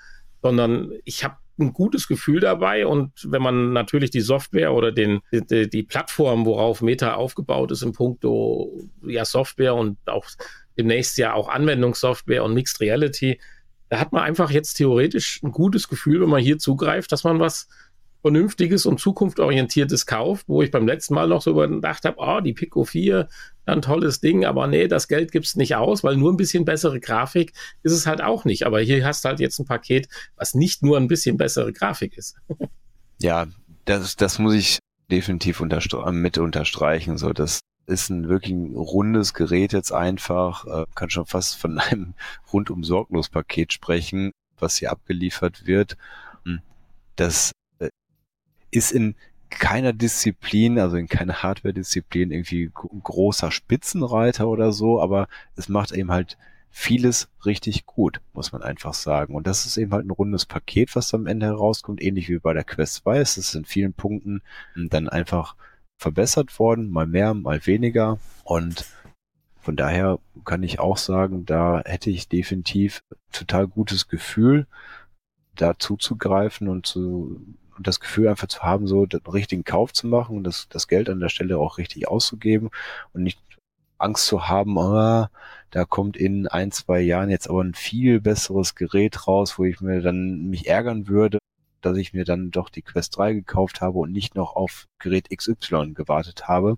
sondern 0.42 0.90
ich 1.04 1.22
habe 1.22 1.36
ein 1.60 1.72
gutes 1.72 2.08
Gefühl 2.08 2.40
dabei 2.40 2.84
und 2.84 3.12
wenn 3.30 3.42
man 3.42 3.72
natürlich 3.72 4.10
die 4.10 4.22
Software 4.22 4.72
oder 4.72 4.90
den, 4.90 5.20
die, 5.30 5.70
die 5.70 5.82
Plattform, 5.84 6.44
worauf 6.44 6.82
Meta 6.82 7.14
aufgebaut 7.14 7.70
ist 7.70 7.82
im 7.82 7.92
Punkto 7.92 8.88
ja, 9.06 9.24
Software 9.24 9.76
und 9.76 9.98
auch 10.06 10.26
demnächst 10.76 11.16
ja 11.16 11.34
auch 11.34 11.48
Anwendungssoftware 11.48 12.42
und 12.42 12.54
Mixed 12.54 12.80
Reality, 12.80 13.38
da 13.88 14.00
hat 14.00 14.10
man 14.10 14.22
einfach 14.22 14.50
jetzt 14.50 14.74
theoretisch 14.74 15.40
ein 15.44 15.52
gutes 15.52 15.88
Gefühl, 15.88 16.22
wenn 16.22 16.28
man 16.28 16.42
hier 16.42 16.58
zugreift, 16.58 17.12
dass 17.12 17.22
man 17.22 17.38
was 17.38 17.68
vernünftiges 18.22 18.86
und 18.86 19.00
zukunftsorientiertes 19.00 20.06
kauft, 20.06 20.48
wo 20.48 20.62
ich 20.62 20.70
beim 20.70 20.86
letzten 20.86 21.14
Mal 21.14 21.28
noch 21.28 21.42
so 21.42 21.50
überdacht 21.50 22.04
habe, 22.04 22.16
oh, 22.18 22.40
die 22.40 22.52
Pico 22.52 22.84
4, 22.84 23.28
ein 23.66 23.82
tolles 23.82 24.20
Ding, 24.20 24.44
aber 24.44 24.66
nee, 24.66 24.88
das 24.88 25.08
Geld 25.08 25.32
gibt 25.32 25.46
es 25.46 25.56
nicht 25.56 25.76
aus, 25.76 26.04
weil 26.04 26.16
nur 26.16 26.32
ein 26.32 26.36
bisschen 26.36 26.64
bessere 26.64 27.00
Grafik 27.00 27.52
ist 27.82 27.92
es 27.92 28.06
halt 28.06 28.22
auch 28.22 28.44
nicht. 28.44 28.66
Aber 28.66 28.80
hier 28.80 29.04
hast 29.04 29.24
du 29.24 29.28
halt 29.28 29.40
jetzt 29.40 29.58
ein 29.58 29.66
Paket, 29.66 30.08
was 30.36 30.54
nicht 30.54 30.82
nur 30.82 30.96
ein 30.96 31.08
bisschen 31.08 31.36
bessere 31.36 31.72
Grafik 31.72 32.16
ist. 32.16 32.36
ja, 33.20 33.46
das, 33.84 34.16
das 34.16 34.38
muss 34.38 34.54
ich 34.54 34.78
definitiv 35.10 35.60
unterstre 35.60 36.12
mit 36.12 36.38
unterstreichen. 36.38 37.18
So, 37.18 37.32
das 37.32 37.60
ist 37.86 38.10
ein 38.10 38.28
wirklich 38.28 38.54
rundes 38.74 39.34
Gerät 39.34 39.72
jetzt 39.72 39.92
einfach, 39.92 40.64
äh, 40.66 40.86
kann 40.94 41.10
schon 41.10 41.26
fast 41.26 41.56
von 41.56 41.78
einem 41.78 42.14
rundum 42.52 42.84
sorglos 42.84 43.28
Paket 43.28 43.72
sprechen, 43.72 44.32
was 44.58 44.76
hier 44.76 44.90
abgeliefert 44.92 45.66
wird. 45.66 45.96
Hm, 46.44 46.60
das 47.16 47.52
ist 48.70 48.92
in 48.92 49.14
keiner 49.50 49.92
Disziplin, 49.92 50.78
also 50.78 50.96
in 50.96 51.08
keiner 51.08 51.42
Hardware-Disziplin 51.42 52.30
irgendwie 52.30 52.70
großer 52.72 53.50
Spitzenreiter 53.50 54.48
oder 54.48 54.72
so, 54.72 55.00
aber 55.00 55.28
es 55.56 55.68
macht 55.68 55.92
eben 55.92 56.10
halt 56.10 56.38
vieles 56.70 57.28
richtig 57.44 57.84
gut, 57.84 58.20
muss 58.32 58.52
man 58.52 58.62
einfach 58.62 58.94
sagen. 58.94 59.34
Und 59.34 59.46
das 59.46 59.66
ist 59.66 59.76
eben 59.76 59.92
halt 59.92 60.06
ein 60.06 60.10
rundes 60.10 60.46
Paket, 60.46 60.94
was 60.94 61.12
am 61.14 61.26
Ende 61.26 61.46
herauskommt, 61.46 62.00
ähnlich 62.00 62.28
wie 62.28 62.38
bei 62.38 62.52
der 62.52 62.64
Quest 62.64 62.96
2. 63.02 63.18
Es 63.18 63.36
ist 63.36 63.54
in 63.54 63.64
vielen 63.64 63.92
Punkten 63.92 64.40
dann 64.76 65.08
einfach 65.08 65.56
verbessert 65.98 66.58
worden, 66.58 66.90
mal 66.90 67.06
mehr, 67.06 67.34
mal 67.34 67.66
weniger. 67.66 68.18
Und 68.44 68.86
von 69.60 69.76
daher 69.76 70.18
kann 70.44 70.62
ich 70.62 70.78
auch 70.78 70.96
sagen, 70.96 71.44
da 71.44 71.82
hätte 71.84 72.10
ich 72.10 72.28
definitiv 72.28 73.02
total 73.32 73.66
gutes 73.66 74.08
Gefühl, 74.08 74.66
da 75.56 75.78
zuzugreifen 75.78 76.68
und 76.68 76.86
zu 76.86 77.40
und 77.80 77.86
das 77.86 77.98
Gefühl 77.98 78.28
einfach 78.28 78.48
zu 78.48 78.60
haben, 78.60 78.86
so 78.86 79.06
den 79.06 79.20
richtigen 79.20 79.64
Kauf 79.64 79.94
zu 79.94 80.06
machen 80.06 80.36
und 80.36 80.44
das, 80.44 80.68
das 80.68 80.86
Geld 80.86 81.08
an 81.08 81.18
der 81.18 81.30
Stelle 81.30 81.56
auch 81.56 81.78
richtig 81.78 82.08
auszugeben 82.08 82.68
und 83.14 83.22
nicht 83.22 83.40
Angst 83.96 84.26
zu 84.26 84.48
haben, 84.48 84.76
oh, 84.76 85.24
da 85.70 85.84
kommt 85.88 86.18
in 86.18 86.46
ein, 86.46 86.72
zwei 86.72 87.00
Jahren 87.00 87.30
jetzt 87.30 87.48
aber 87.48 87.64
ein 87.64 87.72
viel 87.72 88.20
besseres 88.20 88.74
Gerät 88.74 89.26
raus, 89.26 89.58
wo 89.58 89.64
ich 89.64 89.80
mir 89.80 90.02
dann 90.02 90.50
mich 90.50 90.68
ärgern 90.68 91.08
würde, 91.08 91.38
dass 91.80 91.96
ich 91.96 92.12
mir 92.12 92.26
dann 92.26 92.50
doch 92.50 92.68
die 92.68 92.82
Quest 92.82 93.16
3 93.16 93.32
gekauft 93.32 93.80
habe 93.80 93.98
und 93.98 94.12
nicht 94.12 94.34
noch 94.34 94.56
auf 94.56 94.84
Gerät 94.98 95.30
XY 95.34 95.94
gewartet 95.94 96.48
habe. 96.48 96.76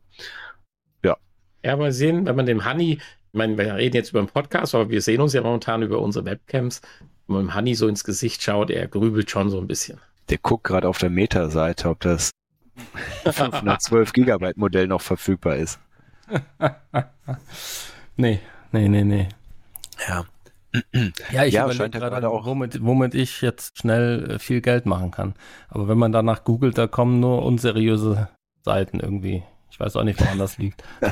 Ja. 1.04 1.16
Ja, 1.64 1.76
mal 1.76 1.90
sehen, 1.90 2.26
wenn 2.26 2.36
man 2.36 2.46
dem 2.46 2.64
Honey, 2.64 2.92
ich 2.92 3.00
meine, 3.32 3.58
wir 3.58 3.74
reden 3.74 3.96
jetzt 3.96 4.10
über 4.10 4.20
einen 4.20 4.28
Podcast, 4.28 4.72
aber 4.76 4.88
wir 4.88 5.02
sehen 5.02 5.20
uns 5.20 5.32
ja 5.32 5.42
momentan 5.42 5.82
über 5.82 5.98
unsere 5.98 6.26
Webcams, 6.26 6.80
wenn 7.26 7.34
man 7.34 7.46
dem 7.46 7.54
Honey 7.56 7.74
so 7.74 7.88
ins 7.88 8.04
Gesicht 8.04 8.40
schaut, 8.40 8.70
er 8.70 8.86
grübelt 8.86 9.28
schon 9.32 9.50
so 9.50 9.58
ein 9.60 9.66
bisschen. 9.66 9.98
Der 10.28 10.38
guckt 10.38 10.64
gerade 10.64 10.88
auf 10.88 10.98
der 10.98 11.10
Meta-Seite, 11.10 11.88
ob 11.88 12.00
das 12.00 12.30
512 13.24 14.12
Gigabyte 14.14 14.56
Modell 14.56 14.86
noch 14.86 15.00
verfügbar 15.00 15.56
ist. 15.56 15.78
nee, 18.16 18.40
nee, 18.72 18.88
nee, 18.88 19.04
nee. 19.04 19.28
Ja. 20.08 20.24
Ja, 21.30 21.44
ich 21.44 21.54
ja, 21.54 21.64
überlege 21.66 21.90
gerade, 21.90 22.30
auch. 22.30 22.46
Womit, 22.46 22.82
womit 22.82 23.14
ich 23.14 23.42
jetzt 23.42 23.78
schnell 23.78 24.30
äh, 24.30 24.38
viel 24.38 24.62
Geld 24.62 24.86
machen 24.86 25.10
kann. 25.10 25.34
Aber 25.68 25.86
wenn 25.86 25.98
man 25.98 26.12
danach 26.12 26.44
googelt, 26.44 26.78
da 26.78 26.86
kommen 26.86 27.20
nur 27.20 27.44
unseriöse 27.44 28.28
Seiten 28.62 29.00
irgendwie. 29.00 29.42
Ich 29.70 29.78
weiß 29.78 29.96
auch 29.96 30.04
nicht, 30.04 30.20
woran 30.20 30.38
das 30.38 30.56
liegt. 30.58 30.82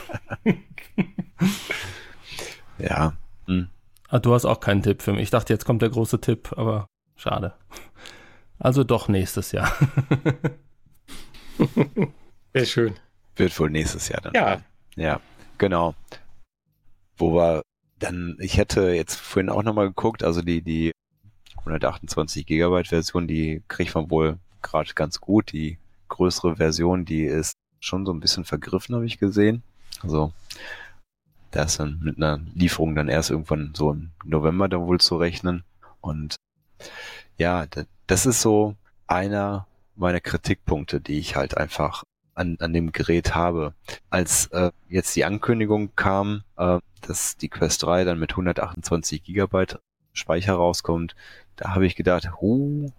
ja. 2.78 3.12
Hm. 3.46 3.68
Ah, 4.08 4.18
du 4.18 4.32
hast 4.32 4.46
auch 4.46 4.60
keinen 4.60 4.82
Tipp 4.82 5.02
für 5.02 5.12
mich. 5.12 5.24
Ich 5.24 5.30
dachte, 5.30 5.52
jetzt 5.52 5.64
kommt 5.64 5.82
der 5.82 5.90
große 5.90 6.20
Tipp, 6.20 6.54
aber 6.56 6.86
schade. 7.16 7.52
Also 8.60 8.84
doch 8.84 9.08
nächstes 9.08 9.52
Jahr. 9.52 9.72
Sehr 12.54 12.66
schön. 12.66 12.94
Wird 13.36 13.58
wohl 13.58 13.70
nächstes 13.70 14.08
Jahr 14.08 14.20
dann. 14.20 14.34
Ja. 14.34 14.62
Ja, 14.96 15.20
genau. 15.56 15.94
Wo 17.16 17.34
war 17.34 17.62
dann, 17.98 18.36
ich 18.38 18.58
hätte 18.58 18.90
jetzt 18.90 19.14
vorhin 19.14 19.50
auch 19.50 19.62
nochmal 19.62 19.88
geguckt, 19.88 20.22
also 20.22 20.42
die, 20.42 20.62
die 20.62 20.92
128 21.58 22.46
Gigabyte 22.46 22.88
Version, 22.88 23.26
die 23.26 23.62
kriegt 23.68 23.94
man 23.94 24.10
wohl 24.10 24.38
gerade 24.62 24.92
ganz 24.94 25.20
gut. 25.20 25.52
Die 25.52 25.78
größere 26.08 26.56
Version, 26.56 27.04
die 27.04 27.24
ist 27.24 27.54
schon 27.80 28.04
so 28.04 28.12
ein 28.12 28.20
bisschen 28.20 28.44
vergriffen, 28.44 28.94
habe 28.94 29.06
ich 29.06 29.18
gesehen. 29.18 29.62
Also 30.02 30.32
da 31.50 31.64
ist 31.64 31.80
dann 31.80 31.98
mit 32.02 32.18
einer 32.18 32.40
Lieferung 32.54 32.94
dann 32.94 33.08
erst 33.08 33.30
irgendwann 33.30 33.72
so 33.74 33.92
im 33.92 34.10
November 34.24 34.68
da 34.68 34.78
wohl 34.80 35.00
zu 35.00 35.16
rechnen. 35.16 35.64
Und 36.00 36.36
ja, 37.38 37.66
das 38.10 38.26
ist 38.26 38.40
so 38.40 38.74
einer 39.06 39.68
meiner 39.94 40.20
Kritikpunkte, 40.20 41.00
die 41.00 41.18
ich 41.18 41.36
halt 41.36 41.56
einfach 41.56 42.02
an, 42.34 42.56
an 42.58 42.72
dem 42.72 42.90
Gerät 42.90 43.36
habe. 43.36 43.74
Als 44.08 44.46
äh, 44.46 44.72
jetzt 44.88 45.14
die 45.14 45.24
Ankündigung 45.24 45.94
kam, 45.94 46.42
äh, 46.56 46.78
dass 47.02 47.36
die 47.36 47.48
Quest 47.48 47.84
3 47.84 48.02
dann 48.04 48.18
mit 48.18 48.32
128 48.32 49.22
Gigabyte 49.22 49.78
Speicher 50.12 50.54
rauskommt, 50.54 51.14
da 51.54 51.74
habe 51.74 51.86
ich 51.86 51.94
gedacht, 51.94 52.40
huh, 52.40 52.90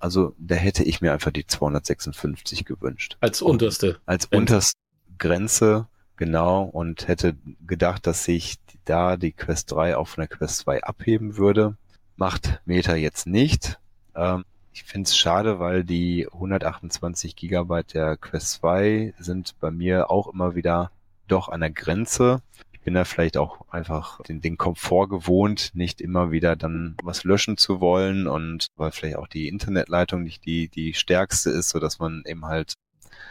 also 0.00 0.34
da 0.38 0.56
hätte 0.56 0.82
ich 0.82 1.00
mir 1.00 1.12
einfach 1.12 1.30
die 1.30 1.46
256 1.46 2.64
gewünscht. 2.64 3.16
Als 3.20 3.42
unterste. 3.42 4.00
Als 4.06 4.26
unterste 4.26 4.76
Grenze, 5.18 5.86
genau, 6.16 6.64
und 6.64 7.06
hätte 7.06 7.36
gedacht, 7.64 8.08
dass 8.08 8.24
sich 8.24 8.56
da 8.86 9.16
die 9.16 9.32
Quest 9.32 9.70
3 9.70 9.96
auch 9.96 10.08
von 10.08 10.22
der 10.22 10.28
Quest 10.28 10.58
2 10.58 10.82
abheben 10.82 11.36
würde. 11.36 11.76
Macht 12.16 12.60
Meta 12.64 12.96
jetzt 12.96 13.28
nicht. 13.28 13.78
Ähm, 14.20 14.44
ich 14.72 14.84
finde 14.84 15.08
es 15.08 15.16
schade, 15.16 15.58
weil 15.58 15.82
die 15.82 16.28
128 16.32 17.34
Gigabyte 17.34 17.94
der 17.94 18.16
Quest 18.16 18.52
2 18.52 19.14
sind 19.18 19.58
bei 19.58 19.70
mir 19.70 20.10
auch 20.10 20.28
immer 20.28 20.54
wieder 20.54 20.92
doch 21.26 21.48
an 21.48 21.60
der 21.60 21.70
Grenze. 21.70 22.42
Ich 22.72 22.80
bin 22.80 22.94
da 22.94 23.04
vielleicht 23.04 23.36
auch 23.36 23.68
einfach 23.70 24.22
den, 24.22 24.40
den 24.40 24.58
Komfort 24.58 25.08
gewohnt, 25.08 25.70
nicht 25.74 26.00
immer 26.00 26.30
wieder 26.30 26.54
dann 26.54 26.96
was 27.02 27.24
löschen 27.24 27.56
zu 27.56 27.80
wollen 27.80 28.26
und 28.26 28.66
weil 28.76 28.92
vielleicht 28.92 29.16
auch 29.16 29.26
die 29.26 29.48
Internetleitung 29.48 30.22
nicht 30.22 30.44
die, 30.44 30.68
die 30.68 30.94
stärkste 30.94 31.50
ist, 31.50 31.70
so 31.70 31.78
dass 31.78 31.98
man 31.98 32.22
eben 32.26 32.46
halt, 32.46 32.74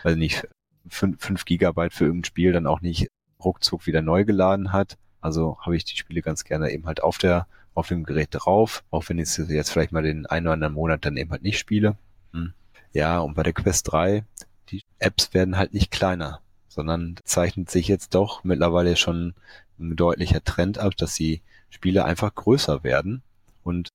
weiß 0.04 0.18
nicht, 0.18 0.48
5, 0.90 1.22
5 1.24 1.46
Gigabyte 1.46 1.94
für 1.94 2.06
irgendein 2.06 2.26
Spiel 2.26 2.52
dann 2.52 2.68
auch 2.68 2.82
nicht 2.82 3.08
ruckzuck 3.44 3.86
wieder 3.88 4.02
neu 4.02 4.26
geladen 4.26 4.74
hat. 4.74 4.98
Also 5.22 5.58
habe 5.62 5.76
ich 5.76 5.86
die 5.86 5.98
Spiele 5.98 6.22
ganz 6.22 6.44
gerne 6.44 6.72
eben 6.72 6.86
halt 6.86 7.02
auf 7.04 7.18
der 7.18 7.48
auf 7.80 7.88
dem 7.88 8.04
Gerät 8.04 8.30
drauf, 8.32 8.84
auch 8.92 9.08
wenn 9.10 9.20
ich 9.20 9.38
jetzt 9.38 9.72
vielleicht 9.72 9.92
mal 9.92 10.04
den 10.04 10.26
einen 10.26 10.48
oder 10.48 10.54
anderen 10.54 10.74
Monat 10.74 11.06
dann 11.06 11.18
eben 11.18 11.32
halt 11.32 11.44
nicht 11.44 11.60
spiele. 11.60 11.98
Hm. 12.34 12.54
Ja, 12.94 13.20
und 13.20 13.36
bei 13.36 13.44
der 13.44 13.54
Quest 13.54 13.92
3, 13.92 14.24
die 14.70 14.84
Apps 15.00 15.34
werden 15.34 15.58
halt 15.58 15.74
nicht 15.74 15.92
kleiner, 15.92 16.42
sondern 16.68 17.16
zeichnet 17.24 17.70
sich 17.70 17.88
jetzt 17.88 18.16
doch 18.16 18.44
mittlerweile 18.44 18.96
schon 18.96 19.34
ein 19.80 19.96
deutlicher 19.96 20.44
Trend 20.44 20.78
ab, 20.78 20.96
dass 20.98 21.16
die 21.16 21.42
Spiele 21.70 22.06
einfach 22.06 22.34
größer 22.34 22.84
werden 22.84 23.22
und 23.64 23.90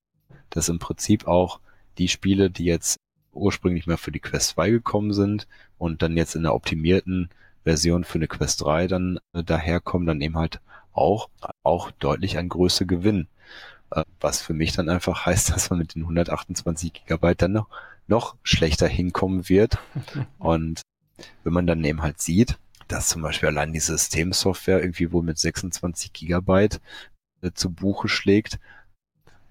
dass 0.49 0.69
im 0.69 0.79
Prinzip 0.79 1.27
auch 1.27 1.59
die 1.97 2.07
Spiele, 2.07 2.49
die 2.49 2.65
jetzt 2.65 2.97
ursprünglich 3.33 3.85
mal 3.85 3.97
für 3.97 4.11
die 4.11 4.19
Quest 4.19 4.49
2 4.49 4.69
gekommen 4.69 5.13
sind 5.13 5.47
und 5.77 6.01
dann 6.01 6.17
jetzt 6.17 6.35
in 6.35 6.43
der 6.43 6.55
optimierten 6.55 7.29
Version 7.63 8.03
für 8.03 8.17
eine 8.17 8.27
Quest 8.27 8.61
3 8.61 8.87
dann 8.87 9.19
äh, 9.33 9.43
daherkommen, 9.43 10.07
dann 10.07 10.21
eben 10.21 10.37
halt 10.37 10.61
auch, 10.93 11.29
auch 11.63 11.91
deutlich 11.91 12.37
an 12.37 12.49
Größe 12.49 12.85
gewinnen. 12.85 13.27
Äh, 13.95 14.03
was 14.19 14.41
für 14.41 14.53
mich 14.53 14.73
dann 14.73 14.89
einfach 14.89 15.25
heißt, 15.25 15.49
dass 15.55 15.69
man 15.69 15.79
mit 15.79 15.95
den 15.95 16.03
128 16.03 16.93
Gigabyte 16.93 17.41
dann 17.41 17.53
noch, 17.53 17.69
noch 18.07 18.35
schlechter 18.43 18.87
hinkommen 18.87 19.49
wird. 19.49 19.79
Und 20.37 20.81
wenn 21.43 21.53
man 21.53 21.65
dann 21.65 21.83
eben 21.83 22.01
halt 22.01 22.21
sieht, 22.21 22.57
dass 22.87 23.09
zum 23.09 23.21
Beispiel 23.21 23.49
allein 23.49 23.73
die 23.73 23.79
Systemsoftware 23.79 24.81
irgendwie 24.81 25.11
wohl 25.11 25.23
mit 25.23 25.39
26 25.39 26.13
Gigabyte 26.13 26.81
äh, 27.41 27.51
zu 27.53 27.71
Buche 27.71 28.09
schlägt, 28.09 28.59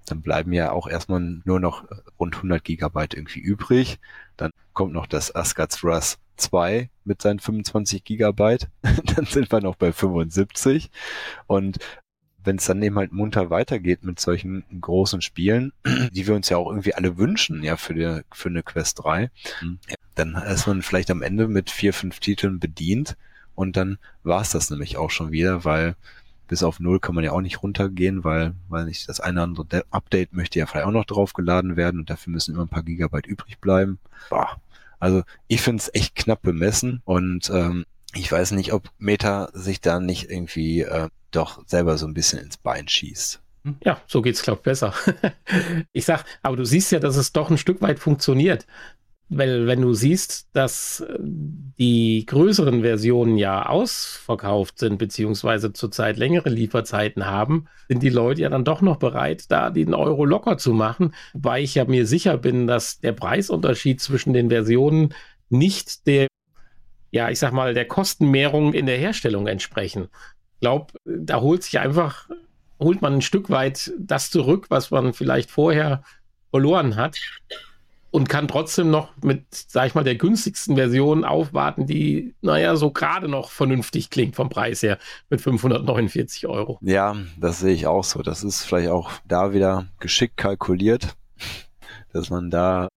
dann 0.07 0.21
bleiben 0.21 0.53
ja 0.53 0.71
auch 0.71 0.87
erstmal 0.87 1.21
nur 1.21 1.61
noch 1.61 1.85
rund 2.21 2.37
100 2.37 2.63
Gigabyte 2.63 3.15
irgendwie 3.15 3.41
übrig. 3.41 3.99
Dann 4.37 4.51
kommt 4.75 4.93
noch 4.93 5.07
das 5.07 5.35
Asgard's 5.35 5.83
Rust 5.83 6.19
2 6.37 6.91
mit 7.05 7.23
seinen 7.23 7.39
25 7.39 8.05
Gigabyte. 8.05 8.69
dann 9.17 9.25
sind 9.25 9.51
wir 9.51 9.63
noch 9.63 9.77
bei 9.77 9.93
75. 9.93 10.91
Und 11.47 11.79
wenn 12.45 12.57
es 12.57 12.67
dann 12.67 12.83
eben 12.83 12.97
halt 12.97 13.13
munter 13.13 13.51
weitergeht 13.51 14.05
mit 14.05 14.21
solchen 14.21 14.65
großen 14.81 15.23
Spielen, 15.23 15.73
die 16.13 16.27
wir 16.27 16.35
uns 16.35 16.49
ja 16.49 16.57
auch 16.57 16.69
irgendwie 16.69 16.95
alle 16.95 17.17
wünschen, 17.19 17.63
ja, 17.63 17.77
für, 17.77 17.95
die, 17.95 18.21
für 18.33 18.49
eine 18.49 18.63
Quest 18.63 19.03
3, 19.03 19.31
mhm. 19.63 19.79
dann 20.15 20.35
ist 20.35 20.67
man 20.67 20.83
vielleicht 20.83 21.11
am 21.11 21.23
Ende 21.23 21.49
mit 21.49 21.71
vier, 21.71 21.93
fünf 21.93 22.21
Titeln 22.21 22.61
bedient 22.61 23.17
und 23.55 23.77
dann 23.77 23.99
war 24.23 24.43
es 24.43 24.51
das 24.51 24.71
nämlich 24.71 24.97
auch 24.97 25.11
schon 25.11 25.33
wieder, 25.33 25.65
weil 25.65 25.97
bis 26.47 26.63
auf 26.63 26.79
null 26.79 27.01
kann 27.01 27.15
man 27.15 27.25
ja 27.25 27.33
auch 27.33 27.41
nicht 27.41 27.63
runtergehen, 27.63 28.23
weil, 28.23 28.55
weil 28.69 28.85
nicht 28.85 29.09
das 29.09 29.21
eine 29.21 29.41
oder 29.41 29.45
andere 29.45 29.85
Update 29.91 30.35
möchte 30.35 30.59
ja 30.59 30.67
vielleicht 30.67 30.87
auch 30.87 30.93
noch 30.93 31.07
draufgeladen 31.07 31.77
werden 31.77 32.01
und 32.01 32.11
dafür 32.11 32.33
müssen 32.33 32.55
immer 32.55 32.65
ein 32.65 32.69
paar 32.69 32.83
Gigabyte 32.83 33.27
übrig 33.27 33.59
bleiben. 33.61 33.99
Boah. 34.29 34.61
Also 34.99 35.23
ich 35.49 35.63
finde 35.63 35.81
es 35.81 35.91
echt 35.95 36.15
knapp 36.15 36.43
bemessen 36.43 37.01
und 37.05 37.51
ähm, 37.51 37.87
ich 38.15 38.31
weiß 38.31 38.53
nicht, 38.53 38.73
ob 38.73 38.91
Meta 38.99 39.51
sich 39.53 39.81
da 39.81 40.01
nicht 40.01 40.31
irgendwie 40.31 40.83
äh, 40.83 41.09
doch 41.37 41.67
selber 41.67 41.99
so 41.99 42.07
ein 42.07 42.15
bisschen 42.15 42.39
ins 42.41 42.57
Bein 42.57 42.89
schießt. 42.89 43.41
Ja, 43.83 44.01
so 44.07 44.21
geht's, 44.21 44.43
glaube 44.43 44.59
ich, 44.59 44.65
besser. 44.65 44.93
ich 45.93 46.05
sag, 46.05 46.25
aber 46.43 46.57
du 46.57 46.65
siehst 46.65 46.93
ja, 46.93 46.99
dass 46.99 47.17
es 47.17 47.33
doch 47.33 47.51
ein 47.51 47.59
Stück 47.59 47.81
weit 47.81 47.99
funktioniert. 47.99 48.67
Weil, 49.31 49.67
wenn 49.67 49.81
du 49.81 49.95
siehst, 49.95 50.49
dass 50.53 51.01
äh, 51.01 51.19
die 51.19 52.27
größeren 52.27 52.83
Versionen 52.83 53.39
ja 53.39 53.67
ausverkauft 53.67 54.79
sind, 54.79 54.99
beziehungsweise 54.99 55.73
zurzeit 55.73 56.19
längere 56.19 56.51
Lieferzeiten 56.51 57.25
haben, 57.25 57.67
sind 57.89 58.03
die 58.03 58.11
Leute 58.11 58.43
ja 58.43 58.51
dann 58.51 58.65
doch 58.65 58.83
noch 58.83 58.99
bereit, 58.99 59.51
da 59.51 59.71
den 59.71 59.95
Euro 59.95 60.27
locker 60.27 60.59
zu 60.59 60.75
machen. 60.75 61.15
Wobei 61.33 61.63
ich 61.63 61.75
ja 61.75 61.87
mir 61.87 62.07
sicher 62.07 62.37
bin, 62.37 62.67
dass 62.67 63.01
der 63.01 63.13
Preisunterschied 63.13 63.99
zwischen 63.99 64.35
den 64.35 64.51
Versionen 64.51 65.15
nicht 65.49 66.07
der, 66.07 66.27
ja, 67.11 67.31
ich 67.31 67.39
sag 67.39 67.53
mal, 67.53 67.73
der 67.73 67.87
Kostenmehrung 67.87 68.75
in 68.75 68.85
der 68.85 68.99
Herstellung 68.99 69.47
entsprechen 69.47 70.09
glaube, 70.65 70.95
da 71.05 71.43
holt 71.43 71.63
sich 71.63 71.79
einfach, 71.79 72.31
holt 72.81 73.03
man 73.03 73.15
ein 73.15 73.23
Stück 73.23 73.51
weit 73.51 73.93
das 73.99 74.31
zurück, 74.31 74.67
was 74.71 74.91
man 74.91 75.13
vielleicht 75.13 75.51
vorher 75.51 76.03
verloren 76.51 76.97
hat 76.97 77.19
und 78.11 78.31
kann 78.31 78.49
trotzdem 78.49 78.91
noch 78.91 79.11
mit, 79.23 79.45
sag 79.51 79.89
ich 79.89 79.95
mal, 79.95 80.05
der 80.05 80.15
günstigsten 80.15 80.77
Version 80.77 81.25
aufwarten, 81.25 81.87
die, 81.87 82.35
naja, 82.41 82.77
so 82.77 82.93
gerade 82.93 83.29
noch 83.29 83.51
vernünftig 83.51 84.09
klingt 84.09 84.37
vom 84.37 84.49
Preis 84.49 84.83
her 84.83 84.99
mit 85.29 85.43
549 85.43 86.47
Euro. 86.47 86.79
Ja, 86.81 87.15
das 87.39 87.61
sehe 87.61 87.75
ich 87.75 87.87
auch 87.87 88.05
so. 88.05 88.23
Das 88.23 88.43
ist 88.43 88.65
vielleicht 88.65 88.89
auch 88.89 89.11
da 89.29 89.53
wieder 89.53 89.89
geschickt 90.01 90.39
kalkuliert, 90.39 91.15
dass 92.15 92.31
man 92.31 92.49
da, 92.49 92.89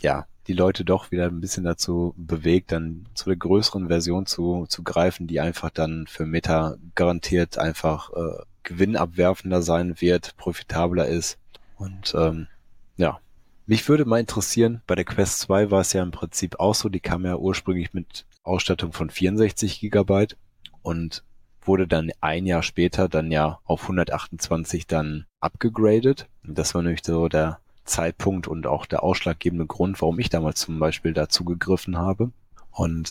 ja, 0.00 0.26
die 0.46 0.52
Leute 0.52 0.84
doch 0.84 1.10
wieder 1.10 1.26
ein 1.26 1.40
bisschen 1.40 1.64
dazu 1.64 2.14
bewegt, 2.16 2.72
dann 2.72 3.06
zu 3.14 3.30
der 3.30 3.36
größeren 3.36 3.88
Version 3.88 4.26
zu, 4.26 4.66
zu 4.68 4.82
greifen, 4.82 5.26
die 5.26 5.40
einfach 5.40 5.70
dann 5.70 6.06
für 6.08 6.26
Meta 6.26 6.76
garantiert 6.94 7.58
einfach 7.58 8.12
äh, 8.12 8.42
gewinnabwerfender 8.62 9.62
sein 9.62 10.00
wird, 10.00 10.36
profitabler 10.36 11.06
ist. 11.06 11.38
Und 11.76 12.14
ähm, 12.16 12.48
ja, 12.96 13.20
mich 13.66 13.88
würde 13.88 14.04
mal 14.04 14.20
interessieren, 14.20 14.82
bei 14.86 14.94
der 14.94 15.04
Quest 15.04 15.40
2 15.40 15.70
war 15.70 15.80
es 15.80 15.92
ja 15.92 16.02
im 16.02 16.10
Prinzip 16.10 16.58
auch 16.58 16.74
so, 16.74 16.88
die 16.88 17.00
kam 17.00 17.24
ja 17.24 17.36
ursprünglich 17.36 17.92
mit 17.92 18.26
Ausstattung 18.42 18.92
von 18.92 19.10
64 19.10 19.80
Gigabyte 19.80 20.36
und 20.82 21.22
wurde 21.64 21.86
dann 21.86 22.10
ein 22.20 22.46
Jahr 22.46 22.62
später 22.62 23.08
dann 23.08 23.30
ja 23.30 23.60
auf 23.64 23.82
128 23.82 24.86
dann 24.86 25.26
abgegradet. 25.40 26.26
Und 26.44 26.58
das 26.58 26.74
war 26.74 26.82
nämlich 26.82 27.04
so 27.04 27.28
der 27.28 27.60
Zeitpunkt 27.84 28.48
und 28.48 28.66
auch 28.66 28.86
der 28.86 29.02
ausschlaggebende 29.02 29.66
Grund, 29.66 30.00
warum 30.00 30.18
ich 30.18 30.30
damals 30.30 30.60
zum 30.60 30.78
Beispiel 30.78 31.12
dazu 31.12 31.44
gegriffen 31.44 31.98
habe. 31.98 32.32
Und 32.70 33.10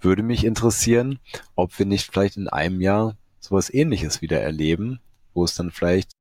würde 0.00 0.22
mich 0.22 0.44
interessieren, 0.44 1.18
ob 1.54 1.78
wir 1.78 1.86
nicht 1.86 2.10
vielleicht 2.10 2.36
in 2.36 2.48
einem 2.48 2.80
Jahr 2.80 3.16
sowas 3.38 3.72
ähnliches 3.72 4.22
wieder 4.22 4.40
erleben, 4.40 5.00
wo 5.34 5.44
es 5.44 5.54
dann 5.54 5.70
vielleicht 5.70 6.12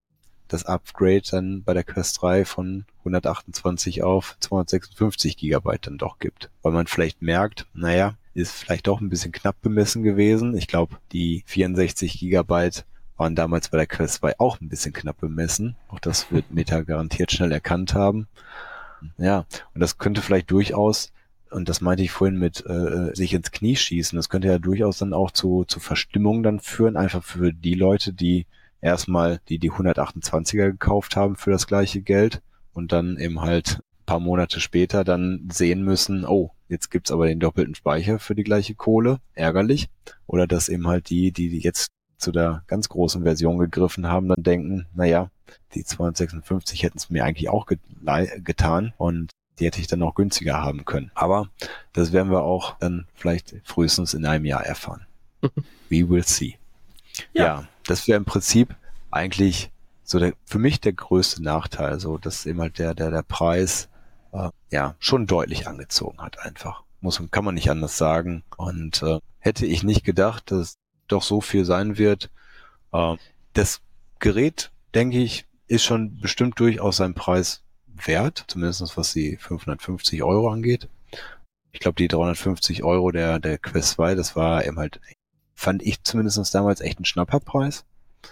das 0.48 0.66
Upgrade 0.66 1.24
dann 1.30 1.64
bei 1.64 1.74
der 1.74 1.84
Quest 1.84 2.22
3 2.22 2.46
von 2.46 2.86
128 3.00 4.04
auf 4.04 4.36
256 4.40 5.38
Gigabyte 5.38 5.88
dann 5.88 5.98
doch 5.98 6.20
gibt. 6.20 6.50
Weil 6.62 6.74
man 6.74 6.88
vielleicht 6.88 7.22
merkt, 7.22 7.68
naja, 7.74 8.16
ist 8.34 8.52
vielleicht 8.52 8.88
doch 8.88 9.02
ein 9.02 9.10
bisschen 9.10 9.32
knapp 9.32 9.62
bemessen 9.62 10.04
gewesen. 10.04 10.56
Ich 10.56 10.68
glaube, 10.68 10.98
die 11.12 11.44
64 11.48 12.20
Gigabyte 12.20 12.86
waren 13.18 13.36
damals 13.36 13.70
bei 13.70 13.78
der 13.78 13.88
Quest 13.88 14.16
2 14.16 14.40
auch 14.40 14.60
ein 14.62 14.70
bisschen 14.70 14.94
knapp 14.94 15.20
bemessen. 15.20 15.76
Auch 15.90 16.00
das 16.00 16.32
wird 16.32 16.46
Meta 16.52 16.82
garantiert 16.82 17.32
schnell 17.32 17.52
erkannt 17.52 17.94
haben. 17.94 18.28
Ja, 19.18 19.46
und 19.74 19.82
das 19.82 19.98
könnte 19.98 20.22
vielleicht 20.22 20.52
durchaus, 20.52 21.12
und 21.50 21.68
das 21.70 21.82
meinte 21.82 22.04
ich 22.04 22.12
vorhin 22.12 22.38
mit 22.38 22.64
äh, 22.66 23.14
sich 23.16 23.34
ins 23.34 23.52
Knie 23.52 23.76
schießen, 23.76 24.16
das 24.16 24.30
könnte 24.30 24.48
ja 24.48 24.60
durchaus 24.60 25.00
dann 25.00 25.14
auch 25.14 25.32
zu, 25.32 25.64
zu 25.66 25.80
Verstimmung 25.80 26.44
dann 26.44 26.60
führen, 26.60 26.98
einfach 26.98 27.24
für 27.24 27.52
die 27.52 27.74
Leute, 27.74 28.14
die 28.14 28.46
erstmal 28.80 29.40
die 29.50 29.58
die 29.58 29.72
128er 29.72 30.72
gekauft 30.72 31.16
haben 31.16 31.36
für 31.36 31.52
das 31.52 31.68
gleiche 31.68 32.02
Geld 32.02 32.42
und 32.74 32.92
dann 32.92 33.18
eben 33.18 33.42
halt 33.42 33.82
paar 34.12 34.20
Monate 34.20 34.60
später 34.60 35.06
dann 35.06 35.48
sehen 35.54 35.84
müssen, 35.84 36.26
oh, 36.26 36.52
jetzt 36.68 36.92
gibt's 36.92 37.12
aber 37.12 37.28
den 37.28 37.40
doppelten 37.40 37.76
Speicher 37.76 38.20
für 38.20 38.36
die 38.36 38.44
gleiche 38.44 38.76
Kohle, 38.76 39.20
ärgerlich. 39.36 39.88
Oder 40.28 40.48
dass 40.48 40.68
eben 40.68 40.86
halt 40.88 41.10
die, 41.10 41.32
die 41.32 41.58
jetzt 41.60 41.92
zu 42.22 42.32
der 42.32 42.64
ganz 42.68 42.90
großen 42.90 43.24
Version 43.24 43.58
gegriffen 43.58 44.08
haben, 44.08 44.28
dann 44.30 44.44
denken, 44.44 44.88
naja, 44.94 45.30
die 45.74 45.84
256 45.84 46.84
hätten 46.84 46.98
es 46.98 47.10
mir 47.10 47.26
eigentlich 47.26 47.50
auch 47.50 47.66
getan 47.66 48.94
und 48.98 49.32
die 49.60 49.66
hätte 49.66 49.80
ich 49.80 49.88
dann 49.88 50.02
auch 50.04 50.16
günstiger 50.16 50.62
haben 50.62 50.86
können. 50.86 51.12
Aber 51.14 51.50
das 51.94 52.14
werden 52.14 52.32
wir 52.32 52.44
auch 52.44 52.78
dann 52.80 53.08
vielleicht 53.14 53.56
frühestens 53.64 54.14
in 54.14 54.26
einem 54.26 54.46
Jahr 54.46 54.66
erfahren. 54.66 55.06
We 55.90 56.10
will 56.10 56.24
see. 56.24 56.58
Ja, 57.34 57.44
ja 57.44 57.68
das 57.86 58.08
wäre 58.08 58.18
im 58.18 58.26
Prinzip 58.26 58.76
eigentlich 59.12 59.72
so 60.04 60.20
der, 60.20 60.34
für 60.46 60.60
mich 60.60 60.80
der 60.82 60.94
größte 60.94 61.44
Nachteil, 61.44 62.00
so 62.00 62.18
dass 62.18 62.46
eben 62.46 62.60
halt 62.60 62.80
der, 62.80 62.94
der, 62.94 63.12
der 63.12 63.24
Preis 63.24 63.90
äh, 64.32 64.50
ja 64.72 64.96
schon 65.00 65.28
deutlich 65.28 65.68
angezogen 65.68 66.20
hat 66.20 66.40
einfach. 66.40 66.84
Muss 67.00 67.22
kann 67.32 67.46
man 67.46 67.56
nicht 67.56 67.70
anders 67.70 67.98
sagen. 67.98 68.44
Und 68.58 69.02
äh, 69.04 69.20
hätte 69.40 69.66
ich 69.66 69.84
nicht 69.84 70.04
gedacht, 70.04 70.52
dass 70.52 70.76
doch 71.12 71.24
so 71.24 71.42
viel 71.42 71.66
sein 71.66 71.98
wird. 71.98 72.30
Äh, 72.92 73.16
das 73.54 73.82
Gerät, 74.20 74.72
denke 74.94 75.20
ich, 75.20 75.46
ist 75.68 75.84
schon 75.84 76.18
bestimmt 76.20 76.60
durchaus 76.60 76.98
seinen 76.98 77.14
Preis 77.14 77.64
wert, 77.88 78.46
zumindest 78.48 78.98
was 78.98 79.14
die 79.14 79.38
550 79.38 80.24
Euro 80.24 80.50
angeht. 80.50 80.90
Ich 81.72 81.80
glaube, 81.80 81.96
die 81.96 82.08
350 82.08 82.84
Euro 82.84 83.12
der, 83.12 83.40
der 83.40 83.58
Quest 83.58 83.92
2, 83.92 84.16
das 84.16 84.36
war 84.36 84.66
eben 84.66 84.78
halt, 84.78 85.00
fand 85.56 85.82
ich 85.82 86.04
zumindest 86.04 86.54
damals 86.54 86.82
echt 86.82 87.00
ein 87.00 87.06
Schnapperpreis. 87.06 87.86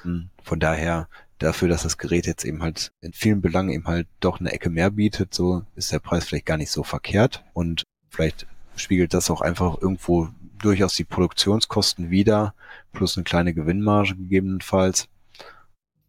Hm, 0.03 0.29
von 0.43 0.59
daher, 0.59 1.07
dafür, 1.39 1.69
dass 1.69 1.83
das 1.83 1.97
Gerät 1.97 2.27
jetzt 2.27 2.43
eben 2.43 2.61
halt 2.61 2.91
in 3.01 3.13
vielen 3.13 3.41
Belangen 3.41 3.69
eben 3.69 3.87
halt 3.87 4.07
doch 4.19 4.39
eine 4.39 4.51
Ecke 4.51 4.69
mehr 4.69 4.91
bietet, 4.91 5.33
so 5.33 5.63
ist 5.75 5.91
der 5.91 5.99
Preis 5.99 6.25
vielleicht 6.25 6.45
gar 6.45 6.57
nicht 6.57 6.71
so 6.71 6.83
verkehrt 6.83 7.43
und 7.53 7.83
vielleicht 8.09 8.45
spiegelt 8.75 9.13
das 9.13 9.31
auch 9.31 9.41
einfach 9.41 9.81
irgendwo 9.81 10.29
durchaus 10.61 10.95
die 10.95 11.03
Produktionskosten 11.03 12.09
wieder, 12.09 12.53
plus 12.93 13.17
eine 13.17 13.23
kleine 13.23 13.53
Gewinnmarge 13.53 14.15
gegebenenfalls. 14.15 15.07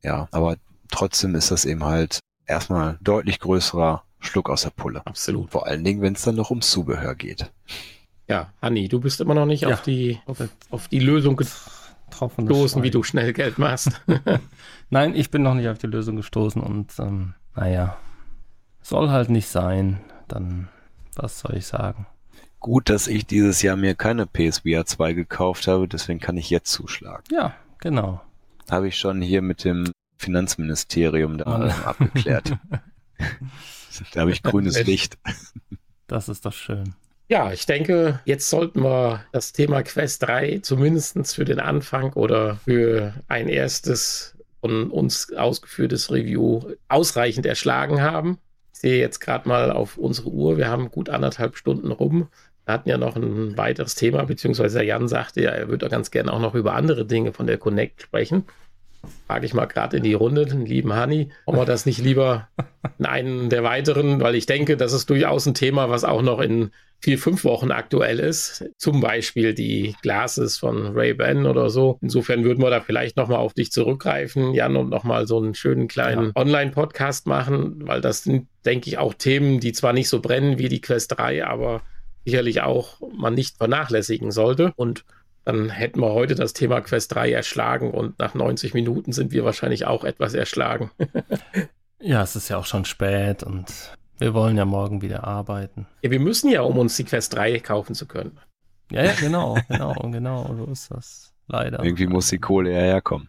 Ja, 0.03 0.29
aber 0.31 0.57
trotzdem 0.91 1.35
ist 1.35 1.51
das 1.51 1.65
eben 1.65 1.85
halt 1.85 2.21
erstmal 2.47 2.99
deutlich 3.01 3.39
größerer 3.39 4.03
Schluck 4.19 4.51
aus 4.51 4.63
der 4.63 4.71
Pulle. 4.71 5.03
Absolut. 5.07 5.51
Vor 5.51 5.67
allen 5.67 5.85
Dingen, 5.85 6.03
wenn 6.03 6.15
es 6.15 6.23
dann 6.23 6.37
noch 6.37 6.51
ums 6.51 6.71
Zubehör 6.71 7.15
geht. 7.15 7.51
Ja, 8.29 8.53
Hanni, 8.63 8.89
du 8.89 9.01
bist 9.01 9.21
immer 9.21 9.35
noch 9.35 9.47
nicht 9.47 9.63
ja. 9.63 9.71
auf, 9.71 9.83
die, 9.83 10.21
auf, 10.27 10.39
auf 10.71 10.89
die 10.89 11.01
Lösung 11.01 11.37
gestoßen, 11.37 12.83
wie 12.83 12.91
du 12.91 13.03
schnell 13.03 13.33
Geld 13.33 13.59
machst. 13.59 14.01
Nein, 14.91 15.15
ich 15.15 15.31
bin 15.31 15.43
noch 15.43 15.55
nicht 15.55 15.69
auf 15.69 15.79
die 15.79 15.87
Lösung 15.87 16.17
gestoßen 16.17 16.63
und 16.63 16.93
ähm, 16.99 17.35
naja, 17.57 17.97
soll 18.83 19.11
halt 19.11 19.31
nicht 19.31 19.49
sein. 19.49 20.01
Dann, 20.29 20.69
was 21.17 21.41
soll 21.41 21.57
ich 21.57 21.67
sagen? 21.67 22.07
Gut, 22.61 22.91
dass 22.91 23.07
ich 23.07 23.27
dieses 23.27 23.63
Jahr 23.63 23.77
mir 23.77 23.95
keine 23.95 24.27
PSVR 24.27 24.85
2 24.85 25.15
gekauft 25.15 25.67
habe, 25.67 25.89
deswegen 25.89 26.21
kann 26.21 26.37
ich 26.37 26.51
jetzt 26.51 26.71
zuschlagen. 26.71 27.25
Ja, 27.31 27.55
genau. 27.79 28.21
Habe 28.71 28.89
ich 28.89 28.99
schon 28.99 29.23
hier 29.23 29.43
mit 29.43 29.65
dem 29.65 29.91
Finanzministerium 30.19 31.39
da 31.39 31.45
abgeklärt. 31.85 32.59
da 34.13 34.21
habe 34.21 34.31
ich 34.31 34.43
grünes 34.43 34.85
Licht. 34.85 35.19
Das 36.07 36.29
ist 36.29 36.45
doch 36.45 36.53
schön. 36.53 36.95
Ja, 37.29 37.53
ich 37.53 37.65
denke, 37.65 38.21
jetzt 38.25 38.51
sollten 38.51 38.83
wir 38.83 39.25
das 39.33 39.53
Thema 39.53 39.83
Quest 39.83 40.25
3 40.25 40.59
zumindest 40.63 41.35
für 41.35 41.45
den 41.45 41.61
Anfang 41.61 42.13
oder 42.13 42.57
für 42.57 43.15
ein 43.29 43.49
erstes 43.49 44.37
von 44.61 44.91
uns 44.91 45.33
ausgeführtes 45.33 46.11
Review 46.11 46.61
ausreichend 46.89 47.47
erschlagen 47.47 48.03
haben. 48.03 48.39
Ich 48.75 48.81
sehe 48.81 48.99
jetzt 48.99 49.21
gerade 49.21 49.49
mal 49.49 49.71
auf 49.71 49.97
unsere 49.97 50.31
Uhr, 50.31 50.59
wir 50.59 50.69
haben 50.69 50.91
gut 50.91 51.09
anderthalb 51.09 51.57
Stunden 51.57 51.93
rum. 51.93 52.29
Wir 52.71 52.75
hatten 52.75 52.89
ja 52.89 52.99
noch 52.99 53.17
ein 53.17 53.57
weiteres 53.57 53.97
Thema, 53.97 54.23
beziehungsweise 54.27 54.85
Jan 54.85 55.09
sagte 55.09 55.43
ja, 55.43 55.51
er 55.51 55.69
würde 55.69 55.89
ganz 55.89 56.13
gerne 56.13 56.33
auch 56.33 56.39
noch 56.39 56.55
über 56.55 56.75
andere 56.75 57.05
Dinge 57.05 57.33
von 57.33 57.49
der 57.49 57.59
Connect 57.59 58.01
sprechen. 58.01 58.45
frage 59.27 59.45
ich 59.45 59.55
mal 59.55 59.67
gerade 59.67 59.97
in 59.97 60.05
die 60.05 60.15
Runde, 60.15 60.47
den 60.47 60.65
lieben 60.65 60.93
Hani, 60.93 61.31
ob 61.47 61.57
wir 61.57 61.65
das 61.65 61.85
nicht 61.85 61.99
lieber 61.99 62.47
in 63.01 63.07
einen 63.07 63.51
der 63.51 63.65
weiteren, 63.65 64.21
weil 64.21 64.37
ich 64.37 64.47
denke, 64.47 64.77
das 64.77 64.93
ist 64.93 65.11
durchaus 65.11 65.47
ein 65.47 65.55
Thema, 65.55 65.91
was 65.91 66.05
auch 66.05 66.23
noch 66.23 66.39
in 66.39 66.71
vier, 67.01 67.19
fünf 67.19 67.43
Wochen 67.43 67.73
aktuell 67.73 68.21
ist. 68.21 68.65
Zum 68.77 69.01
Beispiel 69.01 69.53
die 69.53 69.97
Glasses 70.01 70.57
von 70.57 70.97
Ray-Ban 70.97 71.47
oder 71.47 71.71
so. 71.71 71.99
Insofern 72.01 72.45
würden 72.45 72.63
wir 72.63 72.71
da 72.71 72.81
vielleicht 72.81 73.17
nochmal 73.17 73.39
auf 73.39 73.53
dich 73.53 73.73
zurückgreifen, 73.73 74.55
Jan, 74.55 74.77
und 74.77 74.91
nochmal 74.91 75.27
so 75.27 75.39
einen 75.39 75.55
schönen 75.55 75.89
kleinen 75.89 76.27
ja. 76.27 76.33
Online-Podcast 76.37 77.27
machen, 77.27 77.89
weil 77.89 78.01
das 78.01 78.23
sind, 78.23 78.47
denke 78.65 78.89
ich, 78.89 78.99
auch 78.99 79.15
Themen, 79.15 79.59
die 79.59 79.73
zwar 79.73 79.93
nicht 79.93 80.09
so 80.09 80.21
brennen 80.21 80.59
wie 80.61 80.69
die 80.69 80.81
Quest 80.81 81.19
3, 81.19 81.45
aber 81.45 81.83
sicherlich 82.25 82.63
auch 82.63 83.01
man 83.13 83.35
nicht 83.35 83.57
vernachlässigen 83.57 84.31
sollte. 84.31 84.73
Und 84.77 85.05
dann 85.45 85.71
hätten 85.71 86.01
wir 86.01 86.13
heute 86.13 86.35
das 86.35 86.53
Thema 86.53 86.81
Quest 86.81 87.15
3 87.15 87.33
erschlagen 87.33 87.91
und 87.91 88.19
nach 88.19 88.35
90 88.35 88.75
Minuten 88.75 89.13
sind 89.13 89.33
wir 89.33 89.45
wahrscheinlich 89.45 89.87
auch 89.87 90.05
etwas 90.05 90.35
erschlagen. 90.35 90.91
ja, 92.01 92.23
es 92.23 92.37
ist 92.37 92.49
ja 92.49 92.59
auch 92.59 92.67
schon 92.67 92.85
spät 92.85 93.43
und 93.43 93.67
wir 94.19 94.35
wollen 94.35 94.57
ja 94.57 94.67
morgen 94.67 95.01
wieder 95.01 95.25
arbeiten. 95.25 95.87
Ja, 96.03 96.11
wir 96.11 96.21
müssen 96.21 96.51
ja, 96.51 96.61
um 96.61 96.79
uns 96.79 96.97
die 96.97 97.05
Quest 97.05 97.35
3 97.35 97.59
kaufen 97.61 97.95
zu 97.95 98.07
können. 98.07 98.39
Ja, 98.93 99.05
ja, 99.05 99.13
genau, 99.19 99.57
genau, 99.69 99.95
genau, 100.11 100.55
so 100.57 100.71
ist 100.71 100.91
das. 100.91 101.30
Leider. 101.53 101.83
Irgendwie 101.83 102.07
muss 102.07 102.29
die 102.29 102.39
Kohle 102.39 102.71
herkommen. 102.71 103.29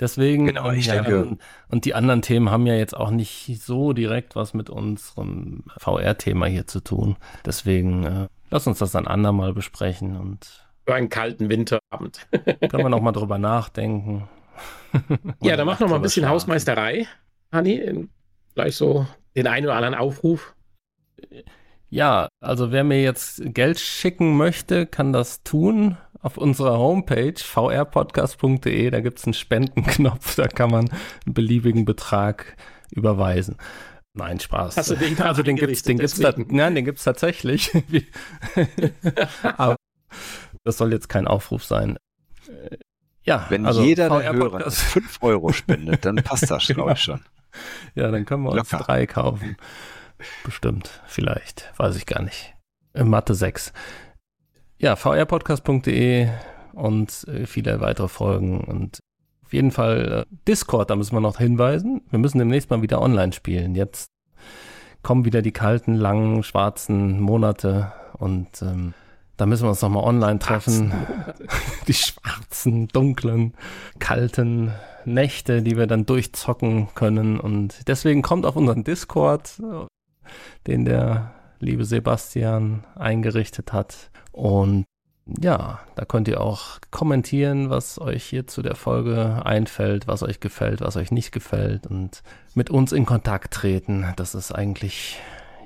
Deswegen, 0.00 0.46
genau, 0.46 0.72
ich 0.72 0.86
ja, 0.86 0.94
denke. 0.94 1.24
Und, 1.24 1.40
und 1.68 1.84
die 1.84 1.94
anderen 1.94 2.20
Themen 2.20 2.50
haben 2.50 2.66
ja 2.66 2.74
jetzt 2.74 2.96
auch 2.96 3.10
nicht 3.10 3.60
so 3.62 3.92
direkt 3.92 4.34
was 4.34 4.54
mit 4.54 4.68
unserem 4.68 5.62
VR-Thema 5.76 6.46
hier 6.46 6.66
zu 6.66 6.80
tun. 6.80 7.16
Deswegen 7.46 8.04
äh, 8.04 8.28
lass 8.50 8.66
uns 8.66 8.80
das 8.80 8.90
dann 8.90 9.06
andermal 9.06 9.52
besprechen 9.52 10.16
und 10.16 10.66
für 10.84 10.94
einen 10.94 11.10
kalten 11.10 11.48
Winterabend. 11.48 12.26
Können 12.32 12.82
wir 12.82 12.88
noch 12.88 13.02
mal 13.02 13.12
drüber 13.12 13.38
nachdenken. 13.38 14.28
ja, 15.40 15.56
dann 15.56 15.66
mach 15.66 15.78
noch 15.78 15.88
mal 15.88 15.96
ein 15.96 16.02
bisschen 16.02 16.22
schlafen. 16.22 16.34
Hausmeisterei, 16.34 17.06
Hanni. 17.52 18.08
Gleich 18.56 18.74
so 18.74 19.06
den 19.36 19.46
einen 19.46 19.66
oder 19.66 19.76
anderen 19.76 19.94
Aufruf. 19.94 20.56
Ja, 21.90 22.28
also 22.40 22.70
wer 22.70 22.84
mir 22.84 23.02
jetzt 23.02 23.42
Geld 23.44 23.80
schicken 23.80 24.36
möchte, 24.36 24.86
kann 24.86 25.12
das 25.12 25.42
tun 25.42 25.96
auf 26.22 26.36
unserer 26.36 26.78
Homepage 26.78 27.34
vrpodcast.de. 27.36 28.90
Da 28.90 29.00
gibt 29.00 29.18
es 29.18 29.24
einen 29.24 29.34
Spendenknopf, 29.34 30.34
da 30.36 30.46
kann 30.46 30.70
man 30.70 30.88
einen 30.88 31.34
beliebigen 31.34 31.84
Betrag 31.84 32.56
überweisen. 32.92 33.56
Nein, 34.14 34.38
Spaß. 34.38 34.76
Hast 34.76 34.90
du 34.90 34.96
den 34.96 35.18
also 35.20 35.42
den 35.42 35.56
gibt's, 35.56 35.82
den 35.82 35.98
gibt's, 35.98 36.18
da, 36.18 36.32
nein, 36.36 36.76
den 36.76 36.84
gibt's 36.84 37.04
tatsächlich. 37.04 37.70
Aber 39.42 39.76
das 40.64 40.78
soll 40.78 40.92
jetzt 40.92 41.08
kein 41.08 41.26
Aufruf 41.26 41.64
sein. 41.64 41.96
Äh, 42.48 42.76
ja, 43.22 43.46
wenn 43.48 43.66
also 43.66 43.82
jeder 43.82 44.08
der 44.08 44.32
Hörer 44.32 44.70
5 44.70 45.18
Euro 45.22 45.52
spendet, 45.52 46.04
dann 46.04 46.16
passt 46.16 46.50
das, 46.50 46.66
glaube 46.68 46.92
ich 46.92 47.00
schon. 47.00 47.20
Ja, 47.94 48.10
dann 48.10 48.24
können 48.24 48.44
wir 48.44 48.50
uns 48.50 48.70
Locker. 48.70 48.84
drei 48.84 49.06
kaufen. 49.06 49.56
Bestimmt, 50.44 51.00
vielleicht, 51.06 51.72
weiß 51.76 51.96
ich 51.96 52.06
gar 52.06 52.22
nicht. 52.22 52.54
In 52.94 53.08
Mathe 53.08 53.34
6. 53.34 53.72
Ja, 54.78 54.96
vrpodcast.de 54.96 56.28
und 56.72 57.26
äh, 57.28 57.46
viele 57.46 57.80
weitere 57.80 58.08
Folgen 58.08 58.60
und 58.60 59.00
auf 59.44 59.52
jeden 59.52 59.72
Fall 59.72 60.26
äh, 60.30 60.34
Discord, 60.46 60.90
da 60.90 60.96
müssen 60.96 61.14
wir 61.14 61.20
noch 61.20 61.38
hinweisen. 61.38 62.02
Wir 62.10 62.18
müssen 62.18 62.38
demnächst 62.38 62.70
mal 62.70 62.82
wieder 62.82 63.02
online 63.02 63.32
spielen. 63.32 63.74
Jetzt 63.74 64.10
kommen 65.02 65.24
wieder 65.24 65.42
die 65.42 65.52
kalten, 65.52 65.94
langen, 65.94 66.42
schwarzen 66.42 67.20
Monate 67.20 67.92
und 68.18 68.62
ähm, 68.62 68.94
da 69.36 69.46
müssen 69.46 69.64
wir 69.64 69.70
uns 69.70 69.80
nochmal 69.80 70.04
online 70.04 70.38
treffen. 70.38 70.92
Die 71.88 71.94
schwarzen, 71.94 72.88
dunklen, 72.88 73.54
kalten 73.98 74.72
Nächte, 75.06 75.62
die 75.62 75.78
wir 75.78 75.86
dann 75.86 76.04
durchzocken 76.04 76.88
können. 76.94 77.40
Und 77.40 77.88
deswegen 77.88 78.20
kommt 78.20 78.44
auf 78.44 78.54
unseren 78.54 78.84
Discord, 78.84 79.58
den 80.66 80.84
der 80.84 81.34
liebe 81.58 81.84
Sebastian 81.84 82.84
eingerichtet 82.94 83.72
hat. 83.72 84.10
Und 84.32 84.84
ja, 85.40 85.80
da 85.94 86.04
könnt 86.04 86.28
ihr 86.28 86.40
auch 86.40 86.78
kommentieren, 86.90 87.70
was 87.70 88.00
euch 88.00 88.24
hier 88.24 88.46
zu 88.46 88.62
der 88.62 88.74
Folge 88.74 89.42
einfällt, 89.44 90.08
was 90.08 90.22
euch 90.22 90.40
gefällt, 90.40 90.80
was 90.80 90.96
euch 90.96 91.12
nicht 91.12 91.30
gefällt 91.32 91.86
und 91.86 92.22
mit 92.54 92.70
uns 92.70 92.92
in 92.92 93.06
Kontakt 93.06 93.52
treten. 93.52 94.06
Das 94.16 94.34
ist 94.34 94.52
eigentlich, 94.52 95.20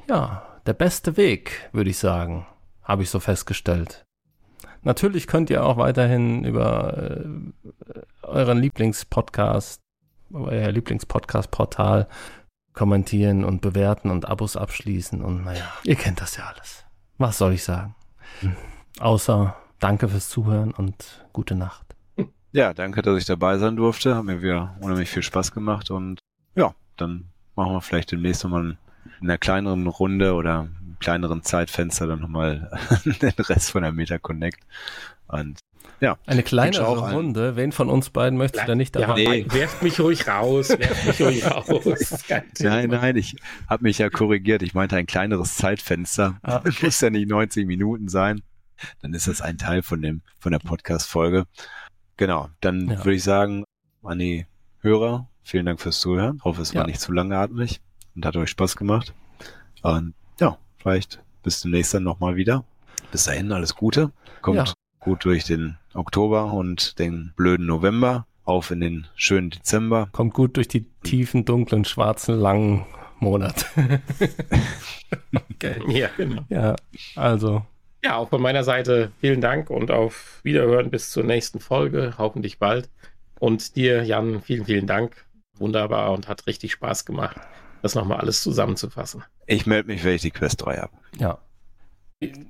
ja, 0.09 0.43
der 0.67 0.75
beste 0.75 1.17
Weg, 1.17 1.69
würde 1.73 1.91
ich 1.91 1.99
sagen 1.99 2.47
habe 2.85 3.03
ich 3.03 3.11
so 3.11 3.19
festgestellt. 3.19 4.05
Natürlich 4.83 5.27
könnt 5.27 5.51
ihr 5.51 5.65
auch 5.65 5.79
weiterhin 5.79 6.45
über 6.45 6.99
äh, 6.99 7.25
euren 8.23 8.59
Lieblingspodcast, 8.59 9.81
euer 10.33 10.71
Lieblingspodcast-Portal 10.71 12.07
kommentieren 12.75 13.45
und 13.45 13.61
bewerten 13.61 14.11
und 14.11 14.29
Abos 14.29 14.57
abschließen 14.57 15.23
und 15.23 15.45
naja, 15.45 15.73
ihr 15.85 15.95
kennt 15.95 16.21
das 16.21 16.37
ja 16.37 16.47
alles. 16.47 16.85
Was 17.19 17.39
soll 17.39 17.53
ich 17.55 17.65
sagen? 17.65 17.95
Außer 18.99 19.57
danke 19.79 20.09
fürs 20.09 20.29
Zuhören 20.29 20.73
und 20.73 21.25
gute 21.33 21.55
Nacht. 21.55 21.95
Ja, 22.53 22.73
danke, 22.75 23.03
dass 23.03 23.19
ich 23.19 23.25
dabei 23.25 23.59
sein 23.59 23.77
durfte. 23.77 24.15
Hat 24.15 24.25
mir 24.25 24.43
wieder 24.43 24.77
unheimlich 24.81 25.11
viel 25.11 25.23
Spaß 25.23 25.53
gemacht 25.53 25.91
und 25.91 26.21
ja, 26.55 26.75
dann 26.97 27.31
machen 27.57 27.73
wir 27.73 27.81
vielleicht 27.81 28.13
demnächst 28.13 28.45
nochmal 28.45 28.77
in 29.21 29.29
einer 29.29 29.39
kleineren 29.39 29.87
Runde 29.87 30.35
oder 30.35 30.69
kleineren 31.01 31.43
Zeitfenster 31.43 32.07
dann 32.07 32.21
nochmal 32.21 32.71
den 33.05 33.33
Rest 33.39 33.71
von 33.71 33.83
der 33.83 33.93
Meta 33.93 34.19
Connect. 34.19 34.61
Und 35.27 35.59
ja. 36.01 36.19
Eine 36.27 36.43
kleinere 36.43 37.13
Runde. 37.13 37.49
Ein... 37.51 37.57
Wen 37.57 37.73
von 37.73 37.89
uns 37.89 38.11
beiden 38.11 38.39
möchtest 38.39 38.65
du 38.65 38.69
da 38.69 38.75
nicht 38.75 38.95
dabei? 38.97 39.23
Ja, 39.23 39.31
nee. 39.31 39.47
Werft 39.49 39.83
mich 39.83 39.99
ruhig 40.01 40.29
raus. 40.29 40.71
Werft 40.71 41.07
mich 41.07 41.21
ruhig 41.21 41.45
raus. 41.51 42.25
Nein, 42.61 42.91
nein, 42.91 43.17
ich 43.17 43.37
habe 43.69 43.83
mich 43.85 43.99
ja 43.99 44.11
korrigiert. 44.11 44.63
Ich 44.63 44.75
meinte 44.75 44.97
ein 44.97 45.07
kleineres 45.07 45.57
Zeitfenster. 45.57 46.39
Ah, 46.43 46.57
okay. 46.59 46.75
Muss 46.83 47.01
ja 47.01 47.11
nicht 47.11 47.29
90 47.29 47.67
Minuten 47.67 48.09
sein. 48.09 48.43
Dann 49.01 49.15
ist 49.15 49.29
das 49.29 49.41
ein 49.41 49.59
Teil 49.59 49.83
von 49.83 50.03
dem, 50.03 50.23
von 50.39 50.53
der 50.53 50.59
Podcast-Folge. 50.59 51.47
Genau. 52.17 52.49
Dann 52.61 52.89
ja. 52.89 52.99
würde 52.99 53.15
ich 53.15 53.23
sagen, 53.23 53.65
an 54.03 54.19
die 54.19 54.47
Hörer, 54.81 55.29
vielen 55.43 55.67
Dank 55.67 55.81
fürs 55.81 56.01
Zuhören. 56.01 56.37
Ich 56.37 56.45
hoffe, 56.45 56.63
es 56.63 56.75
war 56.75 56.83
ja. 56.83 56.87
nicht 56.87 57.01
zu 57.01 57.13
langatmig 57.13 57.81
und 58.15 58.27
hat 58.27 58.37
euch 58.37 58.51
Spaß 58.51 58.77
gemacht. 58.77 59.15
Und 59.83 60.15
ja, 60.41 60.59
vielleicht 60.77 61.21
bis 61.43 61.61
demnächst 61.63 61.95
dann 61.95 62.03
nochmal 62.03 62.37
wieder. 62.37 62.65
Bis 63.11 63.25
dahin 63.25 63.53
alles 63.53 63.75
Gute. 63.75 64.13
Kommt 64.43 64.57
ja. 64.57 64.65
Gut 65.05 65.25
durch 65.25 65.45
den 65.45 65.77
Oktober 65.95 66.53
und 66.53 66.99
den 66.99 67.33
blöden 67.37 67.67
November. 67.67 68.27
Auf 68.45 68.71
in 68.71 68.81
den 68.81 69.07
schönen 69.15 69.51
Dezember. 69.51 70.09
Kommt 70.13 70.35
gut 70.35 70.57
durch 70.57 70.69
die 70.69 70.87
tiefen, 71.03 71.45
dunklen, 71.45 71.85
schwarzen, 71.85 72.39
langen 72.39 72.85
Monate. 73.19 73.65
okay. 75.51 75.77
Ja, 75.89 76.09
genau. 76.17 76.43
Ja, 76.51 76.77
also. 77.17 77.65
Ja, 78.03 78.17
auch 78.17 78.29
von 78.29 78.43
meiner 78.43 78.65
Seite 78.65 79.13
vielen 79.21 79.41
Dank 79.41 79.71
und 79.71 79.91
auf 79.91 80.41
Wiederhören 80.43 80.91
bis 80.91 81.11
zur 81.11 81.25
nächsten 81.25 81.59
Folge, 81.59 82.15
hoffentlich 82.19 82.59
bald. 82.59 82.91
Und 83.39 83.77
dir, 83.77 84.05
Jan, 84.05 84.43
vielen, 84.43 84.67
vielen 84.67 84.87
Dank. 84.87 85.25
Wunderbar 85.57 86.13
und 86.13 86.29
hat 86.29 86.47
richtig 86.47 86.73
Spaß 86.73 87.07
gemacht 87.07 87.41
das 87.85 87.95
nochmal 87.95 88.19
alles 88.19 88.43
zusammenzufassen. 88.43 89.25
Ich 89.47 89.67
melde 89.67 89.89
mich, 89.89 90.03
wenn 90.05 90.15
ich 90.15 90.23
die 90.23 90.31
Quest 90.31 90.65
3 90.65 90.79
habe. 90.79 90.93
Ja. 91.19 91.39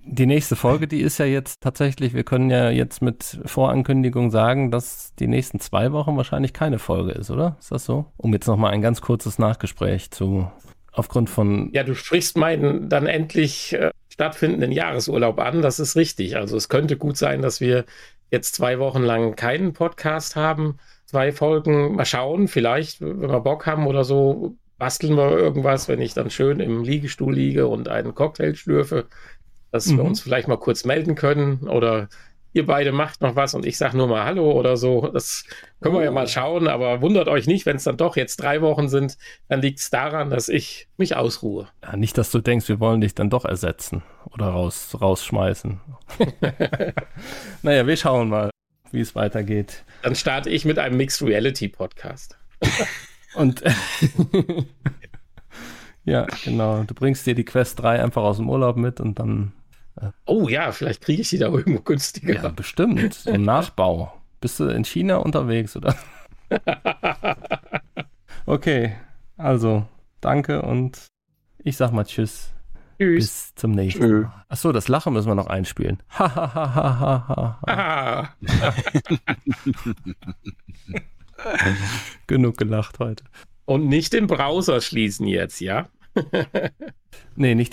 Die 0.05 0.27
nächste 0.27 0.57
Folge, 0.57 0.87
die 0.87 1.01
ist 1.01 1.19
ja 1.19 1.25
jetzt 1.25 1.61
tatsächlich, 1.61 2.15
wir 2.15 2.25
können 2.25 2.51
ja 2.51 2.71
jetzt 2.71 3.03
mit 3.03 3.41
Vorankündigung 3.45 4.31
sagen, 4.31 4.71
dass 4.71 5.15
die 5.15 5.27
nächsten 5.27 5.61
zwei 5.61 5.93
Wochen 5.93 6.17
wahrscheinlich 6.17 6.53
keine 6.53 6.79
Folge 6.79 7.13
ist, 7.13 7.31
oder? 7.31 7.57
Ist 7.61 7.73
das 7.73 7.85
so? 7.85 8.07
Um 8.17 8.33
jetzt 8.33 8.47
nochmal 8.47 8.73
ein 8.73 8.83
ganz 8.83 9.01
kurzes 9.01 9.39
Nachgespräch 9.39 10.11
zu, 10.11 10.51
aufgrund 10.93 11.31
von. 11.31 11.71
Ja, 11.73 11.83
du 11.83 11.95
sprichst 11.95 12.37
meinen 12.37 12.89
dann 12.89 13.07
endlich 13.07 13.73
äh, 13.73 13.91
stattfindenden 14.09 14.73
Jahresurlaub 14.73 15.41
an, 15.41 15.63
das 15.63 15.81
ist 15.81 15.97
richtig. 15.97 16.37
Also 16.37 16.57
es 16.57 16.69
könnte 16.69 16.97
gut 16.97 17.17
sein, 17.17 17.43
dass 17.43 17.61
wir 17.61 17.85
jetzt 18.31 18.55
zwei 18.55 18.79
Wochen 18.79 19.03
lang 19.03 19.37
keinen 19.37 19.73
Podcast 19.73 20.37
haben, 20.37 20.79
zwei 21.07 21.33
Folgen, 21.33 21.95
mal 21.95 22.05
schauen, 22.05 22.49
vielleicht, 22.49 23.01
wenn 23.01 23.31
wir 23.31 23.41
Bock 23.41 23.67
haben 23.67 23.87
oder 23.87 24.05
so, 24.05 24.57
basteln 24.79 25.17
wir 25.17 25.31
irgendwas, 25.31 25.89
wenn 25.89 26.01
ich 26.01 26.15
dann 26.15 26.31
schön 26.31 26.61
im 26.61 26.83
Liegestuhl 26.83 27.35
liege 27.35 27.67
und 27.67 27.89
einen 27.89 28.15
Cocktail 28.15 28.55
schlürfe, 28.55 29.07
dass 29.75 29.87
mhm. 29.87 29.97
wir 29.97 30.05
uns 30.05 30.21
vielleicht 30.21 30.47
mal 30.47 30.57
kurz 30.57 30.85
melden 30.85 31.17
können 31.17 31.69
oder 31.69 32.09
ihr 32.53 32.65
beide 32.65 32.93
macht 32.93 33.21
noch 33.21 33.35
was 33.35 33.55
und 33.55 33.67
ich 33.67 33.77
sage 33.77 33.97
nur 33.97 34.07
mal 34.07 34.25
Hallo 34.25 34.53
oder 34.53 34.77
so. 34.77 35.09
Das 35.09 35.45
können 35.81 35.97
wir 35.97 36.05
ja 36.05 36.13
mal 36.13 36.29
schauen, 36.29 36.69
aber 36.69 37.03
wundert 37.03 37.27
euch 37.27 37.49
nicht, 37.49 37.67
wenn 37.67 37.75
es 37.75 37.83
dann 37.83 37.97
doch 37.97 38.17
jetzt 38.17 38.37
drei 38.37 38.63
Wochen 38.63 38.89
sind, 38.89 39.19
dann 39.49 39.61
liegt 39.61 39.81
es 39.81 39.91
daran, 39.91 40.31
dass 40.31 40.49
ich 40.49 40.87
mich 40.97 41.17
ausruhe. 41.17 41.67
Ja, 41.83 41.97
nicht, 41.97 42.17
dass 42.17 42.31
du 42.31 42.39
denkst, 42.39 42.69
wir 42.69 42.79
wollen 42.79 43.01
dich 43.01 43.17
dann 43.17 43.31
doch 43.31 43.45
ersetzen 43.45 44.05
oder 44.31 44.47
raus, 44.47 44.97
rausschmeißen. 45.01 45.81
naja, 47.63 47.87
wir 47.89 47.97
schauen 47.97 48.29
mal, 48.29 48.51
wie 48.93 49.01
es 49.01 49.17
weitergeht. 49.17 49.85
Dann 50.03 50.15
starte 50.15 50.51
ich 50.51 50.65
mit 50.65 50.79
einem 50.79 50.97
Mixed 50.97 51.27
Reality 51.27 51.67
Podcast. 51.67 52.39
Und 53.35 53.65
ja, 56.05 56.27
genau. 56.45 56.85
Du 56.85 56.95
bringst 56.95 57.27
dir 57.27 57.35
die 57.35 57.45
Quest 57.45 57.83
3 57.83 58.03
einfach 58.03 58.23
aus 58.23 58.37
dem 58.37 58.49
Urlaub 58.49 58.77
mit 58.77 59.01
und 59.01 59.19
dann. 59.19 59.53
Äh, 60.01 60.11
oh 60.27 60.49
ja, 60.49 60.73
vielleicht 60.73 61.03
kriege 61.03 61.23
ich 61.23 61.31
die 61.31 61.39
da 61.39 61.47
irgendwo 61.49 61.81
günstiger. 61.81 62.35
Ja, 62.35 62.49
bestimmt. 62.49 63.25
Ein 63.27 63.43
Nachbau. 63.43 64.13
Bist 64.41 64.61
du 64.61 64.69
in 64.69 64.85
China 64.85 65.17
unterwegs, 65.17 65.77
oder? 65.77 65.97
Okay, 68.47 68.95
also 69.39 69.87
danke 70.21 70.61
und 70.63 71.07
ich 71.59 71.77
sag 71.79 71.93
mal 71.93 72.05
Tschüss. 72.05 72.53
Tschüss. 72.99 73.25
Bis 73.25 73.55
zum 73.55 73.71
nächsten 73.71 74.03
Tschö. 74.03 74.21
Mal. 74.23 74.45
Achso, 74.49 74.73
das 74.73 74.89
Lachen 74.89 75.15
müssen 75.15 75.29
wir 75.29 75.35
noch 75.35 75.47
einspielen. 75.47 76.03
Genug 82.27 82.59
gelacht 82.59 82.99
heute. 82.99 83.25
Und 83.65 83.89
nicht 83.89 84.13
den 84.13 84.27
Browser 84.27 84.83
schließen 84.83 85.27
jetzt, 85.27 85.61
ja? 85.61 85.89
Nee, 87.35 87.55
nicht 87.55 87.73